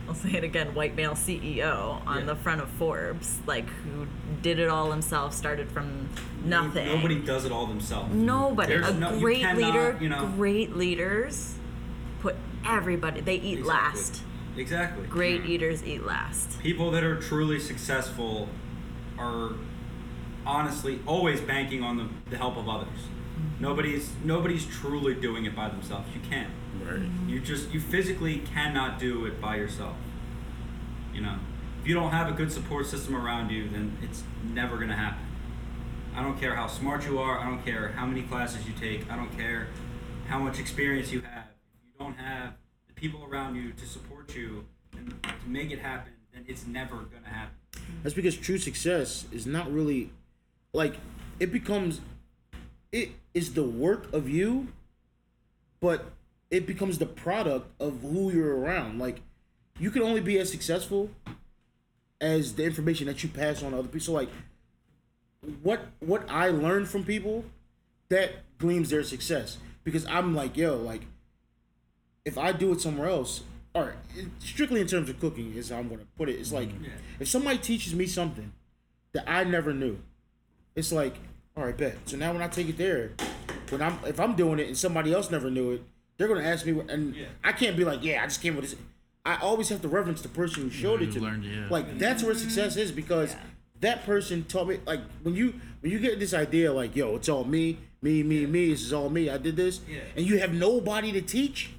I'll 0.09 0.15
say 0.15 0.33
it 0.35 0.45
again, 0.45 0.75
white 0.75 0.95
male 0.95 1.15
CEO 1.15 2.07
on 2.07 2.21
Yeah. 2.21 2.25
the 2.27 2.37
front 2.37 2.61
of 2.61 2.69
Forbes, 2.71 3.39
like 3.47 3.69
who 3.69 4.07
did 4.43 4.59
it 4.59 4.69
all 4.69 4.91
himself, 4.91 5.33
started 5.35 5.71
from 5.71 6.09
nothing. 6.45 6.87
Nobody 6.87 7.21
does 7.21 7.45
it 7.45 7.53
all 7.53 7.67
themselves. 7.67 8.15
Nobody. 8.15 8.69
There's 8.75 8.89
a 8.89 8.95
no- 8.95 9.15
you 9.15 9.21
great 9.21 9.41
cannot, 9.41 9.57
leader, 9.57 9.99
you 10.01 10.09
know- 10.09 10.27
great 10.37 10.77
leaders 10.77 11.57
put 12.21 12.37
everybody, 12.65 13.21
they 13.21 13.37
eat 13.37 13.59
Exactly. 13.61 13.69
last. 14.01 14.23
Exactly. 14.57 15.07
Great 15.09 15.47
eaters 15.47 15.83
eat 15.85 16.05
last. 16.07 16.61
People 16.61 16.91
that 16.93 17.03
are 17.03 17.17
truly 17.21 17.59
successful 17.59 18.49
are 19.19 19.51
honestly 20.47 21.01
always 21.07 21.41
banking 21.41 21.83
on 21.83 21.97
the, 21.97 22.09
the 22.31 22.37
help 22.37 22.57
of 22.57 22.69
others. 22.69 22.89
Nobody's 23.61 24.11
nobody's 24.25 24.67
truly 24.67 25.15
doing 25.15 25.45
it 25.45 25.55
by 25.55 25.69
themselves. 25.69 26.09
You 26.15 26.21
can't. 26.29 26.51
Right. 26.83 27.09
You 27.27 27.41
just 27.41 27.73
you 27.73 27.81
physically 27.81 28.39
cannot 28.39 28.99
do 28.99 29.27
it 29.27 29.41
by 29.41 29.57
yourself. 29.57 29.97
You 31.13 31.23
know, 31.23 31.39
if 31.81 31.89
you 31.89 31.95
don't 31.95 32.11
have 32.11 32.29
a 32.29 32.33
good 32.33 32.53
support 32.53 32.87
system 32.87 33.15
around 33.15 33.51
you, 33.51 33.69
then 33.69 33.97
it's 34.03 34.25
never 34.43 34.79
gonna 34.79 34.97
happen. 34.97 35.25
I 36.17 36.23
don't 36.23 36.39
care 36.39 36.55
how 36.55 36.67
smart 36.67 37.07
you 37.07 37.19
are. 37.19 37.39
I 37.39 37.45
don't 37.45 37.65
care 37.65 37.89
how 37.89 38.07
many 38.07 38.23
classes 38.23 38.67
you 38.67 38.73
take. 38.73 39.11
I 39.11 39.17
don't 39.17 39.37
care 39.37 39.69
how 40.29 40.39
much 40.39 40.59
experience 40.59 41.13
you 41.13 41.21
have. 41.21 41.45
If 41.45 41.85
you 41.87 41.99
don't 41.99 42.17
have 42.17 42.55
the 42.89 42.95
people 42.95 43.25
around 43.25 43.57
you 43.57 43.73
to 43.73 43.87
support 43.87 44.35
you 44.35 44.65
and 44.97 45.11
to 45.23 45.31
make 45.47 45.71
it 45.71 45.81
happen, 45.81 46.13
then 46.33 46.45
it's 46.49 46.67
never 46.67 46.97
gonna 46.97 47.35
happen. 47.35 47.55
That's 48.03 48.15
because 48.15 48.37
true 48.37 48.59
success 48.59 49.27
is 49.33 49.47
not 49.47 49.73
really 49.73 50.11
like 50.75 50.97
it 51.41 51.51
becomes 51.51 52.03
it 52.93 53.13
is 53.33 53.55
the 53.55 53.63
work 53.63 54.13
of 54.13 54.29
you, 54.29 54.69
but 55.81 56.13
it 56.51 56.67
becomes 56.67 56.99
the 56.99 57.07
product 57.07 57.71
of 57.81 58.03
who 58.03 58.31
you're 58.31 58.59
around. 58.59 58.99
Like 58.99 59.23
you 59.79 59.91
can 59.91 60.03
only 60.03 60.21
be 60.21 60.39
as 60.39 60.51
successful 60.51 61.11
as 62.21 62.55
the 62.55 62.65
information 62.65 63.07
that 63.07 63.23
you 63.23 63.29
pass 63.29 63.63
on 63.63 63.73
to 63.73 63.79
other 63.79 63.89
people. 63.89 64.01
So 64.01 64.13
like, 64.13 64.29
what 65.63 65.87
what 66.01 66.29
I 66.29 66.51
learned 66.51 66.89
from 66.89 67.05
people, 67.05 67.45
that 68.09 68.59
gleams 68.59 68.91
their 68.91 69.03
success 69.03 69.59
because 69.85 70.07
I'm 70.07 70.35
like, 70.35 70.57
yo, 70.57 70.77
like, 70.77 71.03
if 72.25 72.39
I 72.39 72.53
do 72.53 72.73
it 72.73 72.81
somewhere 72.81 73.09
else, 73.09 73.43
or 73.75 73.97
strictly 74.39 74.81
in 74.81 74.87
terms 74.87 75.11
of 75.11 75.21
cooking 75.21 75.55
is 75.55 75.71
how 75.71 75.79
I'm 75.79 75.89
gonna 75.89 76.07
put 76.17 76.29
it. 76.29 76.35
It's 76.35 76.53
like 76.53 76.71
if 77.21 77.29
somebody 77.29 77.59
teaches 77.59 77.95
me 77.95 78.07
something 78.07 78.53
that 79.13 79.25
I 79.29 79.45
never 79.45 79.73
knew, 79.73 79.99
it's 80.75 80.93
like, 80.93 81.15
all 81.57 81.65
right, 81.65 81.77
bet. 81.77 81.97
So 82.07 82.17
now 82.17 82.33
when 82.33 82.43
I 82.43 82.49
take 82.49 82.69
it 82.69 82.77
there, 82.77 83.13
when 83.71 83.81
I'm 83.83 83.99
if 84.07 84.19
I'm 84.21 84.35
doing 84.35 84.59
it 84.59 84.67
and 84.69 84.77
somebody 84.77 85.13
else 85.13 85.31
never 85.31 85.51
knew 85.51 85.73
it, 85.73 85.83
they're 86.17 86.29
gonna 86.29 86.43
ask 86.43 86.67
me, 86.67 86.73
what- 86.73 86.91
and 86.91 87.15
I 87.43 87.53
can't 87.53 87.77
be 87.77 87.85
like, 87.85 88.03
yeah, 88.03 88.23
I 88.23 88.27
just 88.27 88.43
came 88.43 88.57
with 88.57 88.65
this. 88.71 88.77
I 89.27 89.37
always 89.41 89.69
have 89.71 89.81
to 89.83 89.89
reverence 89.89 90.21
the 90.21 90.29
person 90.29 90.65
who 90.65 90.71
showed 90.71 91.01
who 91.01 91.07
it 91.09 91.13
to 91.13 91.21
learned, 91.21 91.43
me. 91.45 91.55
yeah. 91.55 91.67
Like 91.71 91.99
that's 91.99 92.23
where 92.23 92.35
success 92.35 92.77
is 92.77 92.93
because 92.93 93.35
that 93.81 94.05
person 94.05 94.45
taught 94.45 94.69
me. 94.69 94.79
Like 94.87 95.01
when 95.23 95.35
you 95.35 95.55
when 95.81 95.93
you 95.93 95.99
get 95.99 96.19
this 96.19 96.35
idea, 96.35 96.73
like, 96.73 96.95
yo, 96.97 97.17
it's 97.17 97.29
all 97.29 97.45
me, 97.45 97.79
me, 98.03 98.23
me, 98.23 98.47
me. 98.47 98.71
This 98.71 98.83
is 98.83 98.93
all 98.93 99.09
me. 99.11 99.31
I 99.31 99.39
did 99.39 99.57
this, 99.57 99.81
Yeah. 99.89 100.01
and 100.17 100.27
you 100.27 100.39
have 100.39 100.53
nobody 100.53 101.13
to 101.13 101.21
teach. 101.23 101.71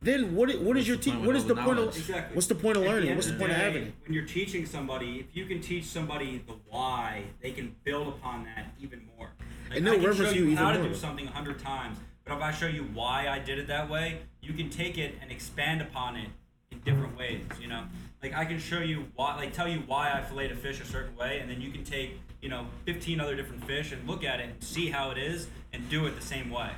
Then 0.00 0.34
what? 0.36 0.54
What 0.60 0.76
is 0.76 0.86
your 0.86 0.96
the 0.96 1.02
te- 1.02 1.10
What 1.16 1.34
is 1.34 1.44
the 1.44 1.54
the 1.54 1.62
point 1.62 1.78
of? 1.80 1.88
Exactly. 1.96 2.34
What's 2.36 2.46
the 2.46 2.54
point 2.54 2.76
of 2.76 2.84
the 2.84 2.88
learning? 2.88 3.08
end 3.08 3.16
What's 3.16 3.26
the 3.28 3.32
of 3.34 3.38
point 3.40 3.50
of 3.52 3.58
having 3.58 3.82
it? 3.84 3.94
When 4.04 4.12
you're 4.14 4.24
teaching 4.26 4.64
somebody, 4.64 5.18
if 5.28 5.36
you 5.36 5.44
can 5.46 5.60
teach 5.60 5.84
somebody 5.86 6.42
the 6.46 6.54
why, 6.68 7.24
they 7.42 7.50
can 7.50 7.74
build 7.82 8.06
upon 8.08 8.44
that 8.44 8.66
even 8.80 9.02
more. 9.16 9.30
Like, 9.68 9.78
And 9.78 9.88
I 9.88 9.96
can 9.98 10.14
show 10.14 10.30
you 10.30 10.56
how 10.56 10.72
to 10.72 10.78
more. 10.78 10.88
do 10.88 10.94
something 10.94 11.26
a 11.26 11.30
hundred 11.30 11.58
times, 11.58 11.98
but 12.24 12.36
if 12.36 12.42
I 12.42 12.52
show 12.52 12.66
you 12.68 12.84
why 12.94 13.28
I 13.28 13.40
did 13.40 13.58
it 13.58 13.66
that 13.66 13.90
way, 13.90 14.20
you 14.40 14.52
can 14.54 14.70
take 14.70 14.98
it 14.98 15.16
and 15.20 15.32
expand 15.32 15.82
upon 15.82 16.14
it 16.16 16.28
in 16.70 16.78
different 16.80 17.18
ways. 17.18 17.42
You 17.60 17.66
know, 17.66 17.82
like 18.22 18.34
I 18.34 18.44
can 18.44 18.60
show 18.60 18.78
you 18.78 19.06
why, 19.16 19.34
like 19.36 19.52
tell 19.52 19.66
you 19.68 19.82
why 19.86 20.12
I 20.12 20.22
filleted 20.22 20.52
a 20.56 20.60
fish 20.60 20.80
a 20.80 20.86
certain 20.86 21.16
way, 21.16 21.40
and 21.40 21.50
then 21.50 21.60
you 21.60 21.72
can 21.72 21.82
take 21.82 22.20
you 22.40 22.48
know 22.48 22.66
15 22.86 23.18
other 23.20 23.34
different 23.34 23.64
fish 23.66 23.90
and 23.90 24.06
look 24.08 24.22
at 24.22 24.38
it 24.38 24.44
and 24.50 24.62
see 24.62 24.90
how 24.90 25.10
it 25.10 25.18
is 25.18 25.48
and 25.72 25.88
do 25.90 26.06
it 26.06 26.14
the 26.14 26.24
same 26.24 26.50
way 26.50 26.70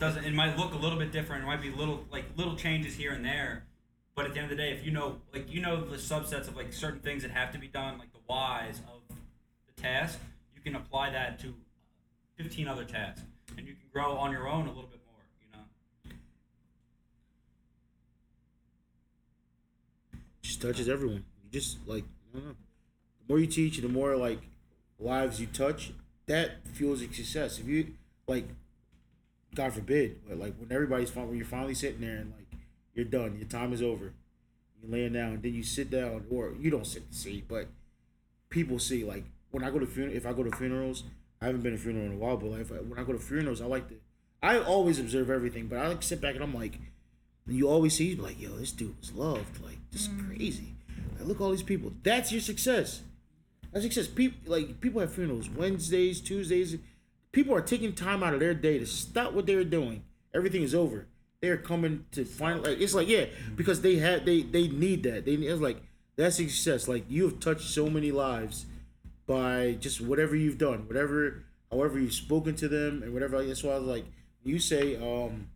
doesn't 0.00 0.24
it 0.24 0.34
might 0.34 0.56
look 0.58 0.72
a 0.72 0.76
little 0.76 0.98
bit 0.98 1.12
different 1.12 1.44
it 1.44 1.46
might 1.46 1.62
be 1.62 1.70
little 1.70 2.04
like 2.10 2.24
little 2.36 2.56
changes 2.56 2.94
here 2.94 3.12
and 3.12 3.24
there 3.24 3.64
but 4.16 4.24
at 4.24 4.34
the 4.34 4.40
end 4.40 4.50
of 4.50 4.56
the 4.56 4.62
day 4.62 4.72
if 4.72 4.84
you 4.84 4.90
know 4.90 5.16
like 5.32 5.50
you 5.52 5.60
know 5.60 5.84
the 5.84 5.96
subsets 5.96 6.48
of 6.48 6.56
like 6.56 6.72
certain 6.72 7.00
things 7.00 7.22
that 7.22 7.30
have 7.30 7.52
to 7.52 7.58
be 7.58 7.68
done 7.68 7.98
like 7.98 8.12
the 8.12 8.18
whys 8.26 8.80
of 8.92 9.16
the 9.66 9.82
task 9.82 10.18
you 10.54 10.60
can 10.60 10.74
apply 10.74 11.10
that 11.10 11.38
to 11.38 11.54
15 12.36 12.66
other 12.66 12.84
tasks 12.84 13.22
and 13.56 13.66
you 13.66 13.74
can 13.74 13.84
grow 13.92 14.16
on 14.16 14.32
your 14.32 14.48
own 14.48 14.66
a 14.66 14.70
little 14.70 14.90
bit 14.90 15.00
more 15.06 15.22
you 15.40 15.52
know 15.52 15.64
just 20.50 20.60
touches 20.60 20.88
everyone. 20.88 21.24
You 21.44 21.50
just 21.50 21.78
like 21.86 22.04
I 22.32 22.38
don't 22.38 22.46
know. 22.46 22.54
The 23.26 23.32
more 23.32 23.38
you 23.38 23.46
teach, 23.46 23.78
the 23.78 23.88
more 23.88 24.16
like 24.16 24.40
lives 24.98 25.40
you 25.40 25.46
touch, 25.46 25.92
that 26.26 26.66
fuels 26.72 27.02
your 27.02 27.12
success. 27.12 27.58
If 27.58 27.66
you 27.66 27.94
like, 28.26 28.48
God 29.54 29.72
forbid, 29.72 30.20
but 30.28 30.38
like 30.38 30.54
when 30.58 30.70
everybody's 30.72 31.14
when 31.14 31.36
you're 31.36 31.44
finally 31.44 31.74
sitting 31.74 32.00
there 32.00 32.16
and 32.16 32.32
like 32.36 32.60
you're 32.94 33.04
done, 33.04 33.36
your 33.36 33.48
time 33.48 33.72
is 33.72 33.82
over, 33.82 34.12
you're 34.80 34.92
laying 34.92 35.12
down, 35.12 35.32
and 35.32 35.42
then 35.42 35.54
you 35.54 35.62
sit 35.62 35.90
down, 35.90 36.24
or 36.30 36.54
you 36.58 36.70
don't 36.70 36.86
sit 36.86 37.10
to 37.10 37.16
see, 37.16 37.44
but 37.46 37.66
people 38.48 38.78
see. 38.78 39.04
Like 39.04 39.24
when 39.50 39.64
I 39.64 39.70
go 39.70 39.78
to 39.78 39.86
funeral, 39.86 40.16
if 40.16 40.26
I 40.26 40.32
go 40.32 40.44
to 40.44 40.52
funerals, 40.52 41.04
I 41.40 41.46
haven't 41.46 41.62
been 41.62 41.72
to 41.72 41.78
a 41.78 41.82
funeral 41.82 42.06
in 42.06 42.12
a 42.12 42.16
while, 42.16 42.36
but 42.36 42.50
like 42.50 42.60
if 42.60 42.72
I, 42.72 42.76
when 42.76 42.98
I 42.98 43.04
go 43.04 43.12
to 43.12 43.18
funerals, 43.18 43.60
I 43.60 43.66
like 43.66 43.88
to. 43.88 43.96
I 44.42 44.58
always 44.58 44.98
observe 44.98 45.30
everything, 45.30 45.66
but 45.66 45.78
I 45.78 45.88
like 45.88 46.00
to 46.00 46.06
sit 46.06 46.20
back 46.20 46.34
and 46.34 46.42
I'm 46.42 46.54
like, 46.54 46.78
and 47.46 47.56
you 47.56 47.68
always 47.68 47.96
see 47.96 48.14
like, 48.14 48.40
yo, 48.40 48.50
this 48.56 48.72
dude 48.72 48.98
was 49.00 49.12
loved. 49.12 49.62
Like, 49.62 49.78
this 49.90 50.02
is 50.02 50.08
mm. 50.08 50.28
crazy. 50.28 50.74
Like, 51.18 51.28
look 51.28 51.40
at 51.40 51.42
all 51.42 51.50
these 51.50 51.62
people. 51.62 51.92
That's 52.02 52.30
your 52.32 52.40
success. 52.40 53.02
That's 53.72 53.84
success. 53.84 54.06
People 54.06 54.52
like 54.52 54.80
people 54.80 55.00
have 55.00 55.12
funerals 55.12 55.48
Wednesdays, 55.50 56.20
Tuesdays. 56.20 56.76
People 57.32 57.54
are 57.54 57.60
taking 57.60 57.92
time 57.92 58.22
out 58.22 58.34
of 58.34 58.40
their 58.40 58.54
day 58.54 58.78
to 58.78 58.86
stop 58.86 59.32
what 59.32 59.46
they're 59.46 59.64
doing. 59.64 60.04
Everything 60.34 60.62
is 60.62 60.74
over. 60.74 61.06
They're 61.40 61.56
coming 61.56 62.04
to 62.12 62.24
find 62.24 62.62
like 62.62 62.80
it's 62.80 62.92
like 62.92 63.08
yeah 63.08 63.26
because 63.56 63.80
they 63.80 63.96
had 63.96 64.26
they 64.26 64.42
they 64.42 64.68
need 64.68 65.04
that. 65.04 65.24
They 65.24 65.34
it's 65.34 65.60
like 65.60 65.78
that's 66.16 66.36
success. 66.36 66.86
Like 66.86 67.04
you 67.08 67.24
have 67.24 67.40
touched 67.40 67.70
so 67.70 67.88
many 67.88 68.10
lives 68.10 68.66
by 69.26 69.76
just 69.80 70.00
whatever 70.00 70.36
you've 70.36 70.58
done, 70.58 70.86
whatever 70.86 71.44
however 71.70 71.98
you've 71.98 72.12
spoken 72.12 72.56
to 72.56 72.68
them 72.68 73.02
and 73.02 73.14
whatever. 73.14 73.42
That's 73.42 73.62
why 73.62 73.72
I 73.72 73.78
was 73.78 73.88
like 73.88 74.04
you 74.42 74.58
say 74.58 74.96
um 74.96 75.48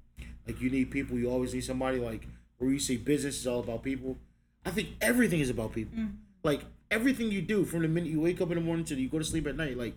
like 0.47 0.61
you 0.61 0.70
need 0.70 0.91
people. 0.91 1.18
You 1.18 1.31
always 1.31 1.53
need 1.53 1.64
somebody 1.64 1.99
like 1.99 2.27
where 2.59 2.70
you 2.70 2.79
say 2.79 2.97
business 2.97 3.39
is 3.41 3.47
all 3.47 3.61
about 3.61 3.83
people. 3.83 4.16
I 4.64 4.70
think 4.70 4.91
everything 5.01 5.41
is 5.41 5.51
about 5.51 5.72
people. 5.72 5.99
Like 6.43 6.62
everything 6.91 7.31
you 7.31 7.43
do 7.43 7.64
from 7.64 7.83
the 7.83 7.89
minute 7.89 8.11
you 8.11 8.20
wake 8.20 8.41
up 8.41 8.51
in 8.51 8.55
the 8.55 8.64
morning 8.64 8.85
till 8.85 8.99
you 8.99 9.09
go 9.09 9.18
to 9.18 9.25
sleep 9.25 9.47
at 9.47 9.57
night, 9.57 9.77
like 9.77 9.97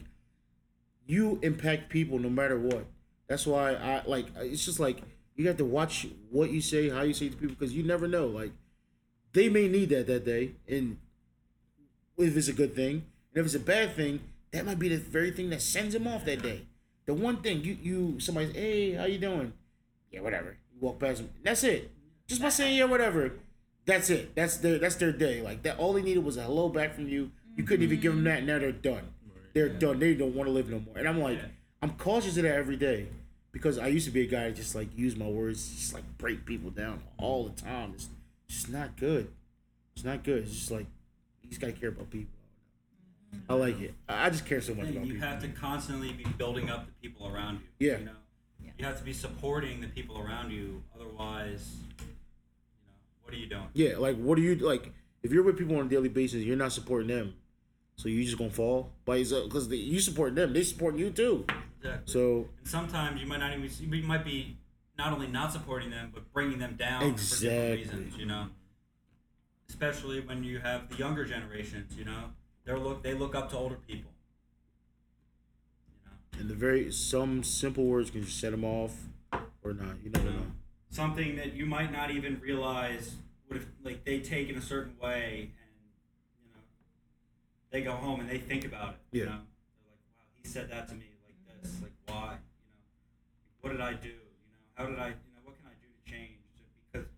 you 1.08 1.40
impact 1.42 1.90
people 1.90 2.20
no 2.20 2.30
matter 2.30 2.60
what. 2.60 2.86
That's 3.28 3.48
why 3.48 3.74
I 3.74 4.04
like. 4.06 4.28
It's 4.38 4.64
just 4.64 4.80
like 4.80 5.02
you 5.36 5.48
have 5.48 5.58
to 5.58 5.66
watch 5.66 6.08
what 6.30 6.52
you 6.52 6.62
say, 6.62 6.90
how 6.90 7.02
you 7.02 7.14
say 7.14 7.30
to 7.30 7.36
people, 7.36 7.56
because 7.58 7.74
you 7.74 7.84
never 7.84 8.08
know. 8.08 8.28
Like 8.28 8.52
they 9.34 9.50
may 9.50 9.68
need 9.68 9.90
that 9.90 10.08
that 10.08 10.26
day, 10.26 10.52
and 10.68 10.98
if 12.18 12.36
it's 12.36 12.48
a 12.48 12.54
good 12.54 12.76
thing, 12.76 13.06
and 13.34 13.42
if 13.42 13.46
it's 13.46 13.56
a 13.56 13.60
bad 13.60 13.96
thing, 13.96 14.20
that 14.52 14.66
might 14.66 14.80
be 14.80 14.90
the 14.90 14.98
very 14.98 15.32
thing 15.32 15.50
that 15.50 15.62
sends 15.62 15.94
them 15.94 16.08
off 16.08 16.26
that 16.26 16.42
day. 16.42 16.68
The 17.06 17.14
one 17.14 17.38
thing 17.38 17.64
you 17.64 17.78
you 17.82 18.20
somebody, 18.20 18.52
hey, 18.52 18.92
how 18.94 19.06
you 19.06 19.18
doing? 19.18 19.54
Yeah, 20.12 20.22
whatever. 20.22 20.58
You 20.74 20.80
walk 20.82 21.00
past 21.00 21.20
them. 21.20 21.30
That's 21.44 21.64
it. 21.64 21.92
Just 22.28 22.42
by 22.42 22.50
saying 22.50 22.76
yeah, 22.78 22.86
whatever. 22.86 23.34
That's 23.86 24.10
it. 24.10 24.36
That's 24.36 24.58
their 24.58 24.78
that's 24.78 24.96
their 24.96 25.14
day. 25.14 25.42
Like 25.42 25.64
that. 25.64 25.78
All 25.80 25.94
they 25.94 26.02
needed 26.02 26.24
was 26.24 26.38
a 26.38 26.44
hello 26.44 26.70
back 26.70 26.94
from 26.94 27.08
you. 27.08 27.32
You 27.56 27.64
couldn't 27.64 27.84
even 27.84 28.00
give 28.00 28.14
mm-hmm. 28.14 28.24
them 28.24 28.46
that. 28.46 28.54
Now 28.54 28.60
they're 28.60 28.72
done. 28.72 29.14
They're 29.58 29.70
done. 29.70 29.98
They 29.98 30.14
don't 30.14 30.36
want 30.36 30.48
to 30.48 30.54
live 30.54 30.70
no 30.70 30.80
more. 30.80 30.96
And 30.96 31.08
I'm 31.08 31.20
like, 31.20 31.40
I'm 31.82 31.92
cautious 31.92 32.38
of 32.38 32.44
that 32.44 32.54
every 32.54 32.76
day 32.76 33.08
because 33.52 33.80
I 33.80 33.88
used 33.88 34.06
to 34.06 34.12
be 34.12 34.22
a 34.22 34.28
guy 34.28 34.44
that 34.50 34.56
just 34.56 34.76
like 34.76 34.96
use 34.96 35.16
my 35.16 35.26
words, 35.26 35.68
just 35.74 35.96
like 35.96 36.04
break 36.20 36.46
people 36.46 36.70
down 36.70 37.02
all 37.18 37.46
the 37.46 37.60
time. 37.60 37.94
It's 37.96 38.08
just 38.48 38.70
not 38.70 38.96
good. 38.98 39.32
It's 39.96 40.06
not 40.06 40.24
good. 40.24 40.44
It's 40.44 40.54
just 40.54 40.70
like 40.70 40.86
you 41.42 41.50
just 41.50 41.60
gotta 41.60 41.74
care 41.74 41.90
about 41.90 42.12
people. 42.12 42.30
I 43.34 43.54
mm-hmm. 43.54 43.62
like 43.62 43.82
it. 43.82 43.94
I 44.08 44.28
I 44.28 44.30
just 44.30 44.46
care 44.46 44.62
so 44.62 44.76
much 44.76 44.90
about 44.90 44.94
you 44.94 45.14
people. 45.14 45.16
You 45.16 45.20
have 45.22 45.42
to 45.42 45.48
constantly 45.48 46.14
be 46.14 46.26
building 46.38 46.70
up 46.70 46.86
the 46.86 46.92
people 47.02 47.28
around 47.28 47.60
you 47.80 47.90
Yeah. 47.90 47.98
you 47.98 48.06
know 48.06 48.12
you 48.78 48.86
have 48.86 49.00
to 49.00 49.04
be 49.04 49.14
supporting 49.14 49.82
the 49.82 49.88
people 49.88 50.20
around 50.20 50.52
you 50.52 50.84
otherwise 50.96 51.78
you 52.00 52.06
know 52.06 52.94
what 53.24 53.34
are 53.34 53.38
you 53.38 53.48
doing 53.48 53.68
Yeah, 53.74 53.98
like 53.98 54.18
what 54.18 54.38
are 54.38 54.42
you 54.42 54.56
like? 54.56 54.92
If 55.24 55.32
you're 55.32 55.42
with 55.42 55.58
people 55.58 55.78
on 55.78 55.88
a 55.88 55.90
daily 55.90 56.10
basis, 56.10 56.44
you're 56.44 56.56
not 56.56 56.72
supporting 56.72 57.08
them, 57.08 57.34
so 57.98 58.10
you 58.10 58.24
just 58.24 58.38
gonna 58.38 58.50
fall 58.50 58.92
by 59.06 59.20
because 59.20 59.68
you 59.70 60.00
support 60.00 60.36
them, 60.36 60.54
they 60.54 60.64
support 60.64 60.96
you 60.96 61.10
too. 61.10 61.46
exactly 61.80 62.14
So 62.14 62.48
And 62.60 62.68
sometimes 62.68 63.20
you 63.20 63.28
might 63.28 63.40
not 63.40 63.54
even 63.58 63.70
you 63.80 64.04
might 64.04 64.24
be 64.24 64.58
not 64.98 65.14
only 65.14 65.28
not 65.28 65.52
supporting 65.52 65.90
them 65.90 66.12
but 66.14 66.32
bringing 66.32 66.60
them 66.60 66.76
down 66.76 67.02
for 67.02 67.08
Exactly. 67.08 67.50
different 67.50 67.80
reasons. 67.80 68.18
You 68.18 68.26
know, 68.28 68.48
especially 69.70 70.20
when 70.22 70.44
you 70.44 70.60
have 70.60 70.90
the 70.90 70.96
younger 70.96 71.26
generations. 71.26 71.96
You 71.98 72.06
know, 72.06 72.26
they 72.66 72.74
look 72.74 73.04
they 73.04 73.14
look 73.14 73.36
up 73.36 73.50
to 73.52 73.58
older 73.58 73.78
people. 73.88 74.12
You 75.90 76.00
know, 76.06 76.40
and 76.42 76.50
the 76.50 76.54
very 76.56 76.92
some 76.92 77.44
simple 77.44 77.86
words 77.86 78.10
can 78.12 78.24
just 78.24 78.40
set 78.40 78.52
them 78.52 78.64
off 78.64 78.94
or 79.64 79.74
not. 79.74 79.96
You 80.04 80.12
never 80.12 80.30
know. 80.30 80.46
something 80.90 81.36
that 81.38 81.54
you 81.54 81.66
might 81.66 81.92
not 81.92 82.12
even 82.12 82.40
realize 82.40 83.16
would 83.50 83.58
have 83.60 83.68
like 83.84 84.04
they 84.06 84.20
take 84.20 84.50
in 84.50 84.58
a 84.58 84.62
certain 84.62 84.94
way, 85.02 85.42
you 85.42 85.48
know, 85.48 85.57
they 87.72 87.82
go 87.82 87.92
home 87.94 88.20
and 88.22 88.30
they 88.30 88.38
think 88.38 88.66
about 88.66 88.94
it. 88.96 89.00
You 89.12 89.24
Yeah. 89.24 89.30
know, 89.30 89.32
they're 89.32 89.92
like, 89.92 90.00
wow, 90.18 90.24
he 90.42 90.48
said 90.48 90.70
that 90.72 90.88
to 90.90 90.96
me 90.96 91.06
like 91.26 91.62
this. 91.62 91.82
Like 91.82 91.92
why? 92.08 92.34
You 92.34 92.70
know, 92.74 93.62
what 93.62 93.72
did 93.72 93.82
I 93.82 93.94
do? 93.94 94.10
You 94.10 94.14
know, 94.16 94.60
how 94.76 94.86
did 94.86 95.00
I? 95.00 95.08
You 95.08 95.14
know, 95.36 95.42
what 95.44 95.56
can 95.58 95.68
I 95.68 95.76
do 95.82 95.88
to 95.88 96.12
change 96.12 96.38
to 96.56 96.62
because 96.92 97.08
to 97.08 97.12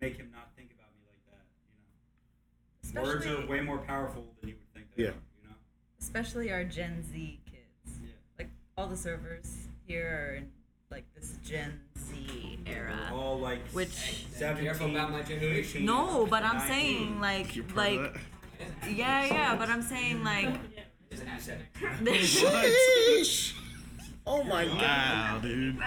make 0.00 0.16
him 0.16 0.30
not 0.32 0.50
think 0.56 0.70
about 0.72 0.90
me 0.94 1.02
like 1.08 1.24
that? 1.30 1.44
You 2.88 2.94
know, 2.94 3.02
words 3.02 3.26
are 3.26 3.46
way 3.46 3.60
more 3.60 3.78
powerful 3.78 4.34
than 4.40 4.50
you 4.50 4.56
would 4.56 4.72
think 4.74 4.94
they 4.94 5.04
Yeah. 5.04 5.08
are. 5.10 5.12
You 5.42 5.48
know. 5.48 5.54
especially 6.00 6.52
our 6.52 6.64
Gen 6.64 7.02
Z 7.02 7.40
kids. 7.46 7.98
Yeah. 8.02 8.08
Like 8.38 8.50
all 8.76 8.86
the 8.88 8.96
servers 8.96 9.68
here 9.86 10.06
are 10.30 10.34
in 10.36 10.52
like 10.90 11.04
this 11.14 11.36
Gen 11.44 11.80
Z 11.98 12.60
era. 12.66 13.10
All 13.12 13.38
like 13.40 13.66
Which- 13.70 14.26
seventeen. 14.30 14.66
Careful 14.66 14.90
about 14.90 15.10
my 15.10 15.22
generation. 15.22 15.84
No, 15.84 16.26
but 16.26 16.44
I'm 16.44 16.58
19. 16.58 16.68
saying 16.68 17.20
like 17.20 17.56
like 17.74 18.12
that? 18.12 18.20
Yeah 18.88 19.24
yeah, 19.26 19.56
but 19.56 19.68
I'm 19.68 19.82
saying 19.82 20.22
like 20.24 20.48
Just 21.10 21.22
an 21.22 21.28
asset. 21.28 21.58
Sheesh. 22.04 23.54
Oh 24.26 24.42
my 24.44 24.64
god. 24.64 24.76
Wow, 24.80 25.38
dude. 25.42 25.78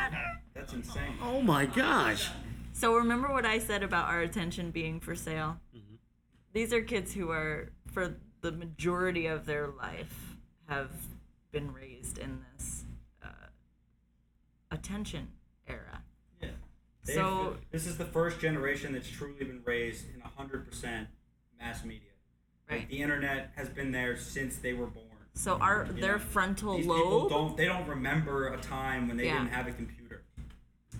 That's 0.53 0.73
insane. 0.73 1.15
Oh 1.21 1.41
my 1.41 1.65
gosh. 1.65 2.29
So 2.73 2.95
remember 2.95 3.31
what 3.33 3.45
I 3.45 3.59
said 3.59 3.83
about 3.83 4.07
our 4.07 4.21
attention 4.21 4.71
being 4.71 4.99
for 4.99 5.13
sale? 5.15 5.57
Mm-hmm. 5.75 5.95
These 6.53 6.71
are 6.73 6.81
kids 6.81 7.13
who 7.13 7.29
are, 7.31 7.71
for 7.91 8.15
the 8.41 8.51
majority 8.53 9.25
of 9.27 9.45
their 9.45 9.67
life, 9.67 10.37
have 10.67 10.89
been 11.51 11.73
raised 11.73 12.17
in 12.17 12.39
this 12.55 12.85
uh, 13.23 13.27
attention 14.71 15.27
era. 15.67 16.01
Yeah. 16.41 16.49
They've- 17.05 17.15
So- 17.15 17.57
this 17.71 17.85
is 17.85 17.97
the 17.97 18.05
first 18.05 18.39
generation 18.39 18.93
that's 18.93 19.09
truly 19.09 19.43
been 19.43 19.61
raised 19.65 20.05
in 20.13 20.21
hundred 20.21 20.65
percent 20.69 21.07
mass 21.59 21.83
media. 21.83 22.08
Right. 22.69 22.87
the 22.89 23.01
internet 23.01 23.51
has 23.55 23.67
been 23.69 23.91
there 23.91 24.15
since 24.17 24.57
they 24.57 24.73
were 24.73 24.85
born. 24.87 25.05
So 25.33 25.55
our 25.57 25.87
You 25.87 26.01
their 26.01 26.13
know, 26.13 26.19
frontal 26.19 26.75
These 26.77 26.85
people 26.85 27.19
lobe. 27.21 27.29
don't 27.29 27.57
they 27.57 27.65
don't 27.65 27.87
remember 27.87 28.47
a 28.53 28.57
time 28.57 29.07
when 29.07 29.17
they 29.17 29.25
Yeah. 29.25 29.39
didn't 29.39 29.53
have 29.53 29.67
a 29.67 29.71
computer. 29.71 30.23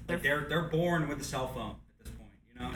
They're- 0.07 0.15
Like 0.17 0.23
they're 0.23 0.45
they're 0.49 0.69
born 0.69 1.07
with 1.07 1.19
a 1.21 1.23
cell 1.23 1.47
phone 1.53 1.75
at 1.99 2.05
this 2.05 2.13
point, 2.15 2.31
you 2.53 2.59
know? 2.59 2.71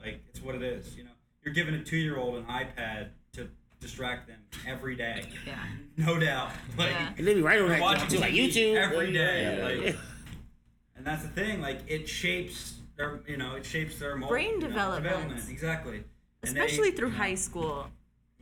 Like 0.00 0.22
it's 0.28 0.40
what 0.40 0.54
it 0.56 0.62
is, 0.62 0.96
you 0.96 1.04
know. 1.04 1.10
You're 1.44 1.54
giving 1.54 1.74
a 1.74 1.84
two 1.84 1.96
year 1.96 2.16
old 2.16 2.36
an 2.36 2.44
iPad 2.46 3.10
to 3.34 3.48
distract 3.80 4.26
them 4.28 4.38
every 4.66 4.96
day. 4.96 5.24
Yeah. 5.46 5.58
No 5.96 6.18
doubt. 6.18 6.50
Like 6.78 6.90
Yeah. 6.90 7.12
And 7.18 7.26
they 7.26 7.34
be 7.34 7.42
right 7.42 7.60
on 7.60 7.68
they're 7.68 7.76
that 7.78 7.82
watching 7.82 8.08
too, 8.08 8.18
like 8.18 8.32
YouTube 8.32 8.74
every 8.76 9.12
day. 9.12 9.76
Yeah. 9.76 9.86
Like, 9.86 9.96
and 10.96 11.06
that's 11.06 11.22
the 11.22 11.28
thing, 11.28 11.60
like 11.60 11.80
it 11.86 12.08
shapes 12.08 12.78
their 12.96 13.20
you 13.28 13.36
know, 13.36 13.54
it 13.56 13.66
shapes 13.66 13.98
their 13.98 14.16
mo- 14.16 14.28
Brain 14.28 14.54
you 14.54 14.60
know, 14.62 14.66
development. 14.68 15.48
Exactly. 15.50 16.04
And 16.42 16.56
they- 16.56 16.60
Especially 16.60 16.90
through 16.92 17.08
you 17.08 17.12
know, 17.12 17.18
high 17.18 17.34
school. 17.34 17.90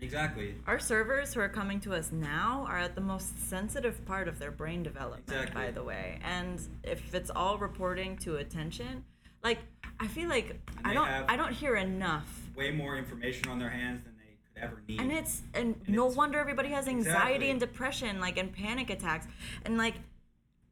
Exactly. 0.02 0.54
Our 0.66 0.78
servers 0.78 1.34
who 1.34 1.40
are 1.40 1.48
coming 1.48 1.80
to 1.80 1.94
us 1.94 2.10
now 2.12 2.64
are 2.68 2.78
at 2.78 2.94
the 2.94 3.00
most 3.00 3.48
sensitive 3.48 4.04
part 4.06 4.28
of 4.28 4.38
their 4.38 4.50
brain 4.50 4.82
development, 4.82 5.24
Exactly. 5.28 5.62
by 5.62 5.70
the 5.70 5.82
way. 5.82 6.18
And 6.24 6.60
if 6.82 7.14
it's 7.14 7.30
all 7.30 7.58
reporting 7.58 8.16
to 8.18 8.36
attention, 8.36 9.04
like 9.44 9.58
I 9.98 10.06
feel 10.06 10.28
like 10.28 10.58
I 10.84 10.94
don't 10.94 11.08
I 11.08 11.36
don't 11.36 11.52
hear 11.52 11.76
enough. 11.76 12.28
Way 12.56 12.70
more 12.70 12.96
information 12.96 13.48
on 13.48 13.58
their 13.58 13.70
hands 13.70 14.02
than 14.04 14.14
they 14.18 14.36
could 14.54 14.62
ever 14.70 14.82
need. 14.88 15.00
And 15.00 15.12
it's 15.12 15.42
and, 15.54 15.74
And 15.86 15.96
no 15.96 16.04
it's- 16.04 16.16
wonder 16.16 16.38
everybody 16.38 16.68
has 16.70 16.88
anxiety 16.88 17.10
Exactly. 17.46 17.50
and 17.50 17.60
depression, 17.60 18.20
like 18.20 18.38
and 18.38 18.52
panic 18.52 18.90
attacks. 18.90 19.26
And 19.64 19.76
like 19.76 19.94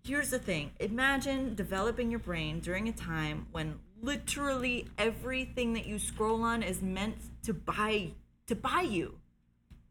here's 0.05 0.31
the 0.31 0.39
thing. 0.39 0.71
Imagine 0.81 1.55
developing 1.55 2.11
your 2.11 2.21
brain 2.21 2.61
during 2.61 2.89
a 2.89 2.93
time 2.93 3.47
when 3.53 3.79
literally 4.01 4.87
everything 4.97 5.73
that 5.75 5.85
you 5.87 5.99
scroll 5.99 6.43
on 6.45 6.63
is 6.63 6.81
meant 6.81 7.17
to 7.43 7.53
buy 7.53 8.13
to 8.49 8.55
buy 8.57 8.81
you. 8.83 9.19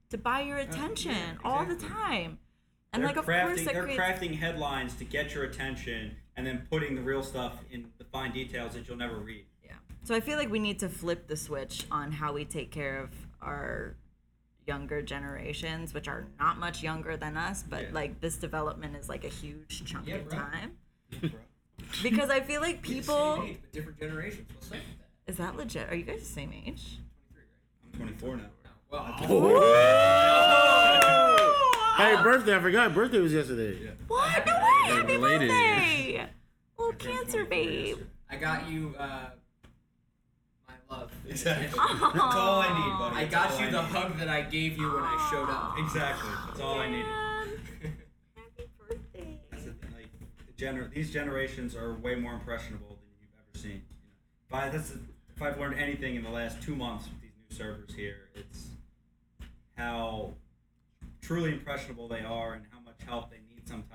To 0.10 0.18
buy 0.18 0.42
your 0.42 0.58
attention 0.58 1.38
all 1.44 1.66
the 1.66 1.76
Uh, 1.76 1.90
time. 1.90 2.40
And 2.94 3.04
they're 3.04 3.10
like 3.10 3.18
of 3.18 3.26
crafting, 3.26 3.46
course 3.48 3.66
they're 3.66 3.84
creates 3.84 4.02
crafting 4.02 4.36
headlines 4.38 4.94
to 4.96 5.04
get 5.06 5.34
your 5.34 5.44
attention 5.44 6.16
and 6.36 6.46
then 6.48 6.66
putting 6.70 6.96
the 6.96 7.02
real 7.02 7.22
stuff 7.24 7.60
in 7.72 7.92
the 7.98 8.04
fine 8.06 8.32
details 8.32 8.74
that 8.74 8.88
you'll 8.88 8.98
never 8.98 9.18
read. 9.18 9.46
Yeah. 9.64 9.72
So 10.04 10.16
I 10.16 10.20
feel 10.22 10.38
like 10.38 10.50
we 10.50 10.60
need 10.60 10.80
to 10.80 10.90
flip 10.90 11.28
the 11.28 11.36
switch 11.36 11.86
on 11.92 12.12
how 12.12 12.32
we 12.34 12.46
take 12.46 12.72
care 12.72 13.00
of 13.04 13.10
our 13.42 13.96
younger 14.66 15.02
generations, 15.02 15.94
which 15.94 16.08
are 16.08 16.28
not 16.40 16.58
much 16.58 16.82
younger 16.84 17.18
than 17.18 17.38
us, 17.38 17.64
but 17.64 17.84
Yeah. 17.84 17.90
like 17.92 18.22
this 18.22 18.38
development 18.38 18.96
is 18.96 19.10
like 19.10 19.24
a 19.26 19.30
huge 19.30 19.84
chunk 19.86 20.08
Yeah, 20.08 20.16
of 20.16 20.30
bro. 20.30 20.38
time. 20.40 20.78
Because 22.04 22.30
I 22.30 22.42
feel 22.42 22.60
like 22.60 22.82
people 22.82 23.36
Same 23.38 23.44
age, 23.46 23.58
but 23.62 23.72
different 23.72 24.00
generations. 24.00 24.50
What's 24.56 24.68
up 24.68 24.74
with 24.74 24.82
that? 24.98 25.32
is 25.32 25.38
that 25.38 25.56
legit? 25.56 25.90
Are 25.90 25.96
you 25.96 26.04
guys 26.04 26.20
the 26.20 26.26
same 26.26 26.52
age? 26.54 26.98
I'm 28.00 28.08
24 28.18 28.38
now. 28.38 28.44
Well, 28.92 29.04
Hey, 31.98 32.16
birthday! 32.22 32.56
I 32.56 32.60
forgot. 32.60 32.94
Birthday 32.94 33.20
was 33.20 33.34
yesterday. 33.34 33.90
What? 34.08 34.46
No 34.46 34.54
way! 34.54 34.96
Happy 34.96 35.14
related. 35.18 35.48
birthday! 35.50 36.26
Little 36.78 36.94
cancer 36.94 37.44
babe. 37.46 37.98
I 38.30 38.36
got 38.36 38.70
you 38.70 38.94
uh, 39.00 39.30
my 40.68 40.76
love. 40.96 41.12
Exactly. 41.28 41.68
That's 41.80 42.36
all 42.36 42.60
I 42.62 42.68
need, 42.68 43.00
buddy. 43.00 43.16
I 43.16 43.26
That's 43.26 43.34
got 43.34 43.52
all 43.52 43.60
you 43.62 43.68
I 43.68 43.72
the 43.72 43.82
need. 43.82 43.92
hug 43.92 44.18
that 44.20 44.30
I 44.30 44.42
gave 44.42 44.78
you 44.78 44.92
when 44.94 45.04
I 45.04 45.30
showed 45.32 45.50
up. 45.50 45.74
Exactly. 45.80 46.30
That's 46.48 46.60
all 46.60 46.80
I 46.80 46.90
needed. 46.90 47.06
Man. 47.08 47.48
Happy 48.36 48.70
birthday. 48.80 49.40
That's 49.50 49.64
the 49.64 49.72
thing, 49.72 49.90
like 49.96 50.10
the 50.46 50.54
gener- 50.66 50.94
these 50.94 51.12
generations 51.12 51.76
are 51.76 51.96
way 51.96 52.14
more 52.16 52.34
impressionable 52.34 52.90
than 53.00 53.18
you've 53.22 53.30
ever 53.40 53.58
seen. 53.60 53.72
You 53.72 53.78
know, 53.80 53.84
if 54.50 54.54
I, 54.54 54.70
that's 54.70 54.90
the- 54.92 55.00
if 55.36 55.42
I've 55.42 55.60
learned 55.60 55.80
anything 55.80 56.16
in 56.16 56.24
the 56.24 56.30
last 56.32 56.62
two 56.62 56.76
months 56.76 57.06
with 57.06 57.22
these 57.22 57.27
new 57.50 57.56
servers 57.56 57.94
here, 57.96 58.30
it's 58.36 58.68
how 59.76 60.34
truly 61.22 61.52
impressionable 61.54 62.08
they 62.08 62.22
are 62.22 62.54
and 62.54 62.64
how 62.72 62.80
much 62.80 62.96
help 63.06 63.30
they 63.30 63.38
need 63.54 63.68
sometimes, 63.68 63.94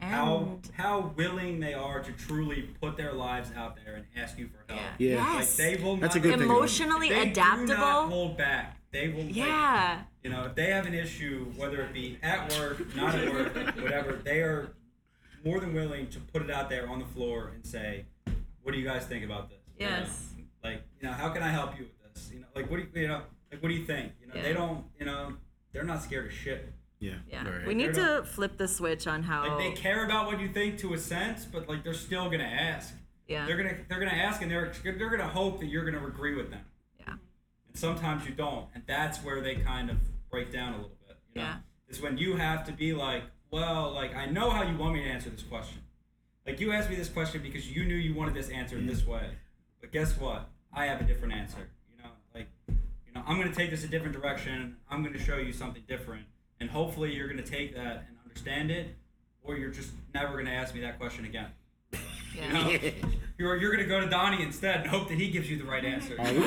and 0.00 0.10
how 0.12 0.36
And 0.36 0.70
how 0.76 1.12
willing 1.16 1.60
they 1.60 1.74
are 1.74 2.00
to 2.02 2.12
truly 2.12 2.62
put 2.80 2.96
their 2.96 3.12
lives 3.12 3.50
out 3.56 3.76
there 3.84 3.94
and 3.96 4.04
ask 4.16 4.38
you 4.38 4.48
for 4.48 4.72
help. 4.72 4.84
Yeah. 4.98 5.08
Yeah. 5.14 5.34
Yes. 5.38 5.58
Like 5.58 5.76
they 5.76 5.82
will 5.82 5.96
That's 5.96 6.14
a 6.16 6.18
not 6.18 6.22
good 6.24 6.38
thing. 6.40 6.48
emotionally 6.48 7.08
they 7.10 7.30
Do 7.30 7.40
not 7.40 7.58
adaptable. 7.60 8.08
hold 8.08 8.36
back. 8.36 8.78
They 8.90 9.08
will. 9.08 9.24
like, 9.24 9.34
Yeah. 9.36 10.02
you 10.22 10.30
know, 10.30 10.44
if 10.44 10.54
they 10.54 10.66
have 10.70 10.86
an 10.86 10.94
issue, 10.94 11.46
whether 11.56 11.80
it 11.82 11.92
be 11.92 12.18
at 12.22 12.52
work, 12.58 12.94
not 12.94 13.14
at 13.14 13.32
work, 13.32 13.54
whatever, 13.82 14.12
they 14.12 14.40
are 14.40 14.70
more 15.44 15.58
than 15.60 15.74
willing 15.74 16.08
to 16.10 16.20
put 16.20 16.42
it 16.42 16.50
out 16.50 16.70
there 16.70 16.88
on 16.88 16.98
the 17.00 17.04
floor 17.06 17.50
and 17.54 17.66
say, 17.66 18.04
"What 18.62 18.72
do 18.72 18.78
you 18.78 18.84
guys 18.86 19.04
think 19.04 19.24
about 19.24 19.50
this?" 19.50 19.58
You 19.78 19.86
know, 19.86 19.96
Yes. 19.98 20.32
like, 20.62 20.82
you 21.00 21.08
know, 21.08 21.12
how 21.14 21.28
can 21.30 21.42
I 21.42 21.48
help 21.48 21.72
you 21.76 21.84
with 21.84 21.88
this? 21.88 21.93
You 22.34 22.40
know, 22.40 22.46
like, 22.54 22.68
what 22.70 22.78
do 22.78 22.82
you, 22.82 23.02
you 23.02 23.08
know, 23.08 23.22
like, 23.52 23.62
what 23.62 23.68
do 23.68 23.74
you 23.74 23.84
think? 23.86 24.12
You 24.20 24.26
know, 24.26 24.34
Yeah. 24.34 24.42
they 24.42 24.52
don't, 24.52 24.84
you 24.98 25.06
know, 25.06 25.34
they're 25.72 25.84
not 25.84 26.02
scared 26.02 26.26
of 26.26 26.32
shit. 26.32 26.72
Yeah. 26.98 27.14
Yeah. 27.30 27.48
Right. 27.48 27.66
We 27.66 27.74
need 27.74 27.94
They're 27.94 28.20
to 28.22 28.24
flip 28.26 28.56
the 28.56 28.66
switch 28.66 29.06
on 29.06 29.22
how 29.22 29.46
Like, 29.46 29.58
they 29.58 29.80
care 29.80 30.04
about 30.04 30.26
what 30.26 30.40
you 30.40 30.48
think 30.48 30.78
to 30.78 30.94
a 30.94 30.98
sense, 30.98 31.44
but 31.44 31.68
like, 31.68 31.84
they're 31.84 31.94
still 31.94 32.28
gonna 32.30 32.42
ask. 32.44 32.94
Yeah. 33.28 33.46
They're 33.46 33.56
gonna, 33.56 33.76
they're 33.88 33.98
gonna 34.00 34.10
ask, 34.12 34.42
and 34.42 34.50
they're, 34.50 34.72
they're 34.82 35.10
gonna 35.10 35.28
hope 35.28 35.60
that 35.60 35.66
you're 35.66 35.84
gonna 35.84 36.04
agree 36.06 36.34
with 36.34 36.50
them. 36.50 36.64
Yeah. 36.98 37.12
and 37.68 37.76
sometimes 37.76 38.26
you 38.26 38.34
don't 38.34 38.66
and 38.74 38.82
that's 38.86 39.18
where 39.22 39.40
they 39.40 39.56
kind 39.56 39.90
of 39.90 39.98
break 40.30 40.50
down 40.52 40.74
a 40.74 40.76
little 40.76 40.96
bit 41.06 41.16
you 41.34 41.40
know 41.42 41.46
Yeah. 41.48 41.56
is 41.88 42.00
when 42.00 42.16
you 42.18 42.36
have 42.36 42.64
to 42.66 42.72
be 42.72 42.92
like 42.94 43.22
well 43.50 43.92
like 43.92 44.14
i 44.14 44.26
know 44.26 44.50
how 44.50 44.62
you 44.62 44.76
want 44.76 44.94
me 44.94 45.00
to 45.04 45.08
answer 45.08 45.28
this 45.30 45.42
question 45.42 45.80
like 46.46 46.58
you 46.60 46.72
asked 46.72 46.88
me 46.90 46.96
this 46.96 47.08
question 47.08 47.42
because 47.42 47.70
you 47.70 47.84
knew 47.84 47.94
you 47.94 48.14
wanted 48.14 48.34
this 48.34 48.48
answered 48.48 48.86
this 48.88 49.06
way 49.06 49.30
but 49.80 49.92
guess 49.92 50.16
what 50.18 50.48
i 50.72 50.86
have 50.86 51.00
a 51.00 51.04
different 51.04 51.34
answer 51.34 51.58
you 51.58 51.62
know 51.62 51.64
like 51.64 51.73
you 53.14 53.20
know 53.20 53.26
i'm 53.26 53.38
going 53.38 53.48
to 53.50 53.54
take 53.56 53.70
this 53.70 53.84
a 53.84 53.88
different 53.88 54.12
direction 54.14 54.76
i'm 54.90 55.02
going 55.02 55.12
to 55.14 55.18
show 55.22 55.36
you 55.36 55.52
something 55.52 55.82
different 55.88 56.24
and 56.60 56.70
hopefully 56.70 57.12
you're 57.14 57.28
going 57.28 57.42
to 57.42 57.48
take 57.50 57.74
that 57.74 58.04
and 58.08 58.16
understand 58.24 58.70
it 58.70 58.94
or 59.42 59.56
you're 59.56 59.70
just 59.70 59.90
never 60.14 60.32
going 60.32 60.46
to 60.46 60.52
ask 60.52 60.74
me 60.74 60.80
that 60.80 60.98
question 60.98 61.24
again 61.24 61.46
You 62.34 62.52
know, 62.52 62.70
you're, 63.38 63.56
you're 63.56 63.70
going 63.72 63.82
to 63.84 63.88
go 63.88 64.00
to 64.00 64.08
donnie 64.08 64.42
instead 64.42 64.80
and 64.80 64.88
hope 64.88 65.08
that 65.08 65.18
he 65.18 65.28
gives 65.30 65.48
you 65.50 65.56
the 65.56 65.64
right 65.64 65.84
answer 65.84 66.16
Uh, 66.18 66.32
we, 66.32 66.38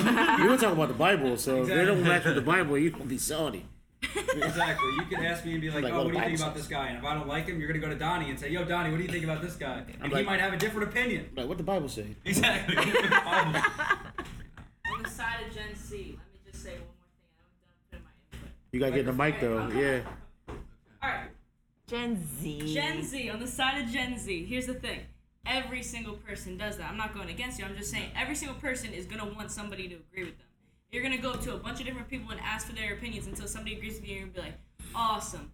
we 0.44 0.50
were 0.50 0.58
talking 0.58 0.72
about 0.74 0.90
the 0.90 0.94
Bible, 0.94 1.38
so 1.38 1.62
if 1.62 1.68
they 1.70 1.76
don't 1.86 2.00
Exactly. 2.00 2.04
match 2.10 2.26
with 2.26 2.36
the 2.36 2.42
Bible, 2.42 2.78
you're 2.78 2.92
gonna 2.92 3.06
be 3.06 3.18
salty. 3.18 3.66
Exactly. 4.04 4.90
You 4.98 5.06
can 5.10 5.26
ask 5.26 5.44
me 5.46 5.54
and 5.54 5.62
be 5.62 5.70
like, 5.72 5.84
Like, 5.84 5.94
"Oh, 5.94 5.98
what 6.04 6.06
what 6.06 6.12
do 6.14 6.18
you 6.20 6.24
think 6.26 6.40
Bible 6.40 6.44
about 6.52 6.56
this 6.58 6.68
guy?" 6.68 6.88
And 6.90 6.98
if 7.00 7.04
I 7.04 7.14
don't 7.16 7.28
like 7.28 7.48
him, 7.48 7.60
you're 7.60 7.68
gonna 7.68 7.80
go 7.80 7.90
to 7.90 7.96
Donnie 7.96 8.30
and 8.30 8.40
say, 8.40 8.50
"Yo, 8.52 8.64
Donnie, 8.64 8.92
what 8.92 8.98
do 8.98 9.04
you 9.04 9.10
think 9.10 9.24
about 9.24 9.42
this 9.42 9.56
guy?" 9.56 9.84
And 10.02 10.10
he 10.10 10.14
like- 10.14 10.26
might 10.26 10.40
have 10.40 10.54
a 10.54 10.58
different 10.58 10.90
opinion. 10.90 11.30
Like 11.36 11.48
what 11.48 11.58
the 11.58 11.64
Bible 11.64 11.90
say? 11.90 12.16
Exactly. 12.26 12.76
On 14.94 15.04
the 15.04 15.10
side 15.10 15.48
of 15.48 15.54
Gen 15.54 15.76
Z, 15.76 16.17
You 18.72 18.80
gotta 18.80 18.92
get 18.92 19.02
in 19.02 19.06
the 19.06 19.14
mic 19.14 19.40
though. 19.40 19.68
Yeah. 19.70 20.02
All 21.02 21.10
right, 21.10 21.30
Gen 21.88 22.26
Z. 22.40 22.74
Gen 22.74 23.04
Z, 23.04 23.30
on 23.30 23.40
the 23.40 23.48
side 23.48 23.82
of 23.82 23.90
Gen 23.90 24.18
Z, 24.18 24.46
here's 24.46 24.66
the 24.68 24.74
thing. 24.74 25.00
Every 25.46 25.82
single 25.82 26.16
person 26.16 26.58
does 26.58 26.78
that. 26.78 26.90
I'm 26.90 26.98
not 26.98 27.14
going 27.14 27.30
against 27.30 27.58
you. 27.58 27.66
I'm 27.66 27.76
just 27.78 27.90
saying 27.92 28.10
every 28.16 28.36
single 28.36 28.58
person 28.60 28.92
is 28.92 29.06
going 29.06 29.26
to 29.26 29.34
want 29.34 29.50
somebody 29.50 29.88
to 29.88 29.96
agree 29.96 30.26
with 30.26 30.38
them. 30.38 30.48
You're 30.92 31.04
going 31.04 31.16
to 31.16 31.22
go 31.22 31.36
to 31.36 31.54
a 31.54 31.58
bunch 31.58 31.80
of 31.80 31.86
different 31.86 32.10
people 32.10 32.32
and 32.32 32.42
ask 32.42 32.68
for 32.68 32.74
their 32.76 32.94
opinions 32.94 33.28
until 33.28 33.48
somebody 33.48 33.78
agrees 33.78 33.96
with 33.96 34.10
you 34.10 34.24
and 34.24 34.34
be 34.34 34.42
like, 34.42 34.60
awesome. 34.94 35.54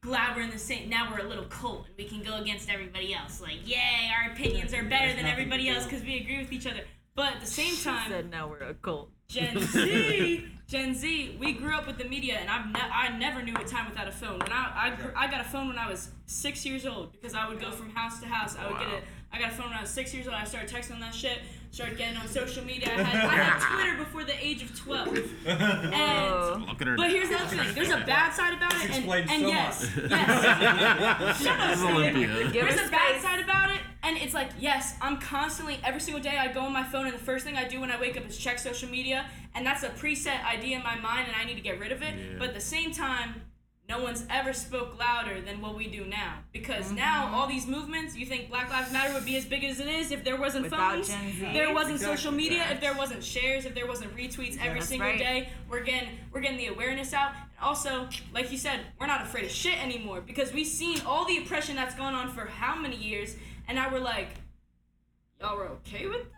Glad 0.00 0.36
we're 0.36 0.42
in 0.42 0.50
the 0.50 0.58
same. 0.58 0.88
Now 0.88 1.12
we're 1.12 1.24
a 1.24 1.28
little 1.28 1.44
cult 1.44 1.86
and 1.86 1.94
we 1.96 2.04
can 2.04 2.22
go 2.22 2.40
against 2.40 2.68
everybody 2.68 3.14
else. 3.14 3.40
Like, 3.40 3.58
yay, 3.64 4.10
our 4.12 4.32
opinions 4.32 4.74
are 4.74 4.82
better 4.82 5.14
than 5.14 5.26
everybody 5.26 5.68
else 5.68 5.84
because 5.84 6.02
we 6.02 6.18
agree 6.18 6.38
with 6.38 6.52
each 6.52 6.66
other. 6.66 6.80
But 7.14 7.34
at 7.34 7.40
the 7.40 7.46
same 7.46 7.74
She 7.74 7.84
time, 7.84 8.08
said 8.10 8.30
now 8.30 8.48
we're 8.48 8.58
a 8.58 8.74
cult. 8.74 9.10
Gen 9.28 9.58
Z, 9.60 10.46
Gen 10.68 10.94
Z, 10.94 11.38
we 11.40 11.54
grew 11.54 11.74
up 11.74 11.86
with 11.86 11.96
the 11.96 12.04
media, 12.04 12.34
and 12.34 12.50
I've 12.50 12.66
ne- 12.70 12.78
I 12.78 13.16
never 13.16 13.40
knew 13.40 13.54
a 13.56 13.64
time 13.64 13.88
without 13.88 14.06
a 14.06 14.12
phone. 14.12 14.38
When 14.38 14.52
I 14.52 14.92
I, 15.16 15.24
I 15.24 15.30
got 15.30 15.40
a 15.40 15.44
phone 15.44 15.66
when 15.68 15.78
I 15.78 15.88
was 15.88 16.10
six 16.26 16.66
years 16.66 16.84
old 16.84 17.10
because 17.12 17.34
I 17.34 17.48
would 17.48 17.58
go 17.58 17.70
from 17.70 17.88
house 17.88 18.20
to 18.20 18.26
house. 18.26 18.54
I 18.54 18.68
would 18.68 18.78
get 18.78 18.88
it. 18.88 19.04
I 19.32 19.38
got 19.38 19.52
a 19.52 19.54
phone 19.54 19.70
when 19.70 19.78
I 19.78 19.80
was 19.80 19.90
six 19.90 20.12
years 20.12 20.26
old. 20.26 20.36
I 20.36 20.44
started 20.44 20.70
texting 20.70 20.92
on 20.92 21.00
that 21.00 21.14
shit. 21.14 21.38
Started 21.78 21.96
getting 21.96 22.16
on 22.16 22.26
social 22.26 22.64
media. 22.64 22.88
I 22.88 23.02
had, 23.04 23.24
I 23.24 23.34
had 23.36 23.60
Twitter 23.76 23.96
before 23.98 24.24
the 24.24 24.34
age 24.44 24.64
of 24.64 24.76
twelve. 24.76 25.16
And 25.46 26.66
Look 26.66 26.80
at 26.82 26.88
her. 26.88 26.96
but 26.96 27.08
here's 27.08 27.28
the 27.28 27.36
other 27.36 27.46
thing. 27.46 27.72
There's 27.72 27.90
a 27.90 28.04
bad 28.04 28.34
side 28.34 28.54
about 28.54 28.72
it, 28.74 28.86
and, 28.86 28.94
explains 28.96 29.30
and 29.30 29.42
so 29.42 29.48
yes, 29.48 29.90
yes. 29.96 31.40
Shut 31.40 31.60
up, 31.60 31.68
This 31.68 31.78
is 31.78 31.84
Steven. 31.84 31.94
Olympia. 31.94 32.50
Give 32.50 32.66
There's 32.66 32.80
a 32.80 32.90
bad 32.90 33.10
space. 33.10 33.22
side 33.22 33.44
about 33.44 33.70
it, 33.70 33.78
and 34.02 34.16
it's 34.16 34.34
like, 34.34 34.50
yes, 34.58 34.96
I'm 35.00 35.18
constantly, 35.18 35.78
every 35.84 36.00
single 36.00 36.20
day, 36.20 36.36
I 36.36 36.52
go 36.52 36.62
on 36.62 36.72
my 36.72 36.82
phone, 36.82 37.06
and 37.06 37.14
the 37.14 37.18
first 37.20 37.44
thing 37.44 37.56
I 37.56 37.68
do 37.68 37.80
when 37.80 37.92
I 37.92 38.00
wake 38.00 38.16
up 38.16 38.26
is 38.26 38.36
check 38.36 38.58
social 38.58 38.88
media, 38.88 39.26
and 39.54 39.64
that's 39.64 39.84
a 39.84 39.90
preset 39.90 40.44
idea 40.44 40.78
in 40.78 40.82
my 40.82 40.96
mind, 40.96 41.28
and 41.28 41.36
I 41.36 41.44
need 41.44 41.54
to 41.54 41.62
get 41.62 41.78
rid 41.78 41.92
of 41.92 42.02
it. 42.02 42.14
Yeah. 42.18 42.38
But 42.40 42.48
at 42.48 42.54
the 42.54 42.60
same 42.60 42.90
time, 42.90 43.40
no 43.88 44.02
one's 44.02 44.24
ever 44.28 44.52
spoke 44.52 44.98
louder 44.98 45.40
than 45.40 45.60
what 45.62 45.74
we 45.74 45.86
do 45.88 46.04
now. 46.04 46.34
Because 46.52 46.86
Mm-hmm. 46.86 46.96
now, 46.96 47.30
all 47.34 47.46
these 47.46 47.66
movements, 47.66 48.14
you 48.14 48.26
think 48.26 48.50
Black 48.50 48.68
Lives 48.70 48.92
Matter 48.92 49.14
would 49.14 49.24
be 49.24 49.36
as 49.36 49.46
big 49.46 49.64
as 49.64 49.80
it 49.80 49.88
is 49.88 50.10
if 50.10 50.22
there 50.24 50.36
wasn't 50.38 50.64
Without 50.64 50.92
phones, 50.92 51.08
Gen 51.08 51.32
Z. 51.32 51.52
there 51.54 51.72
wasn't 51.72 51.94
Exactly. 51.96 52.16
social 52.16 52.32
media, 52.32 52.66
if 52.70 52.80
there 52.80 52.94
wasn't 52.94 53.24
shares, 53.24 53.64
if 53.64 53.74
there 53.74 53.86
wasn't 53.86 54.14
retweets 54.14 54.58
every 54.62 54.82
single 54.82 55.08
right. 55.08 55.18
day. 55.18 55.48
We're 55.70 55.82
getting, 55.82 56.10
we're 56.32 56.40
getting 56.40 56.58
the 56.58 56.66
awareness 56.66 57.14
out. 57.14 57.32
And 57.32 57.44
also, 57.62 58.08
like 58.34 58.52
you 58.52 58.58
said, 58.58 58.80
we're 59.00 59.06
not 59.06 59.22
afraid 59.22 59.44
of 59.46 59.50
shit 59.50 59.82
anymore 59.82 60.20
because 60.20 60.52
we've 60.52 60.66
seen 60.66 61.00
all 61.06 61.24
the 61.24 61.38
oppression 61.38 61.74
that's 61.74 61.94
gone 61.94 62.14
on 62.14 62.28
for 62.28 62.44
how 62.46 62.76
many 62.76 62.96
years, 62.96 63.36
and 63.66 63.76
now 63.76 63.90
we're 63.90 64.00
like, 64.00 64.28
y'all 65.40 65.56
were 65.56 65.68
okay 65.68 66.06
with 66.06 66.24
that? 66.32 66.37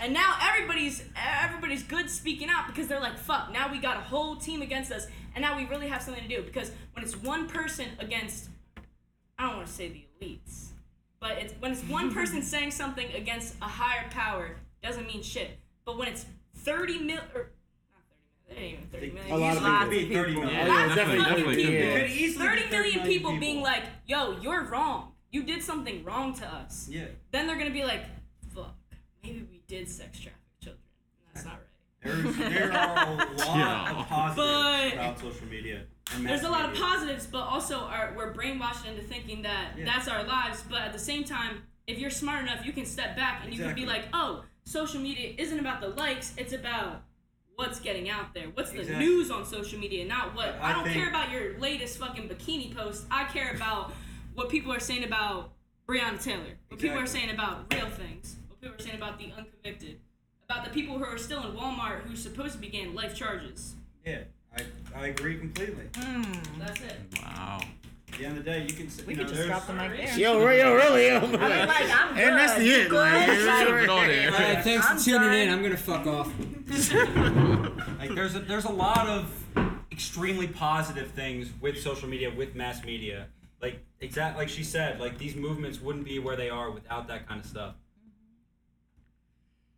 And 0.00 0.12
now 0.12 0.36
everybody's 0.42 1.04
everybody's 1.16 1.82
good 1.82 2.10
speaking 2.10 2.48
out 2.48 2.66
because 2.66 2.88
they're 2.88 3.00
like, 3.00 3.18
fuck, 3.18 3.52
now 3.52 3.70
we 3.70 3.78
got 3.78 3.96
a 3.96 4.00
whole 4.00 4.36
team 4.36 4.62
against 4.62 4.90
us, 4.90 5.06
and 5.34 5.42
now 5.42 5.56
we 5.56 5.64
really 5.66 5.88
have 5.88 6.02
something 6.02 6.22
to 6.22 6.28
do. 6.28 6.42
Because 6.42 6.72
when 6.94 7.04
it's 7.04 7.16
one 7.16 7.48
person 7.48 7.86
against, 7.98 8.48
I 9.38 9.46
don't 9.46 9.56
want 9.56 9.66
to 9.68 9.72
say 9.72 9.88
the 9.88 10.26
elites, 10.26 10.68
but 11.20 11.32
it's 11.38 11.54
when 11.60 11.72
it's 11.72 11.82
one 11.84 12.12
person 12.18 12.42
saying 12.42 12.70
something 12.72 13.12
against 13.12 13.54
a 13.62 13.66
higher 13.66 14.08
power, 14.10 14.56
doesn't 14.82 15.06
mean 15.06 15.22
shit. 15.22 15.58
But 15.84 15.98
when 15.98 16.08
it's 16.08 16.26
30 16.58 16.98
mil 17.00 17.20
or 17.34 17.50
not 17.92 18.02
30 18.48 18.50
million, 18.50 18.50
it 18.50 18.58
ain't 18.58 18.72
even 18.78 18.88
30 18.88 19.10
million. 19.10 19.32
A 19.32 19.36
lot 19.36 19.56
of 19.56 19.62
Lots 19.62 19.90
people. 19.90 20.02
of 20.02 20.08
Be 20.08 20.14
30 20.14 20.28
people. 20.34 20.44
million. 20.44 20.60
Oh, 20.68 20.74
yeah, 20.74 20.94
definitely, 20.94 21.24
definitely, 21.24 21.56
people. 21.56 21.72
yeah. 21.74 22.00
Could 22.00 22.10
easily 22.10 22.46
30 22.46 22.62
be 22.64 22.70
million 22.70 22.92
people 22.92 23.08
people. 23.30 23.36
being 23.40 23.60
like, 23.62 23.82
yo, 24.06 24.36
you're 24.40 24.64
wrong. 24.64 25.12
You 25.30 25.42
did 25.44 25.62
something 25.62 26.04
wrong 26.04 26.34
to 26.34 26.46
us. 26.46 26.88
Yeah. 26.90 27.04
Then 27.30 27.46
they're 27.46 27.56
gonna 27.56 27.70
be 27.70 27.84
like, 27.84 28.02
fuck, 28.54 28.74
maybe 29.24 29.46
we 29.50 29.61
did 29.72 29.88
sex 29.88 30.20
traffic 30.20 30.38
children. 30.62 30.82
That's 31.32 31.46
not 31.46 31.54
right. 31.54 31.62
There's, 32.04 32.36
there 32.52 32.72
are 32.72 33.06
a 33.06 33.14
lot 33.14 33.56
Yeah. 33.56 34.00
of 34.00 34.06
positives 34.06 34.36
But- 34.36 34.92
about 34.94 35.18
social 35.20 35.46
media. 35.46 35.84
There's 36.18 36.42
a 36.42 36.50
lot 36.50 36.68
of 36.68 36.74
positives, 36.76 37.26
but 37.26 37.38
also 37.40 37.78
our, 37.78 38.12
we're 38.14 38.34
brainwashed 38.34 38.84
into 38.86 39.02
thinking 39.02 39.40
that 39.42 39.78
Yeah. 39.78 39.86
that's 39.86 40.08
our 40.08 40.24
lives. 40.24 40.62
But 40.68 40.82
at 40.82 40.92
the 40.92 40.98
same 40.98 41.24
time, 41.24 41.62
if 41.86 41.98
you're 41.98 42.10
smart 42.10 42.42
enough, 42.42 42.66
you 42.66 42.72
can 42.72 42.84
step 42.84 43.16
back 43.16 43.40
and 43.44 43.54
you 43.54 43.62
can 43.64 43.74
be 43.74 43.86
like, 43.86 44.04
oh, 44.12 44.44
social 44.64 45.00
media 45.00 45.34
isn't 45.38 45.58
about 45.58 45.80
the 45.80 45.88
likes, 45.88 46.34
it's 46.36 46.52
about 46.52 47.02
what's 47.56 47.80
getting 47.80 48.10
out 48.10 48.34
there. 48.34 48.48
What's 48.52 48.72
the 48.72 48.80
Exactly. 48.80 49.06
news 49.06 49.30
on 49.30 49.46
social 49.46 49.78
media, 49.78 50.04
not 50.04 50.34
what. 50.36 50.54
I, 50.60 50.70
I 50.70 50.72
don't 50.74 50.84
think- 50.84 50.96
care 50.96 51.08
about 51.08 51.30
your 51.30 51.58
latest 51.58 51.96
fucking 51.98 52.28
bikini 52.28 52.74
post. 52.76 53.06
I 53.10 53.24
care 53.24 53.52
about 53.54 53.92
what 54.34 54.50
people 54.50 54.70
are 54.72 54.80
saying 54.80 55.04
about 55.04 55.52
Breonna 55.88 56.22
Taylor. 56.22 56.58
What 56.68 56.78
people 56.80 56.98
are 56.98 57.06
saying 57.06 57.30
about 57.30 57.72
real 57.72 57.88
things. 57.88 58.36
What 58.62 58.78
people 58.78 58.84
are 58.84 58.88
saying 58.88 58.96
about 59.02 59.18
the 59.18 59.32
unconvicted. 59.36 59.98
About 60.48 60.64
the 60.64 60.70
people 60.70 60.96
who 60.98 61.04
are 61.04 61.18
still 61.18 61.42
in 61.44 61.56
Walmart 61.56 62.02
who's 62.02 62.22
supposed 62.22 62.52
to 62.52 62.58
be 62.58 62.68
getting 62.68 62.94
life 62.94 63.14
charges. 63.14 63.74
Yeah, 64.06 64.18
I, 64.56 64.62
I 64.96 65.06
agree 65.08 65.36
completely. 65.38 65.84
Hmm, 65.96 66.22
that's 66.60 66.80
it. 66.80 66.96
Wow. 67.22 67.60
At 68.12 68.18
the 68.18 68.24
end 68.26 68.38
of 68.38 68.44
the 68.44 68.50
day, 68.50 68.62
you 68.62 68.72
can. 68.74 68.86
We 69.06 69.14
you 69.14 69.16
could 69.16 69.16
know, 69.16 69.22
just 69.22 69.34
there's- 69.34 69.46
drop 69.48 69.66
the 69.66 69.72
mic 69.72 69.96
there. 69.96 70.18
Yo, 70.18 70.44
right, 70.44 70.58
yo, 70.58 70.74
really, 70.74 71.06
yo. 71.08 71.16
I 71.18 71.20
mean, 71.22 71.32
like, 71.32 71.90
I'm 71.90 72.16
and 72.18 72.38
that's 72.38 72.54
the 72.58 72.72
end. 72.74 72.92
Like, 72.92 73.26
good? 73.26 73.46
Like, 73.46 73.66
Should've 73.66 73.86
gone. 73.86 74.10
All 74.10 74.30
right, 74.30 74.62
thanks 74.64 74.86
I'm 74.86 74.98
for 74.98 75.04
tuning 75.04 75.20
done. 75.22 75.32
in. 75.34 75.48
I'm 75.50 75.62
gonna 75.62 75.76
fuck 75.76 76.06
off. 76.06 76.32
Like 77.98 78.16
there's 78.16 78.34
a, 78.34 78.40
there's 78.40 78.64
a 78.64 78.72
lot 78.72 79.06
of 79.06 79.32
extremely 79.92 80.48
positive 80.48 81.12
things 81.12 81.50
with 81.60 81.80
social 81.80 82.08
media, 82.08 82.32
with 82.34 82.56
mass 82.56 82.84
media. 82.84 83.26
Like 83.60 83.78
exact 84.00 84.36
like 84.36 84.48
she 84.48 84.64
said, 84.64 84.98
like 85.00 85.18
these 85.18 85.36
movements 85.36 85.80
wouldn't 85.80 86.04
be 86.04 86.18
where 86.18 86.34
they 86.36 86.50
are 86.50 86.70
without 86.72 87.06
that 87.08 87.28
kind 87.28 87.38
of 87.40 87.46
stuff. 87.46 87.74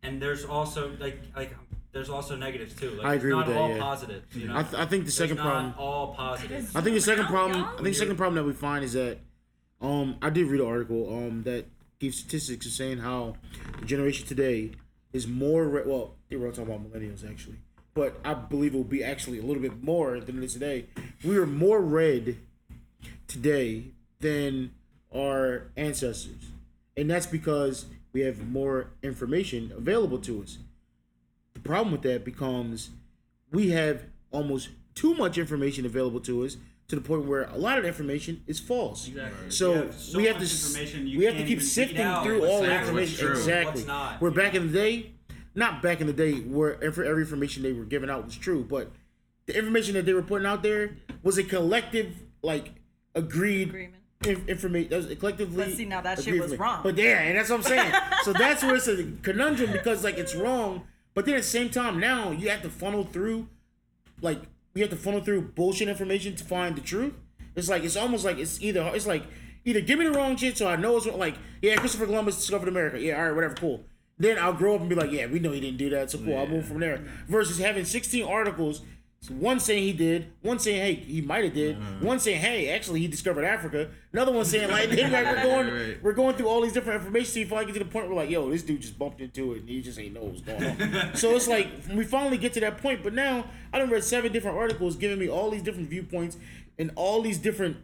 And 0.05 0.21
there's 0.21 0.45
also 0.45 0.91
like 0.99 1.19
like 1.35 1.55
there's 1.91 2.09
also 2.09 2.35
negatives 2.35 2.75
too. 2.75 2.91
Like 2.91 3.05
I 3.05 3.13
agree 3.15 3.31
it's 3.31 3.37
not 3.37 3.47
with 3.47 3.55
that, 3.55 3.61
all 3.61 3.69
yeah. 3.69 3.79
positives. 3.79 4.35
You 4.35 4.47
know, 4.47 4.57
I, 4.57 4.63
th- 4.63 4.73
I 4.75 4.85
think 4.85 5.03
the 5.03 5.07
It's 5.07 5.15
second 5.17 5.37
not 5.37 5.43
problem. 5.45 5.73
all 5.77 6.13
positive. 6.13 6.75
I 6.75 6.81
think 6.81 6.95
the 6.95 7.01
second 7.01 7.25
problem. 7.27 7.63
I 7.63 7.75
think 7.75 7.83
the 7.83 7.93
second 7.93 8.17
problem 8.17 8.35
that 8.35 8.43
we 8.43 8.53
find 8.53 8.83
is 8.83 8.93
that, 8.93 9.17
um, 9.81 10.17
I 10.21 10.29
did 10.29 10.47
read 10.47 10.61
an 10.61 10.67
article 10.67 11.01
um 11.17 11.43
that 11.43 11.65
gave 11.99 12.13
statistics 12.13 12.65
of 12.65 12.71
saying 12.73 12.97
how 12.99 13.35
the 13.79 13.85
generation 13.85 14.27
today 14.27 14.71
is 15.13 15.25
more 15.27 15.65
re- 15.67 15.83
well 15.85 16.15
they 16.29 16.35
were 16.35 16.49
talking 16.51 16.65
about 16.73 16.83
millennials 16.91 17.27
actually, 17.29 17.57
but 17.93 18.19
I 18.25 18.33
believe 18.33 18.73
it 18.73 18.77
will 18.77 18.83
be 18.83 19.03
actually 19.03 19.39
a 19.39 19.43
little 19.43 19.61
bit 19.61 19.81
more 19.81 20.19
than 20.19 20.37
it 20.37 20.43
is 20.43 20.53
today. 20.53 20.87
We 21.23 21.37
are 21.37 21.45
more 21.47 21.81
read 21.81 22.37
today 23.27 23.91
than 24.19 24.71
our 25.15 25.71
ancestors, 25.77 26.43
and 26.97 27.09
that's 27.09 27.25
because 27.25 27.85
we 28.15 28.21
have 28.21 28.47
more 28.47 28.91
information 29.03 29.73
available 29.75 30.17
to 30.17 30.41
us. 30.41 30.57
The 31.53 31.59
problem 31.59 31.91
with 31.91 32.01
that 32.03 32.23
becomes 32.23 32.91
we 33.51 33.71
have 33.71 34.03
almost 34.31 34.69
too 34.95 35.13
much 35.15 35.37
information 35.37 35.85
available 35.85 36.21
to 36.21 36.45
us 36.45 36.55
to 36.87 36.95
the 36.95 37.01
point 37.01 37.25
where 37.25 37.43
a 37.43 37.57
lot 37.57 37.77
of 37.77 37.83
the 37.83 37.89
information 37.89 38.41
is 38.47 38.57
false. 38.57 39.09
Exactly. 39.09 39.49
So, 39.51 39.73
have 39.73 39.95
so 39.95 40.17
we 40.17 40.25
have 40.27 40.37
to 40.37 40.43
s- 40.45 40.65
information, 40.73 41.07
you 41.07 41.19
we 41.19 41.25
have 41.25 41.35
to 41.35 41.43
keep 41.43 41.61
sifting 41.61 42.07
through 42.23 42.45
all 42.45 42.61
the 42.61 42.73
information. 42.73 43.17
true, 43.25 43.31
Exactly. 43.35 43.73
What's 43.81 43.87
not. 43.87 44.21
Where 44.21 44.31
you 44.31 44.37
back 44.37 44.53
know? 44.53 44.61
in 44.61 44.67
the 44.67 44.73
day, 44.73 45.11
not 45.53 45.81
back 45.81 45.99
in 45.99 46.07
the 46.07 46.13
day 46.13 46.35
where 46.35 46.81
every, 46.81 47.09
every 47.09 47.23
information 47.23 47.63
they 47.63 47.73
were 47.73 47.83
giving 47.83 48.09
out 48.09 48.23
was 48.23 48.37
true, 48.37 48.63
but 48.63 48.93
the 49.45 49.57
information 49.57 49.93
that 49.95 50.05
they 50.05 50.13
were 50.13 50.21
putting 50.21 50.47
out 50.47 50.63
there 50.63 50.95
was 51.21 51.37
a 51.37 51.43
collective 51.43 52.15
like 52.41 52.71
agreed 53.13 53.67
Agreement. 53.69 53.95
Information. 54.25 54.89
That 54.89 54.97
was 54.97 55.17
collectively. 55.17 55.65
But 55.65 55.73
see, 55.73 55.85
now 55.85 56.01
that 56.01 56.21
shit 56.21 56.39
was 56.39 56.57
wrong. 56.57 56.81
But 56.83 56.97
yeah, 56.97 57.21
and 57.21 57.37
that's 57.37 57.49
what 57.49 57.57
I'm 57.57 57.63
saying. 57.63 57.93
so 58.23 58.33
that's 58.33 58.63
where 58.63 58.75
it's 58.75 58.87
a 58.87 59.03
conundrum 59.21 59.71
because 59.71 60.03
like 60.03 60.17
it's 60.17 60.35
wrong, 60.35 60.87
but 61.13 61.25
then 61.25 61.35
at 61.35 61.41
the 61.41 61.47
same 61.47 61.69
time 61.69 61.99
now 61.99 62.31
you 62.31 62.49
have 62.49 62.61
to 62.61 62.69
funnel 62.69 63.03
through, 63.03 63.47
like 64.21 64.41
you 64.73 64.81
have 64.81 64.91
to 64.91 64.97
funnel 64.97 65.21
through 65.21 65.41
bullshit 65.41 65.87
information 65.87 66.35
to 66.35 66.43
find 66.43 66.75
the 66.75 66.81
truth. 66.81 67.13
It's 67.55 67.69
like 67.69 67.83
it's 67.83 67.95
almost 67.95 68.25
like 68.25 68.37
it's 68.37 68.61
either 68.61 68.91
it's 68.93 69.07
like 69.07 69.23
either 69.63 69.81
give 69.81 69.97
me 69.97 70.05
the 70.05 70.11
wrong 70.11 70.35
shit 70.35 70.57
so 70.57 70.67
I 70.67 70.75
know 70.75 70.97
it's 70.97 71.05
like 71.05 71.35
yeah 71.61 71.75
Christopher 71.77 72.05
Columbus 72.05 72.35
discovered 72.35 72.67
America 72.67 72.99
yeah 72.99 73.17
all 73.17 73.25
right 73.27 73.35
whatever 73.35 73.55
cool. 73.55 73.85
Then 74.17 74.37
I'll 74.37 74.53
grow 74.53 74.75
up 74.75 74.81
and 74.81 74.89
be 74.89 74.95
like 74.95 75.11
yeah 75.11 75.27
we 75.27 75.39
know 75.39 75.51
he 75.51 75.61
didn't 75.61 75.77
do 75.77 75.89
that 75.91 76.11
so 76.11 76.17
cool 76.17 76.37
I'll 76.37 76.47
move 76.47 76.65
from 76.65 76.79
there. 76.79 77.03
Versus 77.27 77.59
having 77.59 77.85
16 77.85 78.25
articles. 78.25 78.81
One 79.29 79.59
saying 79.59 79.83
he 79.83 79.93
did, 79.93 80.31
one 80.43 80.59
saying 80.59 80.81
hey 80.81 80.93
he 80.93 81.21
might 81.21 81.43
have 81.43 81.53
did, 81.53 81.79
mm-hmm. 81.79 82.05
one 82.05 82.19
saying 82.19 82.41
hey 82.41 82.69
actually 82.69 82.99
he 82.99 83.07
discovered 83.07 83.43
Africa, 83.43 83.89
another 84.13 84.31
one 84.31 84.45
saying 84.45 84.69
like, 84.69 84.89
like 84.89 85.11
we're 85.11 85.41
going 85.41 85.73
Right. 85.73 86.03
we're 86.03 86.13
going 86.13 86.35
through 86.35 86.47
all 86.47 86.61
these 86.61 86.73
different 86.73 86.99
information 87.01 87.31
so 87.31 87.39
you 87.39 87.47
finally 87.47 87.65
get 87.65 87.79
to 87.79 87.85
the 87.85 87.89
point 87.89 88.07
where 88.07 88.15
like 88.15 88.29
yo 88.29 88.49
this 88.51 88.61
dude 88.61 88.81
just 88.81 88.99
bumped 88.99 89.21
into 89.21 89.53
it 89.53 89.61
and 89.61 89.69
he 89.69 89.81
just 89.81 89.97
ain't 89.97 90.13
know 90.13 90.23
what's 90.23 90.41
going 90.41 90.63
on. 90.63 91.15
so 91.15 91.35
it's 91.35 91.47
like 91.47 91.67
we 91.91 92.03
finally 92.03 92.37
get 92.37 92.53
to 92.53 92.59
that 92.59 92.77
point, 92.77 93.01
but 93.01 93.13
now 93.13 93.45
I 93.73 93.79
done 93.79 93.89
read 93.89 94.03
seven 94.03 94.31
different 94.31 94.57
articles 94.57 94.95
giving 94.95 95.17
me 95.17 95.27
all 95.27 95.49
these 95.49 95.63
different 95.63 95.89
viewpoints 95.89 96.37
and 96.77 96.91
all 96.95 97.21
these 97.23 97.39
different 97.39 97.77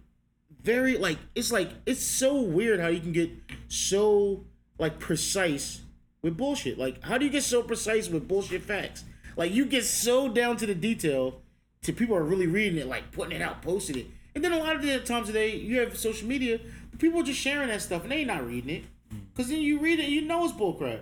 very 0.61 0.97
like 0.97 1.17
it's 1.33 1.51
like 1.51 1.71
it's 1.87 2.03
so 2.03 2.39
weird 2.39 2.79
how 2.79 2.87
you 2.87 2.99
can 2.99 3.13
get 3.13 3.31
so 3.67 4.45
like 4.77 4.99
precise 4.99 5.81
with 6.21 6.37
bullshit. 6.37 6.77
Like 6.77 7.03
how 7.03 7.17
do 7.17 7.25
you 7.25 7.31
get 7.31 7.43
so 7.43 7.63
precise 7.63 8.09
with 8.09 8.27
bullshit 8.27 8.61
facts? 8.61 9.05
Like 9.35 9.53
you 9.53 9.65
get 9.65 9.85
so 9.85 10.27
down 10.29 10.57
to 10.57 10.65
the 10.65 10.75
detail 10.75 11.41
to 11.83 11.93
people 11.93 12.15
are 12.15 12.23
really 12.23 12.47
reading 12.47 12.77
it, 12.77 12.87
like 12.87 13.11
putting 13.11 13.33
it 13.33 13.41
out, 13.41 13.61
posting 13.61 13.97
it. 13.97 14.07
And 14.35 14.43
then 14.43 14.53
a 14.53 14.57
lot 14.57 14.75
of 14.75 14.81
the 14.81 14.99
times 14.99 15.27
today 15.27 15.55
you 15.55 15.79
have 15.79 15.97
social 15.97 16.27
media, 16.27 16.59
people 16.97 17.21
are 17.21 17.23
just 17.23 17.39
sharing 17.39 17.67
that 17.69 17.81
stuff 17.81 18.03
and 18.03 18.11
they 18.11 18.23
not 18.23 18.45
reading 18.45 18.69
it. 18.69 18.83
Mm. 19.13 19.19
Cause 19.35 19.49
then 19.49 19.61
you 19.61 19.79
read 19.79 19.99
it 19.99 20.05
and 20.05 20.13
you 20.13 20.21
know 20.21 20.43
it's 20.45 20.53
bullcrap. 20.53 21.01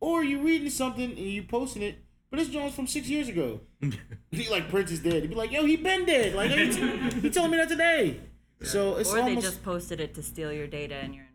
Or 0.00 0.22
you 0.22 0.40
reading 0.40 0.70
something 0.70 1.10
and 1.10 1.18
you 1.18 1.42
posting 1.42 1.82
it, 1.82 1.96
but 2.30 2.38
it's 2.38 2.50
Jones 2.50 2.74
from 2.74 2.86
six 2.86 3.08
years 3.08 3.28
ago. 3.28 3.60
he 4.30 4.48
like 4.48 4.68
Prince 4.68 4.92
is 4.92 5.00
dead. 5.00 5.22
He'd 5.22 5.28
be 5.28 5.34
like, 5.34 5.50
yo, 5.50 5.64
he 5.64 5.76
been 5.76 6.04
dead. 6.04 6.34
Like 6.34 6.50
he, 6.50 6.70
t- 6.70 7.20
he 7.20 7.30
told 7.30 7.50
me 7.50 7.56
that 7.56 7.68
today. 7.68 8.20
So 8.60 8.96
it's 8.96 9.14
Or 9.14 9.22
they 9.22 9.36
just 9.36 9.62
posted 9.62 10.00
it 10.00 10.14
to 10.16 10.22
steal 10.24 10.52
your 10.52 10.66
data 10.66 10.96
and 10.96 11.14
your 11.14 11.27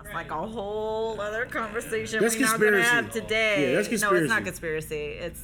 information, 0.00 0.06
and 0.06 0.06
that's 0.06 0.14
like 0.14 0.30
a 0.30 0.46
whole 0.46 1.20
other 1.20 1.46
conversation 1.46 2.20
That's 2.20 2.34
we're 2.36 2.42
not 2.42 2.58
gonna 2.60 2.70
conspiracy. 2.72 2.88
have 2.88 3.10
today. 3.12 3.68
Yeah, 3.70 3.76
that's 3.76 3.88
conspiracy. 3.88 4.16
No, 4.16 4.22
it's 4.22 4.30
not 4.30 4.44
conspiracy. 4.44 4.96
It's 4.96 5.40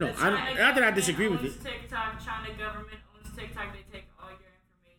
no. 0.00 0.06
I, 0.18 0.30
don't- 0.30 0.58
not 0.58 0.74
that 0.74 0.82
I 0.84 0.90
disagree 0.90 1.28
with 1.28 1.40
it. 1.44 1.46
owns 1.52 1.56
TikTok. 1.56 2.24
China 2.24 2.48
government 2.58 2.98
owns 3.24 3.36
TikTok. 3.36 3.66
They 3.72 3.84
take 3.98 4.06
all 4.20 4.28
your 4.30 4.48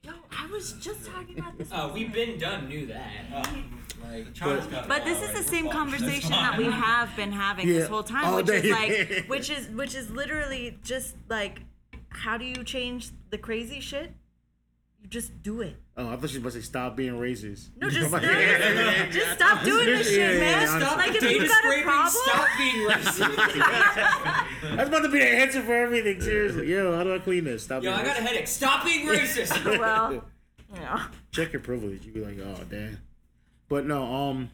information. 0.04 0.22
yo. 0.32 0.38
I 0.38 0.52
was 0.52 0.74
just 0.74 1.06
talking 1.06 1.40
about 1.40 1.58
this. 1.58 1.70
Oh, 1.72 1.92
we've 1.94 2.14
been 2.14 2.38
done. 2.38 2.68
Knew 2.70 2.86
that. 2.88 3.08
Um, 3.34 3.78
like, 4.12 4.34
China's 4.34 4.66
got 4.68 4.88
But 4.88 5.06
this 5.06 5.18
is 5.20 5.26
right. 5.28 5.34
the 5.36 5.42
We're 5.42 5.48
same 5.48 5.70
conversation 5.70 6.32
that 6.32 6.58
we 6.58 6.66
have 6.66 7.16
been 7.16 7.32
having 7.32 7.68
Yeah, 7.68 7.74
this 7.80 7.88
whole 7.90 8.04
time, 8.04 8.26
all 8.26 8.38
which 8.38 8.50
is 8.50 8.72
like, 8.72 9.26
which 9.28 9.50
is 9.50 9.68
which 9.70 9.96
is 9.96 10.10
literally 10.10 10.78
just 10.84 11.16
like, 11.30 11.62
how 12.10 12.38
do 12.38 12.46
you 12.46 12.64
change 12.64 13.10
the 13.30 13.38
crazy 13.38 13.80
shit? 13.80 14.12
You 15.02 15.10
just 15.10 15.42
do 15.42 15.62
it. 15.62 15.76
Oh, 15.98 16.08
I 16.10 16.16
thought 16.16 16.30
she 16.30 16.38
was 16.38 16.38
about 16.38 16.52
to 16.54 16.60
say 16.62 16.62
stop 16.62 16.96
being 16.96 17.14
racist. 17.14 17.70
No, 17.78 17.90
just, 17.92 18.12
Like, 18.12 18.22
just 19.12 19.32
stop 19.32 19.64
doing 19.66 19.86
this 19.86 20.08
shit, 20.08 20.18
yeah, 20.36 20.40
man. 20.40 20.62
yeah, 20.62 20.70
honestly. 20.76 20.98
like 20.98 21.16
if 21.16 21.24
you 21.24 21.48
got 21.48 21.66
a 21.66 21.82
problem, 21.84 22.24
stop 22.28 22.48
being 22.58 22.88
racist. 22.88 24.76
That's 24.76 24.90
about 24.90 25.02
to 25.02 25.10
be 25.10 25.20
the 25.20 25.28
answer 25.28 25.62
for 25.64 25.74
everything. 25.74 26.22
Seriously, 26.22 26.72
yo, 26.72 26.96
how 26.96 27.04
do 27.04 27.16
I 27.16 27.20
clean 27.20 27.44
this? 27.46 27.64
Stop. 27.64 27.84
Yo, 27.84 27.92
being 27.92 28.02
I 28.02 28.06
got 28.06 28.18
a 28.18 28.22
racist. 28.22 28.26
headache. 28.28 28.48
Stop 28.48 28.86
being 28.86 29.08
racist. 29.08 29.80
well, 29.80 30.24
yeah. 30.76 31.08
check 31.32 31.52
your 31.52 31.62
privilege. 31.62 32.06
You 32.06 32.12
be 32.12 32.22
like, 32.24 32.38
oh 32.40 32.64
damn. 32.70 33.00
But 33.68 33.86
no, 33.88 34.04
um, 34.04 34.52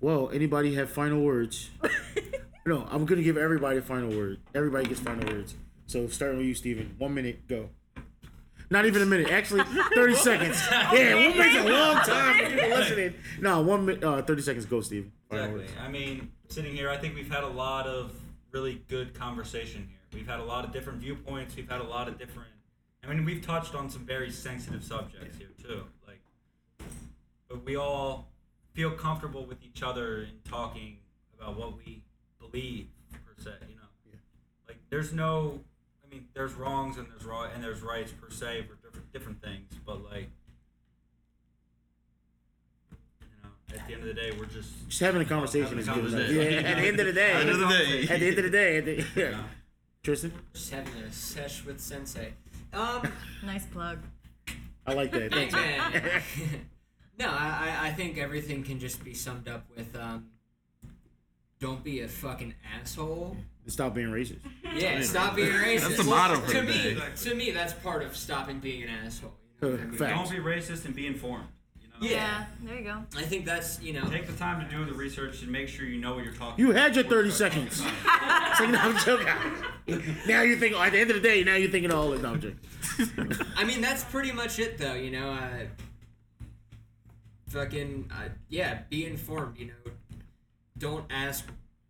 well, 0.00 0.30
anybody 0.32 0.74
have 0.74 0.90
final 0.90 1.22
words? 1.22 1.70
no, 2.66 2.86
I'm 2.90 3.06
gonna 3.06 3.22
give 3.22 3.36
everybody 3.38 3.78
a 3.78 3.82
final 3.82 4.10
word. 4.10 4.38
Everybody 4.54 4.86
gets 4.88 5.00
final 5.00 5.26
words. 5.32 5.54
So 5.86 6.08
starting 6.08 6.38
with 6.38 6.46
you, 6.46 6.54
Steven. 6.54 6.94
One 6.98 7.14
minute, 7.14 7.46
go. 7.48 7.70
Not 8.70 8.86
even 8.86 9.02
a 9.02 9.06
minute. 9.06 9.30
Actually, 9.30 9.64
thirty 9.94 10.14
seconds. 10.28 10.60
Yeah, 10.70 11.14
we'll 11.14 11.34
make 11.36 11.54
a 11.54 11.68
long 11.68 12.02
time 12.02 12.38
for 12.38 12.50
people 12.50 12.68
listening. 12.76 13.14
No, 13.40 13.60
one 13.62 13.86
minute, 13.86 14.02
uh, 14.04 14.22
thirty 14.22 14.42
seconds. 14.42 14.66
Go, 14.66 14.80
Steve. 14.80 15.10
Exactly. 15.30 15.66
I 15.80 15.88
mean, 15.88 16.30
sitting 16.48 16.74
here, 16.74 16.90
I 16.90 16.96
think 16.96 17.14
we've 17.14 17.30
had 17.30 17.44
a 17.44 17.48
lot 17.48 17.86
of 17.86 18.12
really 18.52 18.82
good 18.88 19.14
conversation 19.14 19.82
here. 19.88 19.98
We've 20.12 20.26
had 20.26 20.40
a 20.40 20.44
lot 20.44 20.64
of 20.64 20.72
different 20.72 20.98
viewpoints. 21.00 21.56
We've 21.56 21.68
had 21.68 21.80
a 21.80 21.84
lot 21.84 22.08
of 22.08 22.18
different. 22.18 22.48
I 23.04 23.08
mean, 23.08 23.24
we've 23.24 23.44
touched 23.44 23.74
on 23.74 23.88
some 23.88 24.04
very 24.04 24.30
sensitive 24.30 24.82
subjects 24.82 25.38
here 25.38 25.50
too. 25.62 25.84
Like, 26.06 26.20
but 27.48 27.64
we 27.64 27.76
all 27.76 28.28
feel 28.72 28.90
comfortable 28.90 29.46
with 29.46 29.62
each 29.62 29.82
other 29.82 30.22
in 30.22 30.40
talking 30.48 30.98
about 31.38 31.56
what 31.56 31.76
we 31.76 32.02
believe 32.40 32.88
per 33.12 33.40
se. 33.42 33.50
You 33.68 33.76
know, 33.76 33.82
like 34.66 34.78
there's 34.90 35.12
no, 35.12 35.60
I 35.60 35.75
mean, 36.16 36.28
there's 36.34 36.54
wrongs 36.54 36.96
and 36.98 37.06
there's 37.10 37.24
right 37.24 37.50
and 37.54 37.62
there's 37.62 37.80
rights 37.82 38.12
per 38.12 38.30
se 38.30 38.62
for 38.68 38.74
different 38.86 39.12
different 39.12 39.42
things, 39.42 39.72
but 39.84 40.02
like. 40.04 40.28
You 43.20 43.26
know, 43.42 43.80
at 43.80 43.86
the 43.86 43.92
end 43.94 44.02
of 44.02 44.08
the 44.08 44.14
day, 44.14 44.32
we're 44.38 44.46
just 44.46 44.88
Just 44.88 45.00
having 45.00 45.22
a 45.22 45.24
conversation 45.24 45.78
is 45.78 45.86
Having 45.86 46.06
a 46.06 46.08
good 46.10 46.14
enough. 46.18 46.26
conversation. 46.28 46.64
Yeah, 46.64 46.70
at 46.70 46.76
the 46.76 46.86
end 46.88 47.00
of 47.00 47.06
the 47.06 47.12
day. 47.12 47.32
at 47.32 47.34
the 47.34 47.40
End 47.40 47.50
of 47.50 47.58
the 47.58 47.66
day. 47.68 48.02
At 48.14 48.20
the 48.20 48.26
end 48.28 48.38
of 48.38 48.44
the 48.44 48.50
day. 48.50 48.80
The, 48.80 49.04
yeah. 49.20 49.30
know. 49.30 49.44
Tristan, 50.02 50.32
Just 50.52 50.70
having 50.70 50.94
a 51.02 51.12
sesh 51.12 51.64
with 51.64 51.80
Sensei. 51.80 52.32
Um, 52.72 53.02
Nice 53.44 53.66
plug. 53.66 53.98
I 54.86 54.92
like 54.94 55.10
that. 55.12 55.32
Thanks. 55.32 55.52
man. 55.52 56.22
no, 57.18 57.26
I, 57.28 57.78
I- 57.82 57.86
I 57.88 57.92
think 57.92 58.16
everything 58.18 58.62
can 58.62 58.78
just 58.78 59.02
be 59.04 59.14
summed 59.14 59.48
up 59.48 59.64
with 59.76 59.96
um, 59.96 60.26
don't 61.58 61.82
be 61.82 62.00
a 62.02 62.08
fucking 62.08 62.54
asshole. 62.80 63.36
Stop 63.68 63.94
being 63.94 64.08
racist. 64.08 64.38
Yeah, 64.76 65.00
stop 65.02 65.34
being 65.36 65.48
racist. 65.50 65.80
That's 65.82 65.96
the 66.04 66.08
Well, 66.10 66.16
motto 66.28 66.40
for 66.40 66.52
to 66.52 66.60
the 66.60 66.66
me, 66.66 66.94
day. 66.94 67.00
to 67.16 67.34
me, 67.34 67.50
that's 67.50 67.72
part 67.72 68.02
of 68.02 68.16
stopping 68.16 68.60
being 68.60 68.82
an 68.84 68.90
asshole. 69.04 69.32
You 69.62 69.68
know 69.68 69.74
what 69.74 69.80
I 69.80 69.84
mean? 69.86 69.98
Fact. 69.98 70.16
don't 70.16 70.30
be 70.30 70.36
racist 70.44 70.84
and 70.84 70.94
be 70.94 71.06
informed. 71.06 71.46
You 71.80 71.88
know. 71.88 72.14
Yeah. 72.14 72.44
there 72.62 72.78
you 72.78 72.84
go. 72.84 73.02
I 73.16 73.22
think 73.22 73.44
that's 73.44 73.80
you 73.82 73.92
know. 73.92 74.04
Take 74.08 74.26
the 74.26 74.34
time 74.34 74.64
to 74.64 74.70
do 74.70 74.84
the 74.84 74.92
research 74.92 75.42
and 75.42 75.50
make 75.50 75.68
sure 75.68 75.84
you 75.86 75.98
know 76.00 76.14
what 76.14 76.24
you're 76.24 76.34
talking. 76.34 76.64
You 76.64 76.72
had 76.72 76.94
your 76.94 77.04
30 77.04 77.08
Before 77.08 77.24
you 77.24 77.30
seconds. 77.32 77.76
start 77.76 77.94
It's 78.50 78.60
like, 78.60 78.70
no, 78.70 78.78
I'm 78.78 78.96
joking. 78.98 80.06
now 80.26 80.42
you 80.42 80.56
think, 80.56 80.76
at 80.76 80.92
the 80.92 81.00
end 81.00 81.10
of 81.10 81.16
the 81.16 81.22
day, 81.28 81.42
now 81.42 81.56
you're 81.56 81.70
thinking 81.70 81.90
all 81.90 82.10
this. 82.10 82.22
No, 82.22 82.30
I'm 82.32 82.40
joking. 82.40 82.58
I 83.56 83.64
mean, 83.64 83.80
that's 83.80 84.04
pretty 84.04 84.32
much 84.32 84.58
it, 84.58 84.78
though. 84.78 84.94
You 84.94 85.10
know, 85.10 85.30
uh, 85.30 85.48
fucking 87.48 88.10
uh, 88.14 88.28
yeah, 88.48 88.82
be 88.90 89.06
informed. 89.06 89.58
You 89.58 89.66
know, 89.66 89.92
don't 90.78 91.04
ask. 91.10 91.44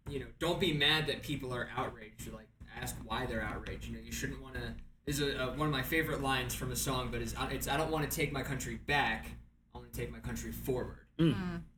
You 0.08 0.20
know, 0.20 0.26
don't 0.38 0.60
be 0.60 0.72
mad 0.72 1.06
that 1.08 1.22
people 1.22 1.52
are 1.54 1.68
outraged. 1.76 2.32
Like, 2.32 2.48
ask 2.80 2.96
why 3.04 3.26
they're 3.26 3.42
outraged. 3.42 3.86
You 3.86 3.94
know, 3.94 4.00
you 4.04 4.12
shouldn't 4.12 4.40
want 4.42 4.54
to. 4.54 4.74
Is 5.06 5.20
a, 5.20 5.40
uh, 5.40 5.54
one 5.54 5.68
of 5.68 5.72
my 5.72 5.82
favorite 5.82 6.20
lines 6.22 6.54
from 6.54 6.72
a 6.72 6.76
song, 6.76 7.08
but 7.12 7.20
it's 7.22 7.34
it's 7.50 7.68
I 7.68 7.76
don't 7.76 7.90
want 7.90 8.08
to 8.10 8.16
take 8.16 8.32
my 8.32 8.42
country 8.42 8.76
back. 8.86 9.26
I 9.74 9.78
want 9.78 9.92
to 9.92 9.98
take 9.98 10.10
my 10.12 10.18
country 10.18 10.50
forward. 10.52 10.98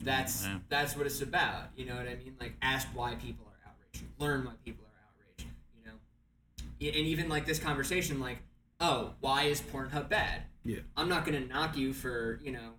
That's 0.01 0.45
Yeah. 0.47 0.59
that's 0.69 0.97
what 0.97 1.07
it's 1.07 1.21
about. 1.21 1.71
You 1.77 1.87
know 1.87 1.95
what 1.97 2.09
I 2.09 2.15
mean? 2.17 2.37
Like, 2.41 2.55
ask 2.63 2.89
why 2.95 3.15
people 3.17 3.47
are 3.47 3.71
outraged. 3.71 4.05
Learn 4.19 4.45
why 4.45 4.53
people 4.65 4.85
are 4.85 5.01
outraged. 5.07 5.51
You 5.79 5.87
know, 5.87 6.97
and 6.99 7.07
even 7.07 7.29
like 7.29 7.47
this 7.47 7.59
conversation, 7.59 8.19
like, 8.19 8.39
oh, 8.81 9.13
why 9.21 9.45
is 9.45 9.61
Pornhub 9.61 10.09
bad? 10.09 10.43
Yeah. 10.65 10.81
I'm 10.97 11.09
not 11.09 11.25
gonna 11.25 11.41
knock 11.41 11.77
you 11.77 11.93
for 11.93 12.41
you 12.43 12.53
know 12.53 12.73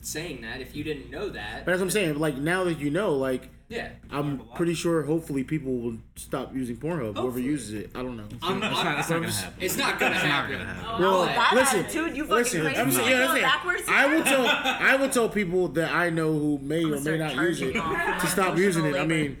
saying 0.00 0.42
that 0.42 0.60
if 0.60 0.74
you 0.76 0.84
didn't 0.84 1.10
know 1.10 1.28
that. 1.30 1.64
But 1.64 1.72
that's 1.72 1.78
what 1.80 1.86
I'm 1.86 1.90
saying. 1.90 2.18
Like, 2.18 2.36
now 2.36 2.64
that 2.64 2.78
you 2.78 2.90
know, 2.90 3.14
like, 3.14 3.48
Yeah, 3.68 3.88
I'm 4.10 4.40
pretty 4.54 4.74
sure 4.74 5.02
hopefully 5.04 5.42
people 5.42 5.72
will 5.78 5.96
stop 6.16 6.54
using 6.54 6.76
Pornhub. 6.76 6.98
Whoever 6.98 7.20
Hopefully. 7.22 7.44
uses 7.44 7.72
it. 7.72 7.90
I 7.94 8.02
don't 8.02 8.16
know. 8.16 8.26
I'm, 8.42 8.62
I'm- 8.62 8.72
not, 8.72 8.84
that's 8.96 9.08
not 9.10 9.20
gonna 9.22 9.32
happen. 9.32 9.54
It's 9.64 9.76
not 9.78 9.98
gonna 9.98 10.14
It's 10.14 10.22
not 10.24 10.30
happen. 10.30 10.52
gonna 10.58 10.64
happen. 10.74 11.02
Well, 11.02 11.22
Oh, 11.22 11.24
that 11.24 11.50
listen, 11.54 11.80
attitude, 11.80 12.16
you 12.16 12.24
fucking 12.24 12.36
listen. 12.36 12.60
crazy. 12.62 12.76
I'm 12.80 12.90
You 12.90 12.98
yeah, 13.00 13.10
going 13.26 13.28
I'm 13.30 13.40
backwards? 13.42 13.82
I 13.88 14.06
will 14.14 14.22
tell, 14.24 14.46
I 14.46 14.96
will 14.96 15.08
tell 15.08 15.28
people 15.40 15.68
that 15.68 15.92
I 15.92 16.10
know 16.10 16.32
who 16.38 16.58
may 16.58 16.84
or 16.84 17.00
may 17.00 17.16
not 17.18 17.34
use 17.36 17.62
it 17.62 17.72
charging 17.74 17.80
off 17.80 18.20
for 18.20 18.26
to 18.26 18.32
stop 18.32 18.58
using 18.58 18.84
it. 18.84 18.96
I 18.96 19.06
mean, 19.06 19.38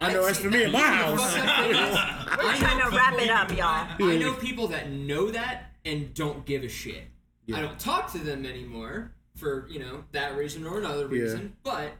I 0.00 0.12
know 0.12 0.24
I'd 0.24 0.30
as 0.30 0.38
for 0.38 0.50
me 0.50 0.62
in 0.62 0.70
my 0.72 0.78
house. 0.80 1.34
fucked 1.36 1.46
up 1.74 2.38
We're 2.38 2.50
I 2.50 2.56
trying 2.58 2.78
know 2.78 2.90
to 2.90 2.96
wrap 2.96 3.18
it 3.18 3.28
up, 3.30 3.50
y'all. 3.50 4.08
I 4.10 4.16
know 4.18 4.34
people 4.34 4.68
that 4.68 4.88
know 4.90 5.30
that 5.32 5.72
and 5.84 6.14
don't 6.14 6.46
give 6.46 6.62
a 6.62 6.68
shit. 6.68 7.04
Yeah. 7.46 7.56
I 7.56 7.60
don't 7.62 7.78
talk 7.80 8.12
to 8.12 8.18
them 8.18 8.46
anymore 8.46 9.10
for 9.34 9.66
you 9.68 9.80
know 9.80 10.04
that 10.12 10.36
reason 10.36 10.64
or 10.64 10.78
another 10.78 11.02
Yeah. 11.12 11.22
reason. 11.22 11.54
But 11.64 11.92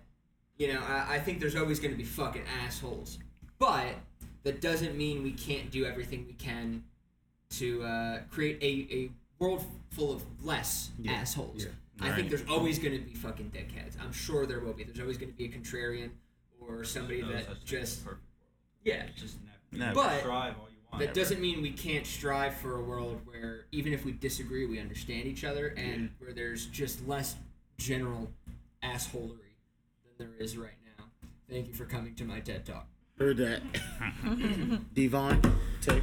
you 0.59 0.72
know, 0.72 0.80
I, 0.86 1.14
I 1.14 1.18
think 1.18 1.40
there's 1.40 1.56
always 1.56 1.78
going 1.80 1.93
to 1.93 1.97
be 1.98 2.05
fucking 2.05 2.43
assholes. 2.64 3.18
But 3.59 3.94
that 4.43 4.60
doesn't 4.60 4.97
mean 4.97 5.22
we 5.22 5.32
can't 5.32 5.70
do 5.70 5.85
everything 5.85 6.24
we 6.26 6.35
can 6.35 6.85
to 7.51 7.82
uh, 7.82 8.18
create 8.30 8.59
a, 8.62 8.94
a 8.94 9.10
world 9.39 9.64
full 9.90 10.12
of 10.12 10.22
less 10.44 10.90
Yeah. 10.98 11.12
assholes. 11.12 11.64
Yeah. 11.64 11.70
I 12.01 12.12
think 12.12 12.28
there's 12.28 12.44
always 12.48 12.78
going 12.78 12.97
to 12.97 13.05
be 13.05 13.14
fucking 13.14 13.51
dickheads. 13.51 14.01
I'm 14.01 14.12
sure 14.12 14.47
there 14.47 14.60
will 14.60 14.72
be. 14.72 14.85
There's 14.85 15.01
always 15.01 15.16
going 15.18 15.32
to 15.32 15.36
be 15.36 15.47
a 15.47 15.48
contrarian 15.48 16.10
or 16.60 16.85
somebody 16.85 17.22
No 17.22 17.32
that 17.32 17.47
such 17.47 17.47
thing 17.47 17.78
as 17.80 17.97
just 17.97 18.05
yeah. 18.85 19.06
Just 19.16 19.36
never. 19.72 19.85
Never. 19.86 19.94
But 19.94 20.20
strive 20.20 20.55
all 20.59 20.68
you 20.70 20.76
want. 20.93 21.05
that 21.05 21.12
doesn't 21.14 21.40
mean 21.40 21.60
we 21.60 21.72
can't 21.72 22.06
strive 22.06 22.55
for 22.55 22.76
a 22.76 22.82
world 22.82 23.20
where 23.24 23.66
even 23.72 23.93
if 23.93 24.05
we 24.05 24.12
disagree, 24.12 24.64
we 24.66 24.78
understand 24.78 25.26
each 25.26 25.43
other, 25.43 25.74
and 25.76 26.10
where 26.18 26.32
there's 26.32 26.66
just 26.66 27.06
less 27.09 27.35
general 27.78 28.30
assholery 28.85 29.28
than 29.28 29.39
there 30.19 30.35
is 30.39 30.57
right 30.57 30.73
now. 30.99 31.05
Thank 31.49 31.69
you 31.69 31.74
for 31.74 31.85
coming 31.85 32.15
to 32.16 32.24
my 32.24 32.40
TED 32.40 32.66
talk. 32.66 32.86
Heard 33.19 33.39
that. 33.39 33.62
Devon, 34.95 35.40
take 35.81 36.03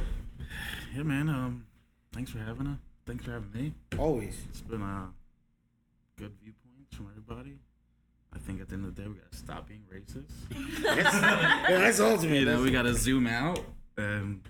Yeah, 0.94 1.02
man. 1.02 1.28
Um, 1.28 1.66
thanks 2.12 2.30
for 2.30 2.38
having 2.38 2.66
us. 2.66 2.78
Thanks 3.06 3.24
for 3.24 3.32
having 3.32 3.52
me. 3.52 3.72
always. 3.98 4.36
It's 4.50 4.60
been 4.60 4.82
a 4.82 5.08
good 6.16 6.32
viewpoints 6.42 6.94
from 6.96 7.08
everybody. 7.10 7.58
I 8.34 8.38
think 8.38 8.60
at 8.60 8.68
the 8.68 8.74
end 8.74 8.84
of 8.86 8.94
the 8.94 9.02
day, 9.02 9.08
we 9.08 9.14
gotta 9.14 9.36
stop 9.36 9.68
being 9.68 9.82
racist. 9.92 10.32
That's, 10.82 11.14
yeah, 11.14 11.78
that's 11.78 12.00
ultimate. 12.00 12.40
you 12.40 12.44
know, 12.44 12.60
we 12.62 12.70
gotta 12.70 12.94
zoom 12.94 13.26
out 13.26 13.60
and 13.96 14.42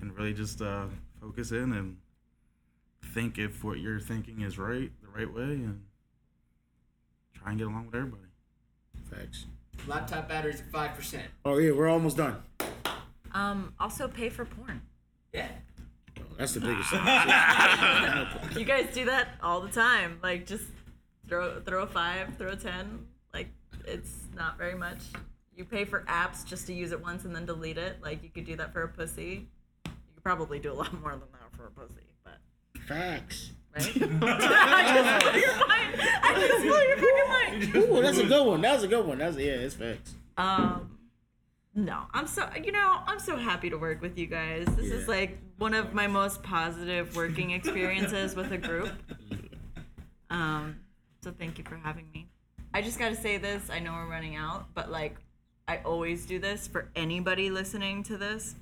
and 0.00 0.16
really 0.16 0.34
just 0.34 0.62
uh, 0.62 0.86
focus 1.20 1.50
in 1.50 1.72
and 1.72 1.96
think 3.14 3.38
if 3.38 3.64
what 3.64 3.78
you're 3.80 3.98
thinking 3.98 4.42
is 4.42 4.56
right, 4.58 4.92
the 5.02 5.08
right 5.08 5.32
way, 5.32 5.42
and 5.42 5.82
try 7.34 7.50
and 7.50 7.58
get 7.58 7.66
along 7.66 7.86
with 7.86 7.96
everybody. 7.96 8.27
Facts. 9.10 9.46
Laptop 9.86 10.28
batteries 10.28 10.60
at 10.60 10.70
five 10.70 10.94
percent. 10.94 11.24
Oh 11.44 11.58
yeah, 11.58 11.72
we're 11.72 11.88
almost 11.88 12.16
done. 12.16 12.36
Um, 13.32 13.74
also 13.78 14.08
pay 14.08 14.28
for 14.28 14.44
porn. 14.44 14.82
Yeah. 15.32 15.48
That's 16.36 16.54
the 16.54 16.60
biggest. 16.60 16.92
You 18.58 18.64
guys 18.64 18.88
do 18.94 19.04
that 19.06 19.28
all 19.42 19.60
the 19.60 19.68
time. 19.70 20.18
Like 20.22 20.46
just 20.46 20.64
throw 21.28 21.60
throw 21.60 21.82
a 21.82 21.86
five, 21.86 22.36
throw 22.38 22.50
a 22.50 22.56
ten. 22.56 23.06
Like 23.34 23.48
it's 23.86 24.12
not 24.34 24.56
very 24.58 24.74
much. 24.74 24.98
You 25.56 25.64
pay 25.64 25.84
for 25.84 26.02
apps 26.08 26.44
just 26.44 26.66
to 26.68 26.72
use 26.72 26.92
it 26.92 27.02
once 27.02 27.24
and 27.24 27.34
then 27.34 27.44
delete 27.46 27.78
it. 27.78 27.96
Like 28.02 28.22
you 28.22 28.30
could 28.30 28.46
do 28.46 28.56
that 28.56 28.72
for 28.72 28.82
a 28.82 28.88
pussy. 28.88 29.48
You 29.86 29.92
could 30.14 30.22
probably 30.24 30.58
do 30.60 30.72
a 30.72 30.74
lot 30.74 30.92
more 31.00 31.10
than 31.12 31.20
that 31.32 31.56
for 31.56 31.66
a 31.66 31.70
pussy, 31.70 32.06
but 32.24 32.38
Facts. 32.86 33.50
right? 33.74 33.84
I 34.22 34.92
just 34.94 35.24
blew 35.32 35.40
your 35.40 35.66
mind. 35.66 36.00
I 36.22 36.34
just 36.48 36.62
blew 36.62 36.82
your 36.82 36.96
fucking 36.96 37.28
mind. 37.28 37.57
Ooh, 37.74 38.02
that's 38.02 38.18
a 38.18 38.26
good 38.26 38.46
one. 38.46 38.60
That 38.62 38.74
was 38.74 38.84
a 38.84 38.88
good 38.88 39.06
one. 39.06 39.18
That's 39.18 39.36
yeah, 39.36 39.52
it's 39.52 39.74
facts. 39.74 40.14
Um, 40.36 40.98
no, 41.74 42.02
I'm 42.12 42.26
so 42.26 42.48
you 42.62 42.72
know 42.72 43.00
I'm 43.06 43.18
so 43.18 43.36
happy 43.36 43.70
to 43.70 43.76
work 43.76 44.02
with 44.02 44.18
you 44.18 44.26
guys. 44.26 44.66
This 44.76 44.90
is 44.90 45.08
like 45.08 45.38
one 45.58 45.74
of 45.74 45.92
my 45.94 46.06
most 46.06 46.42
positive 46.42 47.14
working 47.16 47.50
experiences 47.52 48.34
with 48.34 48.52
a 48.52 48.58
group. 48.58 48.92
Um, 50.30 50.80
so 51.22 51.32
thank 51.36 51.56
you 51.56 51.64
for 51.64 51.76
having 51.76 52.10
me. 52.12 52.28
I 52.74 52.82
just 52.82 52.98
got 52.98 53.08
to 53.08 53.16
say 53.16 53.38
this. 53.38 53.70
I 53.70 53.78
know 53.78 53.92
we're 53.92 54.10
running 54.10 54.36
out, 54.36 54.66
but 54.74 54.90
like 54.90 55.16
I 55.66 55.78
always 55.78 56.26
do 56.26 56.38
this 56.38 56.68
for 56.68 56.90
anybody 56.94 57.50
listening 57.50 58.02
to 58.04 58.18
this. 58.18 58.54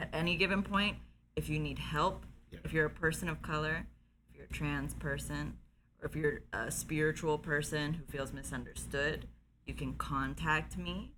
At 0.00 0.08
any 0.12 0.36
given 0.36 0.62
point, 0.62 0.96
if 1.36 1.48
you 1.48 1.58
need 1.58 1.78
help, 1.78 2.24
if 2.64 2.72
you're 2.72 2.86
a 2.86 2.90
person 2.90 3.28
of 3.28 3.42
color, 3.42 3.84
if 4.30 4.36
you're 4.36 4.46
a 4.46 4.52
trans 4.52 4.94
person, 4.94 5.56
or 6.02 6.06
if 6.08 6.16
you're 6.16 6.40
a 6.52 6.70
spiritual 6.70 7.38
person 7.38 7.94
who 7.94 8.04
feels 8.10 8.32
misunderstood, 8.32 9.26
you 9.66 9.74
can 9.74 9.94
contact 9.94 10.76
me 10.76 11.12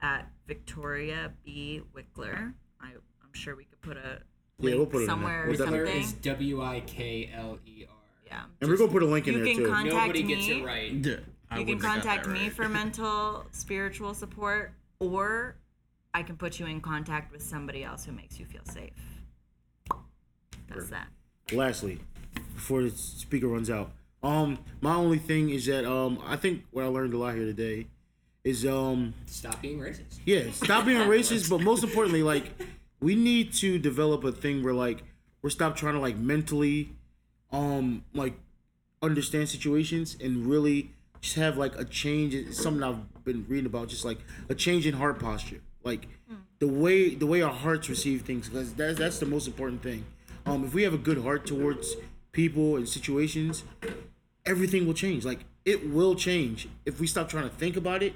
at 0.00 0.30
Victoria 0.46 1.32
B. 1.44 1.82
Wikler. 1.94 2.52
I, 2.80 2.86
I'm 2.86 3.32
sure 3.32 3.56
we 3.56 3.64
could 3.64 3.80
put 3.82 3.96
a 3.96 4.20
Yeah, 4.60 4.74
we'll 4.76 4.86
put 4.86 4.98
it 4.98 5.00
in 5.00 5.06
there. 5.06 5.08
somewhere 5.08 5.44
or 5.44 5.48
We'll 5.48 5.56
definitely- 5.58 5.78
Wikler 5.80 6.02
something. 6.02 6.02
is 6.02 6.12
W 6.12 6.62
I 6.62 6.80
K 6.86 7.30
L 7.34 7.58
E 7.66 7.84
R. 7.88 7.94
yeah. 8.26 8.44
And 8.60 8.70
we're 8.70 8.76
gonna 8.76 8.92
put 8.92 9.02
a 9.02 9.06
link 9.06 9.26
in 9.26 9.34
you 9.34 9.44
there 9.44 9.54
can 9.54 9.56
too. 9.64 9.68
con- 9.70 9.74
Contact 9.88 9.94
Nobody 10.06 10.22
gets 10.22 10.46
me. 10.48 10.60
it 10.60 10.64
right. 10.64 10.92
Yeah, 10.92 11.16
I 11.50 11.58
you 11.58 11.64
can 11.64 11.74
wouldn't 11.76 11.82
have 11.82 11.82
got 11.82 12.02
contact 12.04 12.24
that 12.26 12.32
me 12.32 12.42
right. 12.44 12.52
for 12.52 12.68
mental 12.68 13.46
spiritual 13.52 14.14
support 14.14 14.72
or 15.00 15.56
i 16.14 16.22
can 16.22 16.34
put 16.36 16.58
you 16.58 16.64
in 16.66 16.80
contact 16.80 17.30
with 17.30 17.42
somebody 17.42 17.84
else 17.84 18.04
who 18.06 18.10
makes 18.12 18.40
you 18.40 18.46
feel 18.46 18.64
safe 18.64 18.94
that's 20.68 20.88
that 20.90 21.08
Lastly, 21.52 22.00
before 22.54 22.82
the 22.82 22.90
speaker 22.90 23.46
runs 23.46 23.70
out, 23.70 23.92
um, 24.22 24.58
my 24.80 24.94
only 24.94 25.18
thing 25.18 25.50
is 25.50 25.66
that 25.66 25.84
um, 25.84 26.18
I 26.26 26.36
think 26.36 26.64
what 26.70 26.84
I 26.84 26.88
learned 26.88 27.14
a 27.14 27.18
lot 27.18 27.34
here 27.34 27.44
today 27.44 27.86
is 28.44 28.64
um, 28.66 29.14
Stop 29.26 29.60
being 29.62 29.78
racist. 29.78 30.20
yeah, 30.24 30.50
stop 30.52 30.84
being 30.86 30.98
racist, 31.08 31.50
but 31.50 31.60
most 31.60 31.82
importantly, 31.84 32.22
like 32.22 32.50
we 33.00 33.14
need 33.14 33.52
to 33.54 33.78
develop 33.78 34.24
a 34.24 34.32
thing 34.32 34.62
where 34.62 34.74
like 34.74 35.02
we're 35.42 35.50
stop 35.50 35.76
trying 35.76 35.94
to 35.94 36.00
like 36.00 36.16
mentally, 36.16 36.90
um, 37.52 38.04
like 38.14 38.34
understand 39.02 39.48
situations 39.48 40.16
and 40.20 40.46
really 40.46 40.90
just 41.20 41.36
have 41.36 41.56
like 41.56 41.78
a 41.78 41.84
change. 41.84 42.34
It's 42.34 42.60
something 42.60 42.82
I've 42.82 43.24
been 43.24 43.44
reading 43.48 43.66
about, 43.66 43.88
just 43.88 44.04
like 44.04 44.18
a 44.48 44.54
change 44.54 44.86
in 44.86 44.94
heart 44.94 45.18
posture, 45.20 45.60
like 45.84 46.06
the 46.58 46.68
way 46.68 47.14
the 47.14 47.26
way 47.26 47.42
our 47.42 47.52
hearts 47.52 47.88
receive 47.88 48.22
things, 48.22 48.48
because 48.48 48.72
that's 48.74 48.98
that's 48.98 49.18
the 49.18 49.26
most 49.26 49.46
important 49.46 49.82
thing. 49.82 50.04
Um, 50.46 50.64
if 50.64 50.72
we 50.74 50.84
have 50.84 50.94
a 50.94 50.98
good 50.98 51.18
heart 51.18 51.44
towards 51.46 51.96
people 52.36 52.76
and 52.76 52.88
situations, 52.88 53.64
everything 54.44 54.86
will 54.86 54.94
change. 54.94 55.24
Like 55.24 55.40
it 55.64 55.90
will 55.90 56.14
change 56.14 56.68
if 56.84 57.00
we 57.00 57.08
stop 57.08 57.28
trying 57.28 57.48
to 57.48 57.54
think 57.56 57.76
about 57.76 58.02
it 58.02 58.14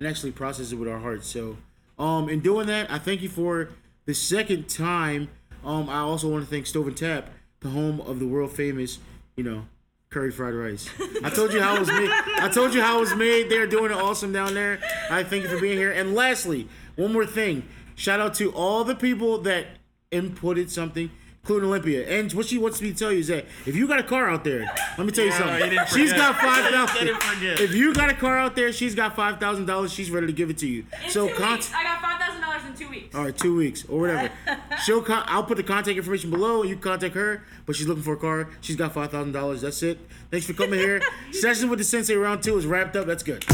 and 0.00 0.08
actually 0.08 0.32
process 0.32 0.72
it 0.72 0.76
with 0.76 0.88
our 0.88 0.98
hearts. 0.98 1.28
So, 1.28 1.58
um, 1.98 2.28
in 2.28 2.40
doing 2.40 2.66
that, 2.68 2.90
I 2.90 2.98
thank 2.98 3.22
you 3.22 3.28
for 3.28 3.68
the 4.06 4.14
second 4.14 4.68
time. 4.68 5.28
Um, 5.64 5.88
I 5.88 5.98
also 5.98 6.28
want 6.28 6.44
to 6.44 6.50
thank 6.50 6.66
Stove 6.66 6.86
and 6.86 6.96
Tap, 6.96 7.30
the 7.60 7.70
home 7.70 8.00
of 8.00 8.18
the 8.18 8.26
world 8.26 8.52
famous, 8.52 8.98
you 9.36 9.44
know, 9.44 9.66
curry 10.08 10.30
fried 10.30 10.54
rice. 10.54 10.88
I 11.22 11.28
told 11.28 11.52
you 11.52 11.60
how 11.60 11.76
it 11.76 11.80
was 11.80 11.88
made. 11.88 12.10
I 12.10 12.48
told 12.48 12.72
you 12.72 12.80
how 12.80 12.96
it 12.98 13.00
was 13.00 13.14
made. 13.14 13.50
They're 13.50 13.66
doing 13.66 13.90
it 13.90 13.96
awesome 13.96 14.32
down 14.32 14.54
there. 14.54 14.78
I 15.10 15.24
thank 15.24 15.42
you 15.42 15.48
for 15.50 15.60
being 15.60 15.76
here. 15.76 15.92
And 15.92 16.14
lastly, 16.14 16.68
one 16.96 17.12
more 17.12 17.26
thing. 17.26 17.64
Shout 17.96 18.20
out 18.20 18.34
to 18.34 18.52
all 18.52 18.84
the 18.84 18.94
people 18.94 19.38
that 19.38 19.66
inputted 20.12 20.70
something, 20.70 21.10
including 21.42 21.68
Olympia. 21.68 22.06
And 22.08 22.32
what 22.32 22.46
she 22.46 22.58
wants 22.58 22.80
me 22.82 22.92
to 22.92 22.96
tell 22.98 23.12
you 23.12 23.20
is 23.20 23.28
that 23.28 23.46
if 23.66 23.74
you 23.74 23.86
got 23.88 23.98
a 23.98 24.02
car 24.02 24.28
out 24.28 24.44
there, 24.44 24.66
let 24.98 25.06
me 25.06 25.12
tell 25.12 25.24
you 25.24 25.32
something. 25.32 25.58
you 25.60 25.70
didn't 25.70 25.88
She's 25.88 26.10
forget. 26.10 26.16
got 26.16 26.36
five 26.40 26.72
thousand. 26.72 27.06
Didn't. 27.40 27.60
If 27.60 27.74
you 27.74 27.94
got 27.94 28.10
a 28.10 28.14
car 28.14 28.38
out 28.38 28.54
there, 28.56 28.72
she's 28.72 28.94
got 28.94 29.16
five 29.16 29.38
thousand 29.40 29.66
dollars. 29.66 29.92
She's 29.92 30.10
ready 30.10 30.26
to 30.26 30.32
give 30.32 30.50
it 30.50 30.58
to 30.58 30.66
you. 30.66 30.84
In 31.04 31.10
so 31.10 31.28
two 31.28 31.34
con- 31.34 31.52
weeks. 31.54 31.72
I 31.74 31.82
got 31.84 32.00
five 32.02 32.20
thousand 32.20 32.40
dollars 32.42 32.62
in 32.66 32.74
two 32.74 32.88
weeks. 32.90 33.14
all 33.14 33.24
right, 33.24 33.36
two 33.36 33.56
weeks 33.56 33.84
or 33.88 34.00
whatever. 34.00 34.30
She'll 34.84 35.02
con- 35.02 35.24
I'll 35.26 35.44
put 35.44 35.56
the 35.56 35.62
contact 35.62 35.96
information 35.96 36.30
below. 36.30 36.62
You 36.64 36.76
contact 36.76 37.14
her, 37.14 37.44
but 37.66 37.76
she's 37.76 37.86
looking 37.86 38.02
for 38.04 38.12
a 38.14 38.18
car. 38.18 38.48
She's 38.60 38.76
got 38.76 38.92
five 38.92 39.10
thousand 39.10 39.32
dollars. 39.32 39.62
That's 39.62 39.82
it. 39.82 39.98
Thanks 40.30 40.46
for 40.46 40.52
coming 40.52 40.78
here. 40.78 41.00
Session 41.32 41.70
with 41.70 41.78
the 41.78 41.84
Sensei 41.84 42.14
round 42.14 42.42
two 42.42 42.56
is 42.58 42.66
wrapped 42.66 42.94
up. 42.96 43.06
That's 43.06 43.22
good. 43.22 43.44